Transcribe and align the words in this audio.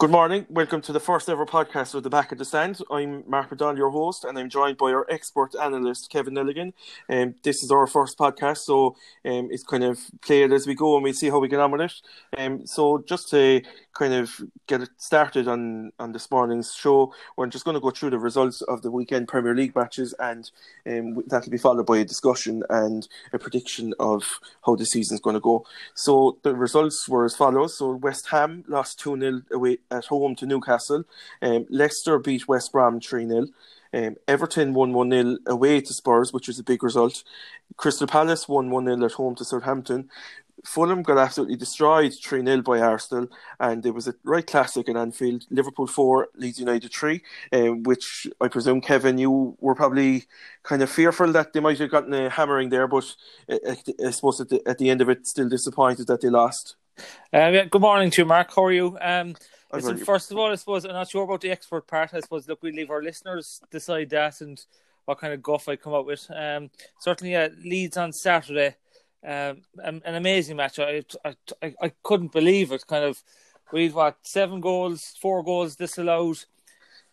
Good 0.00 0.10
morning. 0.10 0.46
Welcome 0.48 0.80
to 0.80 0.94
the 0.94 0.98
first 0.98 1.28
ever 1.28 1.44
podcast 1.44 1.94
of 1.94 2.04
the 2.04 2.08
Back 2.08 2.32
of 2.32 2.38
the 2.38 2.44
Stand. 2.46 2.80
I'm 2.90 3.22
Mark 3.28 3.50
McDonald, 3.50 3.76
your 3.76 3.90
host, 3.90 4.24
and 4.24 4.38
I'm 4.38 4.48
joined 4.48 4.78
by 4.78 4.92
our 4.92 5.04
expert 5.10 5.54
analyst, 5.54 6.08
Kevin 6.08 6.32
Nelligan. 6.32 6.72
Um, 7.10 7.34
this 7.42 7.62
is 7.62 7.70
our 7.70 7.86
first 7.86 8.16
podcast, 8.16 8.60
so 8.60 8.96
um, 9.26 9.48
it's 9.50 9.62
kind 9.62 9.84
of 9.84 10.00
play 10.22 10.42
it 10.44 10.52
as 10.52 10.66
we 10.66 10.74
go 10.74 10.94
and 10.94 11.04
we'll 11.04 11.12
see 11.12 11.28
how 11.28 11.38
we 11.38 11.48
get 11.48 11.60
on 11.60 11.70
with 11.70 11.82
it. 11.82 11.92
Um, 12.38 12.66
so, 12.66 13.04
just 13.06 13.28
to 13.32 13.60
kind 13.92 14.14
of 14.14 14.40
get 14.66 14.82
it 14.82 14.90
started 14.98 15.48
on, 15.48 15.92
on 15.98 16.12
this 16.12 16.30
morning's 16.30 16.74
show, 16.74 17.12
we're 17.36 17.46
just 17.46 17.64
going 17.64 17.74
to 17.74 17.80
go 17.80 17.90
through 17.90 18.10
the 18.10 18.18
results 18.18 18.62
of 18.62 18.82
the 18.82 18.90
weekend 18.90 19.28
Premier 19.28 19.54
League 19.54 19.74
matches, 19.74 20.14
and 20.18 20.50
um, 20.86 21.22
that'll 21.26 21.50
be 21.50 21.58
followed 21.58 21.86
by 21.86 21.98
a 21.98 22.04
discussion 22.04 22.62
and 22.70 23.08
a 23.32 23.38
prediction 23.38 23.94
of 23.98 24.24
how 24.64 24.76
the 24.76 24.86
season's 24.86 25.20
going 25.20 25.34
to 25.34 25.40
go. 25.40 25.64
So, 25.94 26.38
the 26.42 26.54
results 26.54 27.08
were 27.08 27.24
as 27.24 27.36
follows. 27.36 27.78
So, 27.78 27.92
West 27.94 28.28
Ham 28.30 28.64
lost 28.68 29.00
2 29.00 29.18
0 29.18 29.42
away 29.52 29.78
at 29.90 30.06
home 30.06 30.34
to 30.36 30.46
Newcastle. 30.46 31.04
Um, 31.42 31.66
Leicester 31.68 32.18
beat 32.18 32.48
West 32.48 32.72
Brom 32.72 33.00
3 33.00 33.26
0. 33.26 33.46
Um, 33.92 34.16
Everton 34.28 34.72
won 34.72 34.92
1 34.92 35.10
0 35.10 35.38
away 35.46 35.80
to 35.80 35.92
Spurs, 35.92 36.32
which 36.32 36.46
was 36.46 36.58
a 36.58 36.64
big 36.64 36.82
result. 36.82 37.24
Crystal 37.76 38.06
Palace 38.06 38.48
won 38.48 38.70
1 38.70 38.84
0 38.84 39.04
at 39.04 39.12
home 39.12 39.34
to 39.36 39.44
Southampton. 39.44 40.08
Fulham 40.64 41.02
got 41.02 41.18
absolutely 41.18 41.56
destroyed 41.56 42.14
3 42.14 42.44
0 42.44 42.62
by 42.62 42.80
Arsenal, 42.80 43.28
and 43.58 43.84
it 43.84 43.92
was 43.92 44.08
a 44.08 44.14
right 44.24 44.46
classic 44.46 44.88
in 44.88 44.96
Anfield. 44.96 45.46
Liverpool 45.50 45.86
4, 45.86 46.28
Leeds 46.36 46.60
United 46.60 46.92
3, 46.92 47.22
um, 47.52 47.82
which 47.82 48.26
I 48.40 48.48
presume, 48.48 48.80
Kevin, 48.80 49.18
you 49.18 49.56
were 49.60 49.74
probably 49.74 50.24
kind 50.62 50.82
of 50.82 50.90
fearful 50.90 51.32
that 51.32 51.52
they 51.52 51.60
might 51.60 51.78
have 51.78 51.90
gotten 51.90 52.14
a 52.14 52.30
hammering 52.30 52.68
there, 52.68 52.88
but 52.88 53.14
uh, 53.50 53.74
I 54.04 54.10
suppose 54.10 54.40
at 54.40 54.48
the, 54.48 54.62
at 54.66 54.78
the 54.78 54.90
end 54.90 55.00
of 55.00 55.08
it, 55.08 55.26
still 55.26 55.48
disappointed 55.48 56.06
that 56.08 56.20
they 56.20 56.28
lost. 56.28 56.76
Um, 57.32 57.54
yeah, 57.54 57.64
good 57.64 57.80
morning 57.80 58.10
to 58.10 58.22
you, 58.22 58.26
Mark. 58.26 58.54
How 58.54 58.64
are 58.64 58.72
you? 58.72 58.98
Um, 59.00 59.34
Listen, 59.72 59.98
first 59.98 60.32
of 60.32 60.38
all, 60.38 60.50
I 60.50 60.56
suppose 60.56 60.84
I'm 60.84 60.92
not 60.92 61.08
sure 61.08 61.22
about 61.22 61.40
the 61.40 61.50
expert 61.50 61.86
part. 61.86 62.12
I 62.12 62.20
suppose 62.20 62.48
look, 62.48 62.62
we 62.62 62.72
leave 62.72 62.90
our 62.90 63.02
listeners 63.02 63.60
decide 63.70 64.10
that 64.10 64.40
and 64.40 64.60
what 65.04 65.18
kind 65.18 65.32
of 65.32 65.42
guff 65.42 65.68
I 65.68 65.76
come 65.76 65.94
up 65.94 66.06
with. 66.06 66.26
Um, 66.34 66.70
certainly, 66.98 67.36
uh, 67.36 67.50
Leeds 67.64 67.96
on 67.96 68.12
Saturday, 68.12 68.76
um, 69.24 69.62
an, 69.78 70.02
an 70.04 70.14
amazing 70.14 70.56
match. 70.56 70.78
I, 70.78 71.02
I 71.24 71.34
I 71.62 71.92
couldn't 72.02 72.32
believe 72.32 72.72
it. 72.72 72.86
Kind 72.86 73.04
of, 73.04 73.22
we've 73.72 73.94
what 73.94 74.16
seven 74.22 74.60
goals, 74.60 75.14
four 75.20 75.42
goals 75.42 75.76
disallowed, 75.76 76.44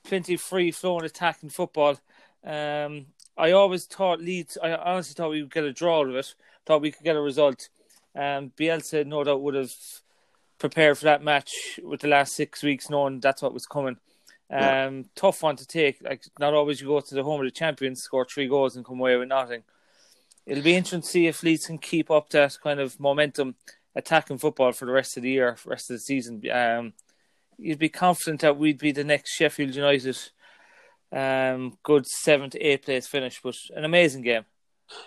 plenty 0.04 0.36
of 0.36 0.42
free 0.42 0.72
flowing 0.72 1.06
attacking 1.06 1.50
football. 1.50 2.00
Um, 2.44 3.08
I 3.38 3.52
always 3.52 3.86
thought 3.86 4.22
Leeds. 4.22 4.58
I 4.62 4.74
honestly 4.74 5.14
thought 5.14 5.32
we 5.32 5.42
would 5.42 5.54
get 5.54 5.64
a 5.64 5.74
draw 5.74 6.00
out 6.00 6.10
of 6.10 6.16
it. 6.16 6.34
Thought 6.66 6.82
we 6.82 6.92
could 6.92 7.04
get 7.04 7.16
a 7.16 7.22
result. 7.22 7.70
Um, 8.16 8.52
Bielsa 8.58 9.06
no 9.06 9.24
doubt 9.24 9.42
would 9.42 9.56
have 9.56 9.74
prepared 10.58 10.98
for 10.98 11.06
that 11.06 11.24
match 11.24 11.80
with 11.84 12.02
the 12.02 12.08
last 12.08 12.34
six 12.34 12.64
weeks, 12.64 12.90
knowing 12.90 13.20
that's 13.20 13.42
what 13.42 13.54
was 13.54 13.68
coming. 13.68 13.98
Um, 14.50 14.60
yeah. 14.60 15.02
Tough 15.16 15.44
one 15.44 15.58
to 15.58 15.68
take. 15.68 16.02
Like 16.02 16.24
not 16.40 16.54
always 16.54 16.82
you 16.82 16.88
go 16.88 17.00
to 17.00 17.16
the 17.16 17.24
home 17.24 17.42
of 17.42 17.46
the 17.46 17.52
champions, 17.52 18.02
score 18.02 18.26
three 18.26 18.48
goals, 18.48 18.76
and 18.76 18.86
come 18.86 19.00
away 19.00 19.18
with 19.18 19.28
nothing. 19.28 19.64
It'll 20.48 20.64
be 20.64 20.76
interesting 20.76 21.02
to 21.02 21.08
see 21.08 21.28
if 21.28 21.44
Leeds 21.44 21.68
can 21.68 21.78
keep 21.78 22.10
up 22.10 22.30
that 22.30 22.58
kind 22.64 22.80
of 22.80 22.98
momentum, 23.02 23.56
attacking 23.96 24.38
football 24.38 24.72
for 24.72 24.86
the 24.86 24.94
rest 24.94 25.18
of 25.18 25.24
the 25.24 25.30
year, 25.30 25.58
rest 25.66 25.90
of 25.90 25.96
the 25.96 26.00
season. 26.00 26.42
Um, 26.50 26.94
you'd 27.58 27.80
be 27.80 27.90
confident 27.90 28.42
that 28.42 28.58
we'd 28.58 28.78
be 28.80 28.94
the 28.94 29.04
next 29.04 29.34
Sheffield 29.34 29.76
United. 29.76 30.18
Um, 31.12 31.78
good 31.84 32.08
seven 32.08 32.50
to 32.52 32.60
eight 32.60 32.86
place 32.86 33.08
finish, 33.08 33.42
but 33.44 33.58
an 33.76 33.84
amazing 33.84 34.22
game. 34.22 34.46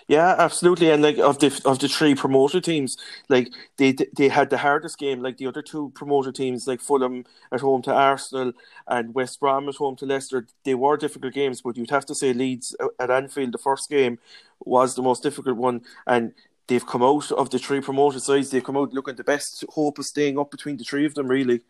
Yeah, 0.09 0.34
absolutely. 0.39 0.91
And 0.91 1.03
like 1.03 1.19
of 1.19 1.39
the 1.39 1.61
of 1.64 1.78
the 1.78 1.89
three 1.89 2.14
promoted 2.14 2.64
teams, 2.64 2.97
like 3.28 3.48
they 3.77 3.92
they 3.92 4.28
had 4.28 4.50
the 4.50 4.59
hardest 4.59 4.98
game. 4.98 5.23
Like 5.23 5.39
the 5.39 5.47
other 5.47 5.62
two 5.62 5.91
promoted 5.95 6.34
teams, 6.34 6.67
like 6.67 6.81
Fulham 6.81 7.25
at 7.53 7.61
home 7.61 7.83
to 7.83 7.92
Arsenal 7.92 8.53
and 8.86 9.14
West 9.14 9.41
Brom 9.41 9.69
at 9.69 9.77
home 9.77 9.97
to 9.97 10.06
Leicester, 10.06 10.47
they 10.64 10.75
were 10.75 10.97
difficult 10.97 11.33
games. 11.33 11.62
But 11.62 11.77
you'd 11.77 11.91
have 11.91 12.06
to 12.06 12.14
say 12.14 12.33
Leeds 12.33 12.77
uh, 12.81 12.89
at 12.98 13.11
Anfield, 13.11 13.53
the 13.53 13.58
first 13.58 13.89
game, 13.89 14.19
was 14.61 14.95
the 14.95 15.03
most 15.03 15.23
difficult 15.23 15.57
one, 15.57 15.83
and 16.07 16.35
they've 16.67 16.86
come 16.86 17.02
out 17.02 17.30
of 17.33 17.51
the 17.51 17.58
three 17.58 17.80
promoted 17.80 18.23
sides. 18.23 18.51
They've 18.51 18.64
come 18.64 18.77
out 18.77 18.92
looking 18.92 19.17
the 19.17 19.24
best 19.24 19.64
hope 19.70 19.98
of 19.98 20.07
staying 20.07 20.39
up 20.39 20.51
between 20.51 20.77
the 20.77 20.85
three 20.85 21.07
of 21.07 21.14
them. 21.14 21.29
Really. 21.29 21.61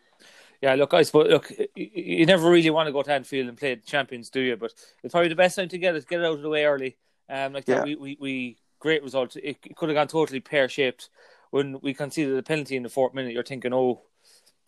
Yeah, 0.60 0.74
look, 0.74 0.92
I 0.92 1.02
suppose 1.02 1.28
look, 1.30 1.50
you 1.74 2.26
never 2.26 2.50
really 2.50 2.68
want 2.70 2.86
to 2.86 2.92
go 2.92 3.02
to 3.02 3.12
Anfield 3.12 3.48
and 3.48 3.56
play 3.56 3.76
the 3.76 3.86
champions, 3.86 4.28
do 4.28 4.40
you? 4.40 4.56
But 4.56 4.74
it's 5.02 5.12
probably 5.12 5.28
the 5.28 5.34
best 5.34 5.56
time 5.56 5.68
to 5.68 5.78
get 5.78 5.94
it, 5.94 6.06
get 6.06 6.20
it 6.20 6.26
out 6.26 6.34
of 6.34 6.42
the 6.42 6.50
way 6.50 6.64
early 6.64 6.96
um, 7.30 7.52
like 7.52 7.64
yeah. 7.66 7.76
that, 7.76 7.84
we, 7.84 7.94
we, 7.96 8.16
we 8.20 8.56
great 8.78 9.02
result. 9.02 9.36
It, 9.36 9.58
it 9.64 9.76
could 9.76 9.88
have 9.88 9.96
gone 9.96 10.08
totally 10.08 10.40
pear 10.40 10.68
shaped. 10.68 11.08
When 11.50 11.80
we 11.80 11.94
conceded 11.94 12.36
the 12.36 12.42
penalty 12.42 12.76
in 12.76 12.82
the 12.82 12.88
fourth 12.88 13.14
minute, 13.14 13.32
you're 13.32 13.42
thinking, 13.42 13.72
"Oh, 13.72 14.02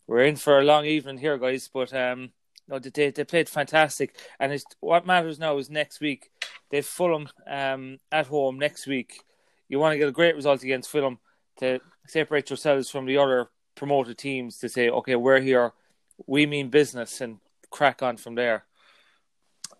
we're 0.06 0.24
in 0.24 0.36
for 0.36 0.58
a 0.58 0.64
long 0.64 0.84
evening 0.84 1.18
here, 1.18 1.38
guys." 1.38 1.68
But 1.72 1.92
um, 1.94 2.30
no, 2.68 2.78
they 2.78 3.10
they 3.10 3.24
played 3.24 3.48
fantastic, 3.48 4.16
and 4.38 4.52
it's, 4.52 4.64
what 4.80 5.06
matters 5.06 5.38
now 5.38 5.58
is 5.58 5.70
next 5.70 6.00
week 6.00 6.30
they've 6.70 6.86
Fulham 6.86 7.28
um 7.48 7.98
at 8.10 8.26
home 8.26 8.58
next 8.58 8.86
week. 8.86 9.20
You 9.68 9.78
want 9.78 9.92
to 9.94 9.98
get 9.98 10.08
a 10.08 10.12
great 10.12 10.36
result 10.36 10.62
against 10.62 10.90
Fulham 10.90 11.18
to 11.58 11.80
separate 12.06 12.50
yourselves 12.50 12.90
from 12.90 13.06
the 13.06 13.16
other 13.16 13.48
promoted 13.74 14.18
teams 14.18 14.58
to 14.58 14.68
say, 14.68 14.88
"Okay, 14.90 15.16
we're 15.16 15.40
here, 15.40 15.72
we 16.26 16.46
mean 16.46 16.68
business," 16.68 17.20
and 17.20 17.38
crack 17.70 18.02
on 18.02 18.16
from 18.16 18.34
there. 18.34 18.64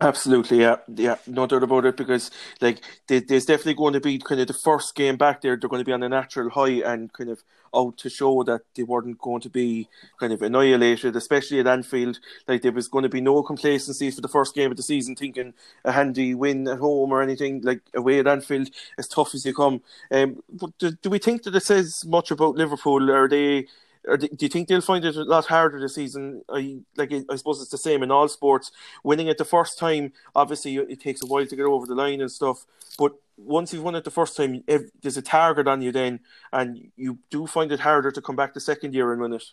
Absolutely, 0.02 0.60
yeah, 0.60 0.76
yeah, 0.96 1.16
no 1.28 1.46
doubt 1.46 1.62
about 1.62 1.84
it. 1.84 1.96
Because 1.96 2.30
like, 2.60 2.80
they, 3.06 3.20
there's 3.20 3.44
definitely 3.44 3.74
going 3.74 3.92
to 3.92 4.00
be 4.00 4.18
kind 4.18 4.40
of 4.40 4.48
the 4.48 4.52
first 4.52 4.96
game 4.96 5.16
back 5.16 5.42
there. 5.42 5.56
They're 5.56 5.68
going 5.68 5.80
to 5.80 5.84
be 5.84 5.92
on 5.92 6.02
a 6.02 6.08
natural 6.08 6.50
high 6.50 6.82
and 6.92 7.12
kind 7.12 7.30
of 7.30 7.44
out 7.74 7.98
to 7.98 8.10
show 8.10 8.42
that 8.42 8.62
they 8.74 8.82
weren't 8.82 9.18
going 9.18 9.40
to 9.42 9.48
be 9.48 9.88
kind 10.18 10.32
of 10.32 10.42
annihilated, 10.42 11.14
especially 11.14 11.60
at 11.60 11.68
Anfield. 11.68 12.18
Like 12.48 12.62
there 12.62 12.72
was 12.72 12.88
going 12.88 13.04
to 13.04 13.08
be 13.08 13.20
no 13.20 13.42
complacency 13.44 14.10
for 14.10 14.20
the 14.22 14.28
first 14.28 14.54
game 14.56 14.72
of 14.72 14.76
the 14.76 14.82
season, 14.82 15.14
thinking 15.14 15.54
a 15.84 15.92
handy 15.92 16.34
win 16.34 16.66
at 16.66 16.78
home 16.78 17.12
or 17.12 17.22
anything 17.22 17.60
like 17.62 17.82
away 17.94 18.18
at 18.18 18.26
Anfield, 18.26 18.70
as 18.98 19.06
tough 19.06 19.34
as 19.34 19.46
you 19.46 19.54
come. 19.54 19.82
Um, 20.10 20.42
do, 20.78 20.90
do 20.90 21.10
we 21.10 21.18
think 21.18 21.44
that 21.44 21.54
it 21.54 21.62
says 21.62 22.04
much 22.04 22.30
about 22.32 22.56
Liverpool? 22.56 23.10
Are 23.10 23.28
they 23.28 23.68
or 24.06 24.16
do 24.16 24.28
you 24.40 24.48
think 24.48 24.68
they'll 24.68 24.80
find 24.80 25.04
it 25.04 25.16
a 25.16 25.22
lot 25.22 25.46
harder 25.46 25.80
this 25.80 25.94
season? 25.94 26.42
I 26.48 26.78
like. 26.96 27.12
I 27.12 27.36
suppose 27.36 27.60
it's 27.60 27.70
the 27.70 27.78
same 27.78 28.02
in 28.02 28.10
all 28.10 28.28
sports. 28.28 28.72
Winning 29.04 29.28
it 29.28 29.38
the 29.38 29.44
first 29.44 29.78
time, 29.78 30.12
obviously, 30.34 30.76
it 30.76 31.00
takes 31.00 31.22
a 31.22 31.26
while 31.26 31.46
to 31.46 31.56
get 31.56 31.64
over 31.64 31.86
the 31.86 31.94
line 31.94 32.20
and 32.20 32.30
stuff. 32.30 32.66
But 32.98 33.14
once 33.36 33.72
you've 33.72 33.84
won 33.84 33.94
it 33.94 34.04
the 34.04 34.10
first 34.10 34.36
time, 34.36 34.64
if 34.66 34.82
there's 35.00 35.16
a 35.16 35.22
target 35.22 35.68
on 35.68 35.82
you 35.82 35.92
then, 35.92 36.20
and 36.52 36.90
you 36.96 37.18
do 37.30 37.46
find 37.46 37.70
it 37.70 37.80
harder 37.80 38.10
to 38.10 38.20
come 38.20 38.36
back 38.36 38.54
the 38.54 38.60
second 38.60 38.94
year 38.94 39.12
and 39.12 39.20
win 39.20 39.34
it. 39.34 39.44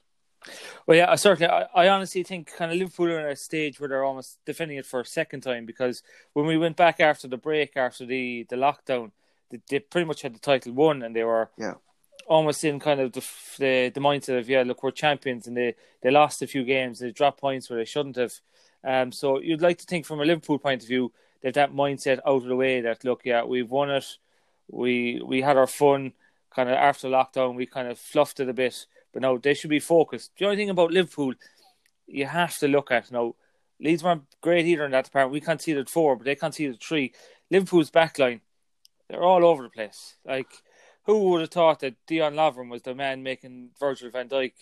Well, 0.88 0.98
yeah, 0.98 1.14
certainly. 1.16 1.52
I, 1.52 1.68
I 1.76 1.90
honestly 1.90 2.24
think 2.24 2.56
kind 2.56 2.72
of 2.72 2.78
Liverpool 2.78 3.08
are 3.08 3.20
in 3.20 3.32
a 3.32 3.36
stage 3.36 3.80
where 3.80 3.90
they're 3.90 4.06
almost 4.06 4.40
defending 4.46 4.78
it 4.78 4.86
for 4.86 5.02
a 5.02 5.06
second 5.06 5.42
time 5.42 5.66
because 5.66 6.02
when 6.34 6.46
we 6.46 6.58
went 6.58 6.78
back 6.78 7.00
after 7.00 7.28
the 7.28 7.38
break, 7.38 7.76
after 7.76 8.06
the, 8.06 8.48
the 8.50 8.56
lockdown, 8.56 9.12
they, 9.52 9.59
they 9.70 9.80
pretty 9.80 10.06
much 10.08 10.22
had 10.22 10.34
the 10.34 10.40
title 10.40 10.74
won 10.74 11.04
and 11.04 11.16
they 11.16 11.24
were 11.24 11.50
yeah 11.58 11.74
almost 12.28 12.63
in 12.63 12.80
kind 12.80 13.00
of 13.00 13.12
the, 13.12 13.25
the, 13.57 13.91
the 13.94 14.00
mindset 14.00 14.38
of 14.40 14.50
yeah, 14.50 14.63
look, 14.63 14.84
we're 14.84 14.91
champions, 14.91 15.47
and 15.47 15.57
they 15.57 15.75
they 16.02 16.12
lost 16.12 16.41
a 16.41 16.47
few 16.47 16.63
games, 16.63 17.00
they 17.00 17.12
dropped 17.12 17.41
points 17.41 17.69
where 17.69 17.80
they 17.80 17.85
shouldn't 17.85 18.16
have. 18.16 18.34
Um, 18.84 19.12
so 19.12 19.40
you'd 19.40 19.62
like 19.62 19.78
to 19.80 19.85
think 19.85 20.06
from 20.06 20.22
a 20.22 20.25
Liverpool 20.25 20.58
point 20.58 20.81
of 20.81 20.88
view 20.88 21.12
that 21.44 21.53
that 21.56 21.74
mindset 21.74 22.19
out 22.25 22.38
of 22.38 22.44
the 22.46 22.56
way. 22.56 22.81
That 22.81 23.03
look, 23.03 23.22
yeah, 23.25 23.44
we've 23.44 23.69
won 23.69 23.90
it, 23.90 24.18
we 24.69 25.22
we 25.25 25.41
had 25.41 25.58
our 25.58 25.68
fun. 25.68 26.13
Kind 26.56 26.69
of 26.69 26.75
after 26.75 27.08
lockdown, 27.08 27.56
we 27.56 27.68
kind 27.68 27.88
of 27.88 28.00
fluffed 28.00 28.40
it 28.40 28.50
a 28.50 28.53
bit, 28.53 28.88
but 29.13 29.22
now 29.22 29.38
they 29.38 29.53
should 29.53 29.69
be 29.69 29.79
focused. 29.79 30.31
The 30.38 30.46
only 30.46 30.58
thing 30.58 30.72
about 30.72 30.91
Liverpool, 30.91 31.34
you 32.08 32.25
have 32.25 32.58
to 32.58 32.68
look 32.68 32.91
at 32.91 33.12
now. 33.12 33.35
Leeds 33.79 34.03
weren't 34.03 34.24
great 34.41 34.66
either 34.66 34.84
in 34.84 34.91
that 34.91 35.06
department. 35.06 35.31
We 35.31 35.40
conceded 35.40 35.90
four, 35.90 36.18
but 36.18 36.25
they 36.25 36.35
conceded 36.35 36.81
three. 36.81 37.13
Liverpool's 37.50 37.91
backline, 37.91 38.41
they're 39.08 39.24
all 39.24 39.46
over 39.46 39.63
the 39.63 39.69
place. 39.69 40.16
Like 40.25 40.52
who 41.04 41.30
would 41.30 41.42
have 41.42 41.52
thought 41.52 41.80
that 41.80 41.96
Dejan 42.08 42.36
Lovren 42.36 42.70
was 42.70 42.82
the 42.82 42.96
man 42.96 43.24
making 43.24 43.70
Virgil 43.80 44.10
van 44.10 44.30
Dijk 44.30 44.54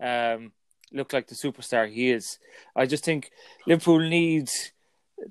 um, 0.00 0.52
look 0.92 1.12
like 1.12 1.28
the 1.28 1.34
superstar 1.34 1.90
he 1.90 2.10
is? 2.10 2.38
I 2.76 2.86
just 2.86 3.04
think 3.04 3.30
Liverpool 3.66 4.00
needs 4.00 4.72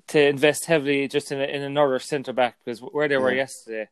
to 0.08 0.28
invest 0.28 0.66
heavily 0.66 1.08
just 1.08 1.32
in, 1.32 1.40
a, 1.40 1.44
in 1.44 1.62
another 1.62 1.98
centre 1.98 2.32
back 2.32 2.56
because 2.64 2.80
where 2.80 3.08
they 3.08 3.16
were 3.16 3.32
yeah. 3.32 3.42
yesterday, 3.42 3.88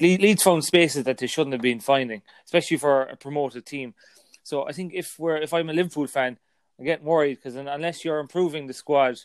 Leeds 0.00 0.42
found 0.42 0.64
spaces 0.64 1.04
that 1.04 1.18
they 1.18 1.26
shouldn't 1.26 1.52
have 1.54 1.62
been 1.62 1.80
finding, 1.80 2.22
especially 2.44 2.76
for 2.76 3.02
a 3.02 3.16
promoted 3.16 3.66
team. 3.66 3.94
So 4.42 4.68
I 4.68 4.72
think 4.72 4.92
if 4.94 5.18
we're 5.18 5.38
if 5.38 5.54
I'm 5.54 5.70
a 5.70 5.72
Liverpool 5.72 6.06
fan, 6.06 6.38
I'm 6.78 6.84
getting 6.84 7.06
worried 7.06 7.36
because 7.36 7.56
unless 7.56 8.04
you're 8.04 8.18
improving 8.18 8.66
the 8.66 8.74
squad, 8.74 9.16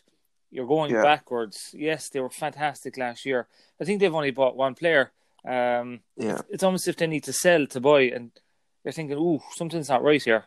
you're 0.50 0.66
going 0.66 0.92
yeah. 0.92 1.02
backwards. 1.02 1.74
Yes, 1.74 2.08
they 2.08 2.20
were 2.20 2.30
fantastic 2.30 2.96
last 2.96 3.26
year. 3.26 3.46
I 3.80 3.84
think 3.84 4.00
they've 4.00 4.14
only 4.14 4.30
bought 4.30 4.56
one 4.56 4.74
player, 4.74 5.12
um, 5.44 6.00
yeah, 6.16 6.40
it's 6.48 6.62
almost 6.62 6.88
if 6.88 6.96
they 6.96 7.06
need 7.06 7.24
to 7.24 7.32
sell 7.32 7.66
to 7.66 7.80
buy, 7.80 8.02
and 8.02 8.30
they're 8.82 8.92
thinking, 8.92 9.18
"Ooh, 9.18 9.40
something's 9.52 9.88
not 9.88 10.02
right 10.02 10.22
here." 10.22 10.46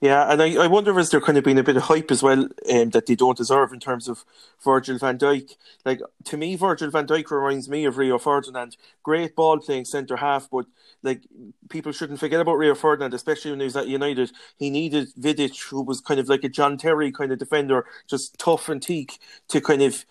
Yeah, 0.00 0.30
and 0.30 0.42
I, 0.42 0.54
I 0.54 0.66
wonder 0.66 0.98
is 0.98 1.10
there 1.10 1.20
kind 1.20 1.38
of 1.38 1.44
been 1.44 1.58
a 1.58 1.62
bit 1.62 1.76
of 1.76 1.84
hype 1.84 2.10
as 2.10 2.22
well 2.22 2.48
um, 2.72 2.90
that 2.90 3.06
they 3.06 3.14
don't 3.14 3.36
deserve 3.36 3.72
in 3.72 3.80
terms 3.80 4.08
of 4.08 4.24
Virgil 4.64 4.98
van 4.98 5.18
Dijk. 5.18 5.56
Like 5.84 6.00
to 6.24 6.36
me, 6.36 6.56
Virgil 6.56 6.90
van 6.90 7.06
Dijk 7.06 7.30
reminds 7.30 7.68
me 7.68 7.84
of 7.84 7.98
Rio 7.98 8.18
Ferdinand. 8.18 8.76
Great 9.02 9.36
ball 9.36 9.58
playing 9.58 9.84
centre 9.84 10.16
half, 10.16 10.48
but 10.50 10.66
like 11.02 11.22
people 11.68 11.92
shouldn't 11.92 12.20
forget 12.20 12.40
about 12.40 12.58
Rio 12.58 12.74
Ferdinand, 12.74 13.14
especially 13.14 13.50
when 13.50 13.60
he 13.60 13.64
was 13.64 13.76
at 13.76 13.88
United. 13.88 14.32
He 14.56 14.70
needed 14.70 15.14
Vidic, 15.14 15.68
who 15.68 15.82
was 15.82 16.00
kind 16.00 16.18
of 16.18 16.28
like 16.28 16.44
a 16.44 16.48
John 16.48 16.78
Terry 16.78 17.12
kind 17.12 17.32
of 17.32 17.38
defender, 17.38 17.84
just 18.08 18.38
tough 18.38 18.68
and 18.68 18.82
teak 18.82 19.18
to 19.48 19.60
kind 19.60 19.82
of 19.82 20.04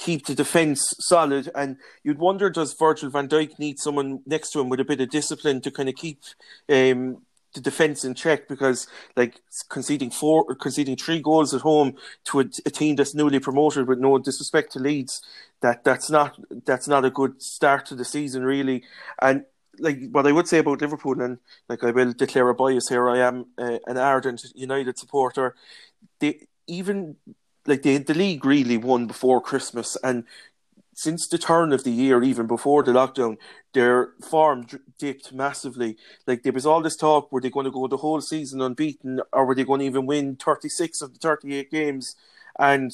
keep 0.00 0.26
the 0.26 0.34
defence 0.34 0.94
solid. 0.98 1.50
And 1.54 1.76
you'd 2.02 2.18
wonder, 2.18 2.48
does 2.50 2.72
Virgil 2.72 3.10
van 3.10 3.28
Dijk 3.28 3.58
need 3.58 3.78
someone 3.78 4.20
next 4.26 4.50
to 4.50 4.60
him 4.60 4.68
with 4.68 4.80
a 4.80 4.84
bit 4.84 5.00
of 5.00 5.10
discipline 5.10 5.60
to 5.60 5.70
kind 5.70 5.88
of 5.88 5.94
keep 5.94 6.22
um, 6.68 7.18
the 7.54 7.60
defense 7.60 8.04
in 8.04 8.14
check 8.14 8.48
because 8.48 8.86
like 9.16 9.40
conceding 9.68 10.10
four 10.10 10.54
conceding 10.54 10.96
three 10.96 11.20
goals 11.20 11.52
at 11.52 11.60
home 11.60 11.96
to 12.24 12.40
a, 12.40 12.44
a, 12.64 12.70
team 12.70 12.94
that's 12.94 13.14
newly 13.14 13.40
promoted 13.40 13.88
with 13.88 13.98
no 13.98 14.18
disrespect 14.18 14.72
to 14.72 14.78
Leeds 14.78 15.20
that 15.60 15.82
that's 15.82 16.08
not 16.08 16.38
that's 16.64 16.86
not 16.86 17.04
a 17.04 17.10
good 17.10 17.42
start 17.42 17.86
to 17.86 17.96
the 17.96 18.04
season 18.04 18.44
really 18.44 18.84
and 19.20 19.44
like 19.80 19.98
what 20.12 20.28
I 20.28 20.32
would 20.32 20.46
say 20.46 20.58
about 20.58 20.80
Liverpool 20.80 21.20
and 21.20 21.38
like 21.68 21.82
I 21.82 21.90
will 21.90 22.12
declare 22.12 22.48
a 22.48 22.54
bias 22.54 22.88
here 22.88 23.10
I 23.10 23.18
am 23.18 23.46
uh, 23.58 23.78
an 23.88 23.96
ardent 23.96 24.44
United 24.54 24.96
supporter 24.96 25.56
they 26.20 26.46
even 26.68 27.16
like 27.66 27.82
the 27.82 27.98
the 27.98 28.14
league 28.14 28.44
really 28.44 28.76
won 28.76 29.06
before 29.06 29.40
Christmas 29.40 29.96
and 30.02 30.24
since 31.00 31.26
the 31.26 31.38
turn 31.38 31.72
of 31.72 31.82
the 31.82 31.90
year, 31.90 32.22
even 32.22 32.46
before 32.46 32.82
the 32.82 32.92
lockdown, 32.92 33.38
their 33.72 34.12
form 34.28 34.66
dipped 34.98 35.32
massively. 35.32 35.96
Like 36.26 36.42
there 36.42 36.52
was 36.52 36.66
all 36.66 36.82
this 36.82 36.96
talk: 36.96 37.32
were 37.32 37.40
they 37.40 37.48
going 37.48 37.64
to 37.64 37.70
go 37.70 37.86
the 37.86 37.96
whole 37.96 38.20
season 38.20 38.60
unbeaten, 38.60 39.20
or 39.32 39.46
were 39.46 39.54
they 39.54 39.64
going 39.64 39.80
to 39.80 39.86
even 39.86 40.04
win 40.04 40.36
thirty 40.36 40.68
six 40.68 41.00
of 41.00 41.14
the 41.14 41.18
thirty 41.18 41.54
eight 41.54 41.70
games? 41.70 42.16
And 42.58 42.92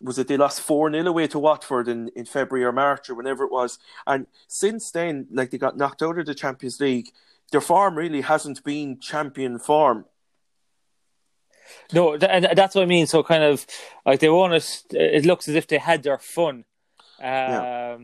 was 0.00 0.18
it 0.18 0.28
they 0.28 0.36
lost 0.36 0.60
four 0.60 0.88
0 0.92 1.06
away 1.06 1.26
to 1.26 1.38
Watford 1.40 1.88
in, 1.88 2.08
in 2.14 2.24
February 2.24 2.64
or 2.64 2.70
March 2.70 3.10
or 3.10 3.16
whenever 3.16 3.42
it 3.44 3.50
was? 3.50 3.80
And 4.06 4.28
since 4.46 4.92
then, 4.92 5.26
like 5.32 5.50
they 5.50 5.58
got 5.58 5.76
knocked 5.76 6.02
out 6.02 6.18
of 6.18 6.26
the 6.26 6.36
Champions 6.36 6.78
League, 6.78 7.08
their 7.50 7.60
form 7.60 7.96
really 7.96 8.20
hasn't 8.20 8.62
been 8.62 9.00
champion 9.00 9.58
form. 9.58 10.04
No, 11.92 12.14
and 12.14 12.48
that's 12.56 12.74
what 12.74 12.82
I 12.82 12.86
mean. 12.86 13.06
So 13.06 13.22
kind 13.22 13.42
of 13.42 13.66
like 14.04 14.20
they 14.20 14.28
want 14.28 14.52
us. 14.52 14.84
It 14.90 15.26
looks 15.26 15.48
as 15.48 15.54
if 15.54 15.66
they 15.66 15.78
had 15.78 16.02
their 16.02 16.18
fun 16.18 16.64
um, 17.20 17.24
yeah. 17.26 17.98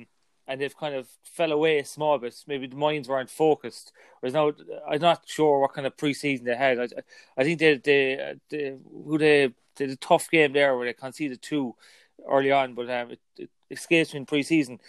And 0.47 0.61
they've 0.61 0.77
kind 0.77 0.95
of 0.95 1.09
fell 1.23 1.53
away 1.53 1.79
a 1.79 1.85
small 1.87 2.19
bit. 2.19 2.35
Maybe 2.47 2.67
the 2.67 2.77
minds 2.77 3.09
weren't 3.09 3.31
focused. 3.31 3.93
Whereas 4.21 4.35
now, 4.35 4.53
I'm 4.87 5.01
not 5.01 5.23
sure 5.27 5.61
what 5.61 5.73
kind 5.73 5.87
of 5.87 5.97
preseason 5.97 6.45
they 6.45 6.55
had. 6.55 6.79
I, 6.79 6.89
I 7.39 7.45
think 7.45 7.61
they, 7.61 7.77
they, 7.77 8.35
they, 8.51 8.77
who 8.93 9.17
they 9.17 9.55
did 9.75 9.91
a 9.91 9.97
tough 9.97 10.31
game 10.31 10.53
there 10.53 10.77
where 10.77 10.87
they 10.87 10.93
conceded 10.93 11.41
two 11.41 11.75
early 12.29 12.53
on, 12.53 12.75
but 12.75 12.91
um, 12.91 13.13
it, 13.13 13.21
it 13.39 13.51
escapes 13.71 14.13
me 14.13 14.21
in 14.21 14.27
preseason. 14.27 14.81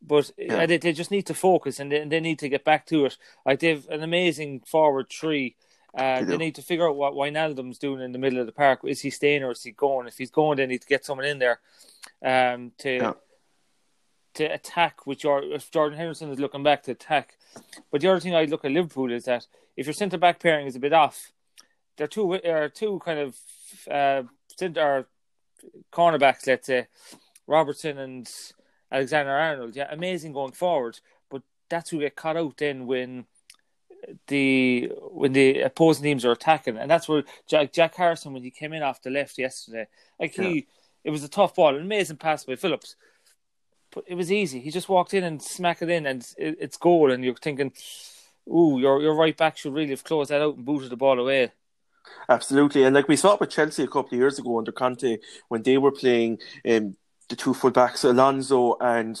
But 0.00 0.30
yeah. 0.38 0.64
they, 0.64 0.78
they 0.78 0.92
just 0.94 1.10
need 1.10 1.26
to 1.26 1.34
focus 1.34 1.78
and 1.78 1.92
they, 1.92 2.04
they 2.06 2.20
need 2.20 2.38
to 2.38 2.48
get 2.48 2.64
back 2.64 2.86
to 2.86 3.04
it. 3.04 3.18
Like 3.44 3.60
they've 3.60 3.86
an 3.88 4.02
amazing 4.02 4.60
forward 4.60 5.10
three. 5.10 5.56
Uh, 5.94 6.24
they 6.24 6.38
need 6.38 6.54
to 6.54 6.62
figure 6.62 6.88
out 6.88 6.96
what 6.96 7.12
Wijnaldum's 7.12 7.78
doing 7.78 8.00
in 8.00 8.12
the 8.12 8.18
middle 8.18 8.40
of 8.40 8.46
the 8.46 8.52
park. 8.52 8.80
Is 8.84 9.00
he 9.00 9.10
staying 9.10 9.42
or 9.42 9.50
is 9.50 9.62
he 9.62 9.72
going? 9.72 10.06
If 10.06 10.16
he's 10.16 10.30
going, 10.30 10.56
they 10.56 10.66
need 10.66 10.80
to 10.80 10.88
get 10.88 11.04
someone 11.04 11.26
in 11.26 11.38
there 11.38 11.60
um, 12.24 12.72
to 12.78 12.96
yeah 12.96 13.12
to 14.34 14.44
attack 14.44 15.06
with 15.06 15.22
your 15.22 15.42
if 15.42 15.70
Jordan 15.70 15.98
Henderson 15.98 16.30
is 16.30 16.38
looking 16.38 16.62
back 16.62 16.82
to 16.84 16.92
attack. 16.92 17.36
But 17.90 18.00
the 18.00 18.08
other 18.08 18.20
thing 18.20 18.34
I 18.34 18.44
look 18.44 18.64
at 18.64 18.72
Liverpool 18.72 19.12
is 19.12 19.24
that 19.24 19.46
if 19.76 19.86
your 19.86 19.92
centre 19.92 20.18
back 20.18 20.40
pairing 20.40 20.66
is 20.66 20.76
a 20.76 20.80
bit 20.80 20.92
off, 20.92 21.32
they're 21.96 22.06
two 22.06 22.32
are 22.32 22.68
two 22.68 23.00
kind 23.04 23.18
of 23.18 23.36
uh, 23.90 24.22
centre 24.56 25.06
cornerbacks, 25.92 26.46
let's 26.46 26.66
say 26.66 26.86
Robertson 27.46 27.98
and 27.98 28.30
Alexander 28.90 29.32
Arnold. 29.32 29.76
Yeah, 29.76 29.88
amazing 29.90 30.32
going 30.32 30.52
forward, 30.52 31.00
but 31.30 31.42
that's 31.68 31.90
who 31.90 32.00
get 32.00 32.16
caught 32.16 32.36
out 32.36 32.56
then 32.56 32.86
when 32.86 33.26
the 34.26 34.90
when 35.10 35.32
the 35.32 35.60
opposing 35.60 36.04
teams 36.04 36.24
are 36.24 36.32
attacking, 36.32 36.76
and 36.76 36.90
that's 36.90 37.08
where 37.08 37.24
Jack 37.48 37.72
Jack 37.72 37.94
Harrison 37.94 38.32
when 38.32 38.42
he 38.42 38.50
came 38.50 38.72
in 38.72 38.82
off 38.82 39.02
the 39.02 39.10
left 39.10 39.38
yesterday, 39.38 39.86
like 40.20 40.34
he. 40.34 40.54
Yeah. 40.54 40.62
It 41.04 41.10
was 41.10 41.24
a 41.24 41.28
tough 41.28 41.56
ball, 41.56 41.74
an 41.74 41.82
amazing 41.82 42.18
pass 42.18 42.44
by 42.44 42.54
Phillips, 42.54 42.94
but 43.90 44.04
it 44.06 44.14
was 44.14 44.30
easy. 44.30 44.60
He 44.60 44.70
just 44.70 44.88
walked 44.88 45.14
in 45.14 45.24
and 45.24 45.42
smacked 45.42 45.82
it 45.82 45.90
in, 45.90 46.06
and 46.06 46.22
it, 46.38 46.58
it's 46.60 46.76
goal. 46.76 47.10
And 47.10 47.24
you're 47.24 47.34
thinking, 47.34 47.72
"Ooh, 48.48 48.78
your 48.78 49.02
your 49.02 49.16
right 49.16 49.36
back 49.36 49.56
should 49.56 49.74
really 49.74 49.90
have 49.90 50.04
closed 50.04 50.30
that 50.30 50.40
out 50.40 50.54
and 50.54 50.64
booted 50.64 50.90
the 50.90 50.96
ball 50.96 51.18
away." 51.18 51.50
Absolutely, 52.28 52.84
and 52.84 52.94
like 52.94 53.08
we 53.08 53.16
saw 53.16 53.36
with 53.36 53.50
Chelsea 53.50 53.82
a 53.82 53.88
couple 53.88 54.14
of 54.14 54.20
years 54.20 54.38
ago 54.38 54.58
under 54.58 54.70
Conte 54.70 55.18
when 55.48 55.62
they 55.62 55.76
were 55.76 55.90
playing 55.90 56.38
um, 56.68 56.96
the 57.28 57.36
two 57.36 57.52
fullbacks, 57.52 58.04
Alonso 58.04 58.76
and 58.80 59.20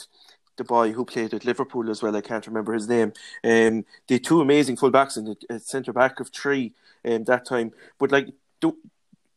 the 0.56 0.64
boy 0.64 0.92
who 0.92 1.04
played 1.04 1.34
at 1.34 1.44
Liverpool 1.44 1.90
as 1.90 2.02
well. 2.02 2.16
I 2.16 2.20
can't 2.20 2.46
remember 2.46 2.72
his 2.72 2.88
name. 2.88 3.12
Um, 3.44 3.84
the 4.08 4.18
two 4.18 4.40
amazing 4.40 4.76
fullbacks 4.76 5.16
and 5.16 5.36
a 5.48 5.58
centre 5.58 5.92
back 5.92 6.20
of 6.20 6.30
three 6.30 6.72
um, 7.04 7.24
that 7.24 7.46
time. 7.46 7.72
But 7.98 8.12
like, 8.12 8.28
do, 8.60 8.76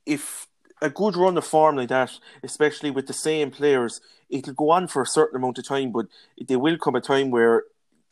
if 0.05 0.47
a 0.81 0.89
good 0.89 1.15
run 1.15 1.37
of 1.37 1.45
form 1.45 1.77
like 1.77 1.89
that, 1.89 2.11
especially 2.43 2.91
with 2.91 3.07
the 3.07 3.13
same 3.13 3.51
players, 3.51 4.01
it'll 4.29 4.53
go 4.53 4.69
on 4.71 4.87
for 4.87 5.01
a 5.01 5.07
certain 5.07 5.37
amount 5.37 5.57
of 5.57 5.67
time, 5.67 5.91
but 5.91 6.07
there 6.47 6.59
will 6.59 6.77
come 6.77 6.95
a 6.95 7.01
time 7.01 7.31
where 7.31 7.63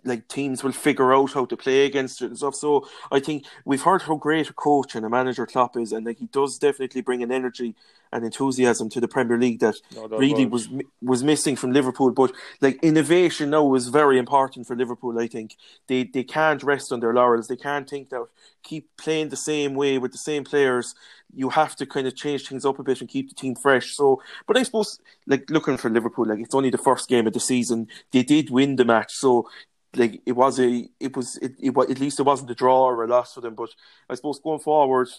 like 0.06 0.28
teams 0.28 0.64
will 0.64 0.72
figure 0.72 1.14
out 1.14 1.34
how 1.34 1.46
to 1.46 1.58
play 1.58 1.86
against 1.86 2.22
it 2.22 2.28
and 2.28 2.38
stuff. 2.38 2.56
So 2.56 2.88
I 3.12 3.20
think 3.20 3.46
we've 3.66 3.82
heard 3.82 4.02
how 4.02 4.16
great 4.16 4.50
a 4.50 4.54
coach 4.54 4.96
and 4.96 5.06
a 5.06 5.10
manager 5.10 5.46
Klopp 5.46 5.78
is, 5.78 5.92
and 5.92 6.06
like 6.06 6.20
he 6.20 6.28
does 6.28 6.58
definitely 6.58 7.02
bring 7.02 7.24
an 7.24 7.32
energy 7.32 7.76
and 8.14 8.24
enthusiasm 8.24 8.90
to 8.90 9.02
the 9.02 9.08
Premier 9.08 9.38
League 9.38 9.60
that 9.60 9.76
no, 9.96 10.08
really 10.08 10.46
was 10.46 10.70
was 11.02 11.24
missing 11.24 11.56
from 11.56 11.74
Liverpool. 11.74 12.12
But 12.12 12.32
like 12.62 12.82
innovation 12.84 13.50
now 13.50 13.74
is 13.74 13.88
very 13.88 14.18
important 14.20 14.68
for 14.68 14.76
Liverpool. 14.76 15.20
I 15.20 15.28
think 15.28 15.58
they 15.88 16.04
they 16.04 16.24
can't 16.24 16.64
rest 16.64 16.92
on 16.92 17.00
their 17.00 17.14
laurels. 17.14 17.48
They 17.48 17.56
can't 17.56 17.90
think 17.90 18.10
that 18.10 18.26
keep 18.62 18.96
playing 18.98 19.30
the 19.30 19.36
same 19.36 19.74
way 19.74 19.98
with 19.98 20.12
the 20.12 20.18
same 20.20 20.44
players. 20.44 20.94
You 21.36 21.50
have 21.50 21.76
to 21.78 21.88
kind 21.88 22.06
of 22.06 22.16
change 22.16 22.48
things 22.48 22.66
up 22.66 22.78
a 22.78 22.84
bit 22.84 23.02
and 23.02 23.10
keep 23.10 23.30
the 23.30 23.36
team 23.36 23.56
fresh. 23.56 23.96
So, 23.96 24.22
but 24.48 24.58
I 24.58 24.64
suppose 24.64 25.00
like 25.26 25.50
looking 25.50 25.78
for 25.78 25.90
Liverpool, 25.90 26.28
like 26.28 26.40
it's 26.40 26.56
only 26.56 26.70
the 26.70 26.78
first 26.78 27.10
game 27.10 27.26
of 27.26 27.34
the 27.34 27.40
season. 27.40 27.88
They 28.12 28.22
did 28.22 28.52
win 28.52 28.76
the 28.76 28.86
match, 28.86 29.12
so 29.14 29.50
like 29.96 30.22
it 30.26 30.34
was 30.34 30.60
a 30.60 30.90
it 31.00 31.16
was 31.16 31.38
it, 31.38 31.54
it 31.62 31.74
was 31.74 31.90
at 31.90 32.00
least 32.00 32.20
it 32.20 32.24
wasn't 32.24 32.52
a 32.52 32.56
draw 32.56 32.86
or 32.86 33.04
a 33.04 33.08
loss 33.08 33.34
for 33.34 33.42
them. 33.42 33.56
But 33.56 33.70
I 34.10 34.16
suppose 34.16 34.40
going 34.40 34.60
forward, 34.60 35.10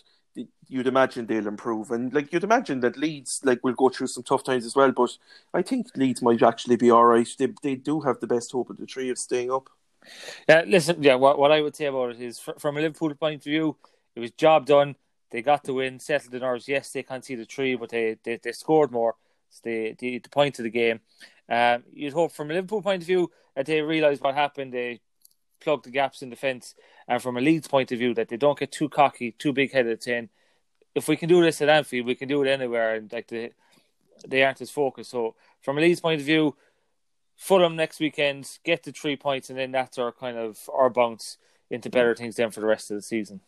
you'd 0.69 0.87
imagine 0.87 1.27
they'll 1.27 1.47
improve, 1.47 1.91
and 1.91 2.13
like 2.13 2.33
you'd 2.33 2.45
imagine 2.45 2.81
that 2.81 2.97
Leeds 2.97 3.41
like 3.45 3.63
will 3.63 3.75
go 3.75 3.89
through 3.89 4.09
some 4.09 4.23
tough 4.23 4.45
times 4.45 4.65
as 4.67 4.75
well. 4.75 4.93
But 4.93 5.17
I 5.53 5.63
think 5.63 5.89
Leeds 5.97 6.23
might 6.23 6.43
actually 6.43 6.77
be 6.77 6.91
all 6.91 7.05
right. 7.05 7.29
They 7.39 7.49
they 7.63 7.77
do 7.77 8.01
have 8.01 8.21
the 8.21 8.27
best 8.27 8.53
hope 8.53 8.71
of 8.71 8.77
the 8.77 8.87
three 8.87 9.11
of 9.11 9.19
staying 9.19 9.51
up. 9.51 9.69
Yeah, 10.49 10.65
listen. 10.67 11.03
Yeah, 11.03 11.15
what 11.15 11.39
what 11.39 11.53
I 11.53 11.61
would 11.61 11.77
say 11.77 11.87
about 11.87 12.11
it 12.11 12.21
is, 12.21 12.39
from 12.39 12.77
a 12.77 12.81
Liverpool 12.81 13.15
point 13.15 13.37
of 13.37 13.45
view, 13.45 13.77
it 14.15 14.21
was 14.21 14.31
job 14.33 14.67
done. 14.67 14.97
They 15.31 15.43
got 15.43 15.65
the 15.65 15.75
win, 15.75 15.99
settled 15.99 16.33
the 16.33 16.39
nerves. 16.41 16.69
Yes, 16.69 16.91
they 16.91 17.03
can't 17.03 17.25
see 17.25 17.35
the 17.35 17.45
three, 17.45 17.75
but 17.75 17.91
they 17.91 18.19
they, 18.23 18.39
they 18.43 18.53
scored 18.53 18.93
more. 18.93 19.15
It's 19.49 19.61
the, 19.61 19.95
the 19.99 20.19
the 20.19 20.29
point 20.29 20.59
of 20.59 20.65
the 20.65 20.71
game. 20.71 21.01
Um, 21.49 21.85
you'd 21.93 22.13
hope 22.13 22.33
from 22.33 22.51
a 22.51 22.55
Liverpool 22.55 22.83
point 22.83 23.03
of 23.03 23.07
view 23.07 23.31
that 23.55 23.67
they 23.67 23.81
realise 23.83 24.21
what 24.21 24.35
happened. 24.35 24.73
They 24.73 25.01
plug 25.61 25.83
the 25.83 25.91
gaps 25.91 26.23
in 26.23 26.31
defence, 26.31 26.75
and 27.09 27.23
from 27.23 27.37
a 27.37 27.41
Leeds 27.41 27.69
point 27.69 27.93
of 27.93 27.99
view, 27.99 28.15
that 28.15 28.29
they 28.29 28.37
don't 28.37 28.59
get 28.59 28.73
too 28.73 28.89
cocky, 28.89 29.33
too 29.33 29.53
big 29.53 29.73
headed, 29.73 30.03
saying, 30.03 30.31
"If 30.95 31.09
we 31.09 31.17
can 31.17 31.29
do 31.29 31.43
this 31.43 31.61
at 31.61 31.69
Anfield, 31.69 32.07
we 32.07 32.15
can 32.15 32.29
do 32.29 32.43
it 32.43 32.49
anywhere," 32.49 32.95
and 32.95 33.13
like 33.13 33.29
they 33.29 33.53
they 34.27 34.43
aren't 34.43 34.61
as 34.61 34.71
focused. 34.71 35.11
So 35.11 35.35
from 35.61 35.79
a 35.79 35.81
Leeds 35.81 36.01
point 36.01 36.21
of 36.21 36.27
view, 36.27 36.57
Fulham 37.37 37.77
next 37.77 38.01
weekend, 38.01 38.59
get 38.65 38.83
the 38.83 38.93
three 38.93 39.17
points, 39.17 39.51
and 39.51 39.59
then 39.59 39.73
that's 39.73 39.99
our 39.99 40.13
kind 40.13 40.37
of 40.37 40.59
our 40.73 40.91
bounce 40.91 41.39
into 41.71 41.91
better 41.91 42.15
things 42.15 42.37
then 42.37 42.51
for 42.51 42.61
the 42.61 42.67
rest 42.67 42.91
of 42.91 42.97
the 42.97 43.03
season. 43.03 43.41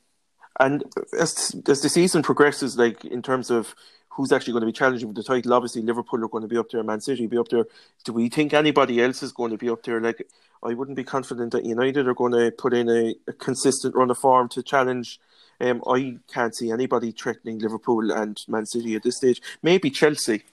And 0.58 0.84
as 1.18 1.54
as 1.68 1.82
the 1.82 1.88
season 1.88 2.22
progresses, 2.22 2.76
like 2.76 3.04
in 3.04 3.22
terms 3.22 3.50
of 3.50 3.74
who's 4.16 4.32
actually 4.32 4.52
going 4.52 4.62
to 4.62 4.66
be 4.66 4.72
challenging 4.72 5.08
for 5.08 5.14
the 5.14 5.22
title. 5.22 5.52
Obviously, 5.52 5.82
Liverpool 5.82 6.24
are 6.24 6.28
going 6.28 6.42
to 6.42 6.48
be 6.48 6.56
up 6.56 6.70
there, 6.70 6.82
Man 6.82 7.00
City 7.02 7.26
be 7.26 7.36
up 7.36 7.48
there. 7.48 7.66
Do 8.04 8.14
we 8.14 8.30
think 8.30 8.54
anybody 8.54 9.02
else 9.02 9.22
is 9.22 9.30
going 9.30 9.50
to 9.50 9.58
be 9.58 9.68
up 9.68 9.82
there? 9.82 10.00
Like, 10.00 10.26
I 10.62 10.72
wouldn't 10.72 10.96
be 10.96 11.04
confident 11.04 11.52
that 11.52 11.66
United 11.66 12.08
are 12.08 12.14
going 12.14 12.32
to 12.32 12.50
put 12.50 12.72
in 12.72 12.88
a, 12.88 13.14
a 13.28 13.34
consistent 13.34 13.94
run 13.94 14.10
of 14.10 14.18
form 14.18 14.48
to 14.50 14.62
challenge. 14.62 15.20
Um, 15.60 15.82
I 15.86 16.16
can't 16.32 16.56
see 16.56 16.70
anybody 16.70 17.12
threatening 17.12 17.58
Liverpool 17.58 18.10
and 18.10 18.42
Man 18.48 18.64
City 18.64 18.94
at 18.94 19.02
this 19.02 19.18
stage. 19.18 19.42
Maybe 19.62 19.90
Chelsea. 19.90 20.44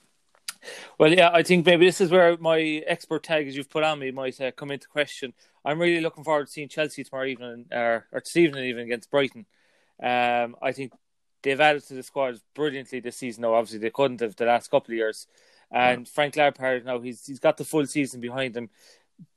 Well, 0.98 1.12
yeah, 1.12 1.30
I 1.32 1.42
think 1.42 1.64
maybe 1.64 1.86
this 1.86 2.00
is 2.00 2.10
where 2.10 2.36
my 2.38 2.58
expert 2.86 3.22
tag, 3.22 3.48
as 3.48 3.56
you've 3.56 3.70
put 3.70 3.84
on 3.84 3.98
me, 3.98 4.10
might 4.10 4.40
uh, 4.40 4.50
come 4.52 4.70
into 4.70 4.88
question. 4.88 5.32
I'm 5.64 5.78
really 5.78 6.00
looking 6.00 6.24
forward 6.24 6.46
to 6.46 6.52
seeing 6.52 6.68
Chelsea 6.68 7.04
tomorrow 7.04 7.26
evening, 7.26 7.66
or, 7.72 8.06
or 8.12 8.20
this 8.20 8.36
evening 8.36 8.64
even 8.64 8.84
against 8.84 9.10
Brighton. 9.10 9.46
Um, 10.02 10.56
I 10.60 10.72
think 10.72 10.92
they've 11.44 11.60
added 11.60 11.86
to 11.86 11.94
the 11.94 12.02
squad 12.02 12.40
brilliantly 12.54 12.98
this 12.98 13.18
season. 13.18 13.42
Now, 13.42 13.54
obviously, 13.54 13.78
they 13.78 13.90
couldn't 13.90 14.20
have 14.20 14.34
the 14.34 14.46
last 14.46 14.70
couple 14.70 14.92
of 14.92 14.96
years. 14.96 15.28
And 15.70 16.00
yeah. 16.00 16.12
Frank 16.12 16.36
Lampard 16.36 16.84
now 16.84 17.00
he's 17.00 17.24
he's 17.26 17.38
got 17.38 17.56
the 17.56 17.64
full 17.64 17.86
season 17.86 18.20
behind 18.20 18.56
him. 18.56 18.70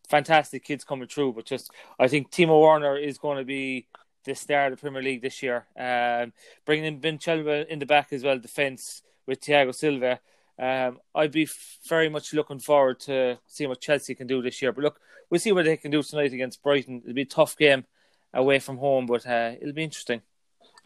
Fantastic 0.09 0.63
kids 0.63 0.83
coming 0.83 1.07
through, 1.07 1.33
but 1.33 1.45
just 1.45 1.71
I 1.99 2.07
think 2.07 2.31
Timo 2.31 2.61
Werner 2.61 2.97
is 2.97 3.17
going 3.17 3.37
to 3.37 3.43
be 3.43 3.87
the 4.23 4.35
star 4.35 4.65
of 4.65 4.71
the 4.71 4.77
Premier 4.77 5.01
League 5.01 5.21
this 5.21 5.43
year. 5.43 5.65
Um, 5.77 6.33
bringing 6.65 6.85
in 6.85 6.99
Ben 6.99 7.17
Chilwell 7.17 7.67
in 7.67 7.79
the 7.79 7.85
back 7.85 8.13
as 8.13 8.23
well, 8.23 8.39
defence 8.39 9.03
with 9.25 9.41
Thiago 9.41 9.75
Silva. 9.75 10.19
Um, 10.59 10.99
I'd 11.13 11.31
be 11.31 11.47
very 11.87 12.09
much 12.09 12.33
looking 12.33 12.59
forward 12.59 12.99
to 13.01 13.37
seeing 13.45 13.69
what 13.69 13.81
Chelsea 13.81 14.15
can 14.15 14.27
do 14.27 14.41
this 14.41 14.61
year. 14.61 14.71
But 14.71 14.83
look, 14.83 14.99
we'll 15.29 15.39
see 15.39 15.51
what 15.51 15.65
they 15.65 15.77
can 15.77 15.91
do 15.91 16.01
tonight 16.03 16.33
against 16.33 16.63
Brighton. 16.63 17.01
It'll 17.03 17.13
be 17.13 17.21
a 17.23 17.25
tough 17.25 17.57
game 17.57 17.85
away 18.33 18.59
from 18.59 18.77
home, 18.77 19.05
but 19.05 19.25
uh, 19.25 19.53
it'll 19.59 19.73
be 19.73 19.83
interesting. 19.83 20.21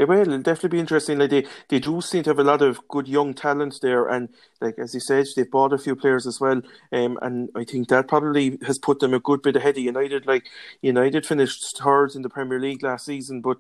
It 0.02 0.08
will. 0.08 0.22
It'll 0.22 0.40
definitely 0.42 0.78
be 0.78 0.80
interesting. 0.80 1.20
Like 1.20 1.30
they, 1.30 1.46
they 1.70 1.80
do 1.80 2.02
seem 2.02 2.24
to 2.24 2.32
have 2.32 2.40
a 2.40 2.44
lot 2.44 2.64
of 2.64 2.88
good 2.88 3.08
young 3.08 3.36
talent 3.36 3.80
there, 3.84 4.08
and 4.08 4.30
like 4.60 4.80
as 4.80 4.96
you 4.96 5.00
said, 5.00 5.28
they've 5.36 5.50
bought 5.50 5.74
a 5.74 5.78
few 5.78 5.96
players 5.96 6.26
as 6.26 6.40
well. 6.42 6.62
Um, 6.92 7.20
and 7.22 7.50
I 7.56 7.64
think 7.66 7.88
that 7.90 8.08
probably 8.08 8.58
has 8.66 8.80
put 8.80 9.00
them 9.00 9.14
a 9.14 9.20
good 9.20 9.44
bit 9.44 9.56
ahead 9.58 9.78
of 9.78 9.84
United. 9.84 10.26
Like 10.26 10.48
United 10.82 11.26
finished 11.28 11.78
third 11.78 12.16
in 12.16 12.24
the 12.24 12.30
Premier 12.30 12.60
League 12.60 12.82
last 12.84 13.06
season, 13.06 13.42
but 13.42 13.60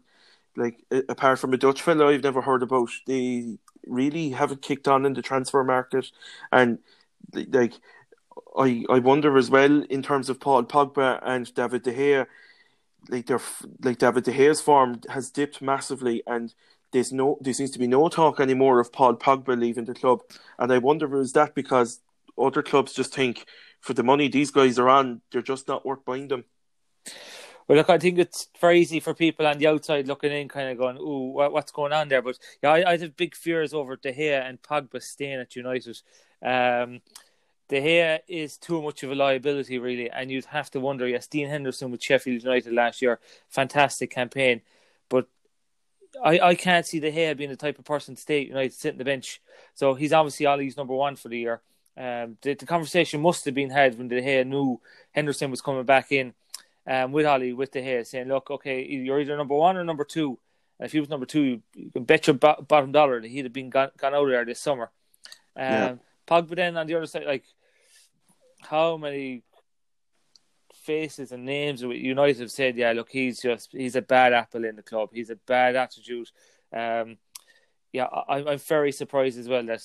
like 0.56 0.84
apart 1.10 1.40
from 1.40 1.54
a 1.54 1.58
Dutch 1.58 1.82
fellow 1.84 2.10
I've 2.10 2.24
never 2.24 2.42
heard 2.42 2.64
about, 2.64 2.90
they 3.06 3.58
really 3.86 4.32
haven't 4.32 4.64
kicked 4.64 4.88
on 4.88 5.06
in 5.06 5.14
the 5.14 5.22
transfer 5.22 5.64
market, 5.64 6.08
and 6.52 6.80
like 7.34 7.76
I 8.58 8.86
I 8.90 9.00
wonder 9.00 9.38
as 9.38 9.50
well 9.50 9.84
in 9.84 10.02
terms 10.02 10.30
of 10.30 10.40
Paul 10.40 10.64
Pogba 10.64 11.20
and 11.24 11.54
David 11.54 11.84
De 11.84 11.94
Gea, 11.94 12.28
like 13.10 13.26
their 13.28 13.42
like 13.84 13.98
David 13.98 14.24
De 14.24 14.32
Gea's 14.32 14.62
form 14.62 15.02
has 15.10 15.30
dipped 15.30 15.62
massively, 15.62 16.24
and 16.28 16.54
there's 16.92 17.12
no 17.12 17.38
there 17.42 17.54
seems 17.54 17.72
to 17.72 17.80
be 17.80 17.88
no 17.88 18.10
talk 18.10 18.40
anymore 18.40 18.80
of 18.80 18.92
Paul 18.92 19.16
Pogba 19.16 19.60
leaving 19.60 19.86
the 19.86 19.94
club, 19.94 20.22
and 20.60 20.72
I 20.72 20.78
wonder 20.78 21.20
is 21.20 21.34
that 21.34 21.56
because 21.56 22.02
other 22.38 22.64
clubs 22.64 22.94
just 22.94 23.14
think 23.14 23.46
for 23.80 23.94
the 23.94 24.04
money 24.04 24.28
these 24.28 24.52
guys 24.52 24.78
are 24.78 24.90
on, 24.90 25.22
they're 25.32 25.42
just 25.42 25.68
not 25.68 25.86
worth 25.86 26.06
buying 26.06 26.28
them. 26.28 26.46
Well, 27.68 27.78
look, 27.78 27.90
I 27.90 27.98
think 27.98 28.20
it's 28.20 28.50
very 28.60 28.80
easy 28.82 29.00
for 29.00 29.14
people 29.14 29.48
on 29.48 29.58
the 29.58 29.68
outside 29.68 30.08
looking 30.08 30.32
in, 30.32 30.48
kind 30.48 30.70
of 30.70 30.78
going, 30.78 30.98
"Ooh, 30.98 31.32
what, 31.32 31.54
what's 31.54 31.72
going 31.72 31.94
on 31.94 32.10
there?" 32.10 32.22
But 32.22 32.38
yeah, 32.62 32.72
I, 32.72 32.92
I 32.92 32.98
have 32.98 33.16
big 33.16 33.36
fears 33.36 33.74
over 33.74 33.96
De 33.96 34.14
Gea 34.14 34.48
and 34.48 34.62
Pogba 34.62 35.02
staying 35.02 35.40
at 35.40 35.56
United. 35.56 36.02
Um, 36.44 37.02
De 37.72 37.80
Gea 37.80 38.20
is 38.28 38.58
too 38.58 38.82
much 38.82 39.02
of 39.02 39.12
a 39.12 39.16
liability, 39.16 39.80
really, 39.80 40.10
and 40.10 40.30
you'd 40.30 40.44
have 40.44 40.70
to 40.72 40.80
wonder. 40.82 41.08
Yes, 41.08 41.26
Dean 41.26 41.48
Henderson 41.48 41.90
with 41.90 42.04
Sheffield 42.04 42.44
United 42.44 42.74
last 42.74 43.02
year, 43.02 43.22
fantastic 43.48 44.12
campaign, 44.12 44.60
but 45.08 45.28
I, 46.22 46.38
I 46.40 46.56
can't 46.56 46.86
see 46.86 47.00
De 47.00 47.10
Gea 47.10 47.38
being 47.38 47.50
the 47.50 47.56
type 47.56 47.80
of 47.80 47.86
person 47.86 48.16
to 48.16 48.22
stay 48.22 48.42
at 48.42 48.48
United, 48.50 48.74
sit 48.74 48.92
on 48.92 48.98
the 48.98 49.06
bench. 49.06 49.42
So 49.74 49.94
he's 49.94 50.12
obviously 50.12 50.48
Ole's 50.48 50.76
number 50.76 50.94
one 50.94 51.16
for 51.16 51.30
the 51.30 51.40
year. 51.40 51.62
Um, 51.96 52.36
the, 52.42 52.56
the 52.56 52.66
conversation 52.66 53.22
must 53.22 53.46
have 53.46 53.54
been 53.54 53.70
had 53.70 53.98
when 53.98 54.10
De 54.10 54.22
Gea 54.22 54.46
knew 54.46 54.82
Henderson 55.12 55.50
was 55.50 55.62
coming 55.62 55.86
back 55.86 56.12
in 56.12 56.34
um, 56.86 57.14
with 57.14 57.26
Ole, 57.26 57.54
with 57.54 57.72
De 57.72 57.82
Gea, 57.82 58.06
saying, 58.06 58.28
look, 58.28 58.52
okay, 58.52 58.86
you're 58.86 59.22
either 59.22 59.38
number 59.38 59.56
one 59.56 59.78
or 59.78 59.86
number 59.86 60.04
two. 60.04 60.38
And 60.78 60.88
if 60.88 60.92
he 60.92 61.00
was 61.00 61.08
number 61.08 61.26
two, 61.26 61.62
you 61.74 61.92
can 61.94 62.04
bet 62.04 62.28
your 62.28 62.34
bottom 62.34 62.92
dollar 62.92 63.22
that 63.22 63.32
he'd 63.32 63.46
have 63.46 63.54
been 63.54 63.70
gone, 63.70 63.92
gone 63.98 64.14
out 64.14 64.28
there 64.28 64.44
this 64.44 64.60
summer. 64.60 64.92
Um, 65.56 65.64
yeah. 65.64 65.96
Pogba 66.28 66.56
then 66.58 66.76
on 66.76 66.86
the 66.86 66.96
other 66.96 67.06
side, 67.06 67.26
like, 67.26 67.46
how 68.62 68.98
many 68.98 69.44
faces 70.84 71.32
and 71.32 71.46
names 71.46 71.82
United 71.82 72.40
have 72.40 72.52
said, 72.52 72.76
yeah, 72.76 72.92
look, 72.92 73.10
he's 73.10 73.42
just, 73.42 73.72
he's 73.72 73.96
a 73.96 74.02
bad 74.02 74.34
apple 74.34 74.66
in 74.66 74.76
the 74.76 74.82
club. 74.82 75.10
He's 75.14 75.30
a 75.30 75.36
bad 75.36 75.76
attitude. 75.76 76.30
Um, 76.74 77.18
yeah, 77.94 78.06
I, 78.06 78.44
I'm 78.44 78.58
very 78.58 78.92
surprised 78.92 79.38
as 79.38 79.48
well 79.48 79.64
that 79.66 79.84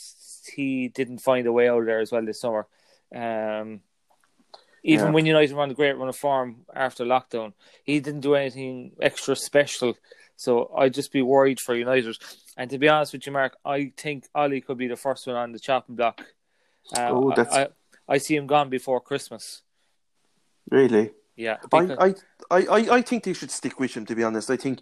he 0.55 0.89
didn't 0.89 1.19
find 1.19 1.47
a 1.47 1.53
way 1.53 1.69
out 1.69 1.85
there 1.85 2.01
as 2.01 2.13
well 2.13 2.25
this 2.25 2.41
summer. 2.41 2.67
Um, 3.15 3.81
even 4.83 5.07
yeah. 5.07 5.13
when 5.13 5.27
United 5.27 5.55
were 5.55 5.63
on 5.63 5.69
the 5.69 5.75
great 5.75 5.97
run 5.97 6.09
of 6.09 6.17
form 6.17 6.65
after 6.75 7.05
lockdown, 7.05 7.53
he 7.85 7.99
didn't 8.01 8.21
do 8.21 8.35
anything 8.35 8.93
extra 9.01 9.35
special. 9.35 9.95
So 10.37 10.71
I'd 10.77 10.95
just 10.95 11.13
be 11.13 11.23
worried 11.23 11.61
for 11.61 11.75
United. 11.75 12.17
And 12.57 12.71
to 12.71 12.79
be 12.79 12.89
honest 12.89 13.13
with 13.13 13.27
you, 13.27 13.33
Mark, 13.33 13.57
I 13.65 13.93
think 13.97 14.27
Ole 14.35 14.61
could 14.61 14.79
be 14.79 14.87
the 14.87 14.97
first 14.97 15.27
one 15.27 15.37
on 15.37 15.53
the 15.53 15.59
chopping 15.59 15.97
block. 15.97 16.25
Uh, 16.97 17.11
oh, 17.11 17.33
that's... 17.35 17.55
I, 17.55 17.69
I, 18.09 18.19
see 18.19 18.37
him 18.37 18.47
gone 18.47 18.69
before 18.69 19.01
Christmas. 19.01 19.63
Really? 20.71 21.11
Yeah. 21.37 21.59
Because... 21.63 21.91
I, 21.99 22.15
I, 22.51 22.67
I, 22.67 22.97
I 22.97 23.03
think 23.03 23.25
they 23.25 23.33
should 23.33 23.51
stick 23.51 23.79
with 23.79 23.97
him, 23.97 24.07
to 24.07 24.15
be 24.15 24.25
honest. 24.25 24.51
I 24.51 24.57
think 24.57 24.81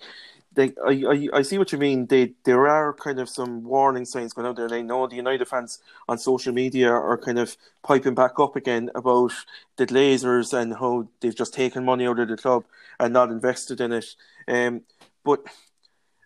they, 0.55 0.73
I, 0.87 1.03
I, 1.09 1.29
I 1.39 1.43
see 1.43 1.59
what 1.59 1.73
you 1.73 1.79
mean. 1.79 2.07
They, 2.07 2.33
there 2.45 2.69
are 2.69 2.93
kind 2.93 3.19
of 3.19 3.29
some 3.29 3.65
warning 3.65 4.05
signs 4.05 4.33
going 4.33 4.47
out 4.47 4.57
there. 4.57 4.73
I 4.73 4.83
know 4.83 5.07
the 5.07 5.17
United 5.17 5.49
fans 5.49 5.81
on 6.09 6.19
social 6.19 6.53
media 6.53 6.91
are 6.91 7.19
kind 7.19 7.39
of 7.39 7.57
piping 7.83 8.15
back 8.15 8.39
up 8.39 8.57
again 8.57 8.91
about 8.95 9.33
the 9.77 9.87
Glazers 9.87 10.53
and 10.53 10.75
how 10.75 11.09
they've 11.21 11.35
just 11.35 11.55
taken 11.55 11.85
money 11.85 12.07
out 12.07 12.21
of 12.21 12.29
the 12.29 12.37
club 12.37 12.65
and 13.01 13.13
not 13.13 13.31
invested 13.31 13.81
in 13.81 13.93
it. 13.93 14.15
Um, 14.47 14.83
but 15.25 15.41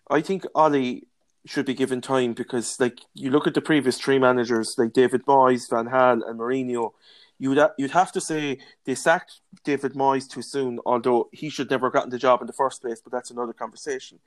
I 0.09 0.21
think 0.21 0.45
Ole 0.53 1.01
should 1.45 1.65
be 1.65 1.73
given 1.73 2.01
time 2.01 2.33
because, 2.33 2.79
like, 2.79 2.99
you 3.13 3.31
look 3.31 3.47
at 3.47 3.53
the 3.53 3.61
previous 3.61 3.97
three 3.97 4.19
managers, 4.19 4.75
like 4.77 4.93
David 4.93 5.25
Moyes, 5.25 5.69
Van 5.69 5.85
Gaal, 5.85 6.27
and 6.27 6.39
Mourinho 6.39 6.91
you'd 7.39 7.59
you'd 7.77 7.91
have 7.91 8.11
to 8.11 8.21
say 8.21 8.59
they 8.85 8.93
sacked 8.93 9.39
David 9.63 9.93
Moyes 9.93 10.29
too 10.29 10.41
soon, 10.41 10.79
although 10.85 11.29
he 11.31 11.49
should 11.49 11.69
never 11.71 11.87
have 11.87 11.93
gotten 11.93 12.09
the 12.09 12.19
job 12.19 12.41
in 12.41 12.47
the 12.47 12.53
first 12.53 12.81
place. 12.81 13.01
But 13.01 13.13
that's 13.13 13.31
another 13.31 13.53
conversation. 13.53 14.19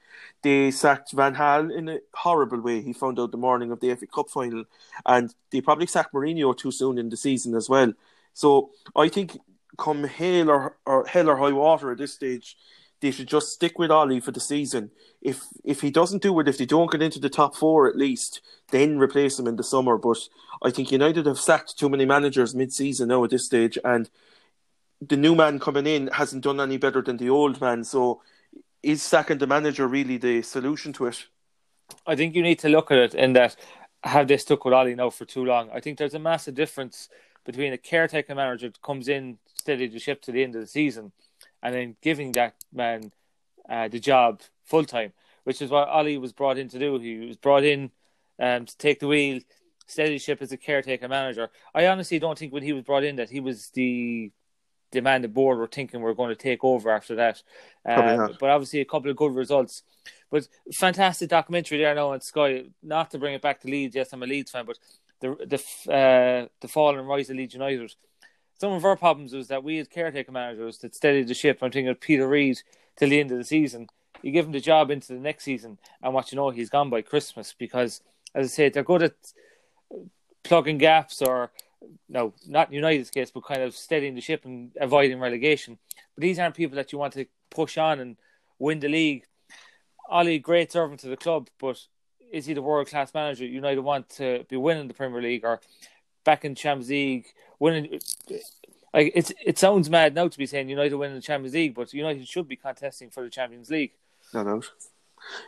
They 0.43 0.71
sacked 0.71 1.13
Van 1.13 1.35
Gaal 1.35 1.71
in 1.71 1.89
a 1.89 1.99
horrible 2.15 2.61
way. 2.61 2.81
He 2.81 2.93
found 2.93 3.21
out 3.21 3.31
the 3.31 3.37
morning 3.37 3.71
of 3.71 3.81
the 3.81 3.95
FA 3.95 4.07
Cup 4.07 4.31
final, 4.31 4.65
and 5.07 5.33
they 5.51 5.61
probably 5.61 5.87
sacked 5.87 6.15
Mourinho 6.15 6.57
too 6.57 6.73
soon 6.73 6.99
in 6.99 7.11
the 7.11 7.17
season 7.17 7.55
as 7.55 7.69
well. 7.69 7.93
So 8.35 8.71
I 8.97 9.09
think, 9.09 9.39
come 9.77 10.05
hell 10.05 10.51
or, 10.51 10.77
or 10.87 11.07
hell 11.07 11.29
or 11.29 11.37
high 11.37 11.53
water 11.53 11.93
at 11.93 11.99
this 11.99 12.15
stage, 12.15 12.57
they 13.03 13.11
should 13.11 13.27
just 13.27 13.53
stick 13.53 13.79
with 13.79 13.91
Ole 13.91 14.21
for 14.21 14.31
the 14.31 14.41
season. 14.41 14.91
If 15.21 15.43
if 15.65 15.83
he 15.83 15.91
doesn't 15.91 16.23
do 16.23 16.39
it, 16.41 16.49
if 16.49 16.57
they 16.57 16.65
don't 16.65 16.91
get 16.91 17.03
into 17.03 17.21
the 17.21 17.29
top 17.29 17.55
four 17.57 17.89
at 17.89 17.97
least, 17.97 18.41
then 18.71 18.97
replace 18.97 19.39
him 19.39 19.49
in 19.49 19.57
the 19.57 19.65
summer. 19.65 19.99
But 19.99 20.19
I 20.63 20.71
think 20.71 20.91
United 20.91 21.27
have 21.27 21.39
sacked 21.39 21.79
too 21.79 21.91
many 21.91 22.07
managers 22.07 22.55
mid-season 22.55 23.09
now 23.09 23.25
at 23.25 23.31
this 23.31 23.45
stage, 23.45 23.77
and 23.85 24.09
the 25.01 25.17
new 25.17 25.35
man 25.35 25.59
coming 25.59 25.87
in 25.87 26.07
hasn't 26.07 26.45
done 26.45 26.61
any 26.61 26.79
better 26.79 27.03
than 27.03 27.17
the 27.17 27.29
old 27.29 27.61
man. 27.61 27.85
So 27.85 28.23
is 28.83 29.03
sacking 29.03 29.39
the 29.39 29.47
manager 29.47 29.87
really 29.87 30.17
the 30.17 30.43
solution 30.43 30.93
to 30.95 31.07
it? 31.07 31.27
I 32.07 32.17
think 32.17 32.35
you 32.35 32.43
need 32.43 32.61
to 32.61 32.69
look 32.69 32.91
at 32.91 32.99
it 32.99 33.15
in 33.15 33.33
that 33.35 33.57
have 34.05 34.29
they 34.29 34.37
stuck 34.37 34.65
with 34.65 34.75
Ole 34.75 34.95
now 34.95 35.11
for 35.11 35.25
too 35.25 35.45
long? 35.45 35.71
I 35.73 35.81
think 35.81 35.99
there's 35.99 36.15
a 36.15 36.19
massive 36.19 36.55
difference 36.55 37.09
between 37.45 37.73
a 37.73 37.79
caretaker 37.79 38.35
manager 38.35 38.69
that 38.69 38.83
comes 38.83 39.09
in, 39.09 39.39
steady 39.55 39.89
the 39.89 39.99
ship 39.99 40.23
to 40.23 40.33
the 40.33 40.43
end 40.43 40.55
of 40.55 40.61
the 40.61 40.67
season, 40.67 41.13
and 41.63 41.75
then 41.75 41.97
giving 42.03 42.33
that 42.33 42.55
man 42.73 43.13
uh, 43.69 43.89
the 43.89 44.01
job 44.01 44.41
full 44.65 44.85
time, 44.85 45.13
which 45.45 45.63
is 45.63 45.71
what 45.71 45.89
Ole 45.89 46.19
was 46.19 46.33
brought 46.33 46.59
in 46.59 46.69
to 46.69 46.79
do. 46.79 46.99
He 46.99 47.27
was 47.27 47.37
brought 47.37 47.65
in 47.65 47.91
um, 48.39 48.67
to 48.67 48.77
take 48.77 49.01
the 49.01 49.09
wheel, 49.09 49.41
steady 49.87 50.19
ship 50.19 50.43
as 50.43 50.53
a 50.53 50.57
caretaker 50.57 51.09
manager. 51.09 51.51
I 51.75 51.87
honestly 51.87 52.19
don't 52.19 52.39
think 52.39 52.53
when 52.53 52.63
he 52.63 52.73
was 52.73 52.85
brought 52.85 53.05
in 53.05 53.17
that 53.17 53.31
he 53.31 53.41
was 53.41 53.71
the 53.71 54.33
the 54.91 55.01
man 55.01 55.23
the 55.23 55.29
board 55.29 55.57
were 55.59 55.67
thinking 55.67 56.01
we're 56.01 56.13
going 56.13 56.29
to 56.29 56.37
take 56.37 56.63
over 56.63 56.91
after 56.91 57.15
that. 57.15 57.43
Um, 57.87 58.37
but 58.39 58.51
obviously 58.51 58.81
a 58.81 58.85
couple 58.85 59.11
of 59.11 59.17
good 59.17 59.35
results. 59.35 59.83
But 60.31 60.49
fantastic 60.73 61.31
documentary 61.31 61.79
there 61.79 61.95
now 61.95 62.13
on 62.13 62.21
Sky. 62.21 62.65
Not 62.83 63.11
to 63.11 63.19
bring 63.19 63.35
it 63.35 63.43
back 63.43 63.61
to 63.61 63.69
Leeds. 63.69 63.95
Yes, 63.95 64.13
I'm 64.13 64.23
a 64.23 64.27
Leeds 64.27 64.51
fan, 64.51 64.67
but 64.67 64.79
the 65.21 65.37
the 65.47 65.93
uh, 65.93 66.49
the 66.61 66.69
fall 66.69 66.99
and 66.99 67.09
rise 67.09 67.31
of 67.31 67.37
Leeds 67.37 67.55
United 67.55 67.95
some 68.63 68.73
of 68.75 68.85
our 68.85 68.95
problems 68.95 69.33
was 69.33 69.49
that 69.49 69.65
we 69.65 69.81
as 69.81 69.89
caretaker 69.89 70.31
managers 70.31 70.79
that 70.79 70.95
steadied 70.95 71.27
the 71.27 71.35
ship. 71.35 71.59
I'm 71.61 71.73
thinking 71.73 71.89
of 71.89 72.01
Peter 72.01 72.29
Reid 72.29 72.63
till 72.95 73.09
the 73.09 73.19
end 73.19 73.33
of 73.33 73.39
the 73.39 73.45
season. 73.45 73.89
You 74.23 74.31
give 74.31 74.47
him 74.47 74.53
the 74.53 74.61
job 74.61 74.93
into 74.93 75.13
the 75.13 75.19
next 75.19 75.43
season, 75.43 75.79
and 76.01 76.15
what 76.15 76.31
you 76.31 76.37
know, 76.37 76.51
he's 76.51 76.71
gone 76.71 76.89
by 76.89 77.03
Christmas 77.03 77.57
because, 77.59 78.03
as 78.37 78.47
I 78.47 78.49
said, 78.49 78.73
they're 78.73 78.85
good 78.85 79.03
at 79.03 79.15
plugging 80.45 80.79
gaps 80.79 81.23
or 81.23 81.51
no, 82.09 82.35
not 82.47 82.73
United's 82.73 83.11
case, 83.11 83.33
but 83.33 83.45
kind 83.45 83.63
of 83.63 83.75
steadying 83.75 84.15
the 84.15 84.21
ship 84.21 84.45
and 84.45 84.71
avoiding 84.81 85.19
relegation. 85.19 85.77
But 86.15 86.23
these 86.23 86.39
aren't 86.39 86.55
people 86.55 86.77
that 86.77 86.93
you 86.93 87.01
want 87.01 87.15
to 87.15 87.27
push 87.51 87.77
on 87.77 87.99
and 87.99 88.17
win 88.61 88.79
the 88.79 88.89
league. 88.89 89.25
Ole, 90.09 90.39
great 90.39 90.71
servant 90.71 91.01
to 91.01 91.09
the 91.09 91.17
club, 91.17 91.49
but 91.59 91.85
is 92.33 92.47
he 92.47 92.55
the 92.55 92.63
world 92.63 92.87
class 92.87 93.13
manager 93.13 93.45
United 93.45 93.81
want 93.81 94.09
to 94.11 94.45
be 94.49 94.57
winning 94.57 94.87
the 94.87 94.95
Premier 94.95 95.21
League 95.21 95.45
or 95.45 95.61
back 96.25 96.45
in 96.45 96.55
Champions 96.55 96.91
League, 96.91 97.27
winning. 97.59 98.01
Like 98.95 99.13
it's 99.15 99.33
it 99.45 99.59
sounds 99.59 99.89
mad 99.89 100.15
now 100.15 100.29
to 100.29 100.39
be 100.39 100.47
saying 100.47 100.69
United 100.69 100.95
winning 100.95 101.17
the 101.17 101.23
Champions 101.23 101.55
League, 101.55 101.75
but 101.75 101.93
United 101.95 102.29
should 102.29 102.49
be 102.49 102.57
contesting 102.57 103.11
for 103.11 103.23
the 103.23 103.31
Champions 103.31 103.71
League. 103.71 103.93
No 104.35 104.45
doubt. 104.45 104.71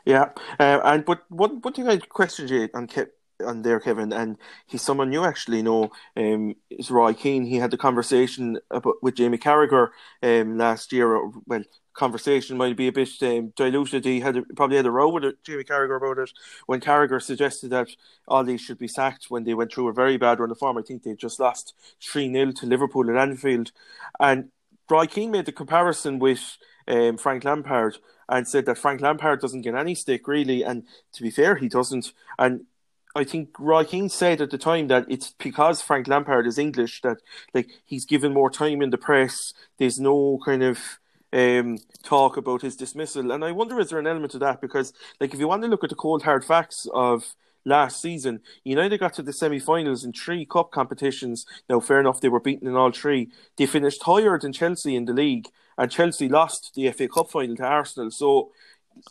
Yeah, 0.05 0.31
uh, 0.59 0.81
and 0.85 1.05
but 1.05 1.25
one 1.31 1.61
one 1.61 1.73
thing 1.73 1.89
I 1.89 1.99
questioned 1.99 2.51
you 2.51 2.69
on 2.75 2.87
Ke- 2.87 3.11
on 3.45 3.63
there, 3.63 3.81
Kevin, 3.81 4.13
and 4.13 4.37
he's 4.67 4.83
someone 4.83 5.13
you 5.13 5.25
actually 5.25 5.63
know. 5.63 5.91
Um, 6.17 6.57
is 6.71 6.91
Roy 6.91 7.15
Keane. 7.15 7.45
He 7.45 7.57
had 7.57 7.71
the 7.71 7.77
conversation 7.77 8.59
about 8.71 8.97
with 9.03 9.17
Jamie 9.17 9.39
Carragher 9.39 9.89
um 10.23 10.59
last 10.59 10.93
year. 10.93 11.29
Well, 11.47 11.65
conversation 11.95 12.57
might 12.57 12.77
be 12.77 12.89
a 12.89 12.93
bit 12.93 13.11
um, 13.23 13.53
diluted. 13.57 14.05
He 14.05 14.21
had 14.21 14.43
probably 14.57 14.77
had 14.77 14.87
a 14.87 14.91
row 14.91 15.09
with 15.09 15.43
Jamie 15.45 15.65
Carragher 15.65 15.97
about 15.97 16.19
it 16.19 16.31
when 16.67 16.81
Carragher 16.81 17.23
suggested 17.23 17.71
that 17.71 17.89
Ole 18.29 18.57
should 18.57 18.79
be 18.79 18.89
sacked 18.89 19.27
when 19.31 19.45
they 19.45 19.55
went 19.55 19.73
through 19.73 19.89
a 19.89 19.93
very 19.93 20.17
bad 20.17 20.41
run 20.41 20.51
of 20.51 20.59
form. 20.59 20.77
I 20.77 20.83
think 20.83 21.03
they 21.03 21.15
just 21.15 21.41
lost 21.41 21.75
3 22.03 22.33
0 22.33 22.53
to 22.53 22.67
Liverpool 22.67 23.09
at 23.09 23.17
Anfield. 23.17 23.73
And 24.21 24.51
Roy 24.91 25.07
Keane 25.07 25.31
made 25.31 25.47
the 25.47 25.53
comparison 25.53 26.19
with 26.19 26.59
um, 26.89 27.17
Frank 27.17 27.45
Lampard 27.45 27.99
and 28.29 28.47
said 28.47 28.67
that 28.67 28.79
Frank 28.79 29.01
Lampard 29.01 29.41
doesn't 29.41 29.63
get 29.63 29.75
any 29.75 29.95
stick 29.95 30.27
really, 30.29 30.63
and 30.63 30.85
to 31.13 31.23
be 31.23 31.31
fair, 31.31 31.57
he 31.57 31.69
doesn't. 31.69 32.13
And 32.39 32.67
I 33.15 33.25
think 33.25 33.57
Keane 33.89 34.09
said 34.09 34.41
at 34.41 34.51
the 34.51 34.59
time 34.59 34.89
that 34.89 35.07
it's 35.09 35.35
because 35.39 35.81
Frank 35.81 36.09
Lampard 36.09 36.47
is 36.47 36.59
English 36.59 37.01
that 37.03 37.19
like 37.53 37.71
he's 37.85 38.05
given 38.05 38.33
more 38.33 38.51
time 38.51 38.83
in 38.83 38.91
the 38.91 38.99
press. 38.99 39.53
There's 39.79 40.01
no 40.01 40.41
kind 40.45 40.63
of 40.63 40.99
um, 41.33 41.79
talk 42.03 42.37
about 42.37 42.63
his 42.63 42.77
dismissal, 42.77 43.31
and 43.31 43.45
I 43.45 43.53
wonder 43.53 43.79
is 43.79 43.91
there 43.91 44.01
an 44.01 44.07
element 44.07 44.35
of 44.35 44.41
that 44.41 44.61
because 44.61 44.93
like 45.21 45.33
if 45.33 45.39
you 45.39 45.47
want 45.47 45.63
to 45.63 45.69
look 45.69 45.85
at 45.85 45.91
the 45.91 45.97
cold 45.97 46.25
hard 46.25 46.45
facts 46.45 46.89
of 46.93 47.35
last 47.65 48.01
season. 48.01 48.41
United 48.63 49.01
got 49.01 49.15
to 49.15 49.23
the 49.23 49.33
semi-finals 49.33 50.05
in 50.05 50.13
three 50.13 50.45
cup 50.45 50.71
competitions. 50.71 51.47
Now, 51.69 51.81
fair 51.81 52.01
enough, 52.01 52.21
they 52.21 52.29
were 52.29 52.41
beaten 52.41 52.69
in 52.69 52.77
all 52.77 52.93
three. 52.93 53.31
They 53.57 53.67
finished 53.67 54.03
higher 54.03 54.39
than 54.39 54.53
Chelsea 54.53 54.95
in 54.95 55.07
the 55.07 55.13
league, 55.13 55.49
and 55.79 55.91
Chelsea 55.91 56.29
lost 56.29 56.73
the 56.75 56.91
FA 56.91 57.09
Cup 57.09 57.31
final 57.31 57.57
to 57.57 57.65
Arsenal. 57.65 58.11
So 58.11 58.51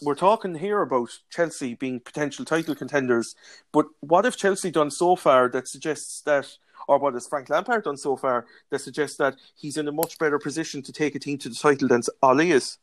we're 0.01 0.15
talking 0.15 0.55
here 0.55 0.81
about 0.81 1.09
Chelsea 1.29 1.75
being 1.75 1.99
potential 1.99 2.45
title 2.45 2.75
contenders. 2.75 3.35
But 3.71 3.87
what 3.99 4.25
have 4.25 4.37
Chelsea 4.37 4.71
done 4.71 4.91
so 4.91 5.15
far 5.15 5.49
that 5.49 5.67
suggests 5.67 6.21
that? 6.21 6.47
Or 6.85 6.97
what 6.97 7.13
has 7.13 7.27
Frank 7.27 7.49
Lampard 7.49 7.85
done 7.85 7.95
so 7.95 8.17
far 8.17 8.45
that 8.69 8.79
suggests 8.79 9.15
that 9.15 9.37
he's 9.55 9.77
in 9.77 9.87
a 9.87 9.91
much 9.93 10.19
better 10.19 10.37
position 10.37 10.81
to 10.81 10.91
take 10.91 11.15
a 11.15 11.19
team 11.19 11.37
to 11.37 11.47
the 11.47 11.55
title 11.55 11.87
than 11.87 12.01
Ole 12.21 12.41
is? 12.41 12.77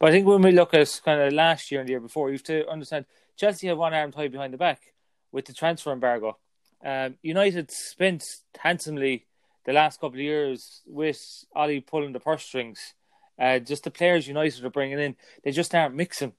But 0.00 0.08
I 0.08 0.12
think 0.12 0.26
when 0.26 0.42
we 0.42 0.50
look 0.50 0.74
at 0.74 1.00
kind 1.04 1.20
of 1.20 1.32
last 1.32 1.70
year 1.70 1.80
and 1.80 1.88
the 1.88 1.92
year 1.92 2.00
before, 2.00 2.30
you 2.30 2.34
have 2.34 2.42
to 2.44 2.68
understand 2.68 3.04
Chelsea 3.36 3.68
have 3.68 3.78
one 3.78 3.94
arm 3.94 4.10
tied 4.10 4.32
behind 4.32 4.52
the 4.52 4.58
back 4.58 4.92
with 5.30 5.44
the 5.44 5.52
transfer 5.52 5.92
embargo. 5.92 6.36
Um, 6.84 7.14
United 7.22 7.70
spent 7.70 8.24
handsomely 8.58 9.26
the 9.64 9.72
last 9.72 10.00
couple 10.00 10.18
of 10.18 10.24
years 10.24 10.82
with 10.86 11.44
Ole 11.54 11.80
pulling 11.80 12.12
the 12.12 12.20
purse 12.20 12.42
strings. 12.42 12.94
Uh, 13.38 13.60
just 13.60 13.84
the 13.84 13.90
players 13.90 14.28
United 14.28 14.64
are 14.64 14.70
bringing 14.70 14.98
in, 14.98 15.16
they 15.44 15.50
just 15.50 15.74
aren't 15.74 15.94
mixing. 15.94 16.32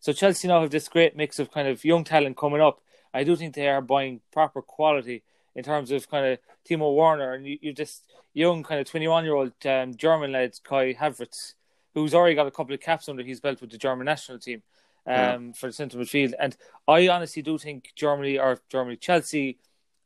So 0.00 0.12
Chelsea 0.12 0.48
now 0.48 0.60
have 0.60 0.70
this 0.70 0.88
great 0.88 1.16
mix 1.16 1.38
of 1.38 1.50
kind 1.50 1.68
of 1.68 1.84
young 1.84 2.04
talent 2.04 2.36
coming 2.36 2.60
up. 2.60 2.80
I 3.12 3.24
do 3.24 3.36
think 3.36 3.54
they 3.54 3.68
are 3.68 3.80
buying 3.80 4.20
proper 4.32 4.62
quality 4.62 5.22
in 5.56 5.64
terms 5.64 5.90
of 5.90 6.08
kind 6.08 6.26
of 6.26 6.38
Timo 6.68 6.94
Werner 6.94 7.32
and 7.32 7.46
you, 7.46 7.58
you 7.60 7.72
just 7.72 8.04
young 8.32 8.62
kind 8.62 8.80
of 8.80 8.88
21 8.88 9.24
year 9.24 9.34
old 9.34 9.52
um, 9.66 9.96
German 9.96 10.32
lad 10.32 10.52
Kai 10.62 10.94
Havertz, 10.94 11.54
who's 11.94 12.14
already 12.14 12.36
got 12.36 12.46
a 12.46 12.52
couple 12.52 12.74
of 12.74 12.80
caps 12.80 13.08
under 13.08 13.22
his 13.22 13.40
belt 13.40 13.60
with 13.60 13.70
the 13.70 13.78
German 13.78 14.04
national 14.04 14.38
team 14.38 14.62
um, 15.06 15.14
yeah. 15.14 15.52
for 15.52 15.66
the 15.66 15.72
centre 15.72 15.98
midfield. 15.98 16.34
And 16.38 16.56
I 16.86 17.08
honestly 17.08 17.42
do 17.42 17.58
think 17.58 17.92
Germany 17.96 18.38
or 18.38 18.60
Germany 18.68 18.96
Chelsea 18.96 19.58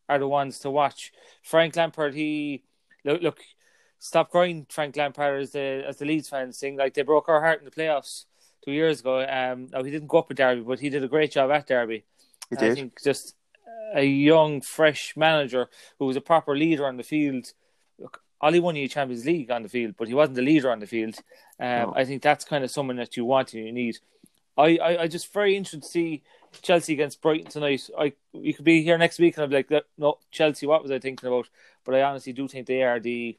are 0.08 0.18
the 0.18 0.28
ones 0.28 0.58
to 0.60 0.70
watch. 0.70 1.12
Frank 1.42 1.76
Lampard, 1.76 2.14
he 2.14 2.62
look 3.04 3.20
look 3.20 3.40
stop 3.98 4.30
crying, 4.30 4.66
Frank 4.70 4.96
Lampard 4.96 5.42
as 5.42 5.52
the 5.52 5.84
as 5.86 5.98
the 5.98 6.06
Leeds 6.06 6.28
fans 6.28 6.58
sing 6.58 6.76
like 6.76 6.94
they 6.94 7.02
broke 7.02 7.28
our 7.28 7.40
heart 7.40 7.58
in 7.58 7.64
the 7.64 7.70
playoffs 7.70 8.24
two 8.64 8.72
years 8.72 9.00
ago. 9.00 9.20
Um, 9.20 9.68
no, 9.72 9.82
he 9.82 9.90
didn't 9.90 10.08
go 10.08 10.18
up 10.18 10.28
with 10.28 10.38
Derby, 10.38 10.62
but 10.62 10.80
he 10.80 10.90
did 10.90 11.04
a 11.04 11.08
great 11.08 11.32
job 11.32 11.50
at 11.50 11.66
Derby. 11.66 12.04
He 12.50 12.56
did. 12.56 12.72
I 12.72 12.74
think 12.74 13.02
just 13.02 13.34
a 13.94 14.04
young, 14.04 14.60
fresh 14.60 15.16
manager 15.16 15.68
who 15.98 16.06
was 16.06 16.16
a 16.16 16.20
proper 16.20 16.56
leader 16.56 16.86
on 16.86 16.96
the 16.96 17.02
field. 17.02 17.52
Look, 17.98 18.22
Ole 18.40 18.60
won 18.60 18.76
you 18.76 18.88
Champions 18.88 19.24
League 19.24 19.50
on 19.50 19.62
the 19.62 19.68
field, 19.68 19.94
but 19.96 20.08
he 20.08 20.14
wasn't 20.14 20.36
the 20.36 20.42
leader 20.42 20.70
on 20.70 20.80
the 20.80 20.86
field. 20.86 21.16
Um, 21.60 21.68
no. 21.68 21.94
I 21.96 22.04
think 22.04 22.22
that's 22.22 22.44
kind 22.44 22.64
of 22.64 22.70
someone 22.70 22.96
that 22.96 23.16
you 23.16 23.24
want 23.24 23.54
and 23.54 23.64
you 23.64 23.72
need. 23.72 23.98
I, 24.56 24.76
I, 24.76 25.02
I 25.02 25.06
just 25.06 25.32
very 25.32 25.56
interested 25.56 25.82
to 25.82 25.88
see 25.88 26.22
Chelsea 26.60 26.92
against 26.92 27.22
Brighton 27.22 27.50
tonight. 27.50 27.88
I 27.98 28.12
you 28.32 28.52
could 28.52 28.64
be 28.64 28.82
here 28.82 28.98
next 28.98 29.18
week 29.18 29.36
and 29.36 29.44
I'd 29.44 29.50
be 29.50 29.56
like, 29.56 29.84
no, 29.96 30.18
Chelsea. 30.30 30.66
What 30.66 30.82
was 30.82 30.90
I 30.90 30.98
thinking 30.98 31.26
about? 31.26 31.48
But 31.84 31.94
I 31.94 32.02
honestly 32.02 32.32
do 32.32 32.48
think 32.48 32.66
they 32.66 32.82
are 32.82 33.00
the 33.00 33.38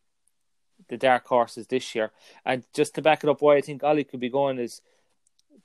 the 0.90 0.98
dark 0.98 1.28
horses 1.28 1.68
this 1.68 1.94
year. 1.96 2.12
And 2.46 2.64
just 2.74 2.96
to 2.96 3.02
back 3.02 3.24
it 3.24 3.30
up, 3.30 3.42
why 3.42 3.58
I 3.58 3.62
think 3.62 3.84
Ole 3.84 4.04
could 4.04 4.20
be 4.20 4.30
going 4.30 4.60
is 4.60 4.82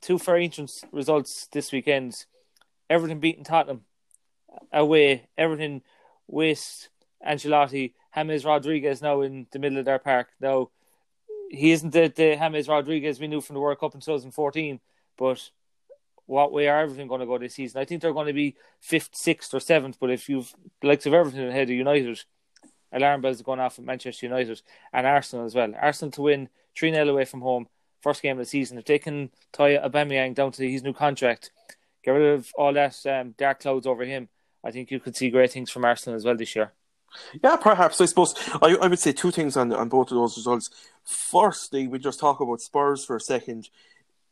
two 0.00 0.18
very 0.18 0.44
interesting 0.44 0.88
results 0.92 1.46
this 1.52 1.72
weekend. 1.72 2.24
Everton 2.90 3.20
beating 3.20 3.44
Tottenham 3.44 3.82
away. 4.72 5.28
Everton 5.36 5.82
with 6.26 6.88
Ancelotti, 7.26 7.92
James 8.14 8.44
Rodriguez 8.44 9.02
now 9.02 9.20
in 9.22 9.46
the 9.52 9.58
middle 9.58 9.78
of 9.78 9.84
their 9.84 9.98
park. 9.98 10.28
Now 10.40 10.70
he 11.50 11.72
isn't 11.72 11.90
the, 11.90 12.12
the 12.14 12.36
James 12.36 12.68
Rodriguez 12.68 13.20
we 13.20 13.28
knew 13.28 13.40
from 13.40 13.54
the 13.54 13.60
World 13.60 13.80
Cup 13.80 13.94
in 13.94 14.00
2014 14.00 14.80
but 15.18 15.50
what 16.24 16.52
way 16.52 16.68
are 16.68 16.80
Everton 16.80 17.08
going 17.08 17.20
to 17.20 17.26
go 17.26 17.36
this 17.36 17.54
season? 17.54 17.80
I 17.80 17.84
think 17.84 18.00
they're 18.00 18.12
going 18.12 18.28
to 18.28 18.32
be 18.32 18.56
fifth, 18.80 19.10
sixth, 19.14 19.52
or 19.52 19.60
seventh. 19.60 19.98
But 20.00 20.10
if 20.10 20.28
you've 20.28 20.54
the 20.80 20.88
likes 20.88 21.04
of 21.04 21.12
Everton 21.12 21.48
ahead 21.48 21.68
of 21.68 21.76
United, 21.76 22.22
alarm 22.92 23.20
bells 23.20 23.40
are 23.40 23.44
going 23.44 23.60
off 23.60 23.78
at 23.78 23.84
Manchester 23.84 24.26
United 24.26 24.62
and 24.92 25.06
Arsenal 25.06 25.44
as 25.44 25.54
well. 25.54 25.74
Arsenal 25.80 26.12
to 26.12 26.22
win 26.22 26.48
3 26.76 26.92
0 26.92 27.08
away 27.08 27.24
from 27.24 27.40
home, 27.40 27.66
first 28.00 28.22
game 28.22 28.32
of 28.32 28.38
the 28.38 28.44
season. 28.44 28.78
If 28.78 28.86
they 28.86 28.98
can 28.98 29.30
tie 29.52 29.76
Aubameyang 29.76 30.34
down 30.34 30.52
to 30.52 30.70
his 30.70 30.82
new 30.82 30.92
contract, 30.92 31.50
get 32.04 32.12
rid 32.12 32.34
of 32.34 32.50
all 32.56 32.72
that 32.72 33.04
um, 33.06 33.34
dark 33.36 33.60
clouds 33.60 33.86
over 33.86 34.04
him, 34.04 34.28
I 34.64 34.70
think 34.70 34.90
you 34.90 35.00
could 35.00 35.16
see 35.16 35.30
great 35.30 35.52
things 35.52 35.70
from 35.70 35.84
Arsenal 35.84 36.16
as 36.16 36.24
well 36.24 36.36
this 36.36 36.54
year. 36.56 36.72
Yeah, 37.42 37.56
perhaps. 37.56 38.00
I 38.00 38.04
suppose 38.04 38.34
I, 38.60 38.76
I 38.82 38.86
would 38.86 38.98
say 38.98 39.12
two 39.12 39.30
things 39.30 39.56
on 39.56 39.72
on 39.72 39.88
both 39.88 40.10
of 40.10 40.16
those 40.16 40.36
results. 40.36 40.68
Firstly, 41.04 41.88
we 41.88 41.98
just 41.98 42.20
talk 42.20 42.40
about 42.40 42.60
Spurs 42.60 43.04
for 43.04 43.16
a 43.16 43.20
second 43.20 43.70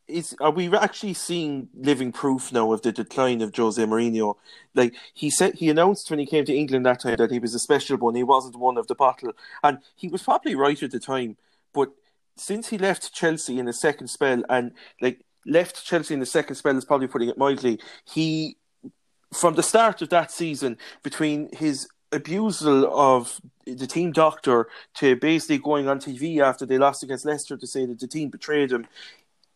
is 0.08 0.36
are 0.40 0.50
we 0.50 0.74
actually 0.74 1.14
seeing 1.14 1.68
living 1.74 2.12
proof 2.12 2.52
now 2.52 2.72
of 2.72 2.82
the 2.82 2.92
decline 2.92 3.42
of 3.42 3.54
Jose 3.54 3.82
Mourinho? 3.82 4.36
Like 4.74 4.94
he 5.14 5.30
said, 5.30 5.54
he 5.54 5.68
announced 5.68 6.10
when 6.10 6.18
he 6.18 6.26
came 6.26 6.44
to 6.44 6.54
England 6.54 6.86
that 6.86 7.00
time 7.00 7.16
that 7.16 7.30
he 7.30 7.38
was 7.38 7.54
a 7.54 7.58
special 7.58 7.96
one. 7.96 8.14
He 8.14 8.22
wasn't 8.22 8.56
one 8.56 8.78
of 8.78 8.86
the 8.86 8.94
bottle, 8.94 9.32
and 9.62 9.78
he 9.96 10.08
was 10.08 10.22
probably 10.22 10.54
right 10.54 10.80
at 10.82 10.90
the 10.90 11.00
time. 11.00 11.36
But 11.72 11.90
since 12.36 12.68
he 12.68 12.78
left 12.78 13.12
Chelsea 13.12 13.58
in 13.58 13.66
the 13.66 13.72
second 13.72 14.08
spell, 14.08 14.42
and 14.48 14.72
like 15.00 15.20
left 15.46 15.84
Chelsea 15.84 16.14
in 16.14 16.20
the 16.20 16.26
second 16.26 16.56
spell 16.56 16.76
is 16.76 16.84
probably 16.84 17.06
putting 17.06 17.28
it 17.28 17.38
mildly. 17.38 17.80
He 18.04 18.56
from 19.32 19.54
the 19.54 19.62
start 19.62 20.02
of 20.02 20.08
that 20.10 20.30
season, 20.30 20.78
between 21.02 21.48
his 21.52 21.88
abusal 22.12 22.88
of 22.92 23.40
the 23.66 23.86
team 23.86 24.12
doctor 24.12 24.68
to 24.94 25.16
basically 25.16 25.58
going 25.58 25.88
on 25.88 25.98
TV 25.98 26.40
after 26.40 26.64
they 26.64 26.78
lost 26.78 27.02
against 27.02 27.26
Leicester 27.26 27.56
to 27.56 27.66
say 27.66 27.84
that 27.84 27.98
the 27.98 28.06
team 28.06 28.28
betrayed 28.28 28.70
him, 28.70 28.86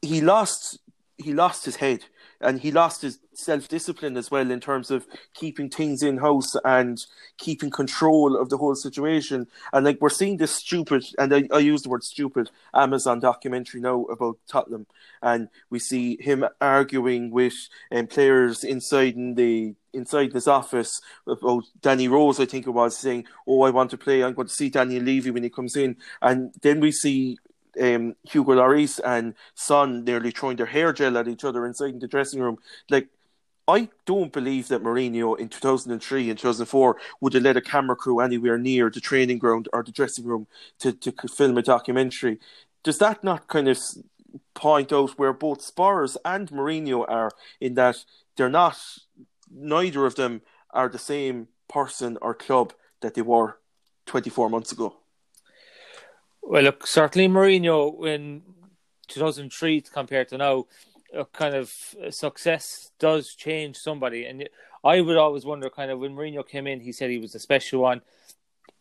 he 0.03 0.21
lost 0.21 0.79
he 1.17 1.35
lost 1.35 1.65
his 1.65 1.77
head 1.77 2.05
and 2.41 2.61
he 2.61 2.71
lost 2.71 3.03
his 3.03 3.19
self 3.35 3.69
discipline 3.69 4.17
as 4.17 4.31
well 4.31 4.51
in 4.51 4.61
terms 4.61 4.91
of 4.91 5.07
keeping 5.35 5.69
things 5.69 6.03
in 6.03 6.19
house 6.19 6.55
and 6.65 6.99
keeping 7.39 7.71
control 7.71 8.37
of 8.37 8.49
the 8.49 8.57
whole 8.57 8.75
situation. 8.75 9.47
And 9.73 9.85
like 9.85 9.99
we're 10.01 10.09
seeing 10.09 10.37
this 10.37 10.55
stupid, 10.55 11.05
and 11.19 11.35
I, 11.35 11.45
I 11.53 11.59
use 11.59 11.83
the 11.83 11.91
word 11.91 12.05
stupid, 12.05 12.51
Amazon 12.75 13.21
documentary 13.21 13.81
now 13.81 14.05
about 14.05 14.39
Tottenham, 14.49 14.87
and 15.23 15.49
we 15.69 15.79
see 15.79 16.17
him 16.21 16.45
arguing 16.61 17.31
with 17.31 17.55
um, 17.93 18.07
players 18.07 18.65
inside 18.65 19.15
in 19.15 19.35
the 19.35 19.75
inside 19.93 20.33
his 20.33 20.47
office 20.47 21.01
about 21.27 21.65
Danny 21.81 22.07
Rose, 22.07 22.39
I 22.39 22.45
think 22.45 22.67
it 22.67 22.71
was, 22.71 22.97
saying, 22.97 23.27
"Oh, 23.47 23.63
I 23.63 23.71
want 23.71 23.91
to 23.91 23.99
play. 23.99 24.23
I'm 24.23 24.35
going 24.35 24.49
to 24.49 24.55
see 24.55 24.71
Daniel 24.71 25.03
Levy 25.03 25.31
when 25.31 25.43
he 25.43 25.51
comes 25.51 25.77
in," 25.77 25.97
and 26.23 26.55
then 26.63 26.81
we 26.81 26.93
see 26.93 27.39
um, 27.81 28.15
Hugo 28.25 28.53
Lloris 28.55 29.01
and 29.05 29.35
Son 29.55 30.05
nearly 30.05 30.31
throwing 30.31 30.57
their 30.57 30.67
hair 30.67 30.93
gel 30.93 31.19
at 31.19 31.29
each 31.29 31.45
other 31.45 31.67
inside 31.67 32.01
the 32.01 32.09
dressing 32.09 32.41
room. 32.41 32.59
Like, 32.89 33.09
I 33.69 33.89
don't 34.05 34.33
believe 34.33 34.69
that 34.69 34.83
Mourinho 34.83 35.39
in 35.39 35.49
2003 35.49 36.31
and 36.31 36.39
2004 36.39 36.97
would 37.21 37.35
have 37.35 37.43
let 37.43 37.57
a 37.57 37.61
camera 37.61 37.95
crew 37.95 38.19
anywhere 38.21 38.59
near 38.59 38.91
the 38.91 39.01
training 39.01 39.39
ground 39.39 39.69
or 39.73 39.85
the 39.85 39.93
dressing 39.93 40.25
room 40.25 40.49
to, 40.81 40.93
to 40.93 41.13
film 41.29 41.57
a 41.57 41.63
documentary. 41.63 42.41
Does 42.83 42.99
that 42.99 43.23
not 43.23 43.47
kind 43.47 43.69
of 43.69 43.79
point 44.55 44.93
out 44.93 45.19
where 45.19 45.33
both 45.33 45.63
Spurs 45.63 46.17
and 46.25 46.51
Mourinho 46.51 47.05
are 47.09 47.31
in 47.61 47.75
that 47.75 48.05
they're 48.37 48.49
not, 48.49 48.77
neither 49.51 50.05
of 50.07 50.17
them 50.17 50.43
are 50.71 50.89
the 50.89 50.99
same 50.99 51.49
person 51.69 52.19
or 52.21 52.35
club 52.35 52.73
that 53.03 53.15
they 53.15 53.23
were 53.23 53.59
24 54.07 54.51
months 54.51 54.73
ago? 54.73 55.00
Well, 56.51 56.65
look, 56.65 56.85
certainly 56.85 57.29
Mourinho 57.29 58.05
in 58.09 58.43
2003 59.07 59.83
compared 59.83 60.31
to 60.31 60.37
now, 60.39 60.67
a 61.15 61.25
kind 61.25 61.55
of 61.55 61.73
success 62.11 62.91
does 62.99 63.37
change 63.37 63.77
somebody. 63.77 64.25
And 64.25 64.49
I 64.83 65.01
would 65.01 65.17
always 65.17 65.45
wonder, 65.45 65.71
kind 65.71 65.93
of, 65.93 66.01
when 66.01 66.17
Mourinho 66.17 66.45
came 66.45 66.67
in, 66.67 66.81
he 66.81 66.91
said 66.91 67.09
he 67.09 67.19
was 67.19 67.37
a 67.37 67.39
special 67.39 67.83
one. 67.83 68.01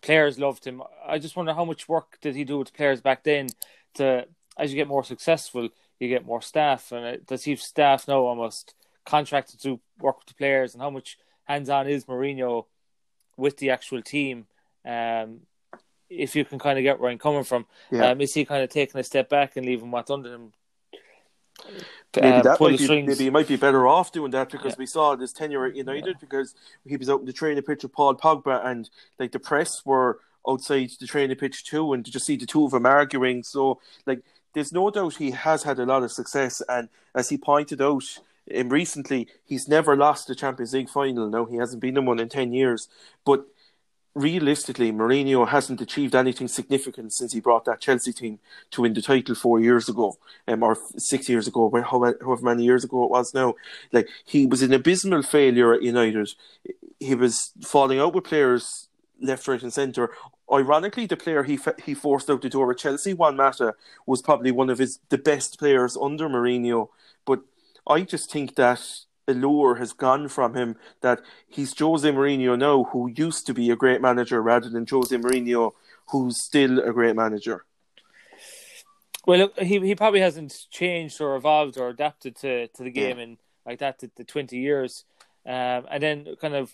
Players 0.01 0.39
loved 0.39 0.65
him. 0.65 0.81
I 1.07 1.19
just 1.19 1.35
wonder 1.35 1.53
how 1.53 1.63
much 1.63 1.87
work 1.87 2.17
did 2.21 2.35
he 2.35 2.43
do 2.43 2.57
with 2.57 2.73
players 2.73 3.01
back 3.01 3.23
then 3.23 3.49
to, 3.93 4.25
as 4.57 4.71
you 4.71 4.75
get 4.75 4.87
more 4.87 5.03
successful, 5.03 5.69
you 5.99 6.07
get 6.07 6.25
more 6.25 6.41
staff. 6.41 6.91
And 6.91 7.23
does 7.27 7.43
he 7.43 7.51
have 7.51 7.61
staff 7.61 8.07
now 8.07 8.21
almost 8.21 8.73
contracted 9.05 9.61
to 9.61 9.79
work 9.99 10.17
with 10.17 10.27
the 10.29 10.33
players? 10.33 10.73
And 10.73 10.81
how 10.81 10.89
much 10.89 11.19
hands 11.43 11.69
on 11.69 11.87
is 11.87 12.05
Mourinho 12.05 12.65
with 13.37 13.57
the 13.57 13.69
actual 13.69 14.01
team? 14.01 14.47
Um, 14.83 15.41
if 16.09 16.35
you 16.35 16.45
can 16.45 16.59
kind 16.59 16.77
of 16.77 16.83
get 16.83 16.99
where 16.99 17.11
I'm 17.11 17.17
coming 17.17 17.43
from. 17.43 17.65
Yeah. 17.91 18.09
Um, 18.09 18.21
is 18.21 18.33
he 18.33 18.45
kind 18.45 18.63
of 18.63 18.69
taking 18.69 18.99
a 18.99 19.03
step 19.03 19.29
back 19.29 19.55
and 19.55 19.65
leaving 19.65 19.91
what's 19.91 20.11
under 20.11 20.33
him? 20.33 20.53
Maybe 22.15 22.27
uh, 22.27 22.41
that 22.41 22.59
might 22.59 22.79
be, 22.79 22.87
maybe 22.87 23.23
he 23.25 23.29
might 23.29 23.47
be 23.47 23.57
better 23.57 23.85
off 23.85 24.11
doing 24.11 24.31
that 24.31 24.49
because 24.49 24.73
yeah. 24.73 24.79
we 24.79 24.85
saw 24.85 25.15
this 25.15 25.33
tenure 25.33 25.65
at 25.65 25.75
United 25.75 26.05
yeah. 26.07 26.19
because 26.19 26.55
he 26.85 26.97
was 26.97 27.09
out 27.09 27.19
in 27.19 27.25
the 27.25 27.33
training 27.33 27.61
pitch 27.63 27.83
with 27.83 27.93
Paul 27.93 28.15
Pogba 28.15 28.65
and 28.65 28.89
like 29.19 29.31
the 29.31 29.39
press 29.39 29.85
were 29.85 30.19
outside 30.47 30.89
the 30.99 31.05
training 31.05 31.35
pitch 31.35 31.65
too 31.65 31.93
and 31.93 32.03
to 32.05 32.11
just 32.11 32.25
see 32.25 32.37
the 32.37 32.45
two 32.45 32.65
of 32.65 32.71
them 32.71 32.85
arguing. 32.85 33.43
So 33.43 33.79
like 34.05 34.23
there's 34.53 34.73
no 34.73 34.89
doubt 34.89 35.15
he 35.15 35.31
has 35.31 35.63
had 35.63 35.79
a 35.79 35.85
lot 35.85 36.03
of 36.03 36.11
success, 36.11 36.61
and 36.67 36.89
as 37.13 37.29
he 37.29 37.37
pointed 37.37 37.81
out 37.81 38.03
um, 38.55 38.69
recently, 38.69 39.27
he's 39.45 39.67
never 39.67 39.95
lost 39.95 40.29
a 40.29 40.35
Champions 40.35 40.73
League 40.73 40.89
final. 40.89 41.29
Now 41.29 41.45
he 41.45 41.57
hasn't 41.57 41.81
been 41.81 41.97
in 41.97 42.05
one 42.05 42.19
in 42.19 42.29
ten 42.29 42.51
years, 42.51 42.89
but 43.25 43.45
realistically, 44.15 44.91
Mourinho 44.91 45.47
hasn't 45.47 45.81
achieved 45.81 46.15
anything 46.15 46.47
significant 46.47 47.13
since 47.13 47.33
he 47.33 47.39
brought 47.39 47.65
that 47.65 47.81
Chelsea 47.81 48.13
team 48.13 48.39
to 48.71 48.81
win 48.81 48.93
the 48.93 49.01
title 49.01 49.35
four 49.35 49.59
years 49.59 49.87
ago, 49.89 50.17
um, 50.47 50.63
or 50.63 50.77
six 50.97 51.29
years 51.29 51.47
ago, 51.47 51.69
however 51.89 52.37
many 52.41 52.63
years 52.63 52.83
ago 52.83 53.03
it 53.03 53.11
was 53.11 53.33
now. 53.33 53.55
Like 53.91 54.07
he 54.25 54.45
was 54.45 54.61
an 54.61 54.73
abysmal 54.73 55.23
failure 55.23 55.73
at 55.73 55.83
United. 55.83 56.29
He 56.99 57.15
was 57.15 57.51
falling 57.61 57.99
out 57.99 58.13
with 58.13 58.25
players 58.25 58.89
left, 59.21 59.47
right, 59.47 59.61
and 59.61 59.73
centre. 59.73 60.11
Ironically, 60.51 61.05
the 61.05 61.17
player 61.17 61.43
he 61.43 61.59
he 61.83 61.93
forced 61.93 62.29
out 62.29 62.41
the 62.41 62.49
door 62.49 62.71
at 62.71 62.77
Chelsea, 62.77 63.13
Juan 63.13 63.35
Mata, 63.35 63.75
was 64.05 64.21
probably 64.21 64.51
one 64.51 64.69
of 64.69 64.79
his 64.79 64.99
the 65.09 65.17
best 65.17 65.59
players 65.59 65.95
under 65.95 66.27
Mourinho. 66.27 66.89
But 67.25 67.41
I 67.87 68.01
just 68.01 68.31
think 68.31 68.55
that 68.55 68.81
allure 69.29 69.75
has 69.75 69.93
gone 69.93 70.27
from 70.27 70.55
him 70.55 70.75
that 71.01 71.21
he's 71.47 71.77
Jose 71.77 72.11
Mourinho 72.11 72.57
now, 72.57 72.83
who 72.91 73.09
used 73.15 73.45
to 73.47 73.53
be 73.53 73.69
a 73.69 73.75
great 73.75 74.01
manager, 74.01 74.41
rather 74.41 74.69
than 74.69 74.85
Jose 74.89 75.15
Mourinho, 75.15 75.73
who's 76.11 76.43
still 76.43 76.79
a 76.79 76.91
great 76.91 77.15
manager. 77.15 77.65
Well, 79.25 79.49
he 79.57 79.79
he 79.79 79.95
probably 79.95 80.21
hasn't 80.21 80.53
changed 80.71 81.21
or 81.21 81.35
evolved 81.35 81.77
or 81.77 81.89
adapted 81.89 82.35
to, 82.37 82.67
to 82.67 82.83
the 82.83 82.91
game 82.91 83.17
yeah. 83.17 83.23
in 83.23 83.37
like 83.65 83.79
that 83.79 83.99
the, 83.99 84.09
the 84.15 84.23
twenty 84.23 84.57
years, 84.57 85.05
um, 85.45 85.85
and 85.91 86.01
then 86.01 86.35
kind 86.41 86.55
of 86.55 86.73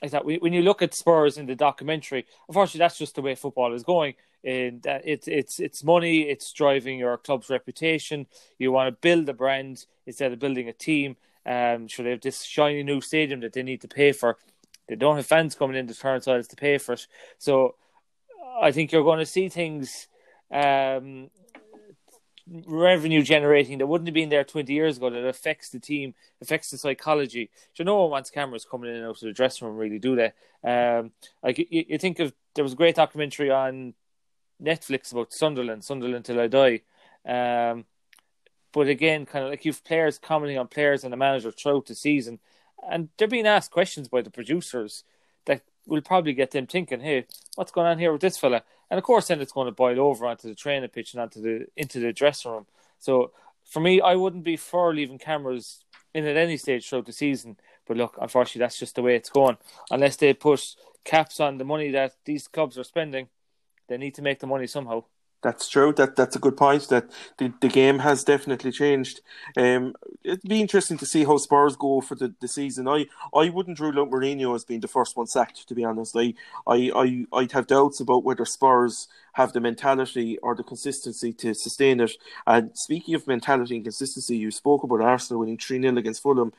like 0.00 0.12
that 0.12 0.24
when 0.24 0.52
you 0.52 0.62
look 0.62 0.80
at 0.80 0.94
Spurs 0.94 1.36
in 1.36 1.46
the 1.46 1.54
documentary, 1.54 2.24
unfortunately, 2.48 2.78
that's 2.78 2.98
just 2.98 3.14
the 3.14 3.22
way 3.22 3.34
football 3.34 3.74
is 3.74 3.84
going. 3.84 4.14
And 4.44 4.84
it's 5.04 5.28
it's 5.28 5.60
it's 5.60 5.84
money, 5.84 6.22
it's 6.22 6.52
driving 6.52 6.98
your 6.98 7.16
club's 7.18 7.50
reputation. 7.50 8.26
You 8.58 8.72
want 8.72 8.88
to 8.88 9.00
build 9.00 9.28
a 9.28 9.34
brand 9.34 9.86
instead 10.06 10.32
of 10.32 10.38
building 10.38 10.68
a 10.68 10.72
team, 10.72 11.16
um, 11.46 11.88
sure, 11.88 12.04
they 12.04 12.10
have 12.10 12.20
this 12.20 12.42
shiny 12.42 12.82
new 12.82 13.00
stadium 13.00 13.40
that 13.40 13.52
they 13.52 13.62
need 13.62 13.80
to 13.82 13.88
pay 13.88 14.12
for. 14.12 14.38
They 14.88 14.96
don't 14.96 15.16
have 15.16 15.26
fans 15.26 15.54
coming 15.54 15.76
in 15.76 15.86
to 15.88 15.94
turnstiles 15.94 16.48
to 16.48 16.56
pay 16.56 16.78
for 16.78 16.92
it. 16.92 17.06
So 17.38 17.76
I 18.60 18.72
think 18.72 18.92
you're 18.92 19.04
going 19.04 19.18
to 19.18 19.26
see 19.26 19.48
things 19.48 20.08
um, 20.52 21.30
revenue 22.66 23.22
generating 23.22 23.78
that 23.78 23.86
wouldn't 23.86 24.08
have 24.08 24.14
been 24.14 24.28
there 24.28 24.44
20 24.44 24.72
years 24.72 24.96
ago 24.96 25.10
that 25.10 25.24
affects 25.24 25.70
the 25.70 25.78
team, 25.78 26.14
affects 26.40 26.70
the 26.70 26.78
psychology. 26.78 27.50
So 27.74 27.84
no 27.84 28.00
one 28.02 28.10
wants 28.10 28.30
cameras 28.30 28.64
coming 28.64 28.90
in 28.90 28.96
and 28.96 29.06
out 29.06 29.16
of 29.16 29.20
the 29.20 29.32
dressing 29.32 29.66
room, 29.66 29.76
really, 29.76 29.98
do 29.98 30.16
they? 30.16 30.32
Um, 30.68 31.12
like 31.42 31.58
you, 31.58 31.66
you 31.70 31.98
think 31.98 32.18
of 32.18 32.32
there 32.54 32.64
was 32.64 32.74
a 32.74 32.76
great 32.76 32.96
documentary 32.96 33.50
on 33.50 33.94
Netflix 34.62 35.12
about 35.12 35.32
Sunderland, 35.32 35.84
Sunderland 35.84 36.24
till 36.24 36.40
I 36.40 36.48
die. 36.48 36.82
Um, 37.26 37.84
but 38.72 38.88
again, 38.88 39.26
kind 39.26 39.44
of 39.44 39.50
like 39.50 39.64
you've 39.64 39.84
players 39.84 40.18
commenting 40.18 40.58
on 40.58 40.68
players 40.68 41.04
and 41.04 41.12
the 41.12 41.16
manager 41.16 41.50
throughout 41.50 41.86
the 41.86 41.94
season, 41.94 42.40
and 42.88 43.08
they're 43.16 43.28
being 43.28 43.46
asked 43.46 43.70
questions 43.70 44.08
by 44.08 44.22
the 44.22 44.30
producers 44.30 45.04
that 45.44 45.62
will 45.86 46.00
probably 46.00 46.32
get 46.32 46.50
them 46.50 46.66
thinking, 46.66 47.00
"Hey, 47.00 47.26
what's 47.56 47.72
going 47.72 47.86
on 47.86 47.98
here 47.98 48.12
with 48.12 48.22
this 48.22 48.38
fella?" 48.38 48.62
And 48.90 48.98
of 48.98 49.04
course, 49.04 49.28
then 49.28 49.40
it's 49.40 49.52
going 49.52 49.66
to 49.66 49.72
boil 49.72 50.00
over 50.00 50.26
onto 50.26 50.48
the 50.48 50.54
training 50.54 50.88
pitch 50.90 51.14
and 51.14 51.22
onto 51.22 51.40
the 51.40 51.66
into 51.76 52.00
the 52.00 52.12
dressing 52.12 52.52
room. 52.52 52.66
So 52.98 53.32
for 53.64 53.80
me, 53.80 54.00
I 54.00 54.16
wouldn't 54.16 54.44
be 54.44 54.56
for 54.56 54.94
leaving 54.94 55.18
cameras 55.18 55.84
in 56.14 56.26
at 56.26 56.36
any 56.36 56.56
stage 56.56 56.88
throughout 56.88 57.06
the 57.06 57.12
season. 57.12 57.56
But 57.86 57.96
look, 57.96 58.16
unfortunately, 58.20 58.60
that's 58.60 58.78
just 58.78 58.94
the 58.94 59.02
way 59.02 59.16
it's 59.16 59.30
going. 59.30 59.56
Unless 59.90 60.16
they 60.16 60.34
put 60.34 60.76
caps 61.04 61.40
on 61.40 61.58
the 61.58 61.64
money 61.64 61.90
that 61.90 62.14
these 62.24 62.48
clubs 62.48 62.78
are 62.78 62.84
spending, 62.84 63.28
they 63.88 63.96
need 63.96 64.14
to 64.14 64.22
make 64.22 64.40
the 64.40 64.46
money 64.46 64.66
somehow. 64.66 65.04
That's 65.42 65.68
true. 65.68 65.92
That 65.94 66.14
that's 66.14 66.36
a 66.36 66.38
good 66.38 66.56
point. 66.56 66.88
That 66.88 67.10
the, 67.38 67.52
the 67.60 67.66
game 67.68 67.98
has 67.98 68.22
definitely 68.22 68.70
changed. 68.70 69.22
Um, 69.56 69.94
it'd 70.22 70.42
be 70.48 70.60
interesting 70.60 70.96
to 70.98 71.06
see 71.06 71.24
how 71.24 71.36
Spurs 71.38 71.74
go 71.74 72.00
for 72.00 72.14
the, 72.14 72.32
the 72.40 72.46
season. 72.46 72.86
I, 72.86 73.06
I 73.34 73.48
wouldn't 73.48 73.80
rule 73.80 73.98
out 73.98 74.10
Mourinho 74.10 74.54
as 74.54 74.64
being 74.64 74.78
the 74.80 74.86
first 74.86 75.16
one 75.16 75.26
sacked. 75.26 75.66
To 75.66 75.74
be 75.74 75.84
honest, 75.84 76.16
I, 76.16 76.34
I, 76.64 76.92
I 76.94 77.26
I'd 77.36 77.52
have 77.52 77.66
doubts 77.66 77.98
about 77.98 78.22
whether 78.22 78.44
Spurs 78.44 79.08
have 79.32 79.52
the 79.52 79.60
mentality 79.60 80.38
or 80.38 80.54
the 80.54 80.62
consistency 80.62 81.32
to 81.32 81.54
sustain 81.54 81.98
it. 81.98 82.12
And 82.46 82.70
speaking 82.78 83.16
of 83.16 83.26
mentality 83.26 83.74
and 83.74 83.84
consistency, 83.84 84.36
you 84.36 84.52
spoke 84.52 84.84
about 84.84 85.00
Arsenal 85.00 85.40
winning 85.40 85.58
three 85.58 85.80
0 85.82 85.96
against 85.96 86.22
Fulham. 86.22 86.52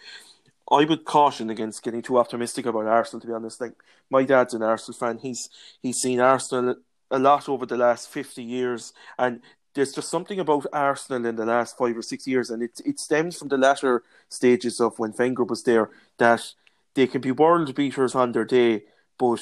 I 0.71 0.85
would 0.85 1.05
caution 1.05 1.49
against 1.49 1.83
getting 1.83 2.01
too 2.01 2.17
optimistic 2.17 2.65
about 2.65 2.85
Arsenal. 2.87 3.21
To 3.21 3.27
be 3.27 3.33
honest, 3.33 3.61
like 3.61 3.73
my 4.09 4.23
dad's 4.23 4.53
an 4.53 4.63
Arsenal 4.63 4.97
fan. 4.97 5.17
He's 5.19 5.49
he's 5.81 5.97
seen 5.97 6.19
Arsenal 6.19 6.75
a 7.13 7.19
lot 7.19 7.47
over 7.47 7.65
the 7.65 7.77
last 7.77 8.09
50 8.09 8.43
years. 8.43 8.91
And 9.17 9.41
there's 9.73 9.93
just 9.93 10.09
something 10.09 10.39
about 10.39 10.65
Arsenal 10.73 11.25
in 11.25 11.35
the 11.35 11.45
last 11.45 11.77
five 11.77 11.97
or 11.97 12.01
six 12.01 12.27
years, 12.27 12.49
and 12.49 12.61
it, 12.61 12.79
it 12.85 12.99
stems 12.99 13.37
from 13.37 13.47
the 13.47 13.57
latter 13.57 14.03
stages 14.29 14.79
of 14.79 14.99
when 14.99 15.13
Wenger 15.17 15.43
was 15.43 15.63
there, 15.63 15.89
that 16.17 16.53
they 16.93 17.07
can 17.07 17.21
be 17.21 17.31
world 17.31 17.73
beaters 17.73 18.13
on 18.13 18.31
their 18.33 18.45
day, 18.45 18.83
but 19.17 19.41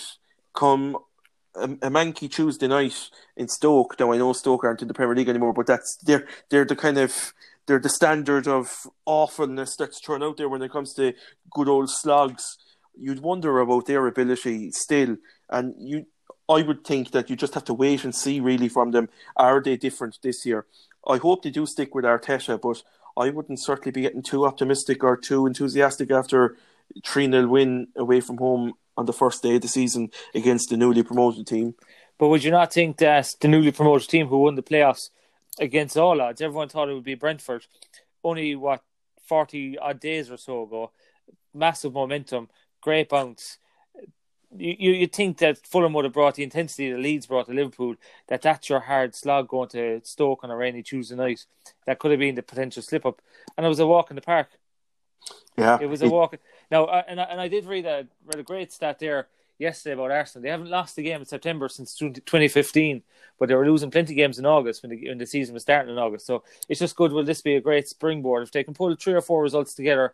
come 0.53 0.97
a, 1.55 1.63
a 1.63 1.89
manky 1.89 2.31
Tuesday 2.31 2.67
night 2.67 3.09
in 3.35 3.47
Stoke. 3.47 3.99
Now 3.99 4.13
I 4.13 4.17
know 4.17 4.33
Stoke 4.33 4.63
aren't 4.63 4.81
in 4.81 4.87
the 4.87 4.93
Premier 4.93 5.15
League 5.15 5.29
anymore, 5.29 5.53
but 5.53 5.67
that's 5.67 5.97
they're 5.97 6.27
they're 6.49 6.65
the 6.65 6.77
kind 6.77 6.97
of 6.97 7.33
they're 7.67 7.79
the 7.79 7.89
standard 7.89 8.47
of 8.47 8.87
awfulness 9.05 9.75
that's 9.75 9.99
thrown 9.99 10.23
out 10.23 10.37
there 10.37 10.49
when 10.49 10.61
it 10.61 10.71
comes 10.71 10.93
to 10.93 11.13
good 11.51 11.67
old 11.67 11.89
slogs. 11.89 12.57
You'd 12.97 13.21
wonder 13.21 13.59
about 13.59 13.85
their 13.85 14.07
ability 14.07 14.71
still, 14.71 15.17
and 15.49 15.75
you 15.77 16.05
I 16.51 16.63
would 16.63 16.83
think 16.83 17.11
that 17.11 17.29
you 17.29 17.35
just 17.35 17.53
have 17.53 17.63
to 17.65 17.73
wait 17.73 18.03
and 18.03 18.13
see 18.13 18.39
really 18.41 18.67
from 18.67 18.91
them. 18.91 19.07
Are 19.37 19.61
they 19.61 19.77
different 19.77 20.19
this 20.21 20.45
year? 20.45 20.65
I 21.07 21.17
hope 21.17 21.43
they 21.43 21.49
do 21.49 21.65
stick 21.65 21.95
with 21.95 22.05
Arteta, 22.05 22.59
but 22.59 22.83
I 23.15 23.29
wouldn't 23.29 23.63
certainly 23.63 23.91
be 23.91 24.01
getting 24.01 24.21
too 24.21 24.45
optimistic 24.45 25.03
or 25.03 25.15
too 25.15 25.47
enthusiastic 25.47 26.11
after 26.11 26.57
3 27.05 27.31
0 27.31 27.47
win 27.47 27.87
away 27.95 28.19
from 28.19 28.37
home 28.37 28.73
on 28.97 29.05
the 29.05 29.13
first 29.13 29.41
day 29.41 29.55
of 29.55 29.61
the 29.61 29.67
season 29.67 30.11
against 30.35 30.69
the 30.69 30.77
newly 30.77 31.03
promoted 31.03 31.47
team. 31.47 31.73
But 32.17 32.27
would 32.27 32.43
you 32.43 32.51
not 32.51 32.73
think 32.73 32.97
that 32.97 33.29
the 33.39 33.47
newly 33.47 33.71
promoted 33.71 34.09
team 34.09 34.27
who 34.27 34.39
won 34.39 34.55
the 34.55 34.61
playoffs 34.61 35.09
against 35.57 35.97
all 35.97 36.21
odds, 36.21 36.41
everyone 36.41 36.69
thought 36.69 36.89
it 36.89 36.93
would 36.93 37.03
be 37.03 37.15
Brentford, 37.15 37.65
only 38.23 38.55
what, 38.55 38.83
40 39.27 39.77
odd 39.77 39.99
days 40.01 40.29
or 40.29 40.37
so 40.37 40.63
ago, 40.63 40.91
massive 41.53 41.93
momentum, 41.93 42.49
great 42.81 43.07
bounce 43.07 43.57
you 44.57 44.91
you 44.91 45.07
think 45.07 45.37
that 45.37 45.57
Fulham 45.65 45.93
would 45.93 46.05
have 46.05 46.13
brought 46.13 46.35
the 46.35 46.43
intensity 46.43 46.91
that 46.91 46.99
Leeds 46.99 47.25
brought 47.25 47.47
to 47.47 47.53
Liverpool, 47.53 47.95
that 48.27 48.41
that's 48.41 48.69
your 48.69 48.81
hard 48.81 49.15
slog 49.15 49.47
going 49.47 49.69
to 49.69 50.01
Stoke 50.03 50.43
on 50.43 50.51
a 50.51 50.55
rainy 50.55 50.83
Tuesday 50.83 51.15
night. 51.15 51.45
That 51.85 51.99
could 51.99 52.11
have 52.11 52.19
been 52.19 52.35
the 52.35 52.43
potential 52.43 52.81
slip 52.81 53.05
up, 53.05 53.21
and 53.57 53.65
it 53.65 53.69
was 53.69 53.79
a 53.79 53.87
walk 53.87 54.11
in 54.11 54.15
the 54.15 54.21
park. 54.21 54.49
Yeah, 55.57 55.77
it 55.81 55.87
was 55.87 56.01
a 56.01 56.09
walk. 56.09 56.37
Now, 56.69 56.87
and 56.87 57.19
I, 57.19 57.23
and 57.25 57.41
I 57.41 57.47
did 57.47 57.65
read 57.65 57.85
a 57.85 58.07
read 58.25 58.39
a 58.39 58.43
great 58.43 58.71
stat 58.71 58.99
there 58.99 59.27
yesterday 59.61 59.93
about 59.93 60.11
Arsenal. 60.11 60.43
They 60.43 60.49
haven't 60.49 60.69
lost 60.69 60.97
a 60.97 61.03
game 61.03 61.21
in 61.21 61.25
September 61.25 61.69
since 61.69 61.95
2015, 61.95 63.03
but 63.39 63.47
they 63.47 63.55
were 63.55 63.65
losing 63.65 63.91
plenty 63.91 64.13
of 64.13 64.17
games 64.17 64.39
in 64.39 64.45
August 64.45 64.81
when 64.81 64.89
the, 64.89 65.07
when 65.07 65.17
the 65.19 65.25
season 65.25 65.53
was 65.53 65.63
starting 65.63 65.93
in 65.93 65.99
August. 65.99 66.25
So 66.25 66.43
it's 66.67 66.79
just 66.79 66.95
good. 66.95 67.13
Will 67.13 67.23
this 67.23 67.41
be 67.41 67.55
a 67.55 67.61
great 67.61 67.87
springboard 67.87 68.43
if 68.43 68.51
they 68.51 68.63
can 68.63 68.73
pull 68.73 68.95
three 68.95 69.13
or 69.13 69.21
four 69.21 69.41
results 69.43 69.73
together? 69.73 70.13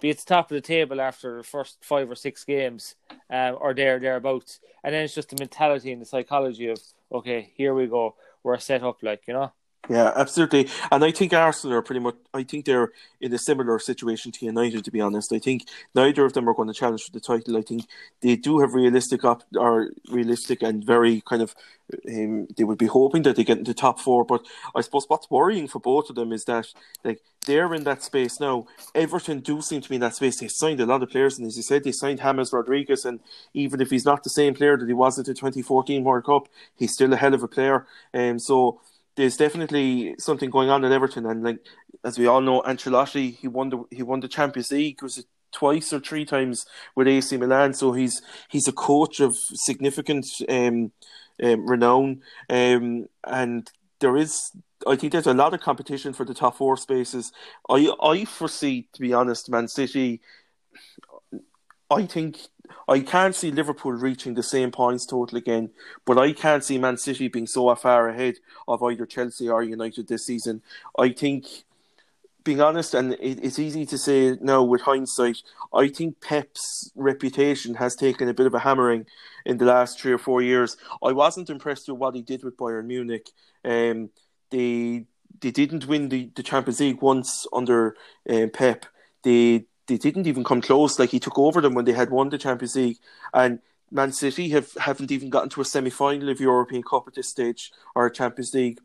Be 0.00 0.10
at 0.10 0.18
the 0.18 0.24
top 0.24 0.50
of 0.50 0.54
the 0.54 0.60
table 0.60 1.00
after 1.00 1.38
the 1.38 1.42
first 1.42 1.78
five 1.82 2.10
or 2.10 2.14
six 2.14 2.44
games, 2.44 2.94
um, 3.30 3.56
or 3.60 3.74
there 3.74 3.98
thereabouts, 3.98 4.60
and 4.84 4.94
then 4.94 5.04
it's 5.04 5.14
just 5.14 5.30
the 5.30 5.36
mentality 5.38 5.92
and 5.92 6.00
the 6.00 6.06
psychology 6.06 6.68
of 6.68 6.80
okay, 7.12 7.52
here 7.56 7.74
we 7.74 7.86
go, 7.86 8.14
we're 8.42 8.58
set 8.58 8.82
up, 8.82 9.02
like 9.02 9.22
you 9.26 9.34
know. 9.34 9.52
Yeah, 9.90 10.12
absolutely. 10.16 10.68
And 10.92 11.02
I 11.02 11.10
think 11.12 11.32
Arsenal 11.32 11.78
are 11.78 11.82
pretty 11.82 12.00
much, 12.00 12.16
I 12.34 12.42
think 12.42 12.66
they're 12.66 12.92
in 13.22 13.32
a 13.32 13.38
similar 13.38 13.78
situation 13.78 14.32
to 14.32 14.44
United, 14.44 14.84
to 14.84 14.90
be 14.90 15.00
honest. 15.00 15.32
I 15.32 15.38
think 15.38 15.62
neither 15.94 16.26
of 16.26 16.34
them 16.34 16.46
are 16.46 16.52
going 16.52 16.68
to 16.68 16.74
challenge 16.74 17.04
for 17.04 17.12
the 17.12 17.20
title. 17.20 17.56
I 17.56 17.62
think 17.62 17.86
they 18.20 18.36
do 18.36 18.58
have 18.58 18.74
realistic, 18.74 19.24
op- 19.24 19.44
or 19.56 19.88
realistic 20.10 20.62
and 20.62 20.84
very 20.84 21.22
kind 21.26 21.40
of, 21.40 21.54
um, 22.06 22.48
they 22.56 22.64
would 22.64 22.76
be 22.76 22.86
hoping 22.86 23.22
that 23.22 23.36
they 23.36 23.44
get 23.44 23.56
into 23.58 23.72
top 23.72 23.98
four. 23.98 24.26
But 24.26 24.44
I 24.74 24.82
suppose 24.82 25.06
what's 25.08 25.30
worrying 25.30 25.68
for 25.68 25.78
both 25.78 26.10
of 26.10 26.16
them 26.16 26.32
is 26.34 26.44
that, 26.44 26.66
like, 27.02 27.22
they're 27.46 27.72
in 27.72 27.84
that 27.84 28.02
space 28.02 28.40
now. 28.40 28.66
Everton 28.94 29.40
do 29.40 29.62
seem 29.62 29.80
to 29.80 29.88
be 29.88 29.94
in 29.94 30.02
that 30.02 30.16
space. 30.16 30.38
They 30.38 30.48
signed 30.48 30.80
a 30.80 30.86
lot 30.86 31.02
of 31.02 31.08
players, 31.08 31.38
and 31.38 31.46
as 31.46 31.56
you 31.56 31.62
said, 31.62 31.84
they 31.84 31.92
signed 31.92 32.20
James 32.20 32.52
Rodriguez. 32.52 33.06
And 33.06 33.20
even 33.54 33.80
if 33.80 33.88
he's 33.88 34.04
not 34.04 34.22
the 34.22 34.28
same 34.28 34.52
player 34.52 34.76
that 34.76 34.86
he 34.86 34.92
was 34.92 35.18
at 35.18 35.24
the 35.24 35.32
2014 35.32 36.04
World 36.04 36.24
Cup, 36.26 36.48
he's 36.76 36.92
still 36.92 37.10
a 37.14 37.16
hell 37.16 37.32
of 37.32 37.42
a 37.42 37.48
player. 37.48 37.86
And 38.12 38.32
um, 38.32 38.38
so, 38.38 38.80
there's 39.18 39.36
definitely 39.36 40.14
something 40.20 40.48
going 40.48 40.70
on 40.70 40.84
at 40.84 40.92
Everton, 40.92 41.26
and 41.26 41.42
like 41.42 41.58
as 42.04 42.18
we 42.18 42.28
all 42.28 42.40
know, 42.40 42.62
Ancelotti 42.62 43.36
he 43.36 43.48
won 43.48 43.68
the 43.68 43.82
he 43.90 44.04
won 44.04 44.20
the 44.20 44.28
Champions 44.28 44.70
League 44.70 45.02
was 45.02 45.18
it 45.18 45.26
twice 45.50 45.92
or 45.92 45.98
three 45.98 46.24
times 46.24 46.64
with 46.94 47.08
AC 47.08 47.36
Milan, 47.36 47.74
so 47.74 47.92
he's 47.92 48.22
he's 48.48 48.68
a 48.68 48.72
coach 48.72 49.18
of 49.18 49.36
significant 49.36 50.24
um, 50.48 50.92
um, 51.42 51.68
renown, 51.68 52.22
um, 52.48 53.08
and 53.24 53.72
there 53.98 54.16
is 54.16 54.52
I 54.86 54.94
think 54.94 55.12
there's 55.12 55.26
a 55.26 55.34
lot 55.34 55.52
of 55.52 55.60
competition 55.60 56.12
for 56.12 56.24
the 56.24 56.32
top 56.32 56.56
four 56.56 56.76
spaces. 56.76 57.32
I 57.68 57.92
I 58.00 58.24
foresee, 58.24 58.86
to 58.92 59.00
be 59.00 59.12
honest, 59.12 59.50
Man 59.50 59.66
City. 59.66 60.20
I 61.90 62.06
think 62.06 62.38
I 62.88 63.00
can't 63.00 63.34
see 63.34 63.50
Liverpool 63.50 63.92
reaching 63.92 64.34
the 64.34 64.42
same 64.42 64.70
points 64.70 65.06
total 65.06 65.38
again, 65.38 65.70
but 66.04 66.18
I 66.18 66.32
can't 66.32 66.64
see 66.64 66.78
Man 66.78 66.96
City 66.96 67.28
being 67.28 67.46
so 67.46 67.74
far 67.74 68.08
ahead 68.08 68.36
of 68.66 68.82
either 68.82 69.06
Chelsea 69.06 69.48
or 69.48 69.62
United 69.62 70.08
this 70.08 70.26
season. 70.26 70.62
I 70.98 71.10
think, 71.10 71.46
being 72.44 72.60
honest, 72.60 72.94
and 72.94 73.14
it, 73.14 73.40
it's 73.42 73.58
easy 73.58 73.84
to 73.86 73.98
say 73.98 74.36
now 74.40 74.62
with 74.62 74.82
hindsight, 74.82 75.38
I 75.74 75.88
think 75.88 76.20
Pep's 76.20 76.90
reputation 76.94 77.74
has 77.74 77.94
taken 77.96 78.28
a 78.28 78.34
bit 78.34 78.46
of 78.46 78.54
a 78.54 78.60
hammering 78.60 79.06
in 79.44 79.58
the 79.58 79.64
last 79.64 80.00
three 80.00 80.12
or 80.12 80.18
four 80.18 80.42
years. 80.42 80.76
I 81.02 81.12
wasn't 81.12 81.50
impressed 81.50 81.88
with 81.88 81.98
what 81.98 82.14
he 82.14 82.22
did 82.22 82.44
with 82.44 82.56
Bayern 82.56 82.86
Munich. 82.86 83.30
Um, 83.64 84.10
they 84.50 85.06
they 85.40 85.50
didn't 85.50 85.86
win 85.86 86.08
the, 86.08 86.30
the 86.34 86.42
Champions 86.42 86.80
League 86.80 87.02
once 87.02 87.46
under 87.52 87.96
um, 88.28 88.50
Pep. 88.50 88.86
They 89.22 89.66
they 89.88 89.96
didn't 89.96 90.26
even 90.26 90.44
come 90.44 90.60
close. 90.60 90.98
Like 90.98 91.10
he 91.10 91.18
took 91.18 91.38
over 91.38 91.60
them 91.60 91.74
when 91.74 91.84
they 91.84 91.92
had 91.92 92.10
won 92.10 92.28
the 92.28 92.38
Champions 92.38 92.76
League, 92.76 92.98
and 93.34 93.58
Man 93.90 94.12
City 94.12 94.50
have 94.50 94.72
haven't 94.74 95.10
even 95.10 95.30
gotten 95.30 95.48
to 95.50 95.60
a 95.60 95.64
semi 95.64 95.90
final 95.90 96.28
of 96.28 96.38
the 96.38 96.44
European 96.44 96.82
Cup 96.82 97.08
at 97.08 97.14
this 97.14 97.28
stage 97.28 97.72
or 97.94 98.06
a 98.06 98.12
Champions 98.12 98.54
League. 98.54 98.78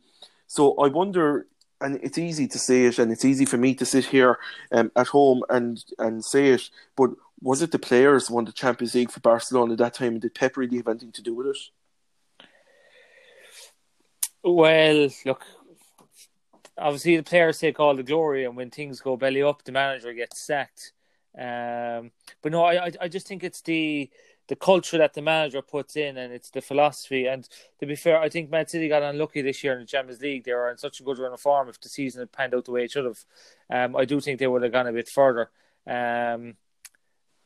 So 0.48 0.76
I 0.78 0.88
wonder, 0.88 1.48
and 1.82 2.00
it's 2.02 2.18
easy 2.18 2.48
to 2.48 2.58
say 2.58 2.86
it, 2.86 3.00
and 3.00 3.12
it's 3.12 3.26
easy 3.26 3.46
for 3.46 3.58
me 3.58 3.76
to 3.76 3.86
sit 3.86 4.06
here 4.06 4.40
um, 4.72 4.92
at 4.96 5.08
home 5.08 5.44
and 5.50 5.84
and 6.00 6.24
say 6.24 6.48
it, 6.50 6.70
but 6.96 7.12
was 7.42 7.62
it 7.62 7.72
the 7.72 7.80
players 7.80 8.30
won 8.30 8.46
the 8.46 8.54
Champions 8.54 8.96
League 8.96 9.12
for 9.12 9.20
Barcelona 9.20 9.74
at 9.74 9.80
that 9.80 9.94
time? 9.96 10.14
And 10.14 10.22
did 10.22 10.34
Pep 10.34 10.56
really 10.56 10.78
have 10.78 10.88
anything 10.88 11.12
to 11.12 11.22
do 11.22 11.36
with 11.36 11.48
it? 11.48 11.58
Well, 14.44 15.10
look, 15.26 15.46
obviously 16.78 17.18
the 17.18 17.24
players 17.24 17.60
take 17.60 17.80
all 17.80 17.96
the 17.96 18.04
glory, 18.04 18.46
and 18.46 18.56
when 18.56 18.70
things 18.70 19.02
go 19.02 19.18
belly 19.18 19.42
up, 19.42 19.64
the 19.64 19.72
manager 19.72 20.14
gets 20.14 20.42
sacked. 20.42 20.94
Um, 21.38 22.12
but 22.42 22.52
no, 22.52 22.64
I, 22.64 22.92
I 23.02 23.08
just 23.08 23.28
think 23.28 23.44
it's 23.44 23.62
the 23.62 24.10
the 24.48 24.56
culture 24.58 24.98
that 24.98 25.14
the 25.14 25.22
manager 25.22 25.62
puts 25.62 25.96
in, 25.96 26.18
and 26.18 26.34
it's 26.34 26.50
the 26.50 26.62
philosophy. 26.62 27.28
And 27.28 27.48
to 27.80 27.86
be 27.86 27.96
fair, 27.96 28.20
I 28.20 28.28
think 28.28 28.50
Man 28.50 28.68
City 28.68 28.90
got 28.90 29.02
unlucky 29.02 29.42
this 29.42 29.64
year 29.64 29.74
in 29.74 29.80
the 29.80 29.86
Champions 29.86 30.22
League. 30.22 30.44
They 30.44 30.54
were 30.54 30.70
in 30.70 30.78
such 30.78 31.00
a 31.00 31.04
good 31.04 31.18
run 31.18 31.32
of 31.32 31.40
form. 31.40 31.70
If 31.70 31.80
the 31.80 31.88
season 31.90 32.20
had 32.20 32.32
panned 32.32 32.54
out 32.54 32.66
the 32.66 32.72
way 32.72 32.84
it 32.84 32.92
should 32.92 33.06
have, 33.06 33.24
um, 33.70 33.96
I 33.96 34.04
do 34.06 34.20
think 34.20 34.40
they 34.40 34.48
would 34.48 34.64
have 34.64 34.72
gone 34.72 34.88
a 34.88 34.92
bit 34.92 35.08
further. 35.08 35.50
Um, 35.88 36.56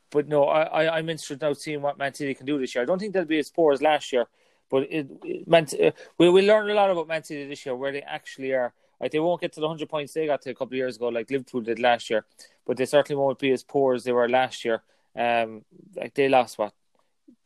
but 0.10 0.28
no, 0.28 0.46
I, 0.46 0.64
I, 0.64 0.98
I'm 0.98 1.10
interested 1.10 1.42
now 1.42 1.54
seeing 1.54 1.82
what 1.82 1.98
Man 2.00 2.14
City 2.14 2.34
can 2.34 2.46
do 2.46 2.58
this 2.60 2.74
year. 2.74 2.82
I 2.82 2.86
don't 2.86 2.98
think 2.98 3.14
they'll 3.14 3.26
be 3.26 3.40
as 3.40 3.50
poor 3.50 3.74
as 3.74 3.82
last 3.82 4.12
year, 4.12 4.26
but 4.70 4.84
it, 4.92 5.08
it 5.24 5.74
uh, 5.80 5.92
we 6.18 6.30
we 6.30 6.48
learn 6.48 6.70
a 6.70 6.74
lot 6.74 6.90
about 6.90 7.08
Man 7.08 7.24
City 7.24 7.48
this 7.48 7.66
year, 7.66 7.76
where 7.76 7.92
they 7.92 8.02
actually 8.02 8.54
are. 8.54 8.74
Like 9.00 9.12
they 9.12 9.20
won't 9.20 9.42
get 9.42 9.54
to 9.54 9.60
the 9.60 9.68
hundred 9.68 9.90
points 9.90 10.14
they 10.14 10.26
got 10.26 10.42
to 10.44 10.50
a 10.50 10.54
couple 10.54 10.74
of 10.74 10.78
years 10.78 10.96
ago, 10.96 11.10
like 11.10 11.30
Liverpool 11.30 11.62
did 11.62 11.80
last 11.80 12.10
year, 12.10 12.26
but 12.66 12.78
they 12.78 12.86
certainly 12.86 13.22
won't 13.22 13.40
be 13.40 13.52
as 13.52 13.64
poor 13.64 13.94
as 13.94 14.04
they 14.04 14.12
were 14.12 14.28
last 14.28 14.66
year. 14.66 14.82
Um, 15.16 15.64
like 15.96 16.14
they 16.14 16.30
lost 16.30 16.58
what 16.58 16.74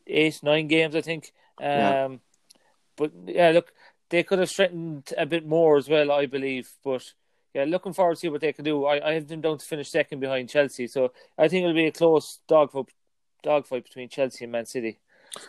eight, 0.07 0.41
nine 0.43 0.67
games, 0.67 0.95
I 0.95 1.01
think. 1.01 1.31
Um, 1.59 1.67
yeah. 1.67 2.07
but 2.95 3.11
yeah, 3.25 3.51
look, 3.51 3.73
they 4.09 4.23
could 4.23 4.39
have 4.39 4.49
strengthened 4.49 5.13
a 5.17 5.25
bit 5.25 5.45
more 5.45 5.77
as 5.77 5.89
well, 5.89 6.11
I 6.11 6.25
believe. 6.25 6.69
But 6.83 7.03
yeah, 7.53 7.65
looking 7.65 7.93
forward 7.93 8.15
to 8.15 8.19
see 8.19 8.29
what 8.29 8.41
they 8.41 8.53
can 8.53 8.65
do. 8.65 8.85
I, 8.85 9.09
I 9.09 9.13
have 9.13 9.27
them 9.27 9.41
down 9.41 9.57
to 9.57 9.65
finish 9.65 9.89
second 9.89 10.19
behind 10.19 10.49
Chelsea, 10.49 10.87
so 10.87 11.11
I 11.37 11.47
think 11.47 11.63
it'll 11.63 11.75
be 11.75 11.87
a 11.87 11.91
close 11.91 12.39
dogfight, 12.47 12.87
dogfight 13.43 13.83
between 13.83 14.09
Chelsea 14.09 14.45
and 14.45 14.51
Man 14.51 14.65
City. 14.65 14.99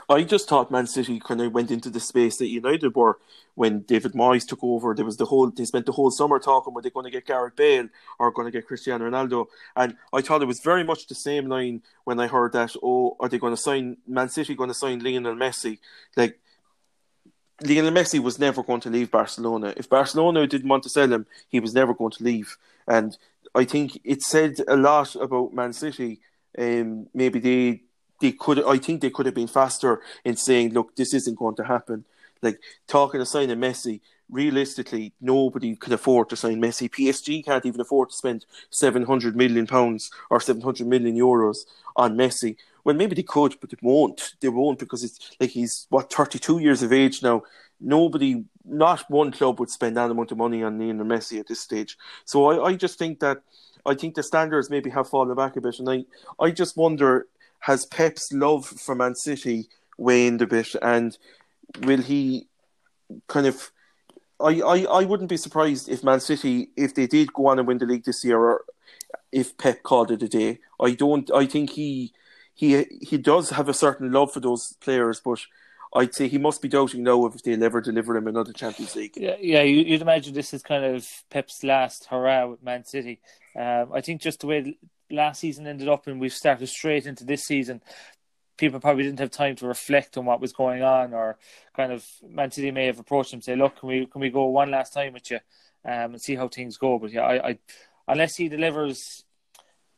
I 0.08 0.22
just 0.22 0.48
thought 0.48 0.70
Man 0.70 0.86
City 0.86 1.18
kind 1.18 1.40
of 1.40 1.52
went 1.52 1.70
into 1.70 1.90
the 1.90 1.98
space 1.98 2.36
that 2.36 2.46
United 2.46 2.94
were 2.94 3.18
when 3.54 3.80
David 3.80 4.12
Moyes 4.12 4.46
took 4.46 4.62
over. 4.62 4.94
There 4.94 5.04
was 5.04 5.16
the 5.16 5.24
whole 5.24 5.50
they 5.50 5.64
spent 5.64 5.86
the 5.86 5.92
whole 5.92 6.10
summer 6.10 6.38
talking 6.38 6.72
were 6.72 6.82
they 6.82 6.90
going 6.90 7.04
to 7.04 7.10
get 7.10 7.26
Gareth 7.26 7.56
Bale 7.56 7.88
or 8.18 8.30
going 8.30 8.46
to 8.46 8.52
get 8.52 8.66
Cristiano 8.66 9.08
Ronaldo, 9.10 9.46
and 9.76 9.96
I 10.12 10.20
thought 10.20 10.42
it 10.42 10.46
was 10.46 10.60
very 10.60 10.84
much 10.84 11.06
the 11.06 11.14
same 11.14 11.48
line 11.48 11.82
when 12.04 12.20
I 12.20 12.28
heard 12.28 12.52
that. 12.52 12.74
Oh, 12.82 13.16
are 13.18 13.28
they 13.28 13.38
going 13.38 13.54
to 13.54 13.60
sign 13.60 13.96
Man 14.06 14.28
City? 14.28 14.54
Going 14.54 14.70
to 14.70 14.74
sign 14.74 15.00
Lionel 15.00 15.34
Messi? 15.34 15.78
Like 16.16 16.38
Lionel 17.60 17.92
Messi 17.92 18.20
was 18.20 18.38
never 18.38 18.62
going 18.62 18.80
to 18.82 18.90
leave 18.90 19.10
Barcelona. 19.10 19.74
If 19.76 19.88
Barcelona 19.88 20.46
didn't 20.46 20.68
want 20.68 20.84
to 20.84 20.90
sell 20.90 21.12
him, 21.12 21.26
he 21.48 21.60
was 21.60 21.74
never 21.74 21.92
going 21.94 22.12
to 22.12 22.24
leave. 22.24 22.56
And 22.86 23.16
I 23.54 23.64
think 23.64 24.00
it 24.04 24.22
said 24.22 24.56
a 24.68 24.76
lot 24.76 25.14
about 25.16 25.52
Man 25.52 25.72
City. 25.72 26.20
Um, 26.56 27.08
maybe 27.14 27.38
they 27.38 27.82
they 28.22 28.32
could 28.32 28.64
I 28.64 28.78
think 28.78 29.00
they 29.00 29.10
could 29.10 29.26
have 29.26 29.34
been 29.34 29.48
faster 29.48 30.00
in 30.24 30.36
saying, 30.36 30.72
look, 30.72 30.96
this 30.96 31.12
isn't 31.12 31.38
going 31.38 31.56
to 31.56 31.64
happen. 31.64 32.04
Like 32.40 32.60
talking 32.86 33.20
of 33.20 33.28
signing 33.28 33.58
Messi, 33.58 34.00
realistically, 34.30 35.12
nobody 35.20 35.76
can 35.76 35.92
afford 35.92 36.30
to 36.30 36.36
sign 36.36 36.60
Messi. 36.60 36.88
PSG 36.88 37.44
can't 37.44 37.66
even 37.66 37.80
afford 37.80 38.10
to 38.10 38.16
spend 38.16 38.46
seven 38.70 39.02
hundred 39.04 39.36
million 39.36 39.66
pounds 39.66 40.10
or 40.30 40.40
seven 40.40 40.62
hundred 40.62 40.86
million 40.86 41.16
euros 41.16 41.66
on 41.96 42.16
Messi. 42.16 42.56
Well, 42.84 42.96
maybe 42.96 43.14
they 43.14 43.22
could, 43.22 43.56
but 43.60 43.70
they 43.70 43.76
won't. 43.82 44.34
They 44.40 44.48
won't 44.48 44.78
because 44.78 45.04
it's 45.04 45.36
like 45.38 45.50
he's 45.50 45.86
what 45.90 46.12
thirty 46.12 46.38
two 46.38 46.58
years 46.60 46.82
of 46.82 46.92
age 46.92 47.22
now. 47.22 47.42
Nobody, 47.80 48.44
not 48.64 49.10
one 49.10 49.32
club 49.32 49.58
would 49.58 49.70
spend 49.70 49.96
that 49.96 50.10
amount 50.10 50.30
of 50.30 50.38
money 50.38 50.62
on 50.62 50.78
Lionel 50.78 51.04
Messi 51.04 51.40
at 51.40 51.48
this 51.48 51.60
stage. 51.60 51.98
So 52.24 52.46
I, 52.46 52.68
I 52.68 52.74
just 52.76 52.96
think 52.96 53.18
that 53.18 53.42
I 53.84 53.94
think 53.94 54.14
the 54.14 54.22
standards 54.22 54.70
maybe 54.70 54.90
have 54.90 55.08
fallen 55.08 55.34
back 55.36 55.56
a 55.56 55.60
bit, 55.60 55.78
and 55.80 55.90
I, 55.90 56.04
I 56.38 56.50
just 56.50 56.76
wonder 56.76 57.26
has 57.62 57.86
Pep's 57.86 58.32
love 58.32 58.66
for 58.66 58.94
Man 58.94 59.14
City 59.14 59.68
waned 59.96 60.42
a 60.42 60.46
bit, 60.46 60.74
and 60.82 61.16
will 61.80 62.02
he 62.02 62.48
kind 63.28 63.46
of? 63.46 63.70
I, 64.40 64.60
I, 64.60 64.84
I 64.84 65.04
wouldn't 65.04 65.30
be 65.30 65.36
surprised 65.36 65.88
if 65.88 66.02
Man 66.02 66.20
City, 66.20 66.70
if 66.76 66.94
they 66.94 67.06
did 67.06 67.32
go 67.32 67.46
on 67.46 67.58
and 67.58 67.68
win 67.68 67.78
the 67.78 67.86
league 67.86 68.04
this 68.04 68.24
year, 68.24 68.38
or 68.38 68.64
if 69.30 69.56
Pep 69.56 69.82
called 69.82 70.10
it 70.10 70.22
a 70.22 70.28
day. 70.28 70.58
I 70.80 70.92
don't. 70.92 71.30
I 71.32 71.46
think 71.46 71.70
he 71.70 72.12
he 72.54 72.84
he 73.00 73.16
does 73.16 73.50
have 73.50 73.68
a 73.68 73.74
certain 73.74 74.10
love 74.10 74.32
for 74.32 74.40
those 74.40 74.74
players, 74.80 75.20
but 75.24 75.38
I'd 75.94 76.14
say 76.14 76.26
he 76.26 76.38
must 76.38 76.62
be 76.62 76.68
doubting 76.68 77.02
now 77.02 77.26
if 77.26 77.42
they'll 77.42 77.62
ever 77.62 77.80
deliver 77.80 78.16
him 78.16 78.26
another 78.26 78.52
Champions 78.52 78.96
League. 78.96 79.12
Yeah, 79.16 79.36
yeah, 79.40 79.62
you'd 79.62 80.02
imagine 80.02 80.34
this 80.34 80.54
is 80.54 80.62
kind 80.62 80.84
of 80.84 81.08
Pep's 81.30 81.62
last 81.62 82.06
hurrah 82.06 82.46
with 82.46 82.62
Man 82.62 82.84
City. 82.84 83.20
Um, 83.54 83.90
I 83.92 84.00
think 84.00 84.20
just 84.20 84.40
the 84.40 84.46
way 84.46 84.76
last 85.12 85.40
season 85.40 85.66
ended 85.66 85.88
up 85.88 86.06
and 86.06 86.20
we've 86.20 86.32
started 86.32 86.66
straight 86.68 87.06
into 87.06 87.24
this 87.24 87.42
season, 87.42 87.80
people 88.56 88.80
probably 88.80 89.04
didn't 89.04 89.20
have 89.20 89.30
time 89.30 89.56
to 89.56 89.66
reflect 89.66 90.16
on 90.16 90.24
what 90.24 90.40
was 90.40 90.52
going 90.52 90.82
on 90.82 91.12
or 91.12 91.38
kind 91.76 91.92
of 91.92 92.04
Man 92.26 92.50
City 92.50 92.70
may 92.70 92.86
have 92.86 92.98
approached 92.98 93.32
him 93.32 93.38
and 93.38 93.44
say, 93.44 93.56
look, 93.56 93.78
can 93.78 93.88
we 93.88 94.06
can 94.06 94.20
we 94.20 94.30
go 94.30 94.46
one 94.46 94.70
last 94.70 94.92
time 94.92 95.12
with 95.12 95.30
you 95.30 95.38
um, 95.84 96.12
and 96.12 96.20
see 96.20 96.34
how 96.34 96.48
things 96.48 96.76
go? 96.76 96.98
But 96.98 97.12
yeah, 97.12 97.22
I, 97.22 97.48
I 97.50 97.58
unless 98.08 98.36
he 98.36 98.48
delivers 98.48 99.24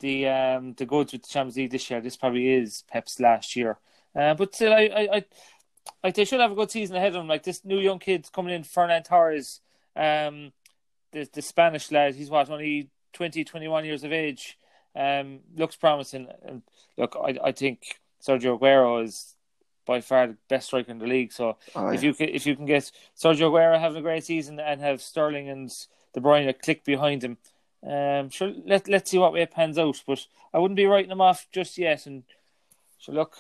the 0.01 0.29
um, 0.29 0.75
the 0.75 0.87
goods 0.87 1.13
with 1.13 1.23
the 1.23 1.29
Champions 1.29 1.57
League 1.57 1.71
this 1.71 1.91
year, 1.91 2.01
this 2.01 2.17
probably 2.17 2.53
is 2.53 2.85
Pep's 2.91 3.21
last 3.21 3.57
year. 3.57 3.79
Uh, 4.15 4.35
but 4.35 4.55
still, 4.55 4.73
I, 4.73 4.83
I, 4.83 5.17
I, 5.17 5.25
like 6.03 6.15
they 6.15 6.25
should 6.25 6.41
have 6.41 6.53
a 6.53 6.55
good 6.55 6.71
season 6.71 6.97
ahead 6.97 7.09
of 7.09 7.15
them. 7.15 7.29
Like 7.29 7.43
this 7.43 7.65
new 7.65 7.79
young 7.79 7.99
kid 7.99 8.29
coming 8.33 8.55
in, 8.55 8.63
Ferran 8.63 9.05
Torres, 9.05 9.61
um, 9.97 10.53
the 11.13 11.29
the 11.33 11.43
Spanish 11.43 11.91
lad. 11.91 12.15
He's 12.15 12.31
what 12.31 12.51
only 12.51 12.91
20, 13.13 13.45
21 13.45 13.85
years 13.85 14.05
of 14.05 14.13
age 14.13 14.59
um, 14.97 15.41
looks 15.57 15.77
promising. 15.77 16.29
And 16.47 16.63
look, 16.97 17.17
I, 17.21 17.39
I 17.43 17.53
think 17.53 18.01
Sergio 18.27 18.59
Aguero 18.59 19.05
is 19.05 19.35
by 19.87 20.01
far 20.01 20.29
the 20.29 20.37
best 20.49 20.67
striker 20.67 20.91
in 20.91 20.99
the 20.99 21.07
league. 21.07 21.33
So 21.33 21.57
oh, 21.75 21.89
if 21.89 22.03
you 22.03 22.15
can, 22.15 22.29
if 22.29 22.47
you 22.47 22.57
can 22.57 22.67
get 22.67 22.91
Sergio 23.17 23.51
Aguero 23.51 23.79
having 23.79 23.99
a 23.99 24.03
great 24.03 24.25
season 24.25 24.59
and 24.61 24.81
have 24.81 25.03
Sterling 25.03 25.49
and 25.49 25.71
De 26.15 26.21
Bruyne 26.21 26.49
a 26.49 26.53
click 26.53 26.85
behind 26.85 27.23
him, 27.23 27.37
um, 27.87 28.31
sure, 28.31 28.53
let 28.65 28.89
let's 28.89 29.11
see 29.11 29.19
what 29.19 29.33
way 29.33 29.43
it 29.43 29.51
pans 29.51 29.79
out. 29.79 30.03
But 30.07 30.27
I 30.53 30.59
wouldn't 30.59 30.77
be 30.77 30.87
writing 30.87 31.11
them 31.11 31.21
off 31.21 31.47
just 31.53 31.77
yet. 31.77 32.07
And 32.07 32.25
so 32.99 33.13
look, 33.13 33.37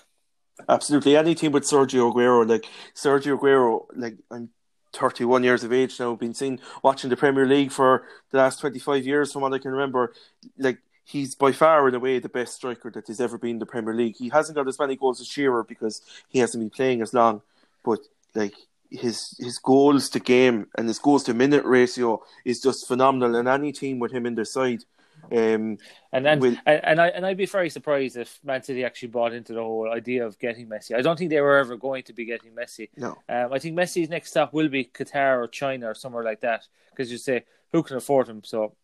absolutely 0.68 1.16
any 1.16 1.34
team 1.34 1.52
with 1.52 1.64
Sergio 1.64 2.12
Aguero, 2.12 2.46
like 2.48 2.66
Sergio 2.94 3.38
Aguero, 3.38 3.86
like 3.94 4.16
I'm 4.30 4.50
31 4.92 5.42
years 5.42 5.64
of 5.64 5.72
age 5.72 5.98
now, 5.98 6.14
been 6.14 6.34
seen 6.34 6.60
watching 6.82 7.10
the 7.10 7.16
Premier 7.16 7.46
League 7.46 7.72
for 7.72 8.06
the 8.30 8.38
last 8.38 8.60
25 8.60 9.04
years, 9.04 9.32
from 9.32 9.42
what 9.42 9.52
I 9.52 9.58
can 9.58 9.72
remember. 9.72 10.12
Like 10.58 10.78
he's 11.04 11.34
by 11.34 11.52
far 11.52 11.86
in 11.88 11.94
a 11.94 12.00
way 12.00 12.18
the 12.18 12.28
best 12.28 12.54
striker 12.54 12.90
that 12.90 13.06
has 13.06 13.20
ever 13.20 13.38
been 13.38 13.50
in 13.50 13.58
the 13.58 13.66
Premier 13.66 13.94
League. 13.94 14.16
He 14.16 14.30
hasn't 14.30 14.56
got 14.56 14.66
as 14.66 14.78
many 14.78 14.96
goals 14.96 15.20
as 15.20 15.26
Shearer 15.26 15.62
because 15.62 16.00
he 16.28 16.38
hasn't 16.38 16.62
been 16.62 16.70
playing 16.70 17.02
as 17.02 17.14
long, 17.14 17.42
but 17.84 18.00
like 18.34 18.54
his 18.90 19.36
his 19.38 19.58
goals 19.58 20.08
to 20.10 20.20
game 20.20 20.66
and 20.76 20.88
his 20.88 20.98
goals 20.98 21.24
to 21.24 21.34
minute 21.34 21.64
ratio 21.64 22.22
is 22.44 22.60
just 22.60 22.88
phenomenal. 22.88 23.36
And 23.36 23.48
any 23.48 23.72
team 23.72 23.98
with 23.98 24.12
him 24.12 24.26
in 24.26 24.34
their 24.34 24.44
side. 24.44 24.84
Um, 25.32 25.78
and 26.12 26.24
then, 26.26 26.38
will... 26.38 26.56
and, 26.66 26.84
and 26.84 27.00
I 27.00 27.08
and 27.08 27.24
I'd 27.24 27.38
be 27.38 27.46
very 27.46 27.70
surprised 27.70 28.16
if 28.16 28.38
Man 28.44 28.62
City 28.62 28.84
actually 28.84 29.08
bought 29.08 29.32
into 29.32 29.54
the 29.54 29.62
whole 29.62 29.90
idea 29.90 30.26
of 30.26 30.38
getting 30.38 30.68
Messi. 30.68 30.94
I 30.94 31.00
don't 31.00 31.18
think 31.18 31.30
they 31.30 31.40
were 31.40 31.56
ever 31.56 31.76
going 31.76 32.02
to 32.04 32.12
be 32.12 32.26
getting 32.26 32.52
Messi. 32.52 32.90
No, 32.96 33.16
um, 33.28 33.52
I 33.52 33.58
think 33.58 33.76
Messi's 33.76 34.10
next 34.10 34.30
stop 34.30 34.52
will 34.52 34.68
be 34.68 34.84
Qatar 34.84 35.42
or 35.42 35.48
China 35.48 35.86
or 35.86 35.94
somewhere 35.94 36.24
like 36.24 36.40
that 36.40 36.66
because 36.90 37.10
you 37.10 37.16
say 37.16 37.44
who 37.72 37.82
can 37.82 37.96
afford 37.96 38.28
him. 38.28 38.42
So 38.44 38.74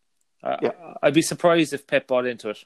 yeah. 0.43 0.71
I, 1.01 1.07
would 1.07 1.13
be 1.13 1.21
surprised 1.21 1.73
if 1.73 1.87
Pep 1.87 2.07
bought 2.07 2.25
into 2.25 2.49
it. 2.49 2.63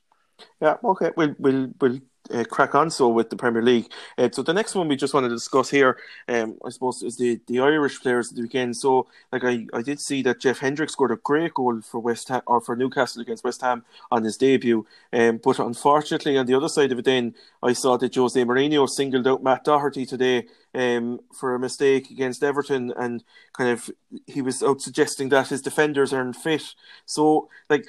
Yeah, 0.62 0.78
okay. 0.84 1.12
We'll 1.16 1.36
we'll 1.38 1.74
we'll 1.80 2.00
uh, 2.34 2.44
crack 2.44 2.76
on 2.76 2.90
so 2.90 3.10
with 3.10 3.30
the 3.30 3.36
Premier 3.36 3.62
League. 3.62 3.92
Uh, 4.18 4.30
so 4.32 4.42
the 4.42 4.54
next 4.54 4.76
one 4.76 4.88
we 4.88 4.96
just 4.96 5.14
want 5.14 5.26
to 5.26 5.30
discuss 5.30 5.70
here, 5.70 5.98
um, 6.28 6.58
I 6.66 6.70
suppose, 6.70 7.04
is 7.04 7.18
the, 7.18 7.40
the 7.48 7.60
Irish 7.60 8.02
players 8.02 8.30
of 8.30 8.38
the 8.38 8.44
weekend. 8.44 8.76
So 8.78 9.08
like 9.32 9.44
I, 9.44 9.66
I 9.74 9.82
did 9.82 10.00
see 10.00 10.22
that 10.24 10.42
Jeff 10.42 10.60
Hendrick 10.60 10.90
scored 10.90 11.12
a 11.12 11.18
great 11.18 11.54
goal 11.54 11.82
for 11.82 12.00
West 12.00 12.30
Ham 12.30 12.42
or 12.48 12.62
for 12.62 12.76
Newcastle 12.76 13.22
against 13.22 13.44
West 13.44 13.62
Ham 13.62 13.84
on 14.12 14.24
his 14.24 14.38
debut. 14.38 14.86
Um, 15.14 15.40
but 15.44 15.60
unfortunately, 15.60 16.38
on 16.38 16.46
the 16.46 16.56
other 16.56 16.70
side 16.70 16.92
of 16.92 17.00
it, 17.00 17.06
then 17.06 17.36
I 17.62 17.74
saw 17.74 17.98
that 17.98 18.16
Jose 18.16 18.40
Mourinho 18.44 18.90
singled 18.90 19.28
out 19.28 19.44
Matt 19.44 19.64
Doherty 19.64 20.06
today 20.06 20.48
um, 20.74 21.20
for 21.34 21.56
a 21.56 21.60
mistake 21.60 22.12
against 22.12 22.44
Everton, 22.44 22.94
and 22.98 23.24
kind 23.54 23.70
of 23.72 23.90
he 24.28 24.42
was 24.42 24.62
out 24.62 24.82
suggesting 24.82 25.30
that 25.30 25.48
his 25.48 25.62
defenders 25.62 26.14
aren't 26.14 26.36
fit. 26.36 26.76
So 27.06 27.50
like 27.70 27.88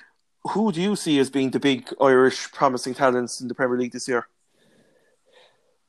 who 0.48 0.72
do 0.72 0.80
you 0.80 0.96
see 0.96 1.18
as 1.18 1.30
being 1.30 1.50
the 1.50 1.60
big 1.60 1.88
Irish 2.00 2.50
promising 2.52 2.94
talents 2.94 3.40
in 3.40 3.48
the 3.48 3.54
Premier 3.54 3.78
League 3.78 3.92
this 3.92 4.08
year? 4.08 4.28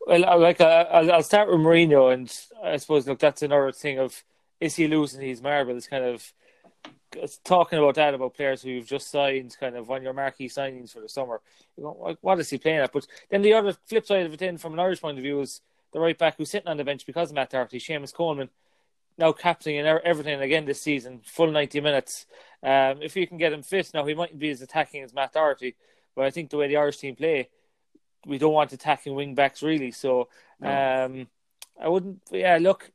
Well, 0.05 0.39
like 0.39 0.61
uh, 0.61 0.85
I'll, 0.91 1.23
start 1.23 1.49
with 1.49 1.59
Mourinho, 1.59 2.13
and 2.13 2.33
I 2.63 2.77
suppose 2.77 3.07
look, 3.07 3.19
that's 3.19 3.41
another 3.41 3.71
thing 3.71 3.99
of 3.99 4.23
is 4.59 4.75
he 4.75 4.87
losing 4.87 5.21
his 5.21 5.41
marbles? 5.41 5.87
Kind 5.87 6.05
of 6.05 6.33
talking 7.43 7.79
about 7.79 7.95
that 7.95 8.13
about 8.13 8.33
players 8.33 8.61
who 8.61 8.69
you've 8.69 8.87
just 8.87 9.11
signed, 9.11 9.55
kind 9.59 9.75
of 9.75 9.89
on 9.91 10.03
your 10.03 10.13
marquee 10.13 10.47
signings 10.47 10.93
for 10.93 11.01
the 11.01 11.09
summer. 11.09 11.41
You 11.75 11.83
know, 11.83 12.17
what 12.21 12.39
is 12.39 12.49
he 12.49 12.57
playing 12.57 12.79
at? 12.79 12.93
But 12.93 13.07
then 13.29 13.41
the 13.41 13.53
other 13.53 13.73
flip 13.85 14.05
side 14.05 14.25
of 14.25 14.33
it, 14.33 14.41
in 14.41 14.57
from 14.57 14.73
an 14.73 14.79
Irish 14.79 15.01
point 15.01 15.17
of 15.17 15.23
view, 15.23 15.41
is 15.41 15.61
the 15.91 15.99
right 15.99 16.17
back 16.17 16.37
who's 16.37 16.51
sitting 16.51 16.67
on 16.67 16.77
the 16.77 16.83
bench 16.83 17.05
because 17.05 17.29
of 17.29 17.35
Matt 17.35 17.49
Doherty, 17.49 17.79
Seamus 17.79 18.13
Coleman 18.13 18.49
now 19.17 19.31
captaining 19.31 19.85
everything 19.85 20.41
again 20.41 20.65
this 20.65 20.81
season, 20.81 21.21
full 21.23 21.51
90 21.51 21.81
minutes. 21.81 22.25
Um, 22.63 23.01
if 23.01 23.15
you 23.15 23.27
can 23.27 23.37
get 23.37 23.53
him 23.53 23.63
fit, 23.63 23.91
now 23.93 24.05
he 24.05 24.13
mightn't 24.13 24.39
be 24.39 24.49
as 24.49 24.61
attacking 24.61 25.03
as 25.03 25.13
Matt 25.13 25.33
Doherty, 25.33 25.75
but 26.15 26.25
I 26.25 26.31
think 26.31 26.49
the 26.49 26.57
way 26.57 26.67
the 26.67 26.77
Irish 26.77 26.97
team 26.97 27.15
play, 27.15 27.49
we 28.25 28.37
don't 28.37 28.53
want 28.53 28.73
attacking 28.73 29.15
wing 29.15 29.35
backs 29.35 29.63
really. 29.63 29.91
So 29.91 30.29
no. 30.59 31.05
um, 31.05 31.27
I 31.81 31.87
wouldn't, 31.87 32.21
yeah, 32.31 32.57
look, 32.59 32.91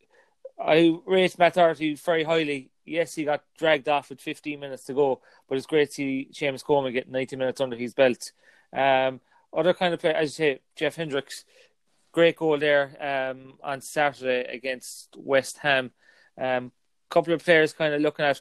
I 0.60 0.96
rate 1.06 1.38
Matt 1.38 1.54
Doherty 1.54 1.94
very 1.94 2.24
highly. 2.24 2.70
Yes, 2.84 3.14
he 3.14 3.24
got 3.24 3.44
dragged 3.58 3.88
off 3.88 4.10
with 4.10 4.20
15 4.20 4.58
minutes 4.58 4.84
to 4.84 4.94
go, 4.94 5.20
but 5.48 5.56
it's 5.56 5.66
great 5.66 5.88
to 5.90 5.94
see 5.94 6.28
Seamus 6.32 6.64
Coleman 6.64 6.92
get 6.92 7.08
90 7.08 7.36
minutes 7.36 7.60
under 7.60 7.76
his 7.76 7.94
belt. 7.94 8.32
Um, 8.72 9.20
other 9.52 9.74
kind 9.74 9.94
of 9.94 10.00
player, 10.00 10.14
as 10.14 10.38
you 10.38 10.44
say, 10.44 10.60
Jeff 10.76 10.96
Hendricks, 10.96 11.44
great 12.10 12.36
goal 12.36 12.58
there 12.58 12.96
um, 13.00 13.54
on 13.62 13.80
Saturday 13.80 14.44
against 14.52 15.16
West 15.16 15.58
Ham. 15.58 15.92
Um, 16.38 16.72
couple 17.12 17.34
of 17.34 17.44
players 17.44 17.72
kind 17.72 17.94
of 17.94 18.00
looking 18.00 18.24
at 18.24 18.40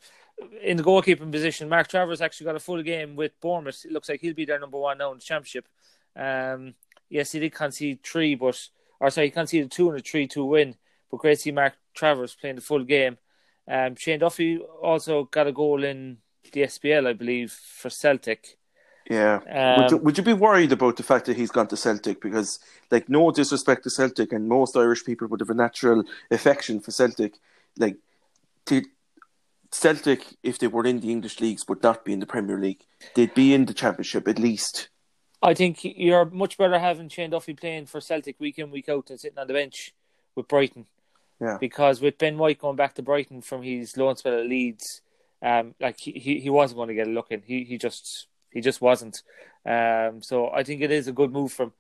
in 0.61 0.77
the 0.77 0.83
goalkeeping 0.83 1.31
position. 1.31 1.69
Mark 1.69 1.87
Travers 1.87 2.21
actually 2.21 2.45
got 2.45 2.55
a 2.55 2.59
full 2.59 2.81
game 2.81 3.15
with 3.15 3.39
Bournemouth. 3.41 3.83
It 3.85 3.91
looks 3.91 4.09
like 4.09 4.21
he'll 4.21 4.33
be 4.33 4.45
their 4.45 4.59
number 4.59 4.79
one 4.79 4.97
now 4.97 5.11
in 5.11 5.17
the 5.17 5.23
championship. 5.23 5.67
Um, 6.15 6.73
yes, 7.09 7.31
he 7.31 7.39
did 7.39 7.53
concede 7.53 8.03
three, 8.03 8.35
but 8.35 8.59
or 8.99 9.09
sorry, 9.09 9.27
he 9.27 9.31
conceded 9.31 9.71
two 9.71 9.89
in 9.89 9.97
a 9.97 9.99
three-two 9.99 10.45
win. 10.45 10.75
But 11.09 11.19
great 11.19 11.35
to 11.35 11.41
see 11.41 11.51
Mark 11.51 11.73
Travers 11.93 12.35
playing 12.35 12.55
the 12.55 12.61
full 12.61 12.83
game. 12.83 13.17
Um, 13.67 13.95
Shane 13.95 14.19
Duffy 14.19 14.57
also 14.57 15.25
got 15.25 15.47
a 15.47 15.51
goal 15.51 15.83
in 15.83 16.17
the 16.51 16.61
SPL, 16.61 17.07
I 17.07 17.13
believe, 17.13 17.51
for 17.51 17.89
Celtic. 17.89 18.57
Yeah. 19.09 19.39
Um, 19.49 19.81
would, 19.81 19.91
you, 19.91 19.97
would 19.97 20.17
you 20.17 20.23
be 20.23 20.33
worried 20.33 20.71
about 20.71 20.97
the 20.97 21.03
fact 21.03 21.25
that 21.25 21.35
he's 21.35 21.51
gone 21.51 21.67
to 21.67 21.77
Celtic? 21.77 22.21
Because, 22.21 22.59
like, 22.89 23.09
no 23.09 23.31
disrespect 23.31 23.83
to 23.83 23.89
Celtic, 23.89 24.31
and 24.31 24.47
most 24.47 24.77
Irish 24.77 25.03
people 25.03 25.27
would 25.27 25.39
have 25.39 25.49
a 25.49 25.55
natural 25.55 26.03
affection 26.29 26.79
for 26.79 26.91
Celtic 26.91 27.35
like 27.77 27.97
to 28.67 28.83
Celtic, 29.71 30.25
if 30.43 30.59
they 30.59 30.67
were 30.67 30.85
in 30.85 30.99
the 30.99 31.11
English 31.11 31.39
leagues, 31.39 31.67
would 31.67 31.81
not 31.81 32.03
be 32.03 32.13
in 32.13 32.19
the 32.19 32.25
Premier 32.25 32.59
League. 32.59 32.83
They'd 33.15 33.33
be 33.33 33.53
in 33.53 33.65
the 33.65 33.73
Championship 33.73 34.27
at 34.27 34.37
least. 34.37 34.89
I 35.41 35.53
think 35.53 35.79
you're 35.83 36.25
much 36.25 36.57
better 36.57 36.77
having 36.77 37.09
Shane 37.09 37.31
Duffy 37.31 37.53
playing 37.53 37.87
for 37.87 37.99
Celtic 37.99 38.39
week 38.39 38.59
in 38.59 38.69
week 38.69 38.89
out 38.89 39.07
than 39.07 39.17
sitting 39.17 39.39
on 39.39 39.47
the 39.47 39.53
bench 39.53 39.93
with 40.35 40.47
Brighton. 40.47 40.85
Yeah. 41.39 41.57
Because 41.59 42.01
with 42.01 42.19
Ben 42.19 42.37
White 42.37 42.59
going 42.59 42.75
back 42.75 42.93
to 42.95 43.01
Brighton 43.01 43.41
from 43.41 43.63
his 43.63 43.97
loan 43.97 44.15
spell 44.15 44.39
at 44.39 44.45
Leeds, 44.45 45.01
um, 45.41 45.73
like 45.79 45.99
he, 45.99 46.11
he 46.11 46.39
he 46.39 46.49
wasn't 46.51 46.77
going 46.77 46.89
to 46.89 46.93
get 46.93 47.07
a 47.07 47.11
look 47.11 47.31
in. 47.31 47.41
He 47.41 47.63
he 47.63 47.79
just 47.79 48.27
he 48.51 48.61
just 48.61 48.81
wasn't. 48.81 49.23
Um, 49.65 50.21
so 50.21 50.49
I 50.49 50.63
think 50.63 50.81
it 50.81 50.91
is 50.91 51.07
a 51.07 51.11
good 51.11 51.31
move 51.31 51.51
from. 51.51 51.73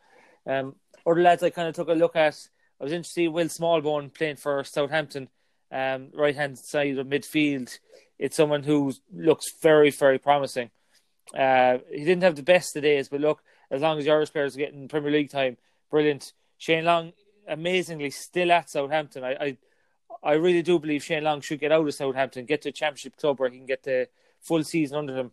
Um, 0.47 0.75
other 1.05 1.21
lads 1.21 1.43
I 1.43 1.51
kind 1.51 1.67
of 1.67 1.75
took 1.75 1.89
a 1.89 1.93
look 1.93 2.15
at. 2.15 2.35
I 2.79 2.83
was 2.83 2.93
interested 2.93 3.21
to 3.21 3.25
see 3.25 3.27
Will 3.27 3.45
Smallbone 3.45 4.11
playing 4.11 4.37
for 4.37 4.63
Southampton 4.63 5.29
um, 5.71 6.09
right 6.13 6.35
hand 6.35 6.57
side 6.57 6.97
of 6.97 7.07
midfield. 7.07 7.77
It's 8.19 8.35
someone 8.35 8.63
who 8.63 8.93
looks 9.13 9.51
very, 9.61 9.89
very 9.89 10.19
promising. 10.19 10.69
Uh, 11.35 11.77
he 11.89 12.03
didn't 12.03 12.23
have 12.23 12.35
the 12.35 12.43
best 12.43 12.75
of 12.75 12.83
days, 12.83 13.09
but 13.09 13.21
look, 13.21 13.41
as 13.69 13.81
long 13.81 13.97
as 13.97 14.05
the 14.05 14.11
Irish 14.11 14.31
players 14.31 14.55
are 14.55 14.59
getting 14.59 14.87
Premier 14.87 15.11
League 15.11 15.31
time, 15.31 15.57
brilliant. 15.89 16.33
Shane 16.57 16.85
Long, 16.85 17.13
amazingly, 17.47 18.11
still 18.11 18.51
at 18.51 18.69
Southampton. 18.69 19.23
I, 19.23 19.31
I, 19.33 19.57
I 20.21 20.33
really 20.33 20.61
do 20.61 20.77
believe 20.77 21.03
Shane 21.03 21.23
Long 21.23 21.41
should 21.41 21.59
get 21.59 21.71
out 21.71 21.87
of 21.87 21.93
Southampton, 21.93 22.45
get 22.45 22.61
to 22.63 22.69
a 22.69 22.73
championship 22.73 23.17
club 23.17 23.39
where 23.39 23.49
he 23.49 23.57
can 23.57 23.65
get 23.65 23.83
the 23.83 24.09
full 24.41 24.63
season 24.63 24.97
under 24.97 25.15
him, 25.15 25.31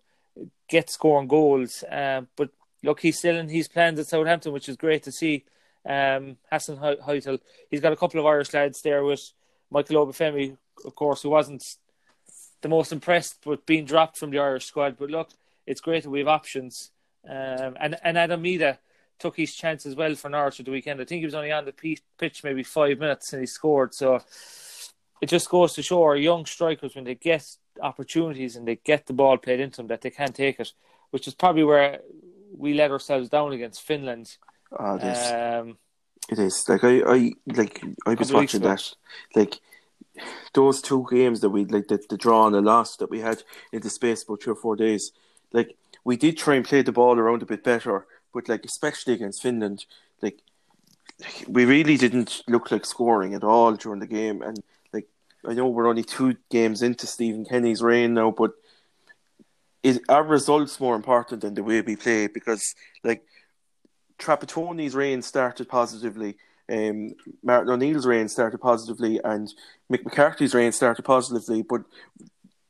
get 0.68 0.88
scoring 0.88 1.28
goals. 1.28 1.84
Um, 1.90 2.28
but 2.36 2.50
look, 2.82 3.00
he's 3.00 3.18
still 3.18 3.36
in 3.36 3.48
his 3.48 3.68
plans 3.68 3.98
at 3.98 4.06
Southampton, 4.06 4.52
which 4.52 4.68
is 4.68 4.76
great 4.76 5.02
to 5.02 5.12
see. 5.12 5.44
Um, 5.84 6.36
Hasenhüttl, 6.52 7.40
he's 7.70 7.80
got 7.80 7.92
a 7.92 7.96
couple 7.96 8.20
of 8.20 8.26
Irish 8.26 8.54
lads 8.54 8.80
there 8.82 9.04
with 9.04 9.32
Michael 9.70 10.06
Obafemi, 10.06 10.56
of 10.84 10.94
course, 10.94 11.22
who 11.22 11.30
wasn't 11.30 11.76
the 12.60 12.68
most 12.68 12.92
impressed 12.92 13.46
with 13.46 13.64
being 13.66 13.84
dropped 13.84 14.16
from 14.18 14.30
the 14.30 14.38
Irish 14.38 14.66
squad. 14.66 14.96
But 14.98 15.10
look, 15.10 15.30
it's 15.66 15.80
great 15.80 16.02
that 16.02 16.10
we 16.10 16.20
have 16.20 16.28
options. 16.28 16.90
Um, 17.28 17.76
and, 17.80 17.96
and 18.02 18.18
Adam 18.18 18.42
Idah 18.42 18.78
took 19.18 19.36
his 19.36 19.54
chance 19.54 19.84
as 19.84 19.94
well 19.94 20.14
for 20.14 20.28
Norwich 20.28 20.60
at 20.60 20.66
the 20.66 20.72
weekend. 20.72 21.00
I 21.00 21.04
think 21.04 21.20
he 21.20 21.26
was 21.26 21.34
only 21.34 21.52
on 21.52 21.64
the 21.64 21.98
pitch 22.18 22.44
maybe 22.44 22.62
five 22.62 22.98
minutes 22.98 23.32
and 23.32 23.40
he 23.40 23.46
scored. 23.46 23.94
So 23.94 24.20
it 25.20 25.28
just 25.28 25.48
goes 25.48 25.74
to 25.74 25.82
show 25.82 26.02
our 26.02 26.16
young 26.16 26.46
strikers 26.46 26.94
when 26.94 27.04
they 27.04 27.16
get 27.16 27.44
opportunities 27.82 28.56
and 28.56 28.66
they 28.66 28.76
get 28.76 29.06
the 29.06 29.12
ball 29.12 29.36
played 29.36 29.60
into 29.60 29.78
them 29.78 29.88
that 29.88 30.00
they 30.00 30.10
can 30.10 30.32
take 30.32 30.60
it, 30.60 30.72
which 31.10 31.26
is 31.26 31.34
probably 31.34 31.64
where 31.64 32.00
we 32.56 32.74
let 32.74 32.90
ourselves 32.90 33.28
down 33.28 33.52
against 33.52 33.82
Finland. 33.82 34.36
Oh, 34.78 34.98
um, 34.98 35.78
it 36.28 36.38
is 36.38 36.68
like 36.68 36.84
I, 36.84 37.00
I 37.00 37.32
like 37.46 37.82
I 38.06 38.14
was 38.14 38.32
watching 38.32 38.60
that. 38.62 38.82
Like 39.34 39.60
those 40.52 40.82
two 40.82 41.06
games 41.10 41.40
that 41.40 41.50
we 41.50 41.64
like 41.64 41.88
the, 41.88 42.02
the 42.08 42.16
draw 42.16 42.46
and 42.46 42.54
the 42.54 42.60
loss 42.60 42.96
that 42.96 43.10
we 43.10 43.20
had 43.20 43.42
in 43.72 43.80
the 43.80 43.90
space 43.90 44.24
about 44.24 44.42
three 44.42 44.52
or 44.52 44.56
four 44.56 44.76
days. 44.76 45.12
Like 45.52 45.76
we 46.04 46.16
did 46.16 46.36
try 46.36 46.56
and 46.56 46.64
play 46.64 46.82
the 46.82 46.92
ball 46.92 47.18
around 47.18 47.42
a 47.42 47.46
bit 47.46 47.64
better, 47.64 48.06
but 48.34 48.48
like 48.48 48.64
especially 48.64 49.14
against 49.14 49.42
Finland, 49.42 49.86
like 50.20 50.42
we 51.48 51.64
really 51.64 51.96
didn't 51.96 52.42
look 52.46 52.70
like 52.70 52.84
scoring 52.84 53.34
at 53.34 53.44
all 53.44 53.72
during 53.74 54.00
the 54.00 54.06
game. 54.06 54.42
And 54.42 54.62
like 54.92 55.08
I 55.46 55.54
know 55.54 55.68
we're 55.68 55.88
only 55.88 56.04
two 56.04 56.36
games 56.50 56.82
into 56.82 57.06
Stephen 57.06 57.44
Kenny's 57.44 57.82
reign 57.82 58.14
now, 58.14 58.30
but 58.30 58.52
is 59.82 60.00
our 60.08 60.24
results 60.24 60.80
more 60.80 60.96
important 60.96 61.40
than 61.40 61.54
the 61.54 61.62
way 61.62 61.80
we 61.80 61.96
play? 61.96 62.26
Because 62.26 62.74
like 63.02 63.22
Trapattoni's 64.18 64.94
reign 64.94 65.22
started 65.22 65.68
positively. 65.68 66.36
Um, 66.70 67.14
Martin 67.42 67.72
O'Neill's 67.72 68.06
reign 68.06 68.28
started 68.28 68.58
positively, 68.58 69.20
and 69.24 69.52
Mick 69.90 70.04
McCarthy's 70.04 70.54
reign 70.54 70.72
started 70.72 71.04
positively, 71.04 71.62
but 71.62 71.82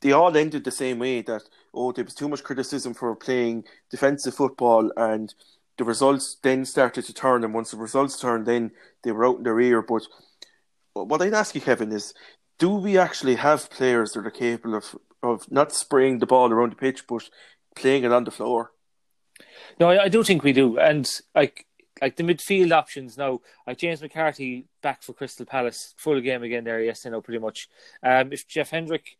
they 0.01 0.13
all 0.13 0.35
ended 0.35 0.63
the 0.63 0.71
same 0.71 0.99
way. 0.99 1.21
That 1.21 1.41
oh, 1.73 1.91
there 1.91 2.05
was 2.05 2.15
too 2.15 2.29
much 2.29 2.43
criticism 2.43 2.93
for 2.93 3.15
playing 3.15 3.65
defensive 3.89 4.35
football, 4.35 4.91
and 4.95 5.33
the 5.77 5.83
results 5.83 6.37
then 6.41 6.65
started 6.65 7.05
to 7.05 7.13
turn. 7.13 7.43
And 7.43 7.53
once 7.53 7.71
the 7.71 7.77
results 7.77 8.19
turned, 8.19 8.45
then 8.45 8.71
they 9.03 9.11
were 9.11 9.25
out 9.25 9.37
in 9.37 9.43
their 9.43 9.59
ear. 9.59 9.81
But 9.81 10.03
what 10.93 11.21
I'd 11.21 11.33
ask 11.33 11.55
you, 11.55 11.61
Kevin, 11.61 11.91
is 11.91 12.13
do 12.57 12.69
we 12.69 12.97
actually 12.97 13.35
have 13.35 13.69
players 13.69 14.13
that 14.13 14.25
are 14.25 14.31
capable 14.31 14.75
of 14.75 14.95
of 15.21 15.51
not 15.51 15.73
spraying 15.73 16.19
the 16.19 16.25
ball 16.25 16.51
around 16.51 16.71
the 16.71 16.77
pitch, 16.77 17.05
but 17.07 17.29
playing 17.75 18.03
it 18.03 18.13
on 18.13 18.23
the 18.23 18.31
floor? 18.31 18.71
No, 19.79 19.89
I, 19.89 20.03
I 20.03 20.09
do 20.09 20.23
think 20.23 20.43
we 20.43 20.53
do, 20.53 20.77
and 20.77 21.09
like 21.33 21.65
like 22.01 22.15
the 22.15 22.23
midfield 22.23 22.71
options 22.71 23.17
now, 23.17 23.41
like 23.67 23.77
James 23.77 24.01
McCarthy 24.01 24.65
back 24.81 25.03
for 25.03 25.13
Crystal 25.13 25.45
Palace, 25.45 25.93
full 25.97 26.19
game 26.21 26.43
again 26.43 26.63
there 26.63 26.81
yesterday, 26.81 27.13
know 27.13 27.21
pretty 27.21 27.39
much. 27.39 27.69
Um, 28.03 28.31
if 28.31 28.47
Jeff 28.47 28.69
Hendrick, 28.69 29.17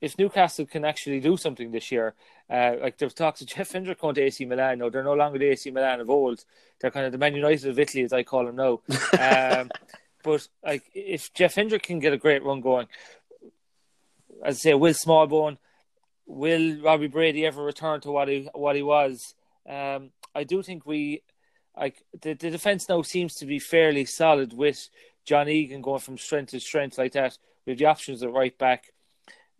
if 0.00 0.18
Newcastle 0.18 0.66
can 0.66 0.84
actually 0.84 1.20
do 1.20 1.36
something 1.36 1.70
this 1.70 1.90
year, 1.92 2.14
uh, 2.50 2.74
like 2.80 2.98
there's 2.98 3.14
talks 3.14 3.40
of 3.40 3.46
Jeff 3.48 3.72
Hendrick 3.72 4.00
going 4.00 4.14
to 4.14 4.22
AC 4.22 4.44
Milan. 4.44 4.78
No, 4.78 4.90
they're 4.90 5.02
no 5.02 5.14
longer 5.14 5.38
the 5.38 5.48
AC 5.48 5.70
Milan 5.70 6.00
of 6.00 6.10
old. 6.10 6.44
They're 6.80 6.90
kind 6.90 7.06
of 7.06 7.12
the 7.12 7.18
Man 7.18 7.34
United 7.34 7.68
of 7.68 7.78
Italy, 7.78 8.04
as 8.04 8.12
I 8.12 8.22
call 8.22 8.46
them 8.46 8.56
now. 8.56 8.80
Um, 9.18 9.70
but 10.22 10.48
like 10.64 10.84
if 10.94 11.32
Jeff 11.34 11.54
Hendrick 11.54 11.82
can 11.82 11.98
get 11.98 12.12
a 12.12 12.18
great 12.18 12.44
run 12.44 12.60
going, 12.60 12.88
as 14.44 14.56
I 14.56 14.58
say, 14.58 14.74
Will 14.74 14.92
Smallbone, 14.94 15.58
will 16.26 16.80
Robbie 16.80 17.08
Brady 17.08 17.44
ever 17.46 17.62
return 17.62 18.00
to 18.02 18.10
what 18.10 18.28
he 18.28 18.48
what 18.54 18.76
he 18.76 18.82
was? 18.82 19.34
Um, 19.68 20.10
I 20.34 20.44
do 20.44 20.62
think 20.62 20.86
we, 20.86 21.22
like 21.76 22.02
the, 22.22 22.34
the 22.34 22.50
defense 22.50 22.88
now 22.88 23.02
seems 23.02 23.34
to 23.36 23.46
be 23.46 23.58
fairly 23.58 24.04
solid 24.04 24.52
with 24.52 24.88
John 25.24 25.48
Egan 25.48 25.82
going 25.82 26.00
from 26.00 26.18
strength 26.18 26.50
to 26.52 26.60
strength 26.60 26.96
like 26.96 27.12
that. 27.12 27.36
We 27.66 27.72
have 27.72 27.78
the 27.78 27.84
options 27.86 28.22
at 28.22 28.32
right 28.32 28.56
back. 28.56 28.92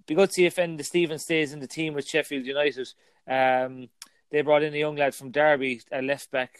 Be 0.06 0.14
good 0.14 0.30
to 0.30 0.34
see 0.34 0.46
if 0.46 0.56
Enda 0.56 0.84
Stephen 0.84 1.18
stays 1.18 1.52
in 1.52 1.60
the 1.60 1.66
team 1.66 1.92
with 1.92 2.08
Sheffield 2.08 2.46
United. 2.46 2.88
Um, 3.28 3.90
they 4.30 4.40
brought 4.40 4.62
in 4.62 4.72
a 4.72 4.78
young 4.78 4.96
lad 4.96 5.14
from 5.14 5.30
Derby, 5.30 5.82
a 5.92 6.00
left 6.00 6.30
back, 6.30 6.58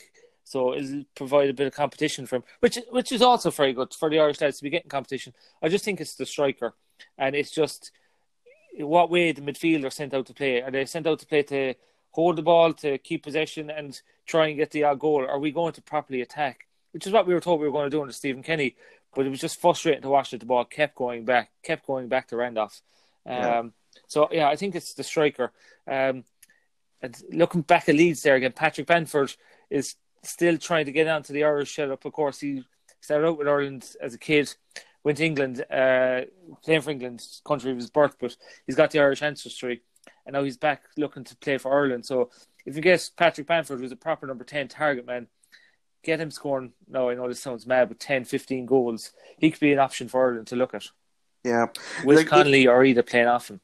So 0.49 0.75
it'll 0.75 1.05
provide 1.15 1.51
a 1.51 1.53
bit 1.53 1.67
of 1.67 1.75
competition 1.75 2.25
for 2.25 2.37
him, 2.37 2.45
which 2.61 2.79
which 2.91 3.13
is 3.13 3.21
also 3.21 3.51
very 3.51 3.75
good 3.75 3.93
for 3.93 4.09
the 4.09 4.19
Irish 4.19 4.41
lads 4.41 4.57
to 4.57 4.65
be 4.65 4.71
getting 4.71 4.89
competition. 4.89 5.35
I 5.63 5.69
just 5.69 5.85
think 5.85 6.01
it's 6.01 6.15
the 6.15 6.25
striker, 6.25 6.73
and 7.19 7.37
it's 7.37 7.51
just 7.51 7.93
what 8.79 9.11
way 9.11 9.33
the 9.33 9.43
midfield 9.43 9.85
are 9.85 9.91
sent 9.91 10.15
out 10.15 10.25
to 10.27 10.33
play. 10.33 10.63
Are 10.63 10.71
they 10.71 10.87
sent 10.87 11.07
out 11.07 11.19
to 11.19 11.27
play 11.27 11.43
to 11.43 11.75
hold 12.11 12.37
the 12.37 12.43
ball, 12.43 12.73
to 12.75 12.99
keep 12.99 13.23
possession, 13.23 13.71
and 13.71 14.01
try 14.27 14.49
and 14.49 14.57
get 14.57 14.71
the 14.71 14.85
odd 14.85 14.99
goal? 14.99 15.27
Are 15.27 15.39
we 15.39 15.51
going 15.51 15.73
to 15.75 15.83
properly 15.83 16.21
attack? 16.21 16.67
Which 16.93 17.07
is 17.07 17.13
what 17.13 17.27
we 17.27 17.35
were 17.35 17.41
told 17.41 17.61
we 17.61 17.67
were 17.67 17.73
going 17.73 17.87
to 17.87 17.97
do 17.97 18.01
under 18.01 18.13
Stephen 18.13 18.43
Kenny, 18.43 18.77
but 19.15 19.27
it 19.27 19.31
was 19.31 19.41
just 19.41 19.61
frustrating 19.61 20.03
to 20.03 20.09
watch 20.09 20.31
that 20.31 20.41
the 20.41 20.47
ball 20.47 20.65
kept 20.65 20.95
going 20.95 21.25
back, 21.25 21.51
kept 21.63 21.87
going 21.87 22.09
back 22.09 22.29
to 22.29 22.37
Randolph. 22.37 22.81
Um, 23.27 23.35
yeah. 23.35 23.63
So 24.07 24.29
yeah, 24.33 24.49
I 24.49 24.57
think 24.57 24.75
it's 24.75 24.95
the 24.95 25.05
striker. 25.05 25.53
Um, 25.87 26.25
and 27.03 27.17
looking 27.31 27.63
back 27.63 27.89
at 27.89 27.95
Leeds 27.95 28.23
there 28.23 28.37
again, 28.37 28.53
Patrick 28.53 28.87
Bamford 28.87 29.35
is 29.71 29.97
still 30.23 30.59
trying 30.59 30.87
to 30.87 30.93
get 30.93 31.07
onto 31.07 31.33
the 31.33 31.45
Irish 31.45 31.75
setup. 31.75 32.05
Of 32.05 32.13
course, 32.13 32.41
he 32.41 32.65
started 33.01 33.27
out 33.27 33.39
with 33.39 33.49
Ireland 33.49 33.89
as 34.01 34.15
a 34.15 34.19
kid, 34.19 34.55
went 35.05 35.19
to 35.19 35.25
England, 35.25 35.65
uh, 35.71 36.23
playing 36.65 36.81
for 36.81 36.91
England, 36.91 37.25
country 37.45 37.71
of 37.71 37.77
his 37.77 37.91
birth, 37.91 38.17
but 38.21 38.37
he's 38.67 38.75
got 38.75 38.91
the 38.91 39.01
Irish 39.01 39.23
ancestry, 39.23 39.83
and 40.27 40.35
now 40.35 40.45
he's 40.45 40.57
back 40.57 40.83
looking 40.97 41.25
to 41.25 41.37
play 41.37 41.59
for 41.59 41.73
Ireland. 41.73 42.07
So 42.07 42.31
if 42.67 42.77
you 42.77 42.83
get 42.83 43.11
Patrick 43.17 43.47
Bamford, 43.47 43.81
who's 43.81 43.93
a 43.93 43.97
proper 43.97 44.27
number 44.27 44.45
10 44.45 44.69
target 44.69 45.07
man, 45.07 45.27
get 46.03 46.21
him 46.21 46.31
scoring, 46.31 46.73
no, 46.89 47.11
I 47.11 47.15
know 47.15 47.29
this 47.29 47.41
sounds 47.41 47.67
mad, 47.67 47.89
but 47.89 48.01
10, 48.01 48.25
15 48.25 48.67
goals, 48.67 49.13
he 49.39 49.51
could 49.51 49.61
be 49.61 49.73
an 49.73 49.79
option 49.79 50.09
for 50.09 50.27
Ireland 50.27 50.49
to 50.49 50.57
look 50.57 50.75
at. 50.75 50.87
Yeah. 51.45 51.67
With 52.05 52.19
like, 52.19 52.27
Connolly 52.27 52.67
or 52.67 52.85
either 52.85 53.03
playing 53.03 53.29
off 53.29 53.51
him. 53.51 53.61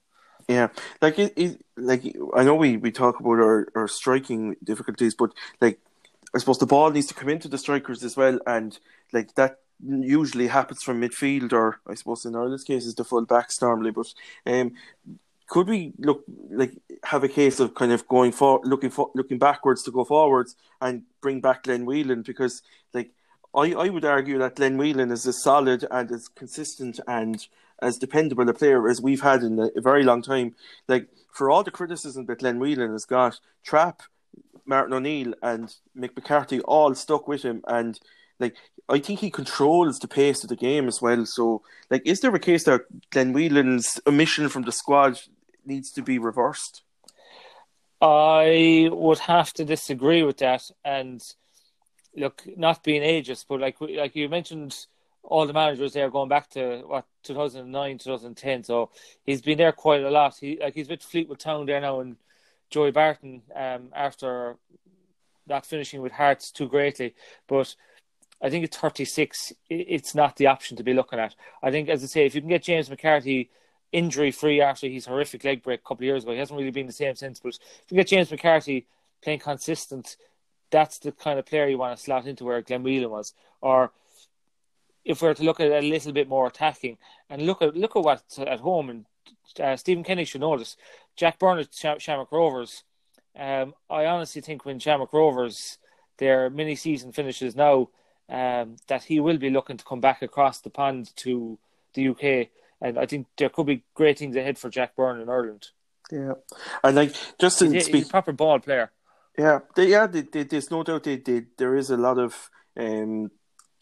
Yeah, 0.48 0.68
like 1.00 1.18
it, 1.18 1.32
it, 1.36 1.64
like 1.76 2.02
I 2.36 2.44
know 2.44 2.54
we, 2.54 2.76
we 2.76 2.92
talk 2.92 3.18
about 3.18 3.38
our, 3.38 3.68
our 3.74 3.88
striking 3.88 4.56
difficulties, 4.62 5.14
but 5.14 5.32
like 5.60 5.78
I 6.34 6.38
suppose 6.38 6.58
the 6.58 6.66
ball 6.66 6.90
needs 6.90 7.06
to 7.06 7.14
come 7.14 7.28
into 7.28 7.48
the 7.48 7.58
strikers 7.58 8.04
as 8.04 8.16
well, 8.16 8.38
and 8.46 8.78
like 9.12 9.34
that 9.36 9.60
usually 9.82 10.48
happens 10.48 10.82
from 10.82 11.00
midfield, 11.00 11.52
or 11.52 11.80
I 11.86 11.94
suppose 11.94 12.24
in 12.24 12.34
Ireland's 12.34 12.64
case 12.64 12.84
is 12.84 12.94
the 12.94 13.04
full 13.04 13.24
backs 13.24 13.60
normally. 13.62 13.90
But 13.90 14.12
um, 14.46 14.72
could 15.46 15.68
we 15.68 15.92
look 15.98 16.24
like 16.50 16.72
have 17.04 17.24
a 17.24 17.28
case 17.28 17.60
of 17.60 17.74
kind 17.74 17.92
of 17.92 18.06
going 18.08 18.32
for 18.32 18.60
looking 18.64 18.90
for 18.90 19.10
looking 19.14 19.38
backwards 19.38 19.82
to 19.82 19.90
go 19.90 20.04
forwards 20.04 20.56
and 20.80 21.02
bring 21.20 21.40
back 21.40 21.64
Glenn 21.64 21.84
Whelan 21.84 22.22
because 22.22 22.62
like 22.92 23.10
I, 23.54 23.72
I 23.72 23.88
would 23.88 24.04
argue 24.04 24.38
that 24.38 24.56
Glenn 24.56 24.78
Whelan 24.78 25.10
is 25.10 25.26
as 25.26 25.42
solid 25.42 25.86
and 25.90 26.10
as 26.10 26.28
consistent 26.28 26.98
and 27.06 27.46
as 27.82 27.98
dependable 27.98 28.48
a 28.48 28.54
player 28.54 28.88
as 28.88 29.00
we've 29.00 29.20
had 29.20 29.42
in 29.42 29.58
a, 29.58 29.80
very 29.80 30.02
long 30.02 30.22
time. 30.22 30.54
Like 30.88 31.08
for 31.32 31.50
all 31.50 31.62
the 31.62 31.70
criticism 31.70 32.26
that 32.26 32.38
Glenn 32.38 32.58
Whelan 32.58 32.92
has 32.92 33.04
got, 33.04 33.38
Trap, 33.62 34.02
Martin 34.66 34.94
O'Neill 34.94 35.34
and 35.42 35.74
Mick 35.96 36.16
McCarthy 36.16 36.60
all 36.60 36.94
stuck 36.94 37.28
with 37.28 37.42
him, 37.42 37.62
and 37.68 38.00
like 38.40 38.56
I 38.88 38.98
think 38.98 39.20
he 39.20 39.30
controls 39.30 39.98
the 39.98 40.08
pace 40.08 40.42
of 40.42 40.48
the 40.48 40.56
game 40.56 40.88
as 40.88 41.00
well. 41.02 41.26
So, 41.26 41.62
like, 41.90 42.02
is 42.04 42.20
there 42.20 42.34
a 42.34 42.40
case 42.40 42.64
that 42.64 42.82
Glenn 43.10 43.32
Whelan's 43.32 44.00
omission 44.06 44.48
from 44.48 44.62
the 44.62 44.72
squad 44.72 45.18
needs 45.66 45.90
to 45.92 46.02
be 46.02 46.18
reversed? 46.18 46.82
I 48.00 48.88
would 48.92 49.20
have 49.20 49.52
to 49.54 49.64
disagree 49.64 50.22
with 50.22 50.38
that. 50.38 50.70
And 50.84 51.22
look, 52.16 52.42
not 52.56 52.82
being 52.82 53.02
ageist, 53.02 53.46
but 53.48 53.60
like 53.60 53.76
like 53.80 54.14
you 54.14 54.28
mentioned, 54.28 54.86
all 55.22 55.46
the 55.46 55.52
managers 55.52 55.94
there 55.94 56.10
going 56.10 56.28
back 56.28 56.50
to 56.50 56.82
what 56.86 57.06
2009, 57.22 57.98
2010. 57.98 58.64
So 58.64 58.90
he's 59.24 59.42
been 59.42 59.58
there 59.58 59.72
quite 59.72 60.02
a 60.02 60.10
lot. 60.10 60.36
He 60.36 60.58
like 60.60 60.74
he's 60.74 60.88
with 60.88 61.02
Fleetwood 61.02 61.38
Town 61.38 61.66
there 61.66 61.80
now, 61.80 62.00
and 62.00 62.16
Joey 62.70 62.90
Barton 62.90 63.42
um, 63.54 63.88
after 63.94 64.56
not 65.46 65.66
finishing 65.66 66.02
with 66.02 66.12
Hearts 66.12 66.50
too 66.50 66.68
greatly. 66.68 67.14
But 67.46 67.74
I 68.42 68.50
think 68.50 68.64
at 68.64 68.74
36, 68.74 69.52
it's 69.70 70.14
not 70.14 70.36
the 70.36 70.46
option 70.46 70.76
to 70.76 70.82
be 70.82 70.94
looking 70.94 71.18
at. 71.18 71.34
I 71.62 71.70
think, 71.70 71.88
as 71.88 72.02
I 72.02 72.06
say, 72.06 72.26
if 72.26 72.34
you 72.34 72.40
can 72.40 72.50
get 72.50 72.62
James 72.62 72.90
McCarthy 72.90 73.50
injury 73.94 74.32
free 74.32 74.60
after 74.60 74.88
his 74.88 75.06
horrific 75.06 75.44
leg 75.44 75.62
break 75.62 75.80
a 75.80 75.82
couple 75.82 76.02
of 76.02 76.06
years 76.06 76.24
ago, 76.24 76.32
he 76.32 76.38
hasn't 76.38 76.58
really 76.58 76.70
been 76.70 76.86
the 76.86 76.92
same 76.92 77.14
since. 77.14 77.38
But 77.38 77.58
if 77.84 77.90
you 77.90 77.96
get 77.96 78.08
James 78.08 78.30
McCarthy 78.30 78.86
playing 79.22 79.38
consistent, 79.38 80.16
that's 80.70 80.98
the 80.98 81.12
kind 81.12 81.38
of 81.38 81.46
player 81.46 81.68
you 81.68 81.78
want 81.78 81.96
to 81.96 82.02
slot 82.02 82.26
into 82.26 82.44
where 82.44 82.60
Glenn 82.60 82.82
Whelan 82.82 83.10
was. 83.10 83.32
Or 83.60 83.92
if 85.04 85.22
we 85.22 85.28
are 85.28 85.34
to 85.34 85.44
look 85.44 85.60
at 85.60 85.70
a 85.70 85.80
little 85.80 86.12
bit 86.12 86.28
more 86.28 86.46
attacking 86.46 86.98
and 87.30 87.46
look 87.46 87.62
at 87.62 87.76
look 87.76 87.94
at 87.94 88.02
what's 88.02 88.38
at 88.38 88.60
home 88.60 88.90
and 88.90 89.04
uh, 89.60 89.76
Stephen 89.76 90.02
Kenny 90.02 90.24
should 90.24 90.42
this. 90.58 90.76
Jack 91.16 91.38
Sham- 91.72 91.98
Shamrock 91.98 92.32
Rovers. 92.32 92.82
Um, 93.38 93.74
I 93.88 94.06
honestly 94.06 94.42
think 94.42 94.64
when 94.64 94.78
Shamrock 94.78 95.12
Rovers 95.12 95.78
their 96.18 96.50
mini 96.50 96.74
season 96.74 97.12
finishes 97.12 97.54
now, 97.54 97.88
um, 98.28 98.76
that 98.88 99.04
he 99.04 99.20
will 99.20 99.38
be 99.38 99.50
looking 99.50 99.76
to 99.76 99.84
come 99.84 100.00
back 100.00 100.22
across 100.22 100.60
the 100.60 100.70
pond 100.70 101.14
to 101.16 101.58
the 101.94 102.08
UK, 102.08 102.48
and 102.84 102.98
I 102.98 103.06
think 103.06 103.26
there 103.38 103.48
could 103.48 103.66
be 103.66 103.82
great 103.94 104.18
things 104.18 104.36
ahead 104.36 104.58
for 104.58 104.68
Jack 104.68 104.94
Byrne 104.94 105.20
in 105.20 105.28
Ireland. 105.28 105.68
Yeah, 106.12 106.34
and 106.82 106.94
like 106.94 107.14
just 107.38 107.58
to 107.60 107.70
he's, 107.70 107.86
speak, 107.86 107.96
he's 107.96 108.08
a 108.08 108.10
proper 108.10 108.32
ball 108.32 108.60
player. 108.60 108.92
Yeah, 109.38 109.60
they, 109.74 109.88
yeah, 109.88 110.06
they, 110.06 110.20
they, 110.20 110.44
there's 110.44 110.70
no 110.70 110.82
doubt 110.84 111.04
they, 111.04 111.16
they, 111.16 111.44
there 111.58 111.74
is 111.74 111.90
a 111.90 111.96
lot 111.96 112.18
of 112.18 112.50
um, 112.78 113.30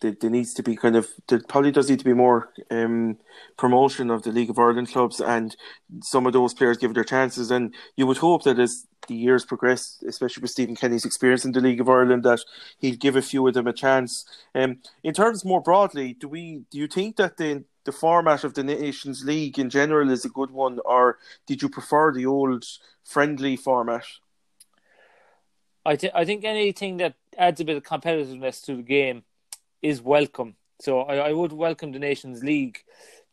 there, 0.00 0.14
there 0.20 0.30
needs 0.30 0.54
to 0.54 0.62
be 0.62 0.76
kind 0.76 0.96
of 0.96 1.08
there 1.28 1.40
probably 1.48 1.72
does 1.72 1.90
need 1.90 1.98
to 1.98 2.04
be 2.04 2.14
more 2.14 2.50
um, 2.70 3.18
promotion 3.56 4.10
of 4.10 4.22
the 4.22 4.30
League 4.30 4.50
of 4.50 4.58
Ireland 4.58 4.92
clubs 4.92 5.20
and 5.20 5.56
some 6.02 6.26
of 6.26 6.32
those 6.32 6.54
players 6.54 6.78
give 6.78 6.94
their 6.94 7.04
chances 7.04 7.50
and 7.50 7.74
you 7.96 8.06
would 8.06 8.18
hope 8.18 8.44
that 8.44 8.58
as 8.58 8.86
the 9.08 9.14
years 9.16 9.44
progress, 9.44 10.02
especially 10.06 10.42
with 10.42 10.50
Stephen 10.50 10.76
Kenny's 10.76 11.04
experience 11.04 11.44
in 11.44 11.52
the 11.52 11.60
League 11.60 11.80
of 11.80 11.88
Ireland, 11.88 12.22
that 12.22 12.40
he'd 12.78 13.00
give 13.00 13.16
a 13.16 13.22
few 13.22 13.46
of 13.48 13.54
them 13.54 13.66
a 13.66 13.72
chance. 13.72 14.24
Um, 14.54 14.78
in 15.02 15.12
terms 15.12 15.44
more 15.44 15.60
broadly, 15.60 16.14
do 16.14 16.28
we 16.28 16.62
do 16.70 16.78
you 16.78 16.86
think 16.86 17.16
that 17.16 17.36
the 17.36 17.64
the 17.84 17.92
format 17.92 18.44
of 18.44 18.54
the 18.54 18.62
Nations 18.62 19.24
League 19.24 19.58
in 19.58 19.70
general 19.70 20.10
is 20.10 20.24
a 20.24 20.28
good 20.28 20.50
one, 20.50 20.78
or 20.84 21.18
did 21.46 21.62
you 21.62 21.68
prefer 21.68 22.12
the 22.12 22.26
old 22.26 22.64
friendly 23.04 23.56
format? 23.56 24.04
I, 25.84 25.96
th- 25.96 26.12
I 26.14 26.24
think 26.24 26.44
anything 26.44 26.98
that 26.98 27.14
adds 27.36 27.60
a 27.60 27.64
bit 27.64 27.76
of 27.76 27.82
competitiveness 27.82 28.64
to 28.66 28.76
the 28.76 28.82
game 28.82 29.24
is 29.80 30.00
welcome. 30.00 30.54
So 30.80 31.00
I, 31.00 31.28
I 31.28 31.32
would 31.32 31.52
welcome 31.52 31.92
the 31.92 31.98
Nations 31.98 32.42
League. 32.44 32.78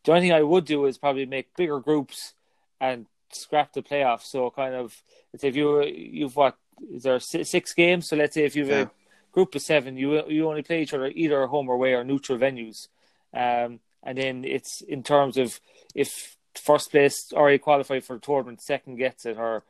The 0.04 0.12
only 0.12 0.22
thing 0.22 0.32
I 0.32 0.42
would 0.42 0.64
do 0.64 0.86
is 0.86 0.98
probably 0.98 1.26
make 1.26 1.56
bigger 1.56 1.78
groups 1.78 2.34
and 2.80 3.06
scrap 3.30 3.72
the 3.72 3.82
playoffs. 3.82 4.24
So 4.24 4.50
kind 4.50 4.74
of, 4.74 5.00
let's 5.32 5.42
say 5.42 5.48
if 5.48 5.56
you 5.56 5.84
you've 5.84 6.34
what 6.34 6.56
is 6.92 7.02
there 7.02 7.20
six 7.20 7.74
games? 7.74 8.08
So 8.08 8.16
let's 8.16 8.34
say 8.34 8.44
if 8.44 8.56
you've 8.56 8.68
yeah. 8.68 8.82
a 8.82 8.90
group 9.32 9.54
of 9.54 9.62
seven, 9.62 9.96
you 9.96 10.26
you 10.28 10.48
only 10.48 10.62
play 10.62 10.82
each 10.82 10.94
other 10.94 11.06
either 11.06 11.46
home 11.46 11.68
or 11.68 11.74
away 11.74 11.94
or 11.94 12.04
neutral 12.04 12.38
venues. 12.38 12.88
Um, 13.34 13.80
and 14.02 14.18
then 14.18 14.44
it's 14.44 14.80
in 14.80 15.02
terms 15.02 15.36
of 15.36 15.60
if 15.94 16.36
first 16.54 16.90
place 16.90 17.32
already 17.32 17.58
qualified 17.58 18.04
for 18.04 18.14
the 18.14 18.20
tournament, 18.20 18.60
second 18.60 18.96
gets 18.96 19.26
it, 19.26 19.36
or 19.38 19.64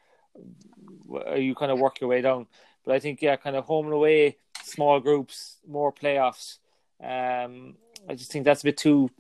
you 1.36 1.54
kind 1.54 1.72
of 1.72 1.78
work 1.78 2.00
your 2.00 2.10
way 2.10 2.20
down. 2.20 2.46
But 2.84 2.94
I 2.94 2.98
think 3.00 3.20
yeah, 3.22 3.36
kind 3.36 3.56
of 3.56 3.64
home 3.64 3.86
and 3.86 3.94
away, 3.94 4.36
small 4.62 5.00
groups, 5.00 5.56
more 5.68 5.92
playoffs. 5.92 6.58
Um, 7.02 7.74
I 8.08 8.14
just 8.14 8.32
think 8.32 8.44
that's 8.44 8.62
a 8.62 8.64
bit 8.64 8.76
too 8.76 9.10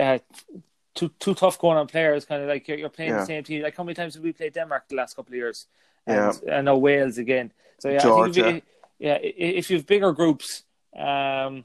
uh, 0.00 0.18
too 0.94 1.10
too 1.18 1.34
tough 1.34 1.58
going 1.58 1.78
on 1.78 1.86
players. 1.86 2.24
Kind 2.24 2.42
of 2.42 2.48
like 2.48 2.68
you're, 2.68 2.78
you're 2.78 2.88
playing 2.88 3.10
yeah. 3.10 3.20
the 3.20 3.26
same 3.26 3.44
team. 3.44 3.62
Like 3.62 3.76
how 3.76 3.84
many 3.84 3.94
times 3.94 4.14
have 4.14 4.22
we 4.22 4.32
played 4.32 4.54
Denmark 4.54 4.88
the 4.88 4.96
last 4.96 5.16
couple 5.16 5.32
of 5.32 5.36
years? 5.36 5.66
And, 6.06 6.38
yeah, 6.46 6.56
and 6.56 6.64
now 6.64 6.76
Wales 6.76 7.18
again. 7.18 7.52
So 7.78 7.90
yeah, 7.90 7.98
Georgia. 7.98 8.40
I 8.40 8.44
think 8.52 8.56
if 8.56 8.64
you, 9.00 9.06
yeah, 9.06 9.18
if 9.22 9.70
you 9.70 9.76
have 9.78 9.86
bigger 9.86 10.12
groups, 10.12 10.62
um, 10.96 11.64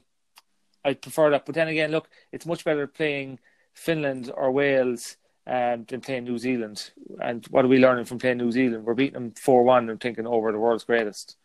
I 0.86 0.94
prefer 0.94 1.30
that. 1.30 1.44
But 1.44 1.54
then 1.56 1.68
again, 1.68 1.90
look, 1.90 2.08
it's 2.32 2.46
much 2.46 2.64
better 2.64 2.86
playing 2.86 3.40
Finland 3.74 4.32
or 4.34 4.52
Wales 4.52 5.16
um, 5.46 5.84
than 5.88 6.00
playing 6.00 6.24
New 6.24 6.38
Zealand. 6.38 6.90
And 7.20 7.44
what 7.48 7.64
are 7.64 7.68
we 7.68 7.78
learning 7.78 8.04
from 8.04 8.18
playing 8.18 8.38
New 8.38 8.52
Zealand? 8.52 8.84
We're 8.84 8.94
beating 8.94 9.14
them 9.14 9.32
four 9.32 9.64
one 9.64 9.90
and 9.90 10.00
thinking, 10.00 10.26
oh, 10.26 10.52
the 10.52 10.58
world's 10.58 10.84
greatest. 10.84 11.36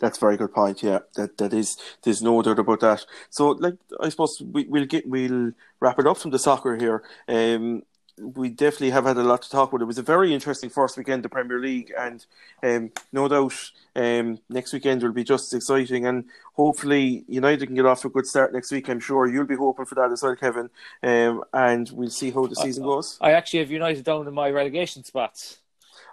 That's 0.00 0.18
a 0.18 0.20
very 0.20 0.36
good 0.36 0.52
point. 0.52 0.82
Yeah, 0.82 1.00
that 1.16 1.38
that 1.38 1.52
is. 1.52 1.76
There's 2.02 2.22
no 2.22 2.42
doubt 2.42 2.58
about 2.58 2.80
that. 2.80 3.04
So, 3.28 3.50
like, 3.50 3.76
I 4.00 4.08
suppose 4.08 4.40
we, 4.40 4.64
will 4.64 4.86
get 4.86 5.08
we'll 5.08 5.52
wrap 5.78 5.98
it 5.98 6.06
up 6.06 6.16
from 6.18 6.30
the 6.30 6.38
soccer 6.38 6.76
here. 6.76 7.02
Um, 7.28 7.82
we 8.18 8.48
definitely 8.48 8.90
have 8.90 9.04
had 9.04 9.16
a 9.16 9.22
lot 9.22 9.42
to 9.42 9.50
talk 9.50 9.70
about. 9.70 9.82
It 9.82 9.86
was 9.86 9.98
a 9.98 10.02
very 10.02 10.34
interesting 10.34 10.70
first 10.70 10.96
weekend, 10.96 11.22
the 11.22 11.28
Premier 11.28 11.58
League, 11.58 11.92
and 11.98 12.24
um, 12.62 12.90
no 13.12 13.28
doubt 13.28 13.54
um, 13.96 14.38
next 14.48 14.72
weekend 14.72 15.02
will 15.02 15.12
be 15.12 15.24
just 15.24 15.52
as 15.52 15.56
exciting. 15.56 16.06
And 16.06 16.24
hopefully, 16.54 17.24
United 17.28 17.66
can 17.66 17.76
get 17.76 17.86
off 17.86 18.02
to 18.02 18.08
a 18.08 18.10
good 18.10 18.26
start 18.26 18.52
next 18.52 18.70
week. 18.72 18.88
I'm 18.88 19.00
sure 19.00 19.26
you'll 19.26 19.46
be 19.46 19.56
hoping 19.56 19.86
for 19.86 19.94
that 19.94 20.12
as 20.12 20.22
well, 20.22 20.36
Kevin. 20.36 20.70
Um, 21.02 21.44
and 21.52 21.88
we'll 21.90 22.10
see 22.10 22.30
how 22.30 22.46
the 22.46 22.56
season 22.56 22.84
goes. 22.84 23.18
I 23.20 23.32
actually 23.32 23.60
have 23.60 23.70
United 23.70 24.04
down 24.04 24.26
in 24.26 24.34
my 24.34 24.50
relegation 24.50 25.04
spots. 25.04 25.59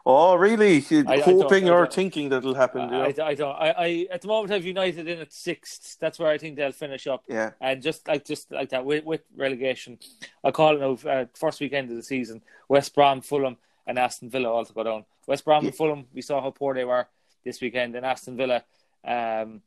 Oh, 0.10 0.36
really? 0.36 0.78
I, 1.06 1.20
Hoping 1.20 1.68
I 1.68 1.74
or 1.74 1.86
thinking 1.86 2.30
that'll 2.30 2.54
happen? 2.54 2.94
I, 2.94 3.14
I, 3.22 3.34
don't. 3.34 3.52
I, 3.52 3.72
I 3.72 4.08
at 4.10 4.22
the 4.22 4.30
moment 4.30 4.52
have 4.52 4.64
United 4.64 5.06
in 5.06 5.20
at 5.20 5.34
sixth. 5.34 5.98
That's 6.00 6.18
where 6.18 6.30
I 6.30 6.38
think 6.38 6.56
they'll 6.56 6.72
finish 6.72 7.08
up. 7.08 7.26
Yeah. 7.28 7.52
And 7.60 7.82
just 7.82 8.08
like 8.08 8.24
just 8.24 8.50
like 8.50 8.70
that 8.70 8.86
with, 8.86 9.04
with 9.04 9.24
relegation, 9.36 10.00
I 10.46 10.52
call 10.52 10.78
it 10.78 10.80
now 10.80 11.12
uh, 11.12 11.26
first 11.34 11.60
weekend 11.60 11.90
of 11.90 11.98
the 11.98 12.04
season. 12.04 12.42
West 12.70 12.96
Brom, 12.96 13.20
Fulham, 13.20 13.58
and 13.86 14.00
Aston 14.00 14.30
Villa 14.30 14.50
all 14.50 14.64
to 14.64 14.72
go 14.72 14.84
down. 14.86 15.04
West 15.28 15.44
Brom 15.44 15.64
yeah. 15.64 15.70
and 15.72 15.76
Fulham. 15.76 16.06
We 16.14 16.22
saw 16.22 16.42
how 16.42 16.52
poor 16.52 16.74
they 16.74 16.86
were 16.86 17.06
this 17.44 17.60
weekend, 17.60 17.94
and 17.98 18.06
Aston 18.06 18.38
Villa. 18.38 18.64
Um, 19.04 19.62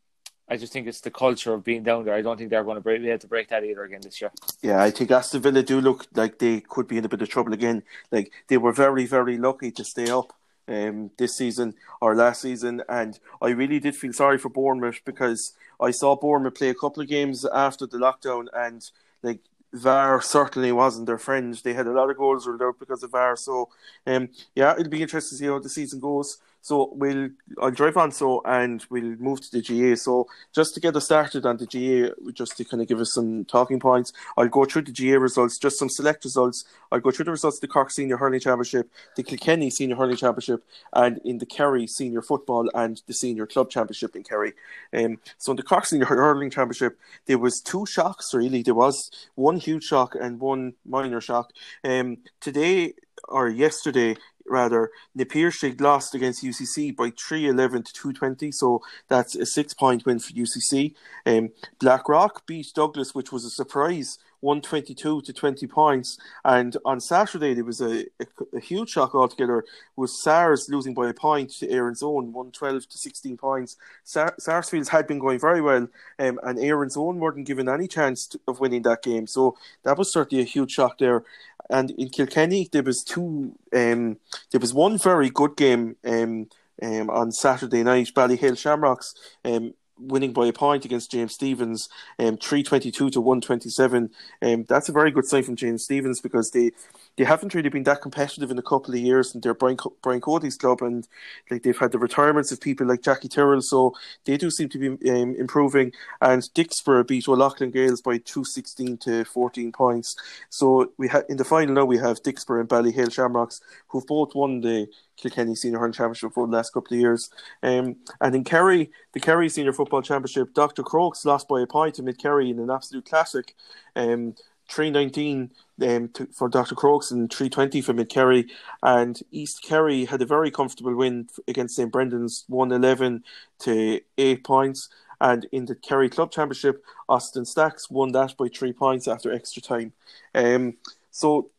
I 0.51 0.57
just 0.57 0.73
think 0.73 0.89
it's 0.89 1.01
the 1.01 1.13
culture 1.13 1.55
of 1.55 1.63
being 1.63 1.85
down 1.85 2.05
there. 2.05 2.15
I 2.15 2.23
don't 2.23 2.37
think 2.37 2.51
they're 2.51 2.65
going 2.65 2.75
to 2.75 2.81
break, 2.81 3.01
be 3.01 3.09
able 3.09 3.21
to 3.21 3.27
break 3.29 3.49
that 3.49 3.65
either 3.65 3.85
again 3.85 4.01
this 4.03 4.21
year. 4.21 4.33
Yeah, 4.63 4.83
I 4.83 4.91
think 4.91 5.13
Aston 5.13 5.43
Villa 5.43 5.63
do 5.63 5.81
look 5.81 6.07
like 6.15 6.39
they 6.39 6.61
could 6.61 6.89
be 6.89 6.99
in 6.99 7.05
a 7.05 7.09
bit 7.09 7.23
of 7.23 7.29
trouble 7.29 7.53
again. 7.53 7.85
Like 8.11 8.33
they 8.49 8.59
were 8.59 8.73
very, 8.73 9.07
very 9.07 9.39
lucky 9.39 9.71
to 9.71 9.85
stay 9.85 10.11
up 10.11 10.33
um, 10.67 11.13
this 11.19 11.37
season 11.37 11.75
or 12.01 12.17
last 12.17 12.43
season, 12.43 12.83
and 12.89 13.19
I 13.41 13.51
really 13.51 13.79
did 13.79 13.95
feel 13.95 14.13
sorry 14.13 14.39
for 14.39 14.49
Bournemouth 14.49 15.01
because 15.05 15.55
I 15.81 15.93
saw 15.93 16.17
Bournemouth 16.17 16.57
play 16.57 16.69
a 16.69 16.75
couple 16.75 17.03
of 17.03 17.09
games 17.09 17.45
after 17.45 17.87
the 17.87 17.99
lockdown, 17.99 18.49
and 18.53 18.83
like 19.23 19.41
VAR 19.73 20.21
certainly 20.21 20.73
wasn't 20.73 21.07
their 21.07 21.19
friend. 21.19 21.55
They 21.55 21.75
had 21.75 21.87
a 21.87 21.93
lot 21.93 22.11
of 22.11 22.17
goals 22.17 22.47
ruled 22.47 22.63
out 22.63 22.79
because 22.79 23.03
of 23.05 23.13
VAR. 23.13 23.37
So, 23.37 23.69
um, 24.07 24.31
yeah, 24.55 24.73
it'll 24.73 24.89
be 24.89 25.03
interesting 25.03 25.37
to 25.37 25.41
see 25.41 25.47
how 25.47 25.61
the 25.61 25.69
season 25.69 26.01
goes. 26.01 26.39
So 26.63 26.91
we'll 26.93 27.31
I'll 27.61 27.71
drive 27.71 27.97
on 27.97 28.13
so 28.13 28.43
and 28.45 28.85
we'll 28.91 29.17
move 29.17 29.41
to 29.41 29.51
the 29.51 29.63
GA. 29.63 29.95
So 29.97 30.27
just 30.55 30.75
to 30.75 30.81
get 30.81 30.97
us 30.97 31.07
started 31.07 31.47
on 31.47 31.57
the 31.57 31.67
GA, 31.67 32.11
just 32.33 32.57
to 32.57 32.65
kind 32.65 32.83
of 32.83 32.89
give 32.89 33.01
us 33.01 33.13
some 33.15 33.45
talking 33.45 33.81
points, 33.81 34.13
I'll 34.37 34.49
go 34.49 34.65
through 34.65 34.83
the 34.83 34.93
GA 34.93 35.17
results, 35.17 35.59
just 35.59 35.79
some 35.79 35.89
select 35.89 36.25
results. 36.25 36.65
I'll 36.93 37.01
go 37.01 37.11
through 37.11 37.27
the 37.27 37.31
results 37.31 37.59
of 37.59 37.61
the 37.63 37.69
Cork 37.69 37.91
Senior 37.91 38.17
Hurling 38.17 38.41
Championship, 38.41 38.91
the 39.17 39.23
Kilkenny 39.23 39.71
Senior 39.71 39.97
Hurling 39.97 40.17
Championship, 40.17 40.65
and 40.93 41.19
in 41.25 41.39
the 41.39 41.47
Kerry 41.47 41.87
Senior 41.87 42.23
Football 42.23 42.71
and 42.75 43.01
the 43.07 43.15
Senior 43.15 43.47
Club 43.47 43.71
Championship 43.71 44.17
in 44.17 44.23
Kerry. 44.23 44.53
Um, 44.93 45.19
so 45.39 45.53
in 45.53 45.57
the 45.57 45.63
Cork 45.63 45.87
Senior 45.87 46.07
Hurling 46.07 46.51
Championship, 46.51 46.99
there 47.27 47.39
was 47.39 47.61
two 47.61 47.87
shocks 47.87 48.35
really. 48.35 48.63
There 48.63 48.75
was 48.75 49.11
one 49.35 49.57
huge 49.57 49.85
shock 49.85 50.15
and 50.15 50.41
one 50.41 50.75
minor 50.85 51.21
shock. 51.21 51.53
Um, 51.85 52.19
today 52.41 52.95
or 53.29 53.49
yesterday, 53.49 54.17
rather, 54.47 54.91
Na 55.15 55.25
Piarsaigh 55.25 55.77
lost 55.79 56.15
against 56.15 56.45
UCC 56.45 56.95
by 56.95 57.11
311 57.11 57.85
to 57.85 57.93
220, 57.93 58.53
so 58.53 58.83
that's 59.09 59.35
a 59.35 59.47
six 59.47 59.75
point 59.75 60.07
win 60.07 60.19
for 60.19 60.33
UCC. 60.33 60.95
Um, 61.27 61.51
Blackrock 61.79 62.47
beat 62.47 62.73
Douglas, 62.75 63.15
which 63.15 63.33
was 63.33 63.45
a 63.45 63.51
surprise 63.51 64.19
122 64.41 65.23
to 65.23 65.33
20 65.33 65.67
points. 65.67 66.19
And 66.45 66.77
on 66.85 67.01
Saturday, 67.01 67.55
there 67.55 67.65
was 67.65 67.81
a, 67.81 68.07
a, 68.21 68.27
a 68.55 68.61
huge 68.61 68.91
shock 68.91 69.15
altogether 69.15 69.65
with 69.97 70.11
SARS 70.11 70.69
losing 70.69 70.95
by 70.95 71.09
a 71.09 71.15
point 71.15 71.51
to 71.59 71.71
Erin's 71.71 72.03
Own, 72.03 72.33
112 72.33 72.89
to 72.89 72.99
16 72.99 73.37
points. 73.37 73.77
Sar- 74.05 74.35
Sarsfields 74.39 74.89
had 74.89 75.07
been 75.07 75.19
going 75.19 75.39
very 75.39 75.61
well, 75.61 75.89
um, 76.19 76.41
and 76.43 76.59
Erin's 76.59 76.97
Own 76.97 77.19
weren't 77.19 77.47
given 77.47 77.69
any 77.69 77.87
chance 77.87 78.27
to, 78.29 78.41
of 78.49 78.61
winning 78.61 78.83
that 78.83 79.03
game. 79.03 79.27
So 79.27 79.57
that 79.85 79.99
was 79.99 80.13
certainly 80.13 80.43
a 80.43 80.47
huge 80.47 80.73
shock 80.73 80.99
there. 80.99 81.25
And 81.71 81.93
in 81.93 82.09
Kilkenny, 82.09 82.69
there 82.73 82.83
was 82.83 83.03
two. 83.05 83.55
Um, 83.75 84.19
there 84.51 84.61
was 84.61 84.75
one 84.75 84.99
very 84.99 85.31
good 85.31 85.57
game 85.57 85.97
um, 86.05 86.49
um, 86.83 87.09
on 87.11 87.31
Saturday 87.31 87.85
night. 87.85 88.11
Ballyhale 88.15 88.59
Shamrocks 88.59 89.15
um, 89.45 89.75
winning 90.01 90.33
by 90.33 90.47
a 90.47 90.53
point 90.53 90.85
against 90.85 91.11
James 91.11 91.35
Stephens, 91.35 91.89
um, 92.19 92.37
322 92.37 93.11
to 93.11 93.21
127. 93.21 94.11
Um, 94.43 94.65
that's 94.69 94.89
a 94.89 94.93
very 94.93 95.11
good 95.11 95.27
sign 95.27 95.43
from 95.43 95.57
James 95.57 95.85
Stephens 95.85 96.21
because 96.21 96.51
they 96.51 96.73
they 97.17 97.25
haven't 97.25 97.55
really 97.55 97.69
been 97.69 97.83
that 97.83 98.01
competitive 98.01 98.51
in 98.51 98.59
a 98.59 98.63
couple 98.63 98.95
of 98.95 99.01
years, 99.01 99.35
and 99.35 99.43
they're 99.43 99.55
Brian, 99.55 99.77
Brian 100.03 100.21
Cody's 100.21 100.57
club, 100.57 100.81
and 100.81 101.07
like 101.51 101.63
they've 101.63 101.77
had 101.77 101.93
the 101.93 101.99
retirements 101.99 102.53
of 102.53 102.61
people 102.61 102.87
like 102.87 103.03
Jackie 103.03 103.29
Tyrrell, 103.29 103.61
so 103.63 103.95
they 104.25 104.37
do 104.37 104.51
seem 104.51 104.69
to 104.71 104.79
be 104.79 105.11
um, 105.11 105.35
improving. 105.37 105.93
And 106.21 106.43
Dicksboro 106.43 107.07
beat 107.07 107.29
O'Loughlin 107.29 107.73
Gaels 107.73 108.03
by 108.03 108.19
two 108.19 108.45
sixteen 108.45 108.97
to 108.99 109.25
fourteen 109.25 109.73
points. 109.73 110.17
So 110.49 110.93
we 110.97 111.09
ha- 111.09 111.23
in 111.29 111.37
the 111.37 111.45
final 111.45 111.75
now 111.75 111.85
we 111.85 111.99
have 111.99 112.23
Dicksboro 112.23 112.61
and 112.61 112.69
Ballyhale 112.69 113.13
Shamrocks, 113.13 113.61
who've 113.89 114.07
both 114.07 114.35
won 114.35 114.61
the 114.61 114.89
Kilkenny 115.21 115.55
Senior 115.55 115.79
Hurling 115.79 115.93
Championship 115.93 116.33
for 116.33 116.47
the 116.47 116.53
last 116.53 116.73
couple 116.73 116.95
of 116.95 117.01
years. 117.01 117.31
Um, 117.63 117.97
and 118.21 118.35
in 118.35 118.45
Kerry, 118.45 118.91
the 119.13 119.21
Kerry 119.21 119.49
Senior 119.49 119.73
Football 119.73 120.03
Championship, 120.03 120.55
Dr. 120.55 120.83
Crokes 120.83 121.25
lost 121.25 121.49
by 121.49 121.61
a 121.61 121.67
point 121.67 121.97
to 121.97 122.03
Mid 122.03 122.19
Kerry 122.19 122.51
in 122.51 122.59
an 122.59 122.71
absolute 122.71 123.05
classic. 123.05 123.55
Um, 123.97 124.35
319 124.71 125.51
um, 125.83 126.09
to, 126.11 126.27
for 126.27 126.49
Dr. 126.49 126.75
Crokes 126.75 127.11
and 127.11 127.31
320 127.33 127.81
for 127.81 127.93
Mid 127.93 128.09
Kerry. 128.09 128.47
And 128.83 129.21
East 129.31 129.63
Kerry 129.63 130.05
had 130.05 130.23
a 130.23 130.27
very 130.27 130.51
comfortable 130.51 130.95
win 130.95 131.29
against 131.49 131.77
St. 131.77 131.91
Brendan's, 131.91 132.45
111 132.49 133.25
to 133.61 134.01
8 134.17 134.45
points. 134.45 134.89
And 135.21 135.47
in 135.53 135.67
the 135.67 135.75
Kerry 135.75 136.09
Club 136.09 136.33
Championship, 136.33 136.83
Austin 137.09 137.45
Stacks 137.45 137.91
won 137.91 138.13
that 138.13 138.37
by 138.39 138.49
three 138.49 138.73
points 138.73 139.07
after 139.07 139.33
extra 139.33 139.61
time. 139.61 139.93
Um, 140.35 140.77
so 141.11 141.51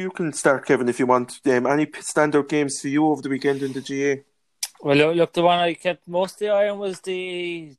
you 0.00 0.10
can 0.10 0.32
start, 0.32 0.66
Kevin, 0.66 0.88
if 0.88 0.98
you 0.98 1.06
want. 1.06 1.40
Um, 1.46 1.66
any 1.66 1.86
standout 1.86 2.48
games 2.48 2.80
for 2.80 2.88
you 2.88 3.06
over 3.06 3.22
the 3.22 3.28
weekend 3.28 3.62
in 3.62 3.72
the 3.72 3.80
GA? 3.80 4.22
Well, 4.80 5.14
look, 5.14 5.32
the 5.34 5.42
one 5.42 5.58
I 5.58 5.74
kept 5.74 6.08
most 6.08 6.34
of 6.34 6.38
the 6.40 6.48
eye 6.48 6.68
on 6.68 6.78
was 6.78 7.00
the 7.00 7.76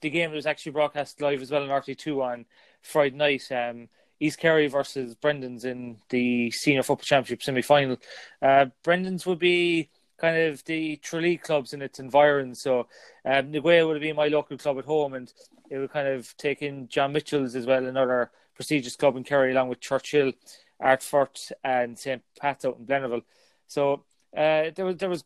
the 0.00 0.10
game 0.10 0.30
that 0.30 0.36
was 0.36 0.46
actually 0.46 0.72
broadcast 0.72 1.20
live 1.20 1.40
as 1.40 1.52
well 1.52 1.62
on 1.62 1.68
RT2 1.68 2.22
on 2.22 2.44
Friday 2.82 3.16
night. 3.16 3.44
Um, 3.52 3.88
East 4.18 4.38
Kerry 4.38 4.66
versus 4.66 5.14
Brendan's 5.14 5.64
in 5.64 5.98
the 6.08 6.50
Senior 6.50 6.82
Football 6.82 7.04
Championship 7.04 7.42
semi 7.42 7.62
final. 7.62 7.96
Uh, 8.40 8.66
Brendan's 8.82 9.24
would 9.26 9.38
be 9.38 9.88
kind 10.18 10.36
of 10.36 10.64
the 10.64 10.96
Tralee 10.96 11.36
clubs 11.36 11.72
in 11.72 11.82
its 11.82 11.98
environs. 11.98 12.60
So 12.60 12.88
um, 13.24 13.50
Na 13.50 13.60
Gaeil 13.60 13.86
would 13.86 13.96
have 13.96 14.02
been 14.02 14.16
my 14.16 14.28
local 14.28 14.58
club 14.58 14.78
at 14.78 14.84
home, 14.84 15.14
and 15.14 15.32
it 15.70 15.78
would 15.78 15.92
kind 15.92 16.08
of 16.08 16.36
take 16.36 16.62
in 16.62 16.88
John 16.88 17.12
Mitchell's 17.12 17.56
as 17.56 17.66
well, 17.66 17.84
another 17.84 18.30
prestigious 18.54 18.96
club 18.96 19.16
in 19.16 19.24
Kerry, 19.24 19.52
along 19.52 19.68
with 19.68 19.80
Churchill. 19.80 20.32
Ardfert 20.82 21.52
and 21.62 21.98
St. 21.98 22.22
Pat's 22.38 22.64
out 22.64 22.78
in 22.78 22.86
Blennerville. 22.86 23.22
So 23.66 24.04
uh, 24.36 24.70
there 24.74 24.84
was 24.84 24.96
there 24.96 25.08
was 25.10 25.24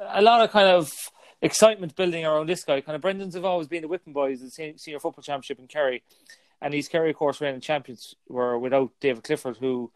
a 0.00 0.22
lot 0.22 0.42
of 0.42 0.50
kind 0.50 0.68
of 0.68 1.10
excitement 1.42 1.94
building 1.96 2.24
around 2.24 2.48
this 2.48 2.64
guy. 2.64 2.80
Kind 2.80 2.96
of 2.96 3.02
Brendan's 3.02 3.34
have 3.34 3.44
always 3.44 3.68
been 3.68 3.82
the 3.82 3.88
whipping 3.88 4.12
boys 4.12 4.42
of 4.42 4.54
the 4.54 4.74
senior 4.76 5.00
football 5.00 5.22
championship 5.22 5.58
in 5.58 5.66
Kerry, 5.66 6.02
and 6.60 6.72
these 6.72 6.88
Kerry 6.88 7.12
course 7.12 7.40
reigning 7.40 7.60
champions 7.60 8.14
were 8.28 8.58
without 8.58 8.90
David 9.00 9.24
Clifford, 9.24 9.58
who 9.58 9.90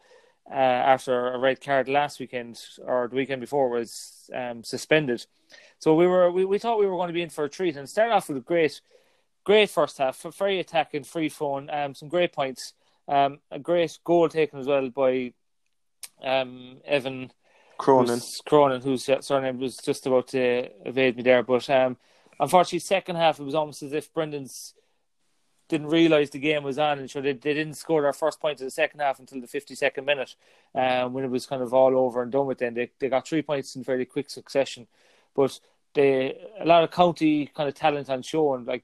uh, 0.49 0.53
after 0.53 1.29
a 1.29 1.37
red 1.37 1.61
card 1.61 1.87
last 1.87 2.19
weekend 2.19 2.59
or 2.83 3.07
the 3.07 3.15
weekend 3.15 3.41
before 3.41 3.69
was 3.69 4.29
um, 4.33 4.63
suspended. 4.63 5.25
So 5.79 5.95
we 5.95 6.07
were 6.07 6.31
we, 6.31 6.45
we 6.45 6.59
thought 6.59 6.79
we 6.79 6.85
were 6.85 6.95
going 6.95 7.07
to 7.07 7.13
be 7.13 7.21
in 7.21 7.29
for 7.29 7.45
a 7.45 7.49
treat 7.49 7.75
and 7.75 7.89
start 7.89 8.11
off 8.11 8.27
with 8.27 8.37
a 8.37 8.41
great 8.41 8.81
great 9.43 9.69
first 9.69 9.97
half, 9.97 10.21
very 10.37 10.59
attacking, 10.59 11.03
free 11.03 11.29
flowing, 11.29 11.69
um, 11.69 11.95
some 11.95 12.09
great 12.09 12.33
points. 12.33 12.73
Um, 13.07 13.39
a 13.49 13.59
great 13.59 13.97
goal 14.03 14.29
taken 14.29 14.59
as 14.59 14.67
well 14.67 14.89
by 14.89 15.33
um, 16.23 16.77
Evan 16.85 17.31
Cronin. 17.77 18.15
Who's, 18.15 18.41
Cronin, 18.45 18.81
whose 18.81 19.09
surname 19.21 19.59
was 19.59 19.77
just 19.77 20.05
about 20.05 20.27
to 20.29 20.69
evade 20.85 21.17
me 21.17 21.23
there. 21.23 21.43
But 21.43 21.69
um, 21.69 21.97
unfortunately, 22.39 22.79
second 22.79 23.15
half, 23.15 23.39
it 23.39 23.43
was 23.43 23.55
almost 23.55 23.83
as 23.83 23.93
if 23.93 24.13
Brendan's 24.13 24.73
didn't 25.71 25.87
realise 25.87 26.29
the 26.29 26.37
game 26.39 26.63
was 26.63 26.77
on, 26.77 26.99
and 26.99 27.09
so 27.09 27.21
they, 27.21 27.31
they 27.31 27.53
didn't 27.53 27.75
score 27.75 28.01
their 28.01 28.11
first 28.11 28.41
point 28.41 28.59
in 28.59 28.67
the 28.67 28.71
second 28.71 28.99
half 28.99 29.19
until 29.19 29.39
the 29.39 29.47
52nd 29.47 30.03
minute, 30.03 30.35
um, 30.75 31.13
when 31.13 31.23
it 31.23 31.31
was 31.31 31.45
kind 31.45 31.61
of 31.61 31.73
all 31.73 31.97
over 31.97 32.21
and 32.21 32.29
done 32.29 32.45
with. 32.45 32.57
Then 32.57 32.73
they 32.73 32.91
they 32.99 33.07
got 33.07 33.25
three 33.25 33.41
points 33.41 33.75
in 33.75 33.83
fairly 33.85 34.05
quick 34.05 34.29
succession, 34.29 34.87
but 35.33 35.57
they 35.93 36.37
a 36.59 36.65
lot 36.65 36.83
of 36.83 36.91
county 36.91 37.47
kind 37.55 37.69
of 37.69 37.75
talent 37.75 38.09
on 38.09 38.21
show, 38.21 38.53
and 38.53 38.67
like 38.67 38.83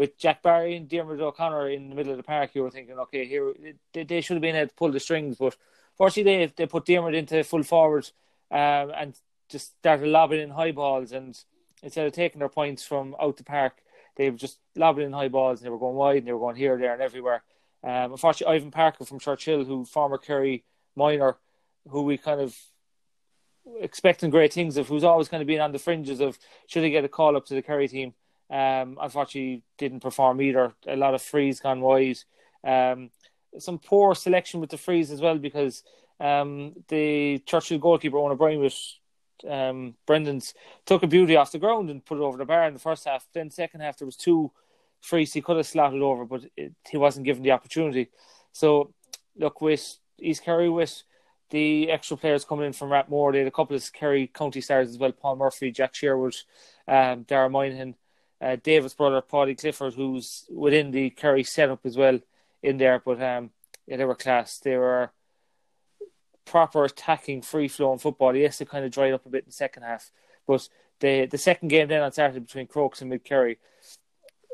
with 0.00 0.16
Jack 0.16 0.42
Barry 0.42 0.76
and 0.76 0.88
Dermot 0.88 1.20
O'Connor 1.20 1.68
in 1.68 1.90
the 1.90 1.94
middle 1.94 2.12
of 2.12 2.16
the 2.16 2.22
park, 2.22 2.54
you 2.54 2.62
were 2.62 2.70
thinking, 2.70 2.98
okay, 2.98 3.26
here 3.26 3.52
they, 3.92 4.04
they 4.04 4.22
should 4.22 4.32
have 4.32 4.40
been 4.40 4.56
able 4.56 4.70
to 4.70 4.74
pull 4.74 4.90
the 4.90 4.98
strings, 4.98 5.36
but 5.36 5.54
fortunately 5.94 6.46
they 6.46 6.52
they 6.56 6.66
put 6.66 6.86
Dermot 6.86 7.14
into 7.14 7.44
full 7.44 7.62
forward 7.62 8.10
um, 8.50 8.92
and 8.96 9.14
just 9.50 9.76
started 9.76 10.08
lobbing 10.08 10.40
in 10.40 10.48
high 10.48 10.72
balls, 10.72 11.12
and 11.12 11.38
instead 11.82 12.06
of 12.06 12.14
taking 12.14 12.38
their 12.38 12.48
points 12.48 12.82
from 12.82 13.14
out 13.20 13.36
the 13.36 13.44
park, 13.44 13.74
they 14.16 14.30
were 14.30 14.38
just 14.38 14.58
lobbing 14.74 15.04
in 15.04 15.12
high 15.12 15.28
balls, 15.28 15.60
and 15.60 15.66
they 15.66 15.70
were 15.70 15.78
going 15.78 15.96
wide, 15.96 16.16
and 16.16 16.26
they 16.26 16.32
were 16.32 16.38
going 16.38 16.56
here, 16.56 16.78
there, 16.78 16.94
and 16.94 17.02
everywhere. 17.02 17.42
Um, 17.84 18.12
unfortunately, 18.12 18.56
Ivan 18.56 18.70
Parker 18.70 19.04
from 19.04 19.18
Churchill, 19.18 19.66
who 19.66 19.84
former 19.84 20.16
Kerry 20.16 20.64
minor, 20.96 21.36
who 21.86 22.04
we 22.04 22.16
kind 22.16 22.40
of 22.40 22.56
expecting 23.80 24.30
great 24.30 24.54
things 24.54 24.78
of, 24.78 24.88
who's 24.88 25.04
always 25.04 25.28
kind 25.28 25.42
of 25.42 25.46
been 25.46 25.60
on 25.60 25.72
the 25.72 25.78
fringes 25.78 26.20
of 26.20 26.38
should 26.68 26.84
he 26.84 26.90
get 26.90 27.04
a 27.04 27.08
call 27.08 27.36
up 27.36 27.44
to 27.46 27.54
the 27.54 27.60
Kerry 27.60 27.86
team. 27.86 28.14
Um, 28.50 28.98
unfortunately, 29.00 29.62
didn't 29.78 30.00
perform 30.00 30.40
either. 30.42 30.74
A 30.86 30.96
lot 30.96 31.14
of 31.14 31.22
frees 31.22 31.60
gone 31.60 31.80
wide. 31.80 32.18
Um, 32.64 33.10
some 33.58 33.78
poor 33.78 34.14
selection 34.14 34.60
with 34.60 34.70
the 34.70 34.78
frees 34.78 35.10
as 35.10 35.20
well 35.20 35.38
because 35.38 35.82
um, 36.18 36.74
the 36.88 37.38
Churchill 37.46 37.78
goalkeeper, 37.78 38.18
Owen 38.18 38.32
O'Brien, 38.32 38.60
was 38.60 38.98
um, 39.48 39.94
Brendan's 40.06 40.54
took 40.84 41.02
a 41.02 41.06
beauty 41.06 41.36
off 41.36 41.52
the 41.52 41.58
ground 41.58 41.90
and 41.90 42.04
put 42.04 42.18
it 42.18 42.22
over 42.22 42.36
the 42.36 42.44
bar 42.44 42.66
in 42.66 42.74
the 42.74 42.80
first 42.80 43.06
half. 43.06 43.26
Then 43.32 43.50
second 43.50 43.80
half 43.80 43.98
there 43.98 44.06
was 44.06 44.16
two 44.16 44.50
frees 45.00 45.32
he 45.32 45.40
could 45.40 45.56
have 45.56 45.66
slotted 45.66 46.02
over, 46.02 46.24
but 46.24 46.44
it, 46.56 46.72
he 46.88 46.96
wasn't 46.96 47.26
given 47.26 47.42
the 47.42 47.52
opportunity. 47.52 48.10
So 48.52 48.92
look 49.36 49.60
with 49.60 49.98
East 50.18 50.44
Kerry 50.44 50.68
with 50.68 51.02
the 51.50 51.90
extra 51.90 52.16
players 52.16 52.44
coming 52.44 52.66
in 52.66 52.72
from 52.72 52.90
Rathmore, 52.90 53.32
they 53.32 53.38
had 53.38 53.48
a 53.48 53.52
couple 53.52 53.76
of 53.76 53.92
Kerry 53.92 54.28
county 54.28 54.60
stars 54.60 54.88
as 54.88 54.98
well, 54.98 55.12
Paul 55.12 55.36
Murphy, 55.36 55.72
Jack 55.72 55.94
Sherwood, 55.94 56.36
um, 56.86 57.24
Dara 57.24 57.50
Moynihan, 57.50 57.96
uh, 58.40 58.56
David's 58.62 58.94
brother, 58.94 59.20
Paddy 59.20 59.54
Clifford, 59.54 59.94
who's 59.94 60.44
within 60.50 60.90
the 60.90 61.10
Kerry 61.10 61.44
setup 61.44 61.84
as 61.84 61.96
well 61.96 62.20
in 62.62 62.78
there. 62.78 63.00
But 63.04 63.22
um, 63.22 63.50
yeah, 63.86 63.96
they 63.96 64.04
were 64.04 64.14
class. 64.14 64.58
They 64.58 64.76
were 64.76 65.10
proper 66.44 66.84
attacking, 66.84 67.42
free 67.42 67.68
flowing 67.68 67.98
football. 67.98 68.34
Yes, 68.34 68.60
it 68.60 68.68
kind 68.68 68.84
of 68.84 68.90
dried 68.90 69.12
up 69.12 69.26
a 69.26 69.28
bit 69.28 69.44
in 69.44 69.48
the 69.48 69.52
second 69.52 69.82
half, 69.82 70.10
but 70.46 70.68
the 71.00 71.26
the 71.26 71.38
second 71.38 71.68
game 71.68 71.88
then 71.88 72.02
on 72.02 72.12
Saturday 72.12 72.40
between 72.40 72.66
Crokes 72.66 73.00
and 73.00 73.10
Mid 73.10 73.24
Kerry, 73.24 73.58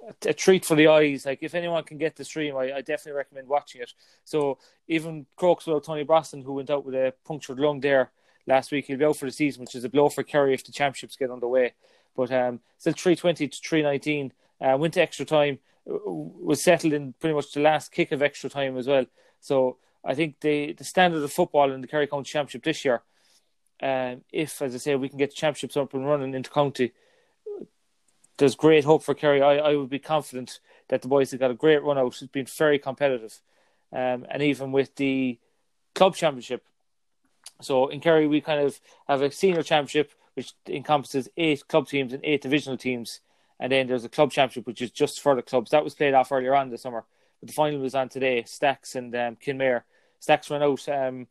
a, 0.09 0.31
a, 0.31 0.35
treat 0.35 0.65
for 0.65 0.75
the 0.75 0.89
eyes. 0.89 1.27
Like 1.27 1.43
if 1.43 1.55
anyone 1.55 1.85
can 1.85 1.99
get 1.99 2.17
the 2.17 2.25
stream, 2.25 2.57
I, 2.57 2.73
I 2.73 2.81
definitely 2.81 3.13
recommend 3.13 3.49
watching 3.49 3.83
it. 3.83 3.93
So 4.25 4.59
even 4.89 5.27
Crokes 5.37 5.67
without 5.67 5.85
Tony 5.85 6.05
Brosnan, 6.05 6.43
who 6.43 6.55
went 6.55 6.71
out 6.71 6.85
with 6.85 6.95
a 6.95 7.15
punctured 7.25 7.59
lung 7.59 7.81
there 7.81 8.11
last 8.47 8.73
week, 8.73 8.87
he'll 8.87 8.99
be 8.99 9.05
out 9.05 9.17
for 9.17 9.27
the 9.27 9.33
season, 9.33 9.63
which 9.63 9.75
is 9.75 9.85
a 9.85 9.89
blow 9.89 10.09
for 10.09 10.23
Kerry 10.23 10.55
if 10.55 10.65
the 10.65 10.73
championships 10.73 11.17
get 11.17 11.31
underway. 11.31 11.75
But 12.17 12.33
um, 12.33 12.61
still 12.79 12.95
three 12.95 13.17
twenty 13.17 13.49
to 13.49 13.59
three 13.59 13.83
nineteen. 13.83 14.33
Uh, 14.61 14.77
went 14.79 14.95
to 14.95 15.03
extra 15.03 15.27
time, 15.27 15.59
was 15.85 16.63
settled 16.63 16.95
in 16.95 17.13
pretty 17.21 17.35
much 17.35 17.53
the 17.53 17.61
last 17.61 17.93
kick 17.93 18.11
of 18.13 18.23
extra 18.23 18.49
time 18.49 18.79
as 18.79 18.87
well. 18.87 19.05
So 19.41 19.77
I 20.05 20.15
think 20.15 20.41
the 20.41 20.73
the 20.73 20.85
standard 20.85 21.23
of 21.23 21.33
football 21.33 21.73
in 21.73 21.81
the 21.81 21.87
Kerry 21.87 22.07
County 22.07 22.25
Championship 22.25 22.65
this 22.65 22.85
year 22.85 23.03
um, 23.83 24.23
if, 24.33 24.63
as 24.63 24.75
I 24.75 24.79
say, 24.79 24.95
we 24.95 25.09
can 25.09 25.19
get 25.19 25.31
the 25.31 25.37
championships 25.37 25.77
up 25.77 25.95
and 25.95 26.07
running 26.07 26.35
into 26.35 26.51
county, 26.51 26.93
there's 28.39 28.55
great 28.55 28.85
hope 28.85 29.03
for 29.03 29.15
Kerry. 29.15 29.43
I, 29.43 29.57
I 29.57 29.77
would 29.77 29.91
be 29.91 29.99
confident 29.99 30.61
that 30.89 31.03
the 31.03 31.09
boys 31.09 31.31
have 31.31 31.41
got 31.41 31.51
a 31.51 31.55
great 31.55 31.83
run 31.83 31.99
out. 31.99 32.07
It's 32.21 32.23
been 32.25 32.47
very 32.47 32.79
competitive. 32.79 33.41
Um, 33.93 34.27
and 34.31 34.43
even 34.43 34.73
with 34.73 34.95
the 34.97 35.39
club 35.95 36.15
championship. 36.15 36.65
So 37.61 37.89
in 37.89 38.01
Kerry, 38.01 38.27
we 38.27 38.41
kind 38.41 38.61
of 38.61 38.79
have 39.09 39.23
a 39.23 39.31
senior 39.31 39.63
championship, 39.63 40.13
which 40.37 40.53
encompasses 40.69 41.31
eight 41.39 41.67
club 41.67 41.89
teams 41.89 42.13
and 42.13 42.23
eight 42.23 42.43
divisional 42.43 42.77
teams. 42.77 43.21
And 43.59 43.73
then 43.73 43.87
there's 43.87 44.05
a 44.05 44.11
club 44.11 44.31
championship, 44.31 44.67
which 44.67 44.83
is 44.83 44.91
just 44.91 45.21
for 45.23 45.35
the 45.35 45.41
clubs. 45.41 45.71
That 45.71 45.83
was 45.83 45.95
played 45.95 46.13
off 46.13 46.31
earlier 46.31 46.55
on 46.55 46.69
this 46.69 46.83
summer. 46.83 47.05
But 47.41 47.49
the 47.49 47.55
final 47.55 47.81
was 47.81 47.95
on 47.95 48.11
today. 48.11 48.45
Stacks 48.45 48.95
and 48.95 49.15
um, 49.17 49.37
Kenmare. 49.37 49.83
Stacks 50.21 50.51
ran 50.51 50.63
out 50.63 50.87
um, 50.91 51.27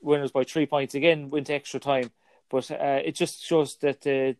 winners 0.00 0.32
by 0.32 0.42
three 0.42 0.66
points 0.66 0.96
again, 0.96 1.30
went 1.30 1.46
to 1.46 1.54
extra 1.54 1.78
time. 1.78 2.10
But 2.50 2.68
uh, 2.72 3.00
it 3.04 3.14
just 3.14 3.44
shows 3.44 3.76
that 3.76 4.00
the 4.00 4.36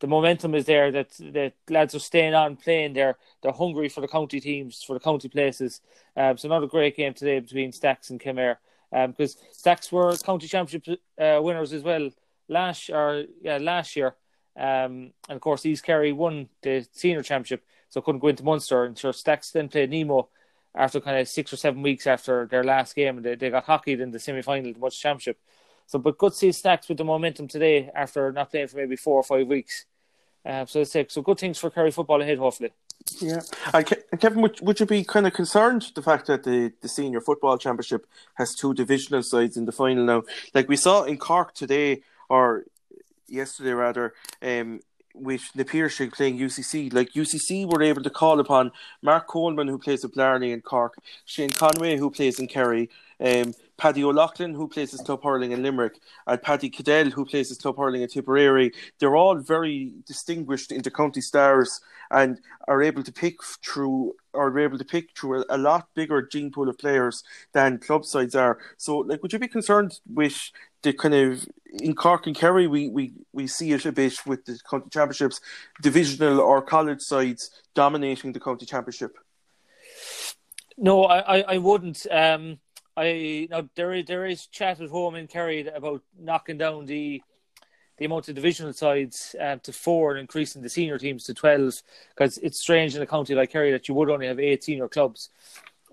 the 0.00 0.06
momentum 0.06 0.54
is 0.54 0.64
there. 0.64 0.90
That 0.90 1.10
the 1.10 1.52
lads 1.68 1.94
are 1.94 2.00
staying 2.00 2.34
on, 2.34 2.56
playing. 2.56 2.94
They're 2.94 3.16
they're 3.42 3.52
hungry 3.52 3.90
for 3.90 4.00
the 4.00 4.08
county 4.08 4.40
teams, 4.40 4.82
for 4.82 4.94
the 4.94 5.00
county 5.00 5.28
places. 5.28 5.82
Um, 6.16 6.38
so 6.38 6.48
another 6.48 6.66
great 6.66 6.96
game 6.96 7.12
today 7.12 7.40
between 7.40 7.72
Stacks 7.72 8.08
and 8.08 8.18
Kenmare. 8.18 8.56
Because 8.90 9.36
um, 9.36 9.42
Stacks 9.52 9.92
were 9.92 10.16
county 10.16 10.48
championship 10.48 10.98
uh, 11.20 11.40
winners 11.42 11.74
as 11.74 11.82
well 11.82 12.10
last 12.48 12.90
or 12.90 13.24
yeah 13.40 13.58
last 13.58 13.96
year. 13.96 14.14
Um, 14.56 15.12
and 15.28 15.36
of 15.36 15.40
course, 15.40 15.66
East 15.66 15.84
Kerry 15.84 16.12
won 16.12 16.48
the 16.62 16.86
senior 16.92 17.22
championship, 17.22 17.64
so 17.88 18.00
couldn't 18.00 18.20
go 18.20 18.28
into 18.28 18.44
Munster. 18.44 18.84
And 18.84 18.96
sure, 18.96 19.12
Stacks 19.12 19.50
then 19.50 19.68
played 19.68 19.90
Nemo 19.90 20.28
after 20.74 21.00
kind 21.00 21.18
of 21.18 21.28
six 21.28 21.52
or 21.52 21.56
seven 21.56 21.82
weeks 21.82 22.06
after 22.06 22.46
their 22.46 22.64
last 22.64 22.94
game, 22.94 23.16
and 23.16 23.26
they, 23.26 23.34
they 23.34 23.50
got 23.50 23.64
hockeyed 23.64 24.00
in 24.00 24.10
the 24.10 24.18
semi 24.18 24.42
final 24.42 24.68
of 24.68 24.74
the 24.74 24.80
Munster 24.80 25.02
Championship. 25.02 25.38
So, 25.86 25.98
but 25.98 26.18
good 26.18 26.32
to 26.32 26.38
see 26.38 26.52
Stacks 26.52 26.88
with 26.88 26.98
the 26.98 27.04
momentum 27.04 27.48
today 27.48 27.90
after 27.94 28.32
not 28.32 28.50
playing 28.50 28.68
for 28.68 28.76
maybe 28.76 28.96
four 28.96 29.16
or 29.16 29.22
five 29.22 29.46
weeks. 29.46 29.86
Uh, 30.44 30.66
so, 30.66 30.84
say, 30.84 31.06
so 31.08 31.22
good 31.22 31.38
things 31.38 31.58
for 31.58 31.70
Kerry 31.70 31.90
football 31.90 32.20
ahead, 32.22 32.38
hopefully. 32.38 32.70
Yeah, 33.20 33.40
and 33.72 34.20
Kevin, 34.20 34.40
would, 34.40 34.60
would 34.60 34.80
you 34.80 34.86
be 34.86 35.04
kind 35.04 35.26
of 35.26 35.32
concerned 35.32 35.90
the 35.94 36.02
fact 36.02 36.26
that 36.28 36.44
the, 36.44 36.72
the 36.80 36.88
senior 36.88 37.20
football 37.20 37.58
championship 37.58 38.06
has 38.34 38.54
two 38.54 38.72
divisional 38.72 39.22
sides 39.22 39.56
in 39.56 39.66
the 39.66 39.72
final 39.72 40.04
now? 40.04 40.22
Like 40.54 40.68
we 40.68 40.76
saw 40.76 41.02
in 41.02 41.18
Cork 41.18 41.54
today, 41.54 42.02
or 42.28 42.64
yesterday 43.26 43.72
rather, 43.72 44.14
um, 44.42 44.80
with 45.14 45.52
the 45.54 45.64
Piarsaigh 45.64 46.10
playing 46.10 46.38
UCC. 46.38 46.92
Like 46.92 47.12
UCC 47.12 47.70
were 47.70 47.82
able 47.82 48.02
to 48.02 48.10
call 48.10 48.40
upon 48.40 48.72
Mark 49.00 49.28
Coleman, 49.28 49.68
who 49.68 49.78
plays 49.78 50.04
at 50.04 50.12
Blarney 50.12 50.52
and 50.52 50.62
Cork, 50.62 50.96
Shane 51.24 51.50
Conway, 51.50 51.96
who 51.96 52.10
plays 52.10 52.40
in 52.40 52.48
Kerry, 52.48 52.90
um, 53.20 53.54
Paddy 53.76 54.02
O'Loughlin, 54.02 54.54
who 54.54 54.66
plays 54.68 54.90
his 54.90 55.00
club 55.00 55.22
hurling 55.22 55.52
in 55.52 55.62
Limerick, 55.62 56.00
and 56.26 56.42
Paddy 56.42 56.68
Cadell, 56.68 57.10
who 57.10 57.24
plays 57.24 57.48
his 57.48 57.58
club 57.58 57.76
hurling 57.76 58.02
in 58.02 58.08
Tipperary. 58.08 58.72
They're 58.98 59.16
all 59.16 59.36
very 59.36 59.92
distinguished 60.04 60.70
intercounty 60.70 61.22
stars 61.22 61.80
and 62.10 62.40
are 62.68 62.82
able 62.82 63.02
to 63.02 63.12
pick 63.12 63.42
through 63.64 64.14
are 64.34 64.58
able 64.58 64.78
to 64.78 64.84
pick 64.84 65.16
through 65.16 65.42
a, 65.42 65.44
a, 65.50 65.58
lot 65.58 65.88
bigger 65.94 66.20
gene 66.20 66.50
pool 66.50 66.68
of 66.68 66.76
players 66.76 67.22
than 67.52 67.78
club 67.78 68.04
sides 68.04 68.34
are. 68.34 68.58
So, 68.76 68.98
like, 68.98 69.22
would 69.22 69.32
you 69.32 69.38
be 69.38 69.46
concerned 69.46 70.00
with 70.12 70.50
the 70.84 70.92
kind 70.92 71.14
of 71.14 71.46
in 71.80 71.94
Cork 71.94 72.26
and 72.26 72.36
Kerry, 72.36 72.68
we, 72.68 72.88
we, 72.88 73.12
we 73.32 73.46
see 73.48 73.72
it 73.72 73.84
a 73.84 73.92
bit 73.92 74.24
with 74.26 74.44
the 74.44 74.58
county 74.70 74.88
championships, 74.90 75.40
divisional 75.82 76.40
or 76.40 76.62
college 76.62 77.00
sides 77.00 77.50
dominating 77.74 78.32
the 78.32 78.38
county 78.38 78.64
championship? 78.64 79.16
No, 80.78 81.04
I, 81.04 81.38
I, 81.38 81.54
I 81.54 81.58
wouldn't. 81.58 82.06
Um, 82.10 82.58
I 82.96 83.48
now 83.50 83.68
there 83.74 83.92
is 83.92 84.06
there 84.06 84.26
is 84.26 84.46
chat 84.46 84.80
at 84.80 84.90
home 84.90 85.16
in 85.16 85.26
Kerry 85.26 85.66
about 85.66 86.02
knocking 86.18 86.58
down 86.58 86.86
the 86.86 87.22
the 87.96 88.04
amount 88.04 88.28
of 88.28 88.34
divisional 88.34 88.72
sides 88.72 89.34
um, 89.40 89.60
to 89.60 89.72
four 89.72 90.12
and 90.12 90.20
increasing 90.20 90.62
the 90.62 90.68
senior 90.68 90.98
teams 90.98 91.24
to 91.24 91.34
twelve 91.34 91.74
because 92.14 92.38
it's 92.38 92.60
strange 92.60 92.94
in 92.94 93.02
a 93.02 93.06
county 93.06 93.34
like 93.34 93.50
Kerry 93.50 93.72
that 93.72 93.88
you 93.88 93.94
would 93.94 94.10
only 94.10 94.26
have 94.26 94.38
eight 94.38 94.64
senior 94.64 94.88
clubs. 94.88 95.30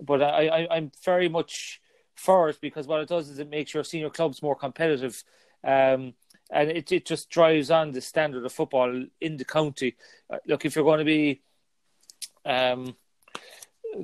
But 0.00 0.22
I, 0.22 0.46
I 0.46 0.76
I'm 0.76 0.92
very 1.04 1.28
much 1.28 1.80
for 2.14 2.48
it 2.48 2.58
because 2.60 2.86
what 2.86 3.00
it 3.00 3.08
does 3.08 3.28
is 3.28 3.38
it 3.38 3.50
makes 3.50 3.74
your 3.74 3.84
senior 3.84 4.10
clubs 4.10 4.42
more 4.42 4.56
competitive. 4.56 5.22
Um, 5.64 6.14
and 6.50 6.70
it, 6.70 6.92
it 6.92 7.06
just 7.06 7.30
drives 7.30 7.70
on 7.70 7.92
the 7.92 8.00
standard 8.00 8.44
of 8.44 8.52
football 8.52 9.04
in 9.20 9.36
the 9.36 9.44
county. 9.44 9.96
Uh, 10.30 10.38
look, 10.46 10.64
if 10.64 10.76
you're 10.76 10.84
going 10.84 10.98
to 10.98 11.04
be 11.04 11.40
um, 12.44 12.94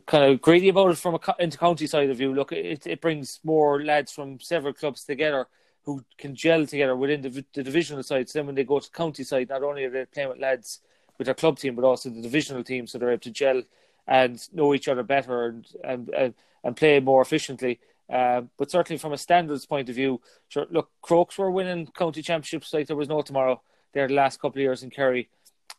kind 0.07 0.33
of 0.33 0.41
greedy 0.41 0.69
about 0.69 0.91
it 0.91 0.99
from 0.99 1.15
a 1.15 1.35
inter-county 1.39 1.87
side 1.87 2.11
of 2.11 2.17
view. 2.17 2.35
Look, 2.35 2.53
it 2.53 2.87
it 2.87 3.01
brings 3.01 3.41
more 3.45 3.83
lads 3.83 4.13
from 4.13 4.41
several 4.41 4.73
clubs 4.73 5.05
together 5.05 5.47
who 5.83 6.05
can 6.19 6.35
gel 6.35 6.67
together 6.67 6.97
within 6.97 7.23
the, 7.23 7.45
the 7.55 7.63
divisional 7.63 8.03
sides. 8.03 8.33
Then 8.33 8.47
when 8.47 8.55
they 8.55 8.65
go 8.65 8.79
to 8.79 8.91
county 8.91 9.25
side, 9.25 9.49
not 9.49 9.63
only 9.63 9.85
are 9.85 9.91
they 9.91 10.05
playing 10.05 10.29
with 10.29 10.39
lads 10.39 10.81
with 11.17 11.27
their 11.27 11.35
club 11.35 11.59
team, 11.59 11.75
but 11.75 11.85
also 11.85 12.11
the 12.11 12.21
divisional 12.21 12.63
team, 12.63 12.87
so 12.87 12.99
they're 12.99 13.11
able 13.11 13.21
to 13.21 13.31
gel 13.31 13.63
and 14.07 14.41
know 14.53 14.75
each 14.75 14.89
other 14.89 15.03
better 15.03 15.47
and 15.47 15.67
and 15.85 16.09
and, 16.11 16.35
and 16.65 16.77
play 16.77 17.01
more 17.01 17.23
efficiently. 17.23 17.81
Uh, 18.11 18.43
but 18.57 18.71
certainly 18.71 18.99
from 18.99 19.13
a 19.13 19.19
standards 19.19 19.67
point 19.67 19.89
of 19.89 19.95
view, 19.95 20.21
sure, 20.49 20.67
look, 20.71 20.91
Crokes 21.03 21.37
were 21.37 21.51
winning 21.51 21.87
county 21.87 22.23
championships 22.23 22.73
like 22.73 22.87
there 22.87 22.97
was 22.97 23.09
no 23.09 23.21
tomorrow. 23.21 23.61
There 23.93 24.09
the 24.09 24.15
last 24.15 24.41
couple 24.41 24.59
of 24.59 24.63
years 24.63 24.83
in 24.83 24.91
Kerry, 24.91 25.29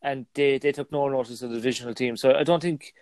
and 0.02 0.26
they, 0.34 0.58
they 0.58 0.72
took 0.72 0.92
no 0.92 1.08
notice 1.10 1.42
of 1.42 1.50
the 1.50 1.56
divisional 1.56 1.94
team. 1.94 2.18
So 2.18 2.34
I 2.34 2.44
don't 2.44 2.62
think 2.62 2.94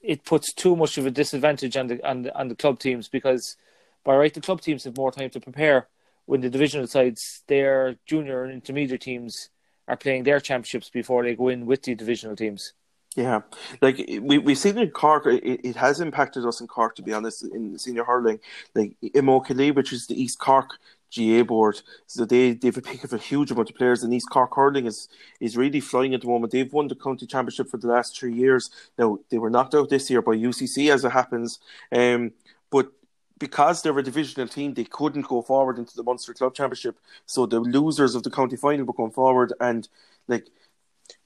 it 0.00 0.24
puts 0.24 0.52
too 0.52 0.76
much 0.76 0.98
of 0.98 1.06
a 1.06 1.10
disadvantage 1.10 1.76
on 1.76 1.86
the 1.86 2.08
on 2.08 2.22
the, 2.22 2.38
on 2.38 2.48
the 2.48 2.54
club 2.54 2.78
teams 2.78 3.08
because 3.08 3.56
by 4.04 4.16
right 4.16 4.32
the 4.32 4.40
club 4.40 4.60
teams 4.60 4.84
have 4.84 4.96
more 4.96 5.12
time 5.12 5.30
to 5.30 5.40
prepare 5.40 5.88
when 6.26 6.40
the 6.40 6.50
divisional 6.50 6.86
sides 6.86 7.42
their 7.48 7.96
junior 8.06 8.44
and 8.44 8.52
intermediate 8.52 9.02
teams 9.02 9.50
are 9.88 9.96
playing 9.96 10.22
their 10.22 10.40
championships 10.40 10.88
before 10.88 11.22
they 11.22 11.34
go 11.34 11.48
in 11.48 11.66
with 11.66 11.82
the 11.82 11.94
divisional 11.94 12.36
teams. 12.36 12.72
Yeah, 13.16 13.40
like 13.82 13.96
we 14.22 14.38
we've 14.38 14.56
seen 14.56 14.78
in 14.78 14.90
Cork, 14.90 15.26
it, 15.26 15.60
it 15.64 15.76
has 15.76 16.00
impacted 16.00 16.46
us 16.46 16.60
in 16.60 16.68
Cork 16.68 16.94
to 16.94 17.02
be 17.02 17.12
honest 17.12 17.42
in 17.42 17.76
senior 17.76 18.04
hurling. 18.04 18.38
Like 18.74 18.96
Imokilly, 19.02 19.74
which 19.74 19.92
is 19.92 20.06
the 20.06 20.20
East 20.20 20.38
Cork 20.38 20.78
GA 21.10 21.42
board. 21.42 21.82
So 22.06 22.24
they 22.24 22.52
they've 22.52 22.76
a 22.76 22.80
pick 22.80 23.02
of 23.02 23.12
a 23.12 23.18
huge 23.18 23.50
amount 23.50 23.70
of 23.70 23.76
players, 23.76 24.04
and 24.04 24.14
East 24.14 24.30
Cork 24.30 24.54
hurling 24.54 24.86
is 24.86 25.08
is 25.40 25.56
really 25.56 25.80
flying 25.80 26.14
at 26.14 26.20
the 26.20 26.28
moment. 26.28 26.52
They've 26.52 26.72
won 26.72 26.86
the 26.86 26.94
county 26.94 27.26
championship 27.26 27.68
for 27.68 27.78
the 27.78 27.88
last 27.88 28.16
three 28.16 28.32
years. 28.32 28.70
Now 28.96 29.18
they 29.28 29.38
were 29.38 29.50
knocked 29.50 29.74
out 29.74 29.90
this 29.90 30.08
year 30.08 30.22
by 30.22 30.32
UCC, 30.36 30.92
as 30.92 31.04
it 31.04 31.10
happens. 31.10 31.58
Um, 31.90 32.32
but 32.70 32.92
because 33.38 33.82
they're 33.82 33.98
a 33.98 34.02
divisional 34.04 34.46
team, 34.46 34.74
they 34.74 34.84
couldn't 34.84 35.26
go 35.26 35.42
forward 35.42 35.78
into 35.78 35.96
the 35.96 36.02
Munster 36.04 36.32
Club 36.34 36.54
Championship. 36.54 36.98
So 37.26 37.46
the 37.46 37.58
losers 37.58 38.14
of 38.14 38.22
the 38.22 38.30
county 38.30 38.56
final 38.56 38.84
were 38.84 38.92
going 38.92 39.10
forward, 39.10 39.52
and 39.60 39.88
like 40.28 40.46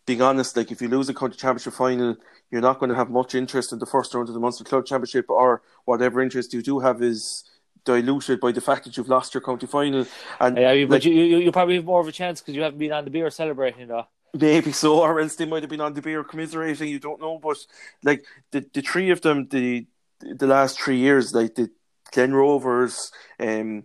being 0.06 0.22
honest, 0.22 0.56
like 0.56 0.70
if 0.70 0.82
you 0.82 0.88
lose 0.88 1.08
a 1.08 1.14
county 1.14 1.36
championship 1.36 1.72
final, 1.72 2.16
you're 2.50 2.60
not 2.60 2.78
going 2.78 2.90
to 2.90 2.94
have 2.94 3.10
much 3.10 3.34
interest 3.34 3.72
in 3.72 3.78
the 3.78 3.86
first 3.86 4.14
round 4.14 4.28
of 4.28 4.34
the 4.34 4.40
Munster 4.40 4.64
Club 4.64 4.86
Championship, 4.86 5.30
or 5.30 5.62
whatever 5.84 6.22
interest 6.22 6.52
you 6.52 6.62
do 6.62 6.80
have 6.80 7.02
is 7.02 7.44
diluted 7.84 8.40
by 8.40 8.52
the 8.52 8.60
fact 8.60 8.84
that 8.84 8.96
you've 8.96 9.08
lost 9.08 9.34
your 9.34 9.40
county 9.40 9.66
final. 9.66 10.06
And 10.40 10.56
yeah, 10.56 10.84
but 10.84 10.90
like, 10.90 11.04
you, 11.04 11.12
you 11.12 11.38
you 11.38 11.52
probably 11.52 11.76
have 11.76 11.84
more 11.84 12.00
of 12.00 12.08
a 12.08 12.12
chance 12.12 12.40
because 12.40 12.54
you 12.54 12.62
haven't 12.62 12.78
been 12.78 12.92
on 12.92 13.04
the 13.04 13.10
beer 13.10 13.30
celebrating 13.30 13.88
though. 13.88 14.06
Maybe 14.34 14.72
so, 14.72 15.00
or 15.00 15.20
else 15.20 15.36
they 15.36 15.46
might 15.46 15.62
have 15.62 15.70
been 15.70 15.80
on 15.80 15.94
the 15.94 16.02
beer 16.02 16.24
commiserating. 16.24 16.88
You 16.88 16.98
don't 16.98 17.20
know, 17.20 17.38
but 17.38 17.58
like 18.02 18.24
the 18.50 18.64
the 18.72 18.82
three 18.82 19.10
of 19.10 19.20
them, 19.20 19.48
the 19.48 19.86
the 20.20 20.46
last 20.46 20.80
three 20.80 20.98
years, 20.98 21.34
like 21.34 21.54
the 21.54 21.70
Glen 22.12 22.34
Rovers, 22.34 23.12
um, 23.38 23.84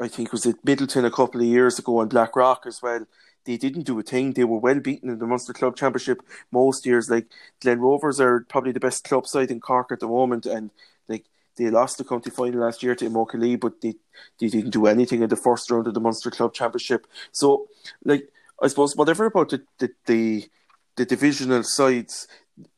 I 0.00 0.08
think 0.08 0.32
was 0.32 0.46
it 0.46 0.64
Midleton 0.64 1.04
a 1.04 1.10
couple 1.10 1.40
of 1.40 1.46
years 1.46 1.78
ago, 1.78 2.00
and 2.00 2.10
Blackrock 2.10 2.64
as 2.66 2.80
well. 2.82 3.04
They 3.44 3.56
didn't 3.56 3.82
do 3.82 3.98
a 3.98 4.02
thing. 4.02 4.32
They 4.32 4.44
were 4.44 4.58
well 4.58 4.80
beaten 4.80 5.10
in 5.10 5.18
the 5.18 5.26
Munster 5.26 5.52
Club 5.52 5.76
Championship 5.76 6.22
most 6.50 6.86
years. 6.86 7.10
Like 7.10 7.26
Glen 7.60 7.80
Rovers 7.80 8.20
are 8.20 8.46
probably 8.48 8.72
the 8.72 8.80
best 8.80 9.04
club 9.04 9.26
side 9.26 9.50
in 9.50 9.60
Cork 9.60 9.92
at 9.92 10.00
the 10.00 10.08
moment, 10.08 10.46
and 10.46 10.70
like 11.08 11.26
they 11.56 11.70
lost 11.70 11.98
the 11.98 12.04
county 12.04 12.30
final 12.30 12.60
last 12.60 12.82
year 12.82 12.94
to 12.94 13.08
Imokilly, 13.08 13.60
but 13.60 13.80
they, 13.80 13.94
they 14.40 14.48
didn't 14.48 14.70
do 14.70 14.86
anything 14.86 15.22
in 15.22 15.28
the 15.28 15.36
first 15.36 15.70
round 15.70 15.86
of 15.86 15.94
the 15.94 16.00
Munster 16.00 16.30
Club 16.30 16.54
Championship. 16.54 17.06
So, 17.32 17.68
like, 18.04 18.28
I 18.62 18.68
suppose 18.68 18.96
whatever 18.96 19.26
about 19.26 19.50
the 19.50 19.62
the, 19.78 19.90
the, 20.06 20.48
the 20.96 21.04
divisional 21.04 21.62
sides, 21.62 22.26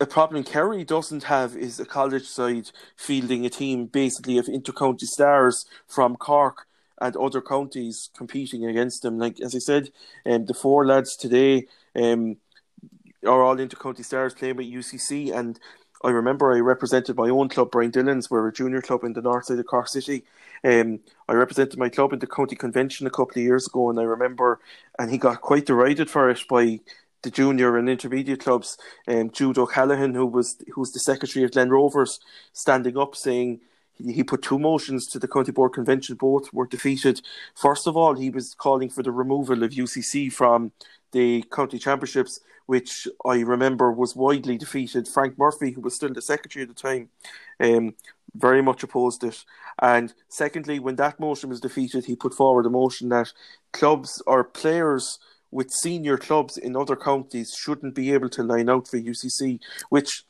a 0.00 0.06
problem 0.06 0.42
Kerry 0.42 0.84
doesn't 0.84 1.24
have 1.24 1.56
is 1.56 1.78
a 1.78 1.86
college 1.86 2.26
side 2.26 2.70
fielding 2.96 3.46
a 3.46 3.50
team 3.50 3.86
basically 3.86 4.38
of 4.38 4.46
intercounty 4.46 5.04
stars 5.04 5.66
from 5.86 6.16
Cork 6.16 6.66
and 7.00 7.16
other 7.16 7.40
counties 7.40 8.10
competing 8.16 8.64
against 8.64 9.02
them. 9.02 9.18
Like 9.18 9.40
as 9.40 9.54
I 9.54 9.58
said, 9.58 9.90
um, 10.24 10.46
the 10.46 10.54
four 10.54 10.86
lads 10.86 11.16
today 11.16 11.66
um, 11.94 12.36
are 13.26 13.42
all 13.42 13.58
inter-county 13.58 14.02
stars 14.02 14.34
playing 14.34 14.56
with 14.56 14.66
UCC, 14.66 15.34
and 15.34 15.58
I 16.04 16.10
remember 16.10 16.52
I 16.52 16.60
represented 16.60 17.16
my 17.16 17.28
own 17.28 17.48
club, 17.48 17.70
Brian 17.70 17.90
Dillon's. 17.90 18.30
We're 18.30 18.48
a 18.48 18.52
junior 18.52 18.82
club 18.82 19.04
in 19.04 19.14
the 19.14 19.22
north 19.22 19.46
side 19.46 19.58
of 19.58 19.66
Cork 19.66 19.88
City. 19.88 20.24
Um, 20.62 21.00
I 21.28 21.34
represented 21.34 21.78
my 21.78 21.88
club 21.88 22.12
in 22.12 22.18
the 22.18 22.26
county 22.26 22.56
convention 22.56 23.06
a 23.06 23.10
couple 23.10 23.38
of 23.38 23.44
years 23.44 23.66
ago, 23.66 23.90
and 23.90 23.98
I 23.98 24.04
remember, 24.04 24.60
and 24.98 25.10
he 25.10 25.18
got 25.18 25.40
quite 25.40 25.66
derided 25.66 26.10
for 26.10 26.30
it 26.30 26.40
by 26.48 26.80
the 27.22 27.30
junior 27.30 27.76
and 27.76 27.88
intermediate 27.88 28.40
clubs. 28.40 28.78
Um, 29.08 29.30
Jude 29.30 29.58
O'Callaghan, 29.58 30.14
who 30.14 30.26
was 30.26 30.56
who's 30.72 30.92
the 30.92 31.00
secretary 31.00 31.44
of 31.44 31.52
Glen 31.52 31.70
Rovers, 31.70 32.20
standing 32.52 32.96
up 32.96 33.16
saying 33.16 33.60
he, 33.98 34.22
put 34.22 34.42
two 34.42 34.58
motions 34.58 35.06
to 35.06 35.18
the 35.18 35.28
county 35.28 35.52
board 35.52 35.72
convention. 35.72 36.16
Both 36.16 36.52
were 36.52 36.66
defeated. 36.66 37.20
First 37.54 37.86
of 37.86 37.96
all, 37.96 38.14
he 38.14 38.30
was 38.30 38.54
calling 38.54 38.90
for 38.90 39.02
the 39.02 39.12
removal 39.12 39.62
of 39.62 39.70
UCC 39.70 40.32
from 40.32 40.72
the 41.12 41.44
county 41.52 41.78
championships, 41.78 42.40
which 42.66 43.08
I 43.24 43.40
remember 43.40 43.92
was 43.92 44.16
widely 44.16 44.58
defeated. 44.58 45.08
Frank 45.08 45.38
Murphy, 45.38 45.70
who 45.70 45.80
was 45.80 45.94
still 45.94 46.12
the 46.12 46.22
secretary 46.22 46.64
at 46.64 46.68
the 46.68 46.74
time, 46.74 47.08
um, 47.60 47.94
very 48.34 48.62
much 48.62 48.82
opposed 48.82 49.24
it. 49.24 49.44
And 49.80 50.12
secondly, 50.28 50.78
when 50.78 50.96
that 50.96 51.20
motion 51.20 51.48
was 51.48 51.60
defeated, 51.60 52.04
he 52.04 52.16
put 52.16 52.34
forward 52.34 52.66
a 52.66 52.70
motion 52.70 53.08
that 53.10 53.32
clubs 53.72 54.22
or 54.26 54.44
players 54.44 55.18
with 55.50 55.70
senior 55.70 56.18
clubs 56.18 56.58
in 56.58 56.76
other 56.76 56.96
counties 56.96 57.54
shouldn't 57.56 57.94
be 57.94 58.12
able 58.12 58.28
to 58.28 58.42
line 58.42 58.68
out 58.68 58.88
for 58.88 58.98
UCC, 58.98 59.60
which 59.88 60.25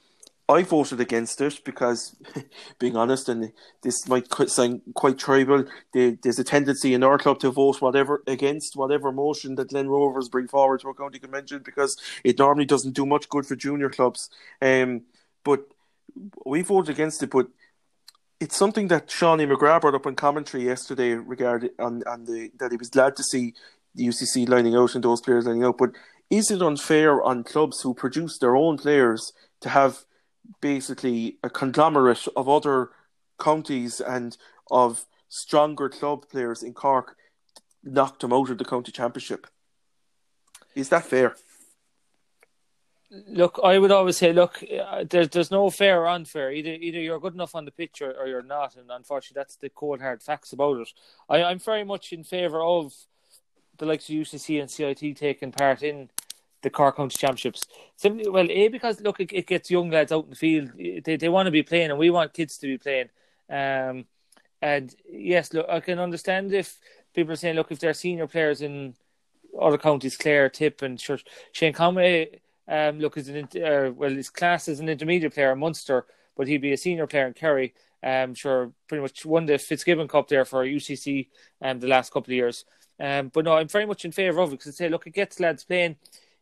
I 0.48 0.62
voted 0.62 1.00
against 1.00 1.40
it 1.40 1.60
because, 1.64 2.14
being 2.78 2.96
honest, 2.96 3.28
and 3.28 3.52
this 3.82 4.06
might 4.06 4.32
sound 4.48 4.82
quite 4.94 5.18
tribal, 5.18 5.64
there's 5.92 6.38
a 6.38 6.44
tendency 6.44 6.94
in 6.94 7.02
our 7.02 7.18
club 7.18 7.40
to 7.40 7.50
vote 7.50 7.80
whatever 7.80 8.22
against 8.28 8.76
whatever 8.76 9.10
motion 9.10 9.56
that 9.56 9.70
Glen 9.70 9.88
Rovers 9.88 10.28
bring 10.28 10.46
forward 10.46 10.80
to 10.80 10.88
a 10.88 10.94
county 10.94 11.18
convention 11.18 11.62
because 11.64 11.96
it 12.22 12.38
normally 12.38 12.64
doesn't 12.64 12.94
do 12.94 13.04
much 13.04 13.28
good 13.28 13.44
for 13.44 13.56
junior 13.56 13.90
clubs. 13.90 14.30
Um, 14.62 15.02
but 15.42 15.66
we 16.44 16.62
voted 16.62 16.94
against 16.94 17.24
it, 17.24 17.30
but 17.30 17.48
it's 18.38 18.56
something 18.56 18.86
that 18.88 19.08
Seánie 19.08 19.52
McGrath 19.52 19.80
brought 19.80 19.94
up 19.94 20.06
in 20.06 20.14
commentary 20.14 20.64
yesterday 20.64 21.14
regarding 21.14 21.70
on, 21.80 22.02
on 22.06 22.24
the 22.24 22.52
that 22.58 22.70
he 22.70 22.76
was 22.76 22.90
glad 22.90 23.16
to 23.16 23.24
see 23.24 23.54
the 23.96 24.06
UCC 24.06 24.48
lining 24.48 24.76
out 24.76 24.94
and 24.94 25.02
those 25.02 25.20
players 25.20 25.46
lining 25.46 25.64
out. 25.64 25.78
But 25.78 25.92
is 26.30 26.50
it 26.50 26.62
unfair 26.62 27.20
on 27.22 27.42
clubs 27.42 27.80
who 27.80 27.94
produce 27.94 28.38
their 28.38 28.54
own 28.54 28.76
players 28.76 29.32
to 29.62 29.70
have 29.70 30.04
basically 30.60 31.38
a 31.42 31.50
conglomerate 31.50 32.26
of 32.36 32.48
other 32.48 32.90
counties 33.38 34.00
and 34.00 34.36
of 34.70 35.04
stronger 35.28 35.88
club 35.88 36.28
players 36.28 36.62
in 36.62 36.72
Cork 36.72 37.16
knocked 37.82 38.20
them 38.20 38.32
out 38.32 38.50
of 38.50 38.58
the 38.58 38.64
county 38.64 38.92
championship? 38.92 39.46
Is 40.74 40.88
that 40.90 41.04
fair? 41.04 41.36
Look, 43.28 43.60
I 43.62 43.78
would 43.78 43.92
always 43.92 44.16
say, 44.16 44.32
look, 44.32 44.62
uh, 44.64 45.04
there's 45.08 45.28
there's 45.28 45.50
no 45.50 45.70
fair 45.70 46.02
or 46.02 46.08
unfair. 46.08 46.50
Either 46.50 46.72
either 46.72 47.00
you're 47.00 47.20
good 47.20 47.34
enough 47.34 47.54
on 47.54 47.64
the 47.64 47.70
pitch 47.70 48.02
or, 48.02 48.12
or 48.12 48.26
you're 48.26 48.42
not, 48.42 48.74
and 48.74 48.90
unfortunately, 48.90 49.40
that's 49.40 49.56
the 49.56 49.70
cold 49.70 50.00
hard 50.00 50.22
facts 50.22 50.52
about 50.52 50.80
it. 50.80 50.88
I, 51.28 51.44
I'm 51.44 51.60
very 51.60 51.84
much 51.84 52.12
in 52.12 52.24
favour 52.24 52.60
of 52.60 52.92
the 53.78 53.86
likes 53.86 54.08
of 54.08 54.16
UCC 54.16 54.60
and 54.60 54.70
CIT 54.70 55.16
taking 55.16 55.52
part 55.52 55.82
in 55.82 56.10
the 56.66 56.70
Cork 56.70 56.96
County 56.96 57.16
Championships. 57.16 57.64
Simply, 57.94 58.28
well, 58.28 58.50
a 58.50 58.66
because 58.66 59.00
look, 59.00 59.20
it, 59.20 59.32
it, 59.32 59.46
gets 59.46 59.70
young 59.70 59.88
lads 59.88 60.10
out 60.10 60.24
in 60.24 60.30
the 60.30 60.36
field. 60.36 60.72
They 60.76 61.16
they 61.16 61.28
want 61.28 61.46
to 61.46 61.52
be 61.52 61.62
playing, 61.62 61.90
and 61.90 61.98
we 61.98 62.10
want 62.10 62.34
kids 62.34 62.58
to 62.58 62.66
be 62.66 62.76
playing. 62.76 63.08
Um, 63.48 64.06
and 64.60 64.92
yes, 65.08 65.52
look, 65.52 65.66
I 65.68 65.78
can 65.78 66.00
understand 66.00 66.52
if 66.52 66.76
people 67.14 67.32
are 67.32 67.36
saying, 67.36 67.54
look, 67.54 67.70
if 67.70 67.78
they're 67.78 67.94
senior 67.94 68.26
players 68.26 68.62
in 68.62 68.94
other 69.60 69.78
counties, 69.78 70.16
Clare, 70.16 70.48
Tip, 70.48 70.82
and 70.82 71.00
sure, 71.00 71.20
Shane 71.52 71.72
Conway, 71.72 72.40
um, 72.66 72.98
look, 72.98 73.16
is 73.16 73.28
an 73.28 73.48
uh, 73.64 73.92
well, 73.92 74.10
his 74.10 74.28
class 74.28 74.66
is 74.66 74.80
an 74.80 74.88
intermediate 74.88 75.34
player 75.34 75.52
in 75.52 75.60
Munster, 75.60 76.04
but 76.36 76.48
he'd 76.48 76.62
be 76.62 76.72
a 76.72 76.76
senior 76.76 77.06
player 77.06 77.28
in 77.28 77.32
Kerry. 77.32 77.74
Um, 78.02 78.34
sure, 78.34 78.72
pretty 78.88 79.02
much 79.02 79.24
won 79.24 79.46
the 79.46 79.56
Fitzgibbon 79.56 80.08
Cup 80.08 80.26
there 80.26 80.44
for 80.44 80.64
UCC 80.64 81.28
um, 81.62 81.78
the 81.78 81.86
last 81.86 82.12
couple 82.12 82.32
of 82.32 82.36
years. 82.36 82.64
Um, 82.98 83.28
but 83.32 83.44
no, 83.44 83.54
I'm 83.54 83.68
very 83.68 83.86
much 83.86 84.04
in 84.04 84.10
favour 84.10 84.40
of 84.40 84.48
it 84.48 84.58
because 84.58 84.74
I 84.74 84.76
say, 84.76 84.88
look, 84.88 85.06
it 85.06 85.14
gets 85.14 85.38
lads 85.38 85.62
playing, 85.62 85.96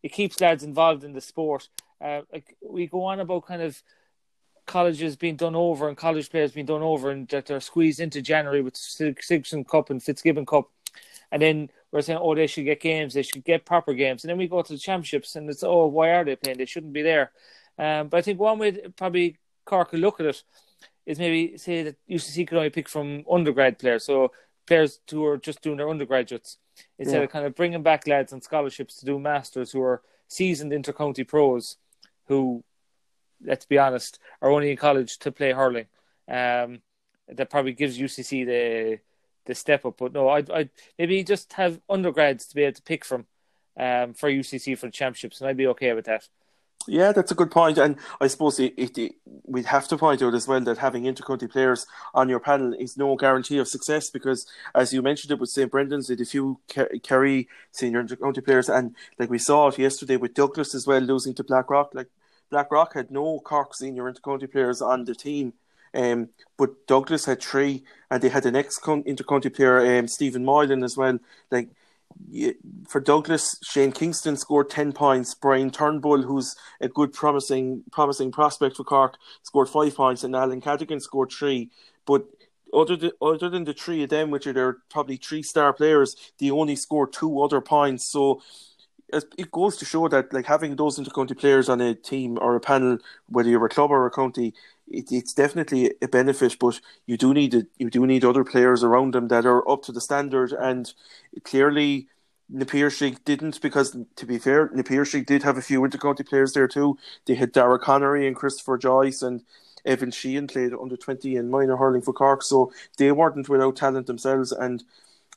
it 0.05 0.13
keeps 0.13 0.39
lads 0.39 0.63
involved 0.63 1.03
in 1.03 1.15
the 1.15 1.21
sport. 1.21 1.71
Uh, 1.99 2.21
like 2.31 2.57
we 2.63 2.87
go 2.87 3.05
on 3.05 3.21
about 3.21 3.47
kind 3.47 3.63
of 3.63 3.83
colleges 4.67 5.17
being 5.17 5.35
done 5.35 5.55
over 5.55 5.89
and 5.89 5.97
college 5.97 6.31
players 6.31 6.53
being 6.53 6.67
done 6.67 6.83
over 6.83 7.11
and 7.11 7.27
that 7.29 7.47
they're 7.47 7.59
squeezed 7.59 8.01
into 8.01 8.21
January 8.21 8.61
with 8.61 8.77
Sigerson 8.77 9.65
Cup 9.65 9.89
and 9.89 10.03
Fitzgibbon 10.03 10.45
Cup, 10.45 10.71
and 11.33 11.41
then 11.41 11.71
we're 11.91 12.03
saying, 12.03 12.19
oh, 12.21 12.35
they 12.35 12.47
should 12.47 12.67
get 12.67 12.81
games, 12.83 13.15
they 13.15 13.23
should 13.23 13.45
get 13.45 13.65
proper 13.65 13.95
games, 13.95 14.23
and 14.23 14.29
then 14.29 14.37
we 14.37 14.47
go 14.47 14.61
to 14.61 14.75
the 14.75 14.79
championships 14.79 15.37
and 15.37 15.49
it's, 15.49 15.65
oh, 15.65 15.87
why 15.87 16.11
are 16.11 16.25
they 16.25 16.37
playing? 16.37 16.59
They 16.59 16.67
shouldn't 16.67 16.93
be 16.93 17.03
there. 17.03 17.33
Um, 17.79 18.09
but 18.09 18.19
I 18.19 18.23
think 18.23 18.39
one 18.39 18.59
way 18.59 18.73
probably 18.97 19.39
Cork 19.65 19.91
could 19.91 20.01
look 20.01 20.21
at 20.21 20.27
it 20.27 20.43
is 21.07 21.19
maybe 21.19 21.57
say 21.57 21.83
that 21.83 21.97
UCC 22.11 22.47
could 22.47 22.59
only 22.59 22.69
pick 22.69 22.91
from 22.91 23.25
undergrad 23.31 23.79
players. 23.79 24.05
So 24.05 24.33
players 24.67 25.01
who 25.11 25.25
are 25.25 25.37
just 25.37 25.63
doing 25.63 25.77
their 25.77 25.91
undergraduates 25.91 26.59
instead 26.99 27.19
yeah. 27.19 27.25
of 27.25 27.31
kind 27.31 27.47
of 27.47 27.55
bringing 27.55 27.83
back 27.83 28.07
lads 28.07 28.33
on 28.33 28.41
scholarships 28.41 28.97
to 28.97 29.07
do 29.07 29.19
masters 29.19 29.73
who 29.73 29.83
are 29.83 30.03
seasoned 30.29 30.73
intercounty 30.73 31.27
pros 31.27 31.77
who 32.27 32.65
let's 33.45 33.67
be 33.67 33.79
honest 33.79 34.19
are 34.41 34.51
only 34.51 34.71
in 34.71 34.77
college 34.77 35.19
to 35.19 35.33
play 35.33 35.53
hurling. 35.53 35.87
Um, 36.29 36.81
that 37.29 37.51
probably 37.51 37.73
gives 37.73 37.99
UCC 37.99 38.47
the 38.47 38.99
the 39.47 39.55
step 39.55 39.85
up. 39.85 39.97
But 39.99 40.13
no 40.13 40.29
I'd, 40.29 40.51
I'd 40.51 40.71
maybe 40.99 41.23
just 41.23 41.53
have 41.55 41.81
undergrads 41.89 42.47
to 42.47 42.55
be 42.55 42.63
able 42.63 42.77
to 42.77 42.83
pick 42.83 43.05
from 43.05 43.27
um, 43.79 44.15
for 44.15 44.31
UCC 44.31 44.79
for 44.79 44.87
the 44.87 44.93
championships 44.93 45.41
and 45.41 45.49
I'd 45.49 45.57
be 45.57 45.67
okay 45.69 45.93
with 45.93 46.07
that 46.07 46.29
yeah, 46.87 47.13
that's 47.13 47.33
a 47.33 47.35
good 47.35 47.51
point, 47.51 47.79
and 47.79 47.97
I 48.21 48.27
suppose 48.27 48.61
it, 48.61 48.75
it, 48.77 48.99
it, 48.99 49.13
we'd 49.45 49.67
have 49.67 49.89
to 49.89 49.97
point 49.97 50.23
out 50.23 50.35
as 50.35 50.47
well 50.47 50.61
that 50.61 50.79
having 50.79 51.05
intercounty 51.05 51.51
players 51.51 51.87
on 52.13 52.29
your 52.29 52.41
panel 52.41 52.75
is 52.75 52.97
no 52.97 53.17
guarantee 53.17 53.59
of 53.59 53.69
success 53.69 54.11
because, 54.11 54.47
as 54.75 54.93
you 54.93 55.01
mentioned, 55.01 55.31
it 55.31 55.41
with 55.41 55.51
St 55.51 55.71
Brendan's, 55.71 56.09
did 56.09 56.21
a 56.21 56.25
few 56.27 56.61
Kerry 57.03 57.49
senior 57.73 58.05
intercounty 58.05 58.45
players, 58.45 58.69
and 58.69 58.95
like 59.19 59.31
we 59.31 59.39
saw 59.39 59.69
it 59.69 59.79
yesterday 59.79 60.17
with 60.17 60.35
Douglas 60.35 60.75
as 60.75 60.87
well 60.87 61.01
losing 61.01 61.35
to 61.35 61.45
Blackrock. 61.45 61.95
Like 61.95 62.09
Blackrock 62.51 62.95
had 62.95 63.11
no 63.11 63.41
Cork 63.41 63.75
senior 63.75 64.13
intercounty 64.13 64.51
players 64.51 64.83
on 64.83 65.05
the 65.05 65.15
team, 65.15 65.55
um, 65.95 66.29
but 66.59 66.87
Douglas 66.87 67.25
had 67.25 67.43
three, 67.43 67.85
and 68.11 68.23
they 68.23 68.29
had 68.29 68.47
an 68.47 68.57
ex 68.57 68.79
intercounty 68.79 69.55
player, 69.55 69.99
um, 69.99 70.09
Stephen 70.09 70.45
Moylan 70.45 70.85
as 70.85 70.97
well. 70.97 71.19
Like 71.51 71.71
for 72.89 73.01
Douglas, 73.01 73.59
Shane 73.63 73.93
Kingston 73.93 74.37
scored 74.37 74.71
ten 74.71 74.93
points. 74.93 75.35
Brian 75.35 75.71
Turnbull, 75.71 76.23
who's 76.23 76.57
a 76.81 76.89
good 76.89 77.13
promising 77.13 77.85
promising 77.93 78.33
prospect 78.33 78.77
for 78.77 78.85
Cork, 78.85 79.17
scored 79.43 79.69
five 79.69 79.95
points, 79.95 80.25
and 80.25 80.35
Alan 80.35 80.61
Cadogan 80.61 81.01
scored 81.01 81.33
three. 81.33 81.71
But 82.07 82.27
other 82.73 82.97
than, 82.97 83.13
other 83.23 83.49
than 83.49 83.65
the 83.65 83.73
three 83.73 84.03
of 84.03 84.11
them, 84.11 84.31
which 84.31 84.47
are 84.47 84.53
their 84.53 84.79
probably 84.91 85.17
three 85.17 85.43
star 85.43 85.73
players, 85.73 86.17
they 86.39 86.51
only 86.51 86.77
scored 86.77 87.13
two 87.13 87.41
other 87.41 87.61
points. 87.61 88.05
So 88.11 88.43
it 89.39 89.51
goes 89.53 89.77
to 89.77 89.85
show 89.85 90.09
that 90.09 90.33
like 90.33 90.47
having 90.47 90.75
those 90.75 90.99
intercounty 90.99 91.39
players 91.39 91.69
on 91.69 91.81
a 91.81 91.95
team 91.95 92.39
or 92.41 92.57
a 92.57 92.61
panel, 92.61 92.99
whether 93.29 93.49
you're 93.49 93.65
a 93.65 93.69
club 93.69 93.91
or 93.91 94.07
a 94.07 94.11
county, 94.11 94.55
it, 94.89 95.11
it's 95.11 95.33
definitely 95.33 95.95
a 96.03 96.09
benefit. 96.09 96.57
But 96.59 96.81
you 97.07 97.17
do 97.17 97.35
need 97.35 97.55
it. 97.55 97.67
You 97.79 97.91
do 97.91 98.07
need 98.07 98.25
other 98.25 98.45
players 98.45 98.83
around 98.83 99.15
them 99.15 99.29
that 99.29 99.47
are 99.47 99.69
up 99.69 99.83
to 99.85 99.93
the 99.93 100.01
standard. 100.01 100.53
And 100.53 100.93
clearly, 101.45 102.09
Na 102.49 102.65
Piarsaigh 102.65 103.17
didn't 103.25 103.61
because, 103.61 103.97
to 104.17 104.27
be 104.27 104.39
fair, 104.39 104.71
Na 104.75 104.83
Piarsaigh 104.83 105.25
did 105.25 105.43
have 105.43 105.57
a 105.57 105.63
few 105.63 105.81
intercounty 105.81 106.29
players 106.29 106.53
there 106.53 106.69
too. 106.69 106.99
They 107.27 107.35
had 107.35 107.53
Dara 107.53 107.79
Connery 107.79 108.27
and 108.27 108.37
Christopher 108.37 108.79
Joyce 108.79 109.23
and 109.23 109.43
Evan 109.87 110.11
Sheehan 110.11 110.47
played 110.47 110.73
under 110.73 110.97
twenty 110.97 111.37
in 111.37 111.51
minor 111.51 111.77
hurling 111.77 112.01
for 112.01 112.15
Cork, 112.15 112.43
so 112.43 112.73
they 112.97 113.13
weren't 113.13 113.49
without 113.49 113.77
talent 113.77 114.07
themselves. 114.07 114.51
And 114.51 114.83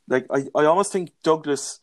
like 0.07 0.25
I, 0.29 0.45
I 0.55 0.63
almost 0.63 0.91
think 0.91 1.11
Douglas 1.21 1.79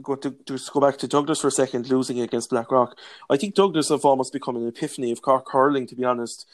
go 0.00 0.14
to 0.14 0.36
just 0.46 0.72
go 0.72 0.78
back 0.78 0.98
to 0.98 1.08
Douglas 1.08 1.40
for 1.40 1.48
a 1.48 1.50
second, 1.50 1.88
losing 1.88 2.20
against 2.20 2.50
Blackrock. 2.50 2.96
I 3.28 3.36
think 3.36 3.56
Douglas 3.56 3.88
have 3.88 4.04
almost 4.04 4.32
become 4.32 4.54
an 4.54 4.68
epiphany 4.68 5.10
of 5.10 5.20
Cork 5.20 5.50
hurling. 5.50 5.88
To 5.88 5.96
be 5.96 6.04
honest, 6.04 6.46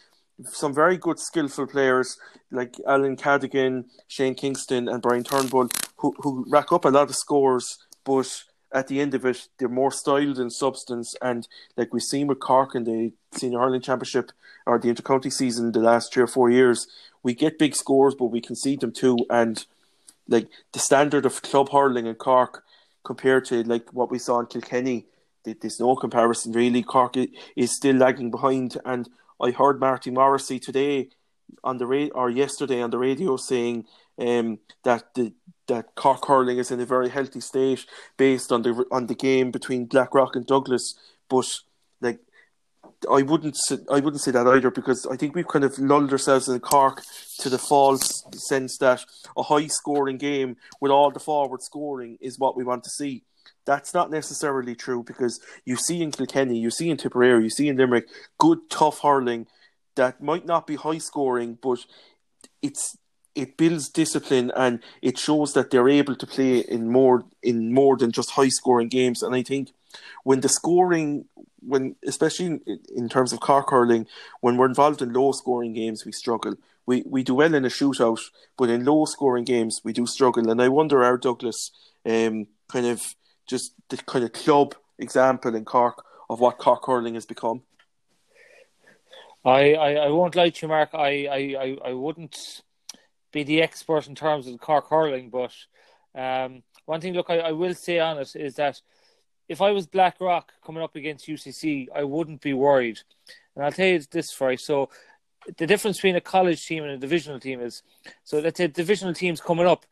some 0.44 0.74
very 0.74 0.96
good, 0.96 1.18
skillful 1.18 1.66
players 1.66 2.18
like 2.50 2.76
Alan 2.86 3.16
Cadogan, 3.16 3.86
Shane 4.08 4.34
Kingston, 4.34 4.88
and 4.88 5.02
Brian 5.02 5.24
Turnbull, 5.24 5.68
who 5.96 6.14
who 6.20 6.44
rack 6.48 6.72
up 6.72 6.84
a 6.84 6.90
lot 6.90 7.08
of 7.08 7.16
scores, 7.16 7.78
but 8.04 8.44
at 8.72 8.88
the 8.88 9.00
end 9.00 9.14
of 9.14 9.24
it, 9.24 9.48
they're 9.58 9.68
more 9.68 9.90
style 9.90 10.34
than 10.34 10.50
substance. 10.50 11.14
And 11.22 11.48
like 11.76 11.92
we've 11.92 12.02
seen 12.02 12.26
with 12.26 12.40
Cork 12.40 12.74
in 12.74 12.84
the 12.84 13.12
Senior 13.32 13.60
Hurling 13.60 13.80
Championship 13.80 14.32
or 14.66 14.78
the 14.78 14.92
Intercounty 14.92 15.32
season 15.32 15.72
the 15.72 15.80
last 15.80 16.12
three 16.12 16.22
or 16.22 16.28
four 16.28 16.50
years, 16.50 16.86
we 17.22 17.34
get 17.34 17.58
big 17.58 17.74
scores, 17.74 18.14
but 18.14 18.26
we 18.26 18.40
concede 18.40 18.80
them 18.80 18.92
too. 18.92 19.16
And 19.30 19.64
like 20.28 20.48
the 20.72 20.78
standard 20.78 21.24
of 21.24 21.42
club 21.42 21.70
hurling 21.70 22.06
in 22.06 22.16
Cork 22.16 22.64
compared 23.04 23.44
to 23.46 23.62
like 23.62 23.92
what 23.92 24.10
we 24.10 24.18
saw 24.18 24.40
in 24.40 24.46
Kilkenny, 24.46 25.06
there's 25.44 25.80
no 25.80 25.94
comparison 25.94 26.52
really. 26.52 26.82
Cork 26.82 27.14
is 27.54 27.76
still 27.76 27.96
lagging 27.96 28.30
behind, 28.32 28.76
and 28.84 29.08
I 29.40 29.50
heard 29.50 29.80
Marty 29.80 30.10
Morrissey 30.10 30.58
today 30.58 31.08
on 31.62 31.78
the 31.78 31.86
radio 31.86 32.14
or 32.14 32.30
yesterday 32.30 32.80
on 32.80 32.90
the 32.90 32.98
radio 32.98 33.36
saying 33.36 33.86
um, 34.18 34.58
that 34.84 35.14
the 35.14 35.32
that 35.68 35.94
Cork 35.96 36.26
hurling 36.26 36.58
is 36.58 36.70
in 36.70 36.80
a 36.80 36.86
very 36.86 37.08
healthy 37.08 37.40
state 37.40 37.86
based 38.16 38.52
on 38.52 38.62
the 38.62 38.84
on 38.90 39.06
the 39.06 39.14
game 39.14 39.50
between 39.50 39.86
Blackrock 39.86 40.36
and 40.36 40.46
Douglas. 40.46 40.94
But 41.28 41.46
like, 42.00 42.20
I 43.10 43.22
wouldn't 43.22 43.56
I 43.90 44.00
wouldn't 44.00 44.22
say 44.22 44.30
that 44.30 44.46
either 44.46 44.70
because 44.70 45.06
I 45.06 45.16
think 45.16 45.34
we've 45.34 45.48
kind 45.48 45.64
of 45.64 45.78
lulled 45.78 46.12
ourselves 46.12 46.48
in 46.48 46.60
Cork 46.60 47.02
to 47.40 47.50
the 47.50 47.58
false 47.58 48.24
sense 48.48 48.78
that 48.78 49.04
a 49.36 49.42
high 49.42 49.66
scoring 49.66 50.18
game 50.18 50.56
with 50.80 50.90
all 50.90 51.10
the 51.10 51.20
forward 51.20 51.62
scoring 51.62 52.18
is 52.20 52.38
what 52.38 52.56
we 52.56 52.64
want 52.64 52.84
to 52.84 52.90
see. 52.90 53.24
That's 53.66 53.92
not 53.92 54.10
necessarily 54.10 54.74
true 54.74 55.02
because 55.02 55.40
you 55.64 55.76
see 55.76 56.00
in 56.00 56.12
Kilkenny, 56.12 56.58
you 56.58 56.70
see 56.70 56.88
in 56.88 56.96
Tipperary, 56.96 57.44
you 57.44 57.50
see 57.50 57.68
in 57.68 57.76
Limerick, 57.76 58.08
good 58.38 58.70
tough 58.70 59.00
hurling 59.00 59.46
that 59.96 60.22
might 60.22 60.46
not 60.46 60.66
be 60.66 60.76
high 60.76 60.98
scoring, 60.98 61.58
but 61.60 61.80
it's 62.62 62.96
it 63.34 63.58
builds 63.58 63.90
discipline 63.90 64.50
and 64.56 64.80
it 65.02 65.18
shows 65.18 65.52
that 65.52 65.70
they're 65.70 65.90
able 65.90 66.14
to 66.16 66.26
play 66.26 66.60
in 66.60 66.90
more 66.90 67.24
in 67.42 67.74
more 67.74 67.96
than 67.96 68.12
just 68.12 68.30
high 68.30 68.48
scoring 68.48 68.88
games. 68.88 69.22
And 69.22 69.34
I 69.34 69.42
think 69.42 69.72
when 70.22 70.40
the 70.40 70.48
scoring, 70.48 71.26
when 71.60 71.96
especially 72.06 72.46
in, 72.46 72.80
in 72.94 73.08
terms 73.08 73.32
of 73.32 73.40
car 73.40 73.64
curling, 73.64 74.06
when 74.40 74.56
we're 74.56 74.68
involved 74.68 75.02
in 75.02 75.12
low 75.12 75.32
scoring 75.32 75.74
games, 75.74 76.04
we 76.06 76.12
struggle. 76.12 76.54
We 76.86 77.02
we 77.04 77.24
do 77.24 77.34
well 77.34 77.54
in 77.54 77.64
a 77.64 77.68
shootout, 77.68 78.20
but 78.56 78.70
in 78.70 78.84
low 78.84 79.04
scoring 79.06 79.44
games, 79.44 79.80
we 79.82 79.92
do 79.92 80.06
struggle. 80.06 80.48
And 80.48 80.62
I 80.62 80.68
wonder, 80.68 81.02
our 81.02 81.18
Douglas, 81.18 81.72
um, 82.06 82.46
kind 82.68 82.86
of 82.86 83.16
just 83.46 83.74
the 83.88 83.96
kind 83.98 84.24
of 84.24 84.32
club 84.32 84.74
example 84.98 85.54
in 85.54 85.64
Cork 85.64 86.04
of 86.28 86.40
what 86.40 86.58
Cork 86.58 86.86
hurling 86.86 87.14
has 87.14 87.26
become. 87.26 87.62
I, 89.44 89.74
I, 89.74 89.92
I 89.94 90.08
won't 90.08 90.34
lie 90.34 90.50
to 90.50 90.66
you, 90.66 90.68
Mark. 90.68 90.90
I, 90.92 91.26
I, 91.30 91.76
I, 91.90 91.92
wouldn't 91.92 92.62
be 93.30 93.44
the 93.44 93.62
expert 93.62 94.08
in 94.08 94.16
terms 94.16 94.48
of 94.48 94.58
Cork 94.58 94.90
hurling, 94.90 95.30
but 95.30 95.52
um, 96.16 96.64
one 96.84 97.00
thing, 97.00 97.14
look, 97.14 97.30
I, 97.30 97.38
I 97.38 97.52
will 97.52 97.74
say 97.74 98.00
on 98.00 98.18
it 98.18 98.34
is 98.34 98.56
that 98.56 98.80
if 99.48 99.60
I 99.60 99.70
was 99.70 99.86
Blackrock 99.86 100.52
coming 100.64 100.82
up 100.82 100.96
against 100.96 101.28
UCC, 101.28 101.86
I 101.94 102.02
wouldn't 102.02 102.40
be 102.40 102.54
worried. 102.54 102.98
And 103.54 103.64
I'll 103.64 103.72
tell 103.72 103.86
you 103.86 104.00
this, 104.10 104.32
for 104.32 104.56
So 104.56 104.90
the 105.56 105.66
difference 105.66 105.98
between 105.98 106.16
a 106.16 106.20
college 106.20 106.66
team 106.66 106.82
and 106.82 106.92
a 106.92 106.98
divisional 106.98 107.38
team 107.38 107.60
is 107.60 107.82
so 108.24 108.40
let's 108.40 108.58
say 108.58 108.66
divisional 108.66 109.14
teams 109.14 109.40
coming 109.40 109.66
up, 109.66 109.86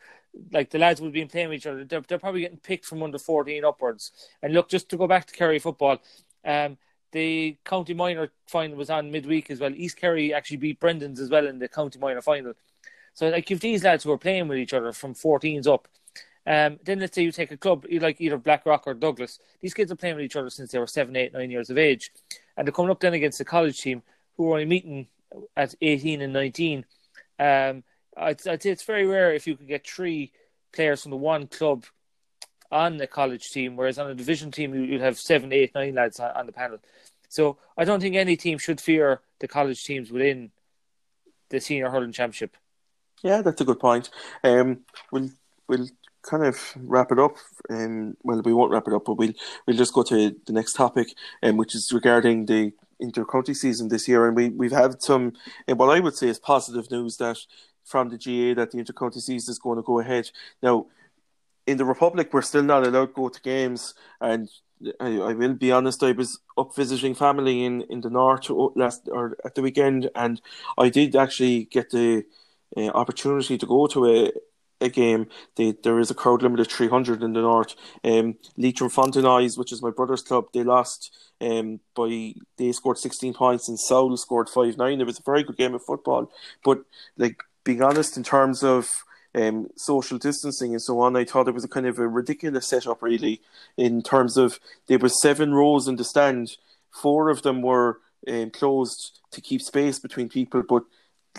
like 0.53 0.71
the 0.71 0.79
lads 0.79 1.01
will 1.01 1.11
be 1.11 1.25
playing 1.25 1.49
with 1.49 1.59
each 1.59 1.67
other, 1.67 1.85
they're, 1.85 2.01
they're 2.01 2.19
probably 2.19 2.41
getting 2.43 2.59
picked 2.59 2.87
from 2.87 3.03
under 3.03 3.19
14 3.19 3.65
upwards. 3.65 4.13
And 4.43 4.53
look, 4.53 4.69
just 4.69 4.89
to 4.91 4.97
go 4.97 5.07
back 5.07 5.27
to 5.27 5.35
Kerry 5.35 5.59
football, 5.59 5.99
um, 6.45 6.77
the 7.13 7.57
county 7.65 7.95
minor 7.95 8.31
final 8.47 8.77
was 8.77 8.91
on 8.91 9.11
midweek 9.11 9.51
as 9.51 9.61
well. 9.61 9.73
East 9.75 9.97
Kerry 9.97 10.35
actually 10.35 10.57
beat 10.57 10.81
Brendan's 10.81 11.21
as 11.21 11.31
well 11.31 11.47
in 11.47 11.59
the 11.59 11.69
county 11.69 11.99
minor 11.99 12.21
final. 12.21 12.55
So 13.15 13.29
like 13.29 13.51
if 13.51 13.61
these 13.61 13.85
lads 13.85 14.05
who 14.05 14.13
are 14.13 14.19
playing 14.19 14.49
with 14.49 14.59
each 14.59 14.75
other 14.75 14.93
from 14.93 15.15
14s 15.15 15.69
up, 15.69 15.87
um, 16.47 16.79
then 16.85 16.99
let's 16.99 17.15
say 17.15 17.23
you 17.23 17.33
take 17.33 17.53
a 17.53 17.57
club 17.57 17.87
like 17.91 18.21
either 18.21 18.37
Blackrock 18.37 18.87
or 18.87 18.95
Douglas. 18.95 19.39
These 19.63 19.75
kids 19.75 19.91
are 19.91 19.97
playing 19.97 20.17
with 20.17 20.25
each 20.25 20.37
other 20.37 20.51
since 20.51 20.73
they 20.73 20.79
were 20.79 20.87
seven, 20.87 21.17
eight, 21.17 21.33
nine 21.33 21.51
years 21.51 21.71
of 21.71 21.79
age, 21.79 22.13
and 22.57 22.67
they're 22.67 22.73
coming 22.73 22.91
up 22.91 23.01
then 23.01 23.15
against 23.15 23.39
the 23.39 23.45
college 23.45 23.81
team 23.81 24.03
who 24.37 24.51
are 24.51 24.55
only 24.55 24.67
meeting 24.67 25.07
at 25.57 25.75
18 25.81 26.21
and 26.21 26.33
19. 26.33 26.85
Um, 27.39 27.85
I'd, 28.17 28.47
I'd 28.47 28.63
say 28.63 28.71
it's 28.71 28.85
very 28.85 29.07
rare 29.07 29.33
if 29.33 29.47
you 29.47 29.57
could 29.57 29.69
get 29.69 29.87
three 29.87 30.33
players 30.73 31.03
from 31.03 31.11
the 31.11 31.17
one 31.17 31.47
club 31.47 31.85
on 32.71 32.97
the 32.97 33.07
college 33.07 33.51
team, 33.51 33.77
whereas 33.77 33.99
on 33.99 34.11
a 34.11 34.15
division 34.15 34.51
team 34.51 34.75
you'd 34.75 35.01
have 35.01 35.19
seven, 35.19 35.53
eight, 35.53 35.75
nine 35.75 35.95
lads 35.95 36.19
on, 36.19 36.31
on 36.33 36.47
the 36.47 36.53
panel. 36.53 36.79
So 37.29 37.59
I 37.77 37.85
don't 37.85 38.01
think 38.01 38.17
any 38.17 38.37
team 38.37 38.59
should 38.59 38.81
fear 38.81 39.21
the 39.41 39.49
college 39.49 39.85
teams 39.85 40.11
within 40.11 40.51
the 41.51 41.61
senior 41.61 41.91
hurling 41.91 42.13
championship. 42.13 42.57
Yeah, 43.23 43.43
that's 43.43 43.61
a 43.61 43.65
good 43.65 43.81
point. 43.81 44.11
Um, 44.43 44.81
we'll 45.11 45.31
we'll 45.69 45.89
kind 46.23 46.45
of 46.45 46.59
wrap 46.77 47.13
it 47.13 47.19
up. 47.19 47.37
Um, 47.71 48.17
well, 48.23 48.43
we 48.43 48.53
won't 48.53 48.71
wrap 48.71 48.87
it 48.87 48.95
up, 48.95 49.05
but 49.07 49.15
we'll 49.15 49.33
we'll 49.67 49.77
just 49.77 49.95
go 49.95 50.03
to 50.05 50.37
the 50.47 50.53
next 50.53 50.75
topic, 50.75 51.09
um, 51.43 51.57
which 51.57 51.75
is 51.75 51.93
regarding 51.93 52.47
the 52.47 52.73
intercounty 53.03 53.57
season 53.57 53.89
this 53.89 54.09
year, 54.09 54.27
and 54.27 54.37
we 54.37 54.51
we've 54.51 54.73
had 54.73 55.03
some 55.03 55.33
uh, 55.69 55.75
what 55.75 55.95
I 55.97 56.01
would 56.01 56.17
say 56.17 56.29
is 56.29 56.39
positive 56.39 56.91
news 56.91 57.17
that 57.17 57.39
from 57.85 58.09
the 58.09 58.19
GA 58.19 58.55
that 58.55 58.71
the 58.71 58.79
intercounty 58.79 59.21
season 59.21 59.53
is 59.53 59.59
going 59.59 59.77
to 59.77 59.83
go 59.83 59.99
ahead. 60.01 60.31
Now, 60.63 60.87
in 61.67 61.77
the 61.77 61.85
Republic, 61.85 62.31
we're 62.33 62.43
still 62.43 62.63
not 62.63 62.87
allowed 62.87 63.07
to 63.07 63.13
go 63.13 63.29
to 63.29 63.41
games, 63.41 63.95
and 64.21 64.49
I, 65.01 65.17
I, 65.17 65.33
will 65.33 65.55
be 65.55 65.73
honest. 65.73 66.03
I 66.03 66.13
was 66.13 66.41
up 66.59 66.77
visiting 66.77 67.15
family 67.15 67.65
in, 67.65 67.83
in 67.83 68.01
the 68.03 68.11
north 68.11 68.51
last 68.77 69.09
or 69.11 69.37
at 69.45 69.55
the 69.55 69.63
weekend, 69.63 70.11
and 70.15 70.41
I 70.77 70.91
did 70.91 71.17
actually 71.17 71.65
get 71.65 71.91
the 71.91 72.25
uh, 72.77 72.89
opportunity 72.89 73.57
to 73.57 73.67
go 73.67 73.87
to 73.87 74.07
a 74.07 74.33
a 74.81 74.89
game. 74.89 75.27
They, 75.57 75.73
there 75.83 75.99
is 75.99 76.11
a 76.11 76.15
crowd 76.15 76.43
limit 76.43 76.61
of 76.61 76.69
300 76.69 77.23
in 77.23 77.33
the 77.33 77.41
north. 77.41 77.75
Um, 78.05 78.37
Leitrim 78.57 78.91
Fontenoys, 78.91 79.59
which 79.59 79.73
is 79.73 79.83
my 79.83 79.91
brother's 79.91 80.23
club, 80.23 80.47
they 80.53 80.63
lost 80.63 81.17
um, 81.41 81.81
by 81.95 82.35
they 82.57 82.73
scored 82.73 82.99
16 82.99 83.35
points 83.35 83.69
and 83.69 83.79
Saul 83.79 84.17
scored 84.17 84.49
5 84.49 84.77
9. 84.77 85.01
It 85.01 85.07
was 85.07 85.19
a 85.19 85.23
very 85.23 85.43
good 85.43 85.57
game 85.57 85.75
of 85.75 85.83
football, 85.83 86.31
but 86.63 86.83
like 87.17 87.43
being 87.65 87.83
honest, 87.83 88.17
in 88.17 88.23
terms 88.23 88.63
of 88.63 88.91
um, 89.35 89.69
social 89.77 90.19
distancing 90.19 90.73
and 90.73 90.83
so 90.83 91.01
on. 91.01 91.17
I 91.17 91.25
thought 91.25 91.49
it 91.49 91.55
was 91.55 91.65
a 91.65 91.69
kind 91.69 91.87
of 91.87 91.99
a 91.99 92.09
ridiculous 92.09 92.69
setup, 92.69 93.03
really, 93.03 93.41
in 93.77 94.03
terms 94.03 94.37
of 94.37 94.61
there 94.87 94.99
were 94.99 95.09
seven 95.09 95.53
rows 95.55 95.89
in 95.89 95.97
the 95.97 96.05
stand. 96.05 96.57
Four 96.91 97.31
of 97.31 97.43
them 97.43 97.63
were 97.63 98.01
um, 98.29 98.51
closed 98.51 99.21
to 99.33 99.41
keep 99.41 99.61
space 99.61 99.99
between 99.99 100.29
people, 100.29 100.63
but 100.63 100.85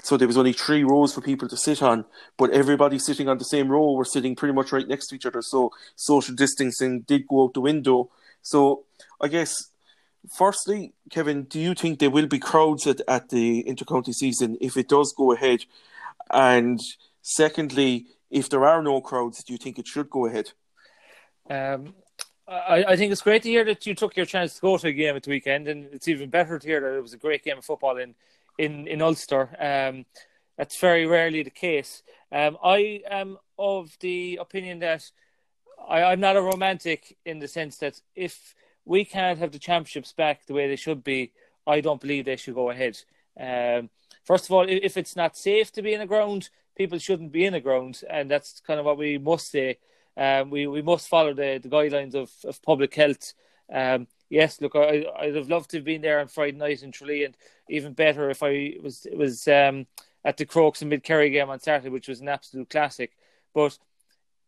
so 0.03 0.17
there 0.17 0.27
was 0.27 0.37
only 0.37 0.51
three 0.51 0.83
rows 0.83 1.13
for 1.13 1.21
people 1.21 1.47
to 1.47 1.55
sit 1.55 1.81
on. 1.81 2.03
But 2.37 2.51
everybody 2.51 2.99
sitting 2.99 3.29
on 3.29 3.37
the 3.37 3.45
same 3.45 3.69
row 3.69 3.93
were 3.93 4.03
sitting 4.03 4.35
pretty 4.35 4.53
much 4.53 4.73
right 4.73 4.87
next 4.87 5.07
to 5.07 5.15
each 5.15 5.25
other. 5.25 5.41
So 5.41 5.71
social 5.95 6.35
distancing 6.35 7.01
did 7.01 7.27
go 7.27 7.45
out 7.45 7.53
the 7.53 7.61
window. 7.61 8.09
So 8.41 8.83
I 9.21 9.29
guess 9.29 9.69
firstly, 10.29 10.93
Kevin, 11.09 11.43
do 11.43 11.59
you 11.59 11.73
think 11.73 11.99
there 11.99 12.09
will 12.09 12.27
be 12.27 12.39
crowds 12.39 12.85
at, 12.87 12.99
at 13.07 13.29
the 13.29 13.63
intercounty 13.63 14.13
season 14.13 14.57
if 14.59 14.75
it 14.75 14.89
does 14.89 15.13
go 15.13 15.31
ahead? 15.31 15.63
And 16.31 16.79
Secondly, 17.27 18.05
if 18.29 18.49
there 18.49 18.63
are 18.67 18.83
no 18.83 19.01
crowds, 19.01 19.43
do 19.43 19.51
you 19.51 19.57
think 19.57 19.79
it 19.79 19.87
should 19.87 20.11
go 20.11 20.27
ahead? 20.27 20.51
Um, 21.49 21.95
I, 22.47 22.85
I, 22.89 22.95
think 22.95 23.11
it's 23.11 23.23
great 23.23 23.41
to 23.41 23.49
hear 23.49 23.65
that 23.65 23.87
you 23.87 23.95
took 23.95 24.15
your 24.15 24.27
chance 24.27 24.53
to 24.53 24.61
go 24.61 24.77
to 24.77 24.89
a 24.89 24.91
game 24.91 25.15
at 25.15 25.23
the 25.23 25.31
weekend, 25.31 25.67
and 25.67 25.85
it's 25.91 26.07
even 26.07 26.29
better 26.29 26.59
to 26.59 26.67
hear 26.67 26.79
that 26.81 26.95
it 26.95 27.01
was 27.01 27.13
a 27.13 27.17
great 27.17 27.43
game 27.43 27.57
of 27.57 27.65
football 27.65 27.97
in 27.97 28.13
in 28.59 28.87
in 28.87 29.01
Ulster. 29.01 29.49
Um, 29.59 30.05
that's 30.55 30.79
very 30.79 31.07
rarely 31.07 31.41
the 31.41 31.49
case. 31.49 32.03
Um, 32.31 32.59
I 32.63 33.01
am 33.09 33.39
of 33.57 33.97
the 34.01 34.37
opinion 34.39 34.77
that 34.79 35.01
I, 35.89 36.03
I'm 36.03 36.19
not 36.19 36.37
a 36.37 36.43
romantic 36.43 37.17
in 37.25 37.39
the 37.39 37.47
sense 37.47 37.77
that 37.77 37.99
if 38.15 38.53
we 38.85 39.03
can't 39.03 39.39
have 39.39 39.51
the 39.51 39.57
championships 39.57 40.13
back 40.13 40.45
the 40.45 40.53
way 40.53 40.67
they 40.67 40.75
should 40.75 41.03
be, 41.03 41.31
I 41.65 41.81
don't 41.81 41.99
believe 41.99 42.25
they 42.25 42.35
should 42.35 42.53
go 42.53 42.69
ahead. 42.69 42.99
Um, 43.39 43.89
first 44.25 44.45
of 44.45 44.51
all, 44.51 44.65
if 44.67 44.97
it's 44.97 45.15
not 45.15 45.37
safe 45.37 45.71
to 45.73 45.81
be 45.81 45.93
in 45.93 46.01
a 46.01 46.07
ground, 46.07 46.49
people 46.75 46.99
shouldn't 46.99 47.31
be 47.31 47.45
in 47.45 47.53
a 47.53 47.61
ground, 47.61 48.01
and 48.09 48.29
that's 48.29 48.61
kind 48.61 48.79
of 48.79 48.85
what 48.85 48.97
we 48.97 49.17
must 49.17 49.49
say. 49.49 49.77
Um, 50.17 50.49
we 50.49 50.67
we 50.67 50.81
must 50.81 51.07
follow 51.07 51.33
the, 51.33 51.59
the 51.61 51.69
guidelines 51.69 52.15
of, 52.15 52.31
of 52.43 52.61
public 52.61 52.93
health. 52.95 53.33
Um, 53.71 54.07
yes, 54.29 54.61
look, 54.61 54.75
I 54.75 55.05
I'd 55.17 55.35
have 55.35 55.49
loved 55.49 55.71
to 55.71 55.77
have 55.77 55.85
been 55.85 56.01
there 56.01 56.19
on 56.19 56.27
Friday 56.27 56.57
night 56.57 56.83
in 56.83 56.91
Tralee, 56.91 57.25
and 57.25 57.37
even 57.69 57.93
better 57.93 58.29
if 58.29 58.43
I 58.43 58.75
was 58.81 59.07
was 59.13 59.47
um, 59.47 59.87
at 60.23 60.37
the 60.37 60.45
Crokes 60.45 60.81
and 60.81 60.89
Mid 60.89 61.03
Kerry 61.03 61.29
game 61.29 61.49
on 61.49 61.59
Saturday, 61.59 61.89
which 61.89 62.07
was 62.07 62.21
an 62.21 62.29
absolute 62.29 62.69
classic. 62.69 63.11
But 63.53 63.77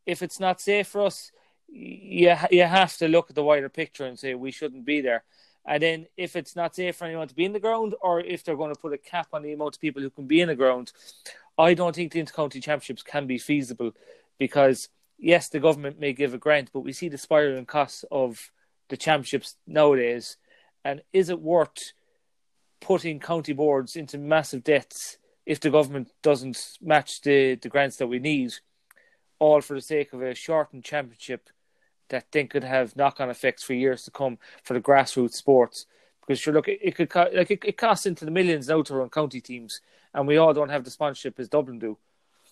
if 0.06 0.22
it's 0.22 0.40
not 0.40 0.62
safe 0.62 0.88
for 0.88 1.02
us, 1.06 1.32
you 1.68 2.34
you 2.50 2.64
have 2.64 2.96
to 2.98 3.08
look 3.08 3.30
at 3.30 3.36
the 3.36 3.44
wider 3.44 3.70
picture 3.70 4.06
and 4.06 4.18
say 4.18 4.34
we 4.34 4.52
shouldn't 4.52 4.86
be 4.86 5.02
there. 5.02 5.24
And 5.68 5.84
then 5.84 6.08
if 6.16 6.38
it's 6.38 6.56
not 6.56 6.76
safe 6.76 6.96
for 6.96 7.06
anyone 7.06 7.28
to 7.28 7.36
be 7.36 7.44
in 7.44 7.52
the 7.52 7.60
ground, 7.60 7.94
or 8.02 8.22
if 8.22 8.44
they're 8.44 8.56
going 8.56 8.74
to 8.74 8.80
put 8.80 8.94
a 8.94 8.98
cap 8.98 9.28
on 9.34 9.44
the 9.44 9.52
amount 9.52 9.76
of 9.76 9.82
people 9.82 10.02
who 10.02 10.10
can 10.10 10.26
be 10.26 10.40
in 10.40 10.48
the 10.48 10.56
ground, 10.56 10.94
I 11.58 11.74
don't 11.74 11.94
think 11.94 12.14
the 12.14 12.24
intercounty 12.24 12.64
championships 12.64 13.04
can 13.04 13.28
be 13.28 13.38
feasible 13.38 13.94
because 14.40 14.88
yes, 15.18 15.50
the 15.50 15.60
government 15.60 16.00
may 16.00 16.14
give 16.14 16.34
a 16.34 16.38
grant, 16.38 16.72
but 16.72 16.82
we 16.82 16.94
see 16.94 17.10
the 17.10 17.18
spiraling 17.18 17.66
costs 17.66 18.06
of 18.10 18.52
the 18.88 18.96
championships 18.96 19.56
nowadays. 19.68 20.38
And 20.86 21.02
is 21.12 21.30
it 21.30 21.42
worth 21.42 21.92
putting 22.80 23.20
county 23.20 23.54
boards 23.54 23.98
into 23.98 24.18
massive 24.18 24.64
debts 24.64 25.18
if 25.46 25.60
the 25.60 25.70
government 25.70 26.12
doesn't 26.22 26.78
match 26.82 27.22
the, 27.22 27.56
the 27.56 27.70
grants 27.70 27.98
that 27.98 28.08
we 28.08 28.20
need, 28.20 28.54
all 29.40 29.62
for 29.62 29.74
the 29.74 29.82
sake 29.82 30.14
of 30.14 30.22
a 30.22 30.36
shortened 30.36 30.84
championship 30.84 31.50
that 32.10 32.32
then 32.32 32.48
could 32.48 32.64
have 32.64 32.96
knock 32.96 33.20
on 33.20 33.30
effects 33.30 33.64
for 33.64 33.74
years 33.74 34.04
to 34.04 34.12
come 34.12 34.38
for 34.64 34.74
the 34.74 34.82
grassroots 34.82 35.34
sports? 35.34 35.86
Because 36.22 36.40
sure, 36.40 36.54
look, 36.54 36.68
it, 36.68 36.80
it 36.82 36.96
could 36.96 37.14
like 37.16 37.52
it, 37.52 37.64
it 37.64 37.78
costs 37.78 38.06
into 38.06 38.26
the 38.26 38.32
millions 38.32 38.68
now 38.68 38.82
to 38.82 38.96
run 38.96 39.10
county 39.10 39.42
teams, 39.42 39.82
and 40.14 40.28
we 40.28 40.38
all 40.38 40.54
don't 40.54 40.70
have 40.70 40.84
the 40.84 40.92
sponsorship 40.92 41.40
as 41.40 41.50
Dublin 41.50 41.80
do. 41.80 41.98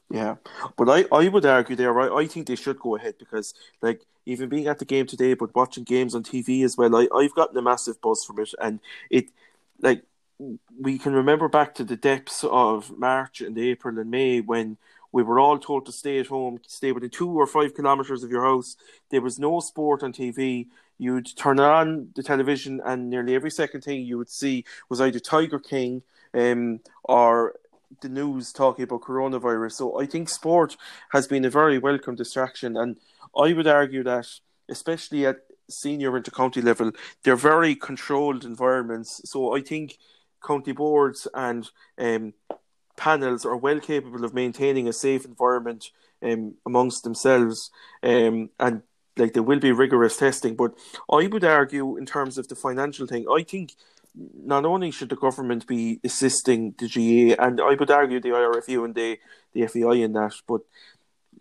Yeah, 0.09 0.35
but 0.77 0.87
I, 0.87 1.05
I 1.11 1.27
would 1.27 1.45
argue 1.45 1.75
there. 1.75 1.99
I, 1.99 2.21
I 2.21 2.27
think 2.27 2.47
they 2.47 2.55
should 2.55 2.79
go 2.79 2.95
ahead 2.95 3.15
because, 3.17 3.53
like, 3.81 4.05
even 4.25 4.49
being 4.49 4.67
at 4.67 4.77
the 4.77 4.85
game 4.85 5.07
today, 5.07 5.33
but 5.33 5.55
watching 5.55 5.83
games 5.83 6.13
on 6.13 6.23
TV 6.23 6.63
as 6.63 6.77
well, 6.77 6.95
I, 6.95 7.07
I've 7.13 7.33
gotten 7.33 7.57
a 7.57 7.61
massive 7.61 7.99
buzz 8.01 8.23
from 8.23 8.39
it, 8.39 8.53
and 8.61 8.79
it, 9.09 9.29
like, 9.81 10.03
we 10.79 10.97
can 10.99 11.13
remember 11.13 11.47
back 11.47 11.73
to 11.75 11.83
the 11.83 11.95
depths 11.95 12.43
of 12.43 12.97
March 12.97 13.41
and 13.41 13.57
April 13.57 13.97
and 13.97 14.11
May 14.11 14.41
when 14.41 14.77
We 15.15 15.23
were 15.23 15.39
all 15.39 15.57
told 15.57 15.85
to 15.85 15.93
stay 15.93 16.19
at 16.19 16.27
home, 16.27 16.59
stay 16.67 16.91
within 16.91 17.09
two 17.09 17.29
or 17.29 17.47
five 17.47 17.73
kilometers 17.73 18.21
of 18.21 18.29
your 18.29 18.43
house. 18.43 18.75
There 19.11 19.21
was 19.21 19.39
no 19.39 19.61
sport 19.61 20.03
on 20.03 20.11
TV. 20.11 20.67
You'd 20.97 21.37
turn 21.37 21.57
on 21.57 22.09
the 22.17 22.21
television, 22.21 22.81
and 22.83 23.09
nearly 23.09 23.33
every 23.33 23.49
second 23.49 23.79
thing 23.79 24.01
you 24.01 24.17
would 24.17 24.29
see 24.29 24.65
was 24.89 24.99
either 24.99 25.19
Tiger 25.19 25.57
King 25.57 26.01
um, 26.33 26.81
or 27.05 27.53
the 28.01 28.09
news 28.09 28.51
talking 28.51 28.83
about 28.83 29.03
coronavirus. 29.03 29.71
So 29.71 30.01
I 30.01 30.05
think 30.05 30.27
sport 30.27 30.75
has 31.11 31.27
been 31.27 31.45
a 31.45 31.49
very 31.49 31.79
welcome 31.79 32.15
distraction, 32.15 32.75
and 32.75 32.97
I 33.37 33.53
would 33.53 33.67
argue 33.67 34.03
that, 34.03 34.27
especially 34.67 35.25
at 35.27 35.37
senior 35.69 36.11
intercounty 36.11 36.61
level, 36.61 36.91
they're 37.23 37.37
very 37.37 37.73
controlled 37.73 38.43
environments. 38.43 39.21
So 39.23 39.55
I 39.55 39.61
think 39.61 39.97
county 40.45 40.73
boards 40.73 41.25
and 41.33 41.69
um, 41.97 42.33
panels 42.95 43.45
are 43.45 43.55
well 43.57 43.79
capable 43.79 44.23
of 44.23 44.33
maintaining 44.33 44.87
a 44.87 44.93
safe 44.93 45.25
environment 45.25 45.91
um, 46.23 46.55
amongst 46.65 47.03
themselves, 47.03 47.69
um, 48.03 48.49
and 48.59 48.81
like 49.17 49.33
there 49.33 49.43
will 49.43 49.59
be 49.59 49.71
rigorous 49.71 50.17
testing. 50.17 50.55
But 50.55 50.73
I 51.11 51.27
would 51.27 51.43
argue, 51.43 51.97
in 51.97 52.05
terms 52.05 52.37
of 52.37 52.47
the 52.47 52.55
financial 52.55 53.07
thing, 53.07 53.25
I 53.29 53.43
think 53.43 53.73
not 54.15 54.65
only 54.65 54.91
should 54.91 55.09
the 55.09 55.15
government 55.15 55.67
be 55.67 55.99
assisting 56.03 56.73
the 56.77 56.87
GA, 56.87 57.35
and 57.37 57.59
I 57.59 57.75
would 57.75 57.91
argue 57.91 58.19
the 58.19 58.29
IRFU 58.29 58.85
and 58.85 58.95
the 58.95 59.19
the 59.53 59.67
FAI 59.67 59.95
in 60.03 60.13
that, 60.13 60.33
but 60.47 60.61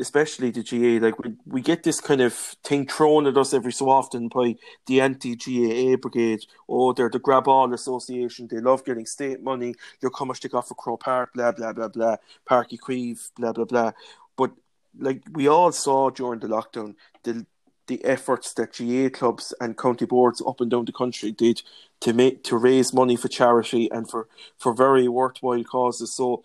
especially 0.01 0.51
the 0.51 0.63
GA, 0.63 0.99
like 0.99 1.19
we 1.19 1.35
we 1.47 1.61
get 1.61 1.83
this 1.83 2.01
kind 2.01 2.21
of 2.21 2.33
thing 2.33 2.87
thrown 2.87 3.27
at 3.27 3.37
us 3.37 3.55
every 3.55 3.73
so 3.73 3.89
often 3.89 4.29
by 4.29 4.57
the 4.87 5.01
anti 5.01 5.37
GAA 5.37 5.97
brigade. 5.97 6.45
Oh, 6.69 6.93
they're 6.93 7.11
the 7.11 7.19
grab 7.19 7.49
all 7.49 7.73
association. 7.73 8.49
They 8.49 8.61
love 8.61 8.85
getting 8.85 9.07
state 9.07 9.43
money. 9.43 9.75
You're 10.01 10.11
coming 10.11 10.37
go 10.49 10.61
for 10.63 10.75
Croke 10.75 11.01
Park, 11.05 11.33
blah 11.35 11.53
blah 11.53 11.73
blah 11.73 11.89
blah. 11.89 12.17
Páirc 12.49 12.71
Uí 12.71 12.79
Chaoimh, 12.79 13.31
blah 13.37 13.53
blah 13.53 13.65
blah. 13.65 13.93
But 14.37 14.53
like 14.99 15.23
we 15.33 15.49
all 15.49 15.73
saw 15.73 16.11
during 16.11 16.41
the 16.41 16.49
lockdown, 16.49 16.95
the 17.23 17.47
the 17.87 18.05
efforts 18.05 18.55
that 18.55 18.73
GA 18.73 19.11
clubs 19.11 19.53
and 19.61 19.77
county 19.77 20.07
boards 20.07 20.43
up 20.47 20.61
and 20.61 20.71
down 20.71 20.87
the 20.87 20.93
country 20.93 21.31
did 21.31 21.63
to 22.01 22.13
make 22.13 22.43
to 22.45 22.57
raise 22.57 22.95
money 22.95 23.17
for 23.17 23.29
charity 23.29 23.91
and 23.91 24.09
for 24.09 24.29
for 24.59 24.73
very 24.73 25.09
worthwhile 25.09 25.65
causes. 25.65 26.15
So 26.15 26.45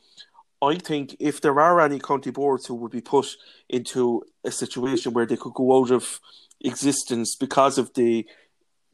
I 0.62 0.76
think 0.76 1.16
if 1.20 1.42
there 1.42 1.60
are 1.60 1.80
any 1.80 2.00
county 2.00 2.32
boards 2.32 2.66
who 2.66 2.76
would 2.76 2.92
be 2.92 3.02
put 3.02 3.38
into 3.70 4.24
a 4.44 4.52
situation 4.52 5.14
where 5.14 5.26
they 5.26 5.38
could 5.38 5.54
go 5.54 5.80
out 5.80 5.92
of 5.92 6.20
existence 6.62 7.36
because 7.36 7.78
of 7.78 7.94
the 7.94 8.26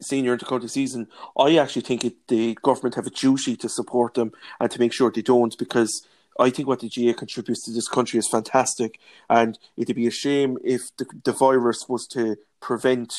senior 0.00 0.36
intercounty 0.36 0.70
season, 0.70 1.08
I 1.36 1.56
actually 1.56 1.82
think 1.82 2.04
it, 2.04 2.28
the 2.28 2.56
government 2.62 2.94
have 2.94 3.06
a 3.06 3.10
duty 3.10 3.56
to 3.56 3.68
support 3.68 4.14
them 4.14 4.32
and 4.60 4.70
to 4.70 4.78
make 4.78 4.92
sure 4.92 5.10
they 5.10 5.22
don't 5.22 5.56
because 5.58 6.06
I 6.38 6.50
think 6.50 6.68
what 6.68 6.80
the 6.80 6.88
GAA 6.88 7.14
contributes 7.14 7.64
to 7.64 7.72
this 7.72 7.88
country 7.88 8.18
is 8.18 8.28
fantastic, 8.28 9.00
and 9.28 9.58
it'd 9.76 9.96
be 9.96 10.06
a 10.06 10.10
shame 10.10 10.58
if 10.62 10.94
the, 10.98 11.06
the 11.24 11.32
virus 11.32 11.88
was 11.88 12.06
to 12.08 12.36
prevent 12.60 13.14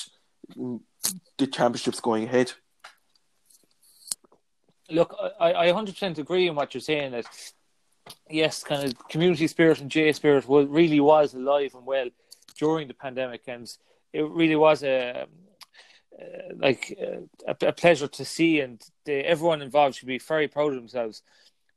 the 0.56 1.48
championships 1.48 2.00
going 2.00 2.26
ahead. 2.26 2.54
Look, 4.90 5.16
I, 5.40 5.54
I 5.54 5.68
100% 5.72 6.18
agree 6.18 6.48
in 6.48 6.56
what 6.56 6.74
you're 6.74 6.82
saying. 6.82 7.12
That 7.12 7.26
yes, 8.30 8.64
kind 8.64 8.84
of 8.84 9.08
community 9.08 9.48
spirit 9.48 9.82
and 9.82 9.92
J 9.92 10.12
spirit 10.14 10.48
was, 10.48 10.68
really 10.68 11.00
was 11.00 11.34
alive 11.34 11.74
and 11.76 11.86
well 11.86 12.10
during 12.58 12.88
the 12.88 12.94
pandemic, 12.94 13.44
and 13.48 13.72
it 14.14 14.28
really 14.30 14.56
was 14.56 14.84
a 14.84 15.28
uh, 16.20 16.54
like 16.56 16.98
uh, 17.00 17.22
a, 17.48 17.68
a, 17.68 17.74
pleasure 17.74 18.08
to 18.08 18.26
see, 18.26 18.60
and 18.60 18.84
everyone 19.08 19.62
involved 19.62 19.96
should 19.96 20.08
be 20.08 20.18
very 20.18 20.48
proud 20.48 20.70
of 20.70 20.76
themselves. 20.76 21.22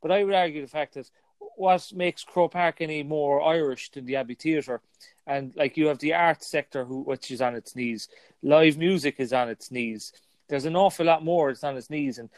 But 0.00 0.10
I 0.10 0.24
would 0.24 0.34
argue 0.34 0.62
the 0.62 0.68
fact 0.68 0.94
that 0.94 1.10
what 1.56 1.92
makes 1.94 2.24
Croke 2.24 2.52
Park 2.52 2.80
any 2.80 3.02
more 3.02 3.42
Irish 3.42 3.90
than 3.90 4.06
the 4.06 4.16
Abbey 4.16 4.34
Theatre, 4.34 4.80
and 5.26 5.54
like 5.56 5.76
you 5.76 5.88
have 5.88 5.98
the 5.98 6.14
art 6.14 6.42
sector, 6.42 6.84
who 6.84 7.02
which 7.02 7.30
is 7.30 7.42
on 7.42 7.54
its 7.54 7.76
knees, 7.76 8.08
live 8.42 8.78
music 8.78 9.16
is 9.18 9.32
on 9.32 9.50
its 9.50 9.70
knees. 9.70 10.12
There's 10.48 10.64
an 10.64 10.76
awful 10.76 11.06
lot 11.06 11.22
more 11.22 11.48
that's 11.48 11.64
on 11.64 11.76
its 11.76 11.90
knees, 11.90 12.18
and 12.18 12.30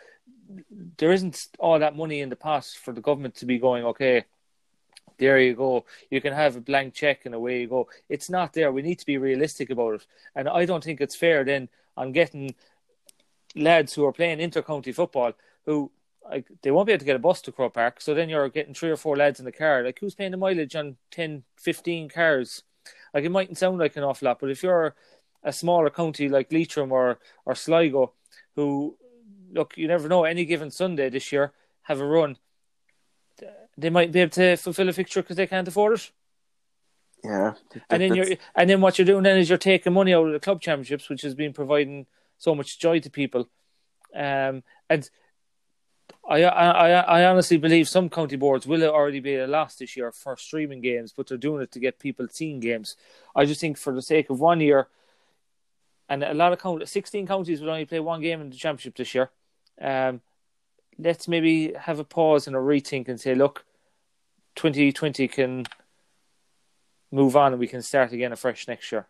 there 0.97 1.12
isn't 1.12 1.49
all 1.59 1.78
that 1.78 1.97
money 1.97 2.20
in 2.20 2.28
the 2.28 2.36
past 2.36 2.78
for 2.78 2.93
the 2.93 3.01
government 3.01 3.36
to 3.36 3.47
be 3.47 3.59
going, 3.59 3.84
okay, 3.84 4.24
there 5.18 5.38
you 5.38 5.55
go. 5.55 5.84
You 6.11 6.20
can 6.20 6.32
have 6.32 6.57
a 6.57 6.61
blank 6.61 6.95
check 6.95 7.26
and 7.26 7.34
away 7.34 7.61
you 7.61 7.68
go. 7.68 7.88
It's 8.09 8.28
not 8.28 8.53
there. 8.53 8.72
We 8.72 8.82
need 8.82 8.99
to 8.99 9.07
be 9.07 9.18
realistic 9.18 9.70
about 9.70 9.95
it. 9.95 10.07
And 10.34 10.49
I 10.49 10.64
don't 10.64 10.82
think 10.82 11.01
it's 11.01 11.16
fair 11.16 11.45
then 11.45 11.68
on 11.97 12.12
getting 12.12 12.55
lads 13.55 13.95
who 13.95 14.05
are 14.05 14.12
playing 14.12 14.40
inter-county 14.40 14.93
football 14.93 15.32
who 15.66 15.90
like 16.28 16.47
they 16.62 16.70
won't 16.70 16.86
be 16.86 16.93
able 16.93 17.01
to 17.01 17.05
get 17.05 17.16
a 17.16 17.20
bus 17.20 17.43
to 17.43 17.53
Croke 17.53 17.74
Park. 17.74 18.01
So 18.01 18.14
then 18.14 18.28
you're 18.28 18.49
getting 18.49 18.74
three 18.74 18.90
or 18.90 18.97
four 18.97 19.16
lads 19.16 19.38
in 19.38 19.45
the 19.45 19.53
car. 19.53 19.82
Like 19.82 19.99
who's 19.99 20.14
paying 20.14 20.30
the 20.30 20.36
mileage 20.36 20.76
on 20.76 20.97
10, 21.11 21.43
15 21.57 22.09
cars? 22.09 22.62
Like 23.12 23.24
it 23.24 23.30
mightn't 23.30 23.59
sound 23.59 23.78
like 23.78 23.97
an 23.97 24.05
awful 24.05 24.26
lot, 24.26 24.40
but 24.40 24.51
if 24.51 24.62
you're 24.62 24.95
a 25.43 25.53
smaller 25.53 25.90
county 25.90 26.28
like 26.28 26.53
Leitrim 26.53 26.93
or 26.93 27.18
or 27.45 27.55
Sligo, 27.55 28.12
who 28.55 28.97
look, 29.53 29.76
you 29.76 29.86
never 29.86 30.09
know. 30.09 30.24
Any 30.24 30.44
given 30.44 30.70
Sunday 30.70 31.11
this 31.11 31.30
year, 31.30 31.53
have 31.82 32.00
a 32.00 32.07
run. 32.07 32.36
They 33.76 33.90
might 33.90 34.12
be 34.12 34.20
able 34.20 34.30
to 34.32 34.57
fulfill 34.57 34.88
a 34.88 34.92
fixture 34.92 35.22
because 35.22 35.36
they 35.36 35.46
can't 35.46 35.68
afford 35.68 35.94
it. 35.94 36.11
Yeah, 37.24 37.55
and 37.88 38.03
then 38.03 38.14
you're 38.14 38.36
and 38.55 38.68
then 38.68 38.80
what 38.80 38.98
you're 38.98 39.07
doing 39.07 39.22
then 39.22 39.38
is 39.38 39.48
you're 39.48 39.59
taking 39.59 39.92
money 39.92 40.12
out 40.12 40.26
of 40.26 40.32
the 40.32 40.40
club 40.40 40.61
championships, 40.61 41.09
which 41.09 41.22
has 41.22 41.34
been 41.34 41.53
providing 41.53 42.07
so 42.38 42.55
much 42.55 42.80
joy 42.80 42.98
to 43.00 43.11
people. 43.11 43.48
Um, 44.14 44.64
and 44.90 45.09
I, 46.28 46.42
I 46.42 46.88
I 47.00 47.24
honestly 47.24 47.59
believe 47.59 47.88
some 47.88 48.11
county 48.11 48.36
boards 48.36 48.66
will 48.66 48.82
already 48.82 49.20
be 49.20 49.36
a 49.36 49.46
loss 49.46 49.76
this 49.76 49.96
year 49.96 50.11
for 50.11 50.36
streaming 50.36 50.80
games, 50.80 51.14
but 51.16 51.28
they're 51.28 51.38
doing 51.38 51.62
it 51.62 51.70
to 51.72 51.78
get 51.80 52.00
people 52.00 52.26
seeing 52.28 52.59
games. 52.59 52.96
I 53.36 53.44
just 53.44 53.61
think 53.61 53.78
for 53.78 53.94
the 53.94 54.03
sake 54.03 54.28
of 54.28 54.40
one 54.40 54.61
year, 54.61 54.88
and 56.09 56.24
a 56.24 56.34
lot 56.34 56.53
of 56.53 56.59
counties, 56.59 56.90
sixteen 56.90 57.26
counties 57.26 57.61
will 57.61 57.70
only 57.70 57.86
play 57.86 58.00
one 58.00 58.20
game 58.20 58.40
in 58.40 58.50
the 58.50 58.57
championship 58.57 58.96
this 58.96 59.14
year 59.14 59.30
um, 59.81 60.20
let's 60.99 61.29
maybe 61.29 61.73
have 61.75 61.99
a 61.99 62.05
pause 62.05 62.47
and 62.47 62.57
a 62.57 62.59
rethink 62.59 63.09
and 63.09 63.20
say, 63.20 63.35
look, 63.35 63.64
2020 64.57 65.29
can 65.29 65.66
move 67.11 67.37
on 67.37 67.53
and 67.53 67.61
we 67.61 67.66
can 67.66 67.83
start 67.83 68.12
again 68.12 68.33
afresh 68.33 68.68
next 68.68 68.91
year. 68.93 69.07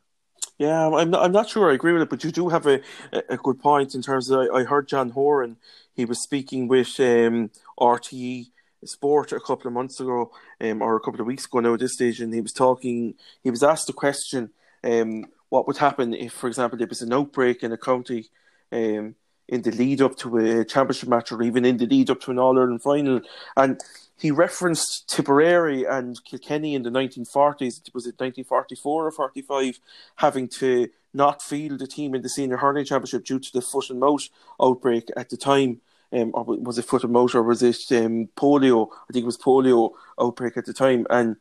Yeah, 0.58 0.88
I'm 0.88 1.10
not, 1.10 1.24
I'm 1.24 1.32
not 1.32 1.48
sure 1.48 1.70
I 1.70 1.74
agree 1.74 1.92
with 1.92 2.02
it, 2.02 2.10
but 2.10 2.24
you 2.24 2.30
do 2.30 2.48
have 2.48 2.66
a, 2.66 2.80
a 3.28 3.36
good 3.36 3.58
point 3.58 3.94
in 3.94 4.02
terms 4.02 4.30
of 4.30 4.48
I 4.54 4.64
heard 4.64 4.86
John 4.86 5.10
Horan, 5.10 5.56
he 5.94 6.04
was 6.04 6.22
speaking 6.22 6.68
with 6.68 6.98
um, 7.00 7.50
RTE 7.78 8.50
Sport 8.84 9.32
a 9.32 9.40
couple 9.40 9.68
of 9.68 9.72
months 9.72 10.00
ago, 10.00 10.32
um, 10.60 10.82
or 10.82 10.96
a 10.96 11.00
couple 11.00 11.20
of 11.20 11.26
weeks 11.26 11.46
ago 11.46 11.60
now 11.60 11.74
at 11.74 11.80
this 11.80 11.94
stage, 11.94 12.20
and 12.20 12.34
he 12.34 12.40
was 12.40 12.52
talking, 12.52 13.14
he 13.42 13.50
was 13.50 13.62
asked 13.62 13.86
the 13.86 13.92
question, 13.92 14.50
um, 14.84 15.24
what 15.48 15.66
would 15.66 15.76
happen 15.76 16.14
if, 16.14 16.32
for 16.32 16.48
example, 16.48 16.78
there 16.78 16.86
was 16.86 17.02
an 17.02 17.12
outbreak 17.12 17.62
in 17.62 17.72
a 17.72 17.76
county 17.76 18.30
um, 18.72 19.14
in 19.48 19.62
the 19.62 19.70
lead 19.72 20.00
up 20.00 20.16
to 20.16 20.36
a 20.38 20.64
championship 20.64 21.08
match 21.08 21.32
or 21.32 21.42
even 21.42 21.64
in 21.64 21.76
the 21.76 21.86
lead 21.86 22.10
up 22.10 22.20
to 22.22 22.30
an 22.30 22.38
All 22.38 22.58
Ireland 22.58 22.82
final. 22.82 23.20
And 23.56 23.80
he 24.18 24.30
referenced 24.30 25.08
Tipperary 25.08 25.84
and 25.84 26.22
Kilkenny 26.24 26.74
in 26.74 26.82
the 26.82 26.90
1940s. 26.90 27.86
It 27.86 27.94
Was 27.94 28.06
it 28.06 28.20
1944 28.20 29.06
or 29.06 29.10
45? 29.10 29.80
Having 30.16 30.48
to 30.48 30.88
not 31.12 31.42
field 31.42 31.80
the 31.80 31.86
team 31.86 32.14
in 32.14 32.22
the 32.22 32.28
senior 32.28 32.56
hurling 32.56 32.84
championship 32.84 33.24
due 33.24 33.38
to 33.38 33.52
the 33.52 33.60
foot 33.60 33.90
and 33.90 34.00
mouth 34.00 34.28
outbreak 34.60 35.10
at 35.16 35.28
the 35.28 35.36
time. 35.36 35.80
Um, 36.12 36.30
or 36.34 36.44
was 36.44 36.78
it 36.78 36.84
foot 36.84 37.04
and 37.04 37.12
mouth 37.12 37.34
or 37.34 37.42
was 37.42 37.62
it 37.62 37.80
um, 37.90 38.28
polio? 38.36 38.88
I 39.08 39.12
think 39.12 39.24
it 39.24 39.26
was 39.26 39.38
polio 39.38 39.92
outbreak 40.20 40.56
at 40.56 40.66
the 40.66 40.72
time. 40.74 41.06
And 41.10 41.36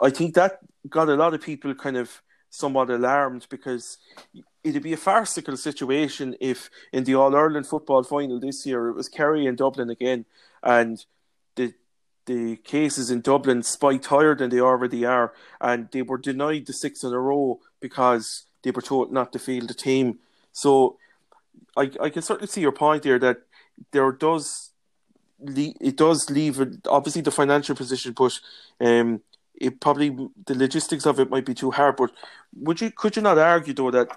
I 0.00 0.10
think 0.10 0.34
that 0.34 0.58
got 0.88 1.08
a 1.08 1.14
lot 1.14 1.34
of 1.34 1.42
people 1.42 1.74
kind 1.74 1.96
of 1.96 2.22
somewhat 2.48 2.90
alarmed 2.90 3.46
because 3.50 3.98
it'd 4.62 4.82
be 4.82 4.92
a 4.92 4.98
farcical 4.98 5.56
situation 5.56 6.36
if 6.40 6.70
in 6.92 7.04
the 7.04 7.14
All 7.14 7.34
Ireland 7.34 7.66
football 7.66 8.02
final 8.02 8.38
this 8.38 8.66
year 8.66 8.88
it 8.88 8.94
was 8.94 9.08
Kerry 9.08 9.46
and 9.46 9.56
Dublin 9.56 9.90
again, 9.90 10.24
and 10.62 11.04
the 11.56 11.74
the 12.26 12.56
cases 12.56 13.10
in 13.10 13.22
Dublin 13.22 13.62
spiked 13.62 14.06
higher 14.06 14.34
than 14.34 14.50
they 14.50 14.60
already 14.60 15.04
are, 15.04 15.32
and 15.60 15.88
they 15.90 16.02
were 16.02 16.18
denied 16.18 16.66
the 16.66 16.72
six 16.72 17.02
in 17.02 17.12
a 17.12 17.18
row 17.18 17.60
because 17.80 18.44
they 18.62 18.70
were 18.70 18.82
told 18.82 19.12
not 19.12 19.32
to 19.32 19.38
field 19.38 19.68
the 19.68 19.74
team. 19.74 20.18
So, 20.52 20.98
I 21.76 21.90
I 22.00 22.10
can 22.10 22.22
certainly 22.22 22.48
see 22.48 22.60
your 22.60 22.72
point 22.72 23.02
there 23.02 23.18
that 23.18 23.38
there 23.92 24.12
does 24.12 24.70
it 25.42 25.96
does 25.96 26.28
leave 26.28 26.60
obviously 26.86 27.22
the 27.22 27.30
financial 27.30 27.74
position, 27.74 28.12
but 28.12 28.38
um, 28.80 29.22
it 29.54 29.80
probably 29.80 30.10
the 30.46 30.54
logistics 30.54 31.06
of 31.06 31.18
it 31.18 31.30
might 31.30 31.46
be 31.46 31.54
too 31.54 31.70
hard. 31.70 31.96
But 31.96 32.12
would 32.54 32.80
you 32.80 32.90
could 32.90 33.16
you 33.16 33.22
not 33.22 33.38
argue 33.38 33.74
though 33.74 33.90
that 33.90 34.08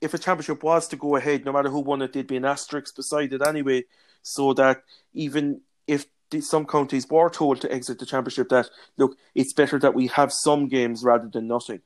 if 0.00 0.14
a 0.14 0.18
championship 0.18 0.62
was 0.62 0.88
to 0.88 0.96
go 0.96 1.16
ahead, 1.16 1.44
no 1.44 1.52
matter 1.52 1.70
who 1.70 1.80
won 1.80 2.02
it, 2.02 2.12
there'd 2.12 2.26
be 2.26 2.36
an 2.36 2.44
asterisk 2.44 2.94
beside 2.94 3.32
it 3.32 3.46
anyway, 3.46 3.84
so 4.22 4.52
that 4.54 4.82
even 5.12 5.60
if 5.86 6.06
some 6.40 6.66
counties 6.66 7.08
were 7.08 7.30
told 7.30 7.60
to 7.60 7.72
exit 7.72 7.98
the 7.98 8.06
championship, 8.06 8.48
that 8.50 8.68
look, 8.96 9.16
it's 9.34 9.54
better 9.54 9.78
that 9.78 9.94
we 9.94 10.06
have 10.08 10.32
some 10.32 10.68
games 10.68 11.02
rather 11.02 11.28
than 11.28 11.48
nothing. 11.48 11.80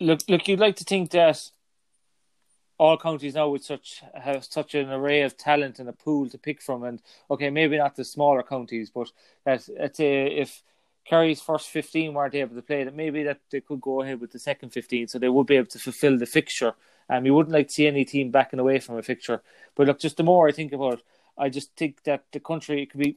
Look, 0.00 0.20
look, 0.28 0.48
you'd 0.48 0.60
like 0.60 0.76
to 0.76 0.84
think 0.84 1.10
that 1.10 1.40
all 2.78 2.96
counties 2.96 3.34
now 3.34 3.48
with 3.48 3.64
such 3.64 4.02
have 4.14 4.44
such 4.44 4.74
an 4.74 4.88
array 4.90 5.22
of 5.22 5.36
talent 5.36 5.80
and 5.80 5.88
a 5.88 5.92
pool 5.92 6.28
to 6.30 6.38
pick 6.38 6.62
from, 6.62 6.84
and 6.84 7.02
okay, 7.30 7.50
maybe 7.50 7.76
not 7.76 7.96
the 7.96 8.04
smaller 8.04 8.42
counties, 8.42 8.90
but 8.90 9.10
that 9.44 9.68
let's 9.78 9.98
say 9.98 10.26
if 10.26 10.62
Kerry's 11.08 11.40
first 11.40 11.68
15 11.70 12.12
weren't 12.12 12.34
able 12.34 12.54
to 12.54 12.62
play, 12.62 12.84
that 12.84 12.94
maybe 12.94 13.22
that 13.22 13.40
they 13.50 13.60
could 13.60 13.80
go 13.80 14.02
ahead 14.02 14.20
with 14.20 14.30
the 14.30 14.38
second 14.38 14.70
15, 14.70 15.08
so 15.08 15.18
they 15.18 15.28
would 15.28 15.46
be 15.46 15.56
able 15.56 15.68
to 15.68 15.78
fulfil 15.78 16.18
the 16.18 16.26
fixture. 16.26 16.74
Um, 17.08 17.24
you 17.24 17.34
wouldn't 17.34 17.54
like 17.54 17.68
to 17.68 17.74
see 17.74 17.86
any 17.86 18.04
team 18.04 18.30
backing 18.30 18.58
away 18.58 18.78
from 18.78 18.98
a 18.98 19.02
fixture. 19.02 19.40
But 19.74 19.86
look, 19.86 19.98
just 19.98 20.18
the 20.18 20.22
more 20.22 20.48
I 20.48 20.52
think 20.52 20.72
about 20.72 20.94
it, 20.94 21.02
I 21.38 21.48
just 21.48 21.74
think 21.76 22.02
that 22.02 22.24
the 22.32 22.40
country 22.40 22.82
it 22.82 22.90
could 22.90 23.00
be. 23.00 23.16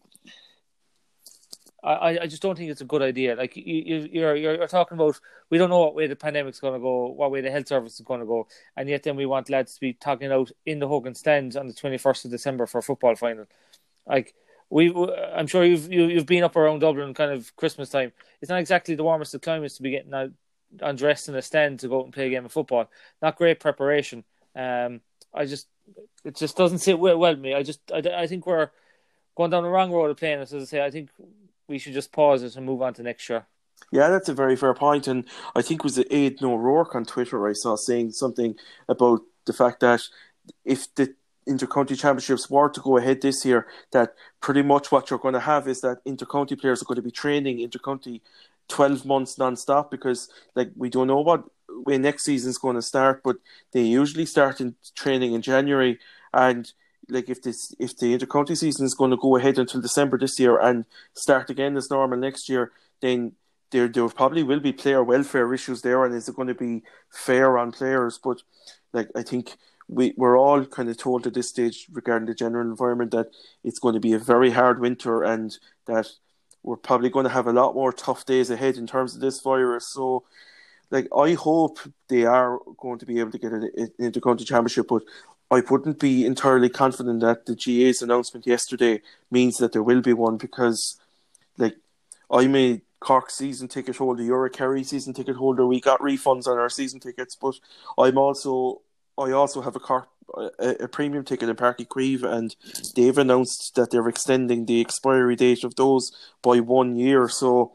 I, 1.83 2.19
I 2.19 2.27
just 2.27 2.43
don't 2.43 2.55
think 2.55 2.69
it's 2.69 2.81
a 2.81 2.85
good 2.85 3.01
idea. 3.01 3.35
Like 3.35 3.57
you, 3.57 4.07
you're, 4.11 4.35
you're, 4.35 4.55
you're 4.55 4.67
talking 4.67 4.95
about, 4.95 5.19
we 5.49 5.57
don't 5.57 5.71
know 5.71 5.79
what 5.79 5.95
way 5.95 6.05
the 6.05 6.15
pandemic's 6.15 6.59
going 6.59 6.75
to 6.75 6.79
go, 6.79 7.07
what 7.07 7.31
way 7.31 7.41
the 7.41 7.49
health 7.49 7.67
service 7.67 7.99
is 7.99 8.05
going 8.05 8.19
to 8.19 8.25
go, 8.25 8.47
and 8.77 8.87
yet 8.87 9.01
then 9.01 9.15
we 9.15 9.25
want 9.25 9.49
lads 9.49 9.73
to 9.73 9.79
be 9.79 9.93
talking 9.93 10.31
out 10.31 10.51
in 10.67 10.77
the 10.77 10.87
Hogan 10.87 11.15
stands 11.15 11.55
on 11.55 11.67
the 11.67 11.73
21st 11.73 12.25
of 12.25 12.31
December 12.31 12.67
for 12.67 12.77
a 12.77 12.83
football 12.83 13.15
final. 13.15 13.47
Like 14.05 14.35
we, 14.71 14.95
I'm 15.35 15.47
sure 15.47 15.65
you've 15.65 15.91
you, 15.91 16.15
have 16.15 16.25
been 16.25 16.43
up 16.43 16.55
around 16.55 16.79
Dublin 16.79 17.13
kind 17.13 17.31
of 17.31 17.53
Christmas 17.57 17.89
time. 17.89 18.13
It's 18.41 18.49
not 18.49 18.59
exactly 18.59 18.95
the 18.95 19.03
warmest 19.03 19.35
of 19.35 19.41
climates 19.41 19.75
to 19.75 19.83
be 19.83 19.91
getting 19.91 20.13
out 20.13 20.31
undressed 20.79 21.27
in 21.27 21.35
a 21.35 21.41
stand 21.41 21.81
to 21.81 21.89
go 21.89 21.99
out 21.99 22.05
and 22.05 22.13
play 22.13 22.27
a 22.27 22.29
game 22.29 22.45
of 22.45 22.51
football. 22.53 22.89
Not 23.21 23.35
great 23.35 23.59
preparation. 23.59 24.23
Um, 24.55 25.01
I 25.33 25.45
just 25.45 25.67
it 26.23 26.37
just 26.37 26.55
doesn't 26.55 26.79
sit 26.79 26.97
well, 26.97 27.19
with 27.19 27.37
me. 27.37 27.53
I 27.53 27.63
just 27.63 27.79
I, 27.93 27.97
I 27.97 28.27
think 28.27 28.47
we're 28.47 28.69
going 29.35 29.51
down 29.51 29.63
the 29.63 29.69
wrong 29.69 29.91
road 29.91 30.09
of 30.09 30.17
playing 30.17 30.39
this. 30.39 30.53
As 30.53 30.63
I 30.63 30.65
say, 30.65 30.85
I 30.85 30.89
think 30.89 31.09
we 31.67 31.77
should 31.77 31.93
just 31.93 32.13
pause 32.13 32.41
it 32.41 32.55
and 32.55 32.65
move 32.65 32.81
on 32.81 32.93
to 32.93 33.03
next 33.03 33.27
year. 33.29 33.45
Yeah, 33.91 34.07
that's 34.07 34.29
a 34.29 34.33
very 34.33 34.55
fair 34.55 34.73
point, 34.73 35.07
and 35.07 35.25
I 35.53 35.61
think 35.61 35.81
it 35.81 35.83
was 35.83 35.99
Aidan 36.09 36.47
O'Rourke 36.47 36.95
on 36.95 37.03
Twitter 37.03 37.45
I 37.45 37.53
saw 37.53 37.75
saying 37.75 38.11
something 38.11 38.55
about 38.87 39.21
the 39.45 39.53
fact 39.53 39.81
that 39.81 40.01
if 40.63 40.93
the 40.95 41.13
intercounty 41.47 41.97
championships 41.97 42.49
were 42.49 42.69
to 42.69 42.81
go 42.81 42.97
ahead 42.97 43.21
this 43.21 43.45
year, 43.45 43.67
that 43.91 44.13
pretty 44.39 44.61
much 44.61 44.91
what 44.91 45.09
you're 45.09 45.19
going 45.19 45.33
to 45.33 45.39
have 45.39 45.67
is 45.67 45.81
that 45.81 46.03
intercounty 46.05 46.59
players 46.59 46.81
are 46.81 46.85
going 46.85 46.97
to 46.97 47.01
be 47.01 47.11
training 47.11 47.57
intercounty 47.57 48.21
12 48.67 49.05
months 49.05 49.37
non-stop 49.37 49.91
because 49.91 50.29
like 50.55 50.71
we 50.75 50.89
don't 50.89 51.07
know 51.07 51.19
what 51.19 51.43
when 51.83 52.03
next 52.03 52.23
season's 52.23 52.57
going 52.57 52.75
to 52.75 52.81
start 52.81 53.21
but 53.23 53.35
they 53.73 53.81
usually 53.81 54.25
start 54.25 54.61
in 54.61 54.75
training 54.95 55.33
in 55.33 55.41
January. 55.41 55.99
And 56.33 56.71
like 57.09 57.29
if 57.29 57.41
this 57.41 57.73
if 57.79 57.97
the 57.97 58.17
intercounty 58.17 58.57
season 58.57 58.85
is 58.85 58.93
going 58.93 59.11
to 59.11 59.17
go 59.17 59.35
ahead 59.35 59.57
until 59.57 59.81
December 59.81 60.17
this 60.17 60.39
year 60.39 60.59
and 60.59 60.85
start 61.13 61.49
again 61.49 61.75
as 61.75 61.89
normal 61.89 62.17
next 62.17 62.47
year 62.47 62.71
then 63.01 63.33
there 63.71 63.87
there 63.87 64.07
probably 64.09 64.43
will 64.43 64.59
be 64.59 64.71
player 64.71 65.03
welfare 65.03 65.53
issues 65.53 65.81
there 65.81 66.05
and 66.05 66.13
is 66.13 66.29
it 66.29 66.35
going 66.35 66.47
to 66.47 66.53
be 66.53 66.83
fair 67.09 67.57
on 67.57 67.71
players? 67.71 68.19
But 68.23 68.43
like 68.93 69.09
I 69.15 69.23
think 69.23 69.57
we, 69.91 70.13
we're 70.15 70.39
all 70.39 70.65
kind 70.65 70.89
of 70.89 70.97
told 70.97 71.27
at 71.27 71.33
this 71.33 71.49
stage 71.49 71.87
regarding 71.91 72.25
the 72.25 72.33
general 72.33 72.67
environment 72.67 73.11
that 73.11 73.27
it's 73.63 73.77
going 73.77 73.93
to 73.93 73.99
be 73.99 74.13
a 74.13 74.19
very 74.19 74.49
hard 74.49 74.79
winter 74.79 75.21
and 75.21 75.57
that 75.85 76.07
we're 76.63 76.77
probably 76.77 77.09
going 77.09 77.25
to 77.25 77.31
have 77.31 77.45
a 77.45 77.53
lot 77.53 77.75
more 77.75 77.91
tough 77.91 78.25
days 78.25 78.49
ahead 78.49 78.77
in 78.77 78.87
terms 78.87 79.15
of 79.15 79.21
this 79.21 79.41
virus. 79.41 79.87
So, 79.87 80.23
like, 80.91 81.07
I 81.15 81.33
hope 81.33 81.79
they 82.07 82.23
are 82.23 82.59
going 82.77 82.99
to 82.99 83.05
be 83.05 83.19
able 83.19 83.31
to 83.31 83.37
get 83.37 83.51
an, 83.51 83.69
intercounty 83.99 84.45
championship, 84.45 84.87
but 84.87 85.03
I 85.51 85.61
wouldn't 85.69 85.99
be 85.99 86.25
entirely 86.25 86.69
confident 86.69 87.19
that 87.19 87.45
the 87.45 87.55
GAA's 87.55 88.01
announcement 88.01 88.47
yesterday 88.47 89.01
means 89.29 89.57
that 89.57 89.73
there 89.73 89.83
will 89.83 90.01
be 90.01 90.13
one 90.13 90.37
because, 90.37 91.01
like, 91.57 91.75
I'm 92.29 92.55
a 92.55 92.81
Cork 93.01 93.29
season 93.29 93.67
ticket 93.67 93.97
holder, 93.97 94.23
you're 94.23 94.45
a 94.45 94.49
Kerry 94.49 94.83
season 94.83 95.13
ticket 95.13 95.35
holder. 95.35 95.65
We 95.65 95.81
got 95.81 95.99
refunds 95.99 96.47
on 96.47 96.59
our 96.59 96.69
season 96.69 96.99
tickets, 97.01 97.35
but 97.35 97.55
I'm 97.97 98.17
also 98.17 98.83
I 99.17 99.31
also 99.31 99.61
have 99.61 99.75
a 99.75 99.79
car 99.79 100.07
a, 100.35 100.83
a 100.83 100.87
premium 100.87 101.23
ticket 101.23 101.49
in 101.49 101.55
Páirc 101.55 101.77
Uí 101.77 101.87
Chaoimh, 101.87 102.23
and 102.23 102.55
they've 102.95 103.17
announced 103.17 103.75
that 103.75 103.91
they're 103.91 104.07
extending 104.07 104.65
the 104.65 104.81
expiry 104.81 105.35
date 105.35 105.63
of 105.63 105.75
those 105.75 106.11
by 106.41 106.59
one 106.59 106.95
year. 106.95 107.27
So 107.27 107.73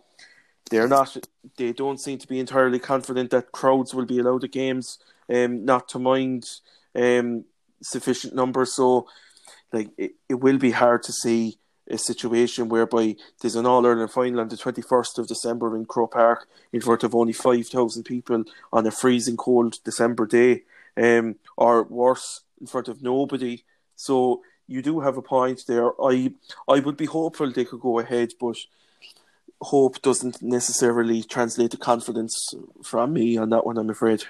they're 0.70 0.88
not 0.88 1.16
they 1.56 1.72
don't 1.72 2.00
seem 2.00 2.18
to 2.18 2.28
be 2.28 2.40
entirely 2.40 2.78
confident 2.78 3.30
that 3.30 3.52
crowds 3.52 3.94
will 3.94 4.06
be 4.06 4.18
allowed 4.18 4.44
at 4.44 4.52
games, 4.52 4.98
um, 5.32 5.64
not 5.64 5.88
to 5.90 5.98
mind 5.98 6.44
um, 6.94 7.44
sufficient 7.82 8.34
numbers. 8.34 8.74
So 8.74 9.06
like 9.72 9.90
it, 9.96 10.12
it 10.28 10.34
will 10.34 10.58
be 10.58 10.70
hard 10.70 11.02
to 11.04 11.12
see 11.12 11.58
a 11.88 11.98
situation 11.98 12.68
whereby 12.68 13.14
there's 13.40 13.54
an 13.54 13.66
All 13.66 13.86
Ireland 13.86 14.10
final 14.10 14.40
on 14.40 14.48
the 14.48 14.56
21st 14.56 15.18
of 15.18 15.28
December 15.28 15.76
in 15.76 15.84
Croke 15.84 16.14
Park 16.14 16.48
in 16.72 16.80
front 16.80 17.04
of 17.04 17.14
only 17.14 17.32
5,000 17.32 18.02
people 18.02 18.42
on 18.72 18.86
a 18.86 18.90
freezing 18.90 19.36
cold 19.36 19.76
December 19.84 20.26
day 20.26 20.64
um, 20.96 21.36
or 21.56 21.84
worse, 21.84 22.42
in 22.60 22.66
front 22.66 22.88
of 22.88 23.02
nobody. 23.02 23.64
So 23.96 24.42
you 24.66 24.82
do 24.82 25.00
have 25.00 25.16
a 25.16 25.22
point 25.22 25.64
there. 25.66 25.90
I 26.02 26.32
I 26.68 26.80
would 26.80 26.96
be 26.96 27.06
hopeful 27.06 27.50
they 27.50 27.64
could 27.64 27.80
go 27.80 27.98
ahead, 27.98 28.32
but 28.40 28.56
hope 29.62 30.02
doesn't 30.02 30.42
necessarily 30.42 31.22
translate 31.22 31.70
to 31.70 31.76
confidence 31.76 32.54
from 32.82 33.12
me 33.12 33.36
on 33.36 33.50
that 33.50 33.64
one. 33.64 33.78
I'm 33.78 33.90
afraid. 33.90 34.24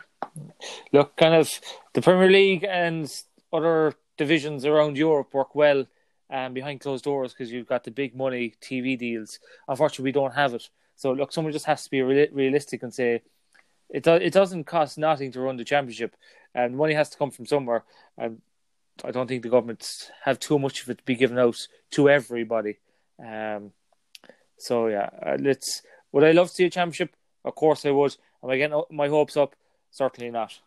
Look, 0.93 1.17
kind 1.17 1.35
of 1.35 1.61
the 1.95 2.03
Premier 2.03 2.31
League 2.31 2.65
and 2.65 3.13
other 3.53 3.95
divisions 4.17 4.65
around 4.65 4.97
Europe 4.97 5.35
work 5.35 5.55
well 5.55 5.87
um, 6.31 6.55
behind 6.55 6.81
closed 6.81 7.05
doors 7.05 7.33
because 7.33 7.53
you've 7.53 7.67
got 7.67 7.85
the 7.85 7.91
big 7.91 8.15
money 8.15 8.55
TV 8.61 8.99
deals. 8.99 9.39
Unfortunately, 9.69 10.05
we 10.05 10.13
don't 10.13 10.35
have 10.35 10.55
it. 10.55 10.69
So 10.97 11.13
look, 11.13 11.33
someone 11.33 11.53
just 11.53 11.67
has 11.67 11.85
to 11.85 11.91
be 11.91 12.03
realistic 12.03 12.83
and 12.83 12.93
say 12.93 13.23
it 13.91 14.03
do- 14.03 14.15
it 14.15 14.33
doesn't 14.33 14.65
cost 14.65 14.99
nothing 14.99 15.31
to 15.33 15.41
run 15.41 15.57
the 15.57 15.65
championship 15.65 16.17
and 16.57 16.77
money 16.77 16.95
has 16.95 17.11
to 17.11 17.19
come 17.19 17.31
from 17.31 17.47
somewhere. 17.47 17.85
And 18.17 18.41
I 19.05 19.11
don't 19.11 19.29
think 19.29 19.43
the 19.43 19.51
governments 19.51 20.11
have 20.25 20.41
too 20.41 20.59
much 20.59 20.83
of 20.83 20.91
it 20.91 20.99
to 20.99 21.05
be 21.05 21.15
given 21.15 21.39
out 21.39 21.69
to 21.93 22.09
everybody. 22.09 22.79
Um, 23.25 23.73
so 24.57 24.89
yeah, 24.89 25.11
uh, 25.25 25.37
let's. 25.39 25.83
Would 26.13 26.25
I 26.25 26.33
love 26.33 26.49
to 26.49 26.55
see 26.55 26.65
a 26.65 26.71
championship? 26.71 27.15
Of 27.45 27.55
course 27.55 27.85
I 27.85 27.91
would. 27.91 28.17
Am 28.43 28.51
I 28.51 28.57
getting 28.57 28.83
my 28.91 29.09
hopes 29.09 29.37
up? 29.37 29.55
Certainly 29.91 30.31
not. 30.31 30.59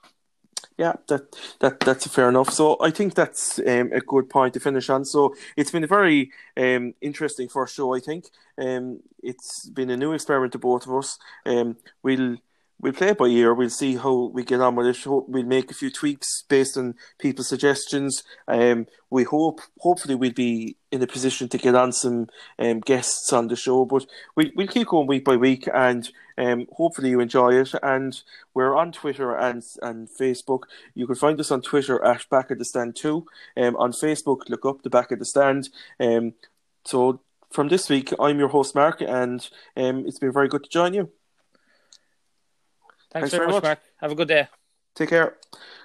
Yeah, 0.77 0.93
that 1.07 1.35
that 1.59 1.79
that's 1.79 2.07
fair 2.07 2.29
enough. 2.29 2.51
So 2.51 2.77
I 2.79 2.91
think 2.91 3.15
that's 3.15 3.59
um, 3.59 3.91
a 3.91 3.99
good 3.99 4.29
point 4.29 4.53
to 4.53 4.59
finish 4.59 4.89
on. 4.89 5.05
So 5.05 5.35
it's 5.57 5.71
been 5.71 5.83
a 5.83 5.87
very 5.87 6.31
um, 6.55 6.93
interesting 7.01 7.49
first 7.49 7.75
show. 7.75 7.95
I 7.95 7.99
think 7.99 8.25
um, 8.57 8.99
it's 9.23 9.67
been 9.69 9.89
a 9.89 9.97
new 9.97 10.13
experiment 10.13 10.53
to 10.53 10.59
both 10.59 10.85
of 10.85 10.93
us. 10.93 11.17
Um, 11.45 11.77
we'll 12.03 12.37
we'll 12.79 12.93
play 12.93 13.09
it 13.09 13.17
by 13.17 13.25
ear. 13.25 13.53
We'll 13.53 13.69
see 13.69 13.95
how 13.95 14.31
we 14.33 14.43
get 14.43 14.61
on 14.61 14.75
with 14.75 14.87
it. 14.87 15.05
We'll 15.05 15.43
make 15.43 15.69
a 15.69 15.75
few 15.75 15.91
tweaks 15.91 16.43
based 16.47 16.77
on 16.77 16.95
people's 17.17 17.49
suggestions. 17.49 18.23
Um, 18.47 18.87
we 19.09 19.23
hope, 19.23 19.61
hopefully, 19.79 20.15
we'll 20.15 20.31
be 20.31 20.77
in 20.91 21.01
a 21.01 21.07
position 21.07 21.49
to 21.49 21.57
get 21.57 21.75
on 21.75 21.91
some 21.91 22.27
um, 22.57 22.79
guests 22.79 23.31
on 23.33 23.47
the 23.47 23.55
show. 23.55 23.85
But 23.85 24.05
we, 24.35 24.51
we'll 24.55 24.67
keep 24.67 24.87
going 24.87 25.07
week 25.07 25.25
by 25.25 25.35
week, 25.35 25.67
and 25.73 26.09
um, 26.37 26.67
hopefully 26.71 27.09
you 27.09 27.19
enjoy 27.19 27.59
it. 27.59 27.73
And 27.83 28.21
we're 28.53 28.75
on 28.75 28.91
Twitter 28.91 29.35
and 29.35 29.63
and 29.81 30.07
Facebook. 30.19 30.63
You 30.95 31.05
can 31.07 31.15
find 31.15 31.39
us 31.39 31.51
on 31.51 31.61
Twitter 31.61 32.03
at 32.03 32.29
Back 32.29 32.51
of 32.51 32.59
the 32.59 32.65
Stand 32.65 32.95
Two. 32.95 33.25
Um, 33.57 33.75
on 33.75 33.91
Facebook, 33.91 34.49
look 34.49 34.65
up 34.65 34.83
the 34.83 34.89
Back 34.89 35.11
of 35.11 35.19
the 35.19 35.25
Stand. 35.25 35.69
Um, 35.99 36.33
so 36.85 37.21
from 37.51 37.67
this 37.67 37.89
week, 37.89 38.13
I'm 38.19 38.39
your 38.39 38.49
host 38.49 38.75
Mark, 38.75 39.01
and 39.01 39.47
um, 39.75 40.05
it's 40.05 40.19
been 40.19 40.31
very 40.31 40.47
good 40.47 40.63
to 40.63 40.69
join 40.69 40.93
you. 40.93 41.11
Thanks, 43.11 43.31
Thanks 43.31 43.31
very, 43.31 43.39
very 43.41 43.47
much, 43.47 43.63
much, 43.63 43.63
Mark. 43.63 43.79
Have 43.97 44.11
a 44.11 44.15
good 44.15 44.27
day. 44.27 44.47
Take 44.95 45.09
care. 45.09 45.35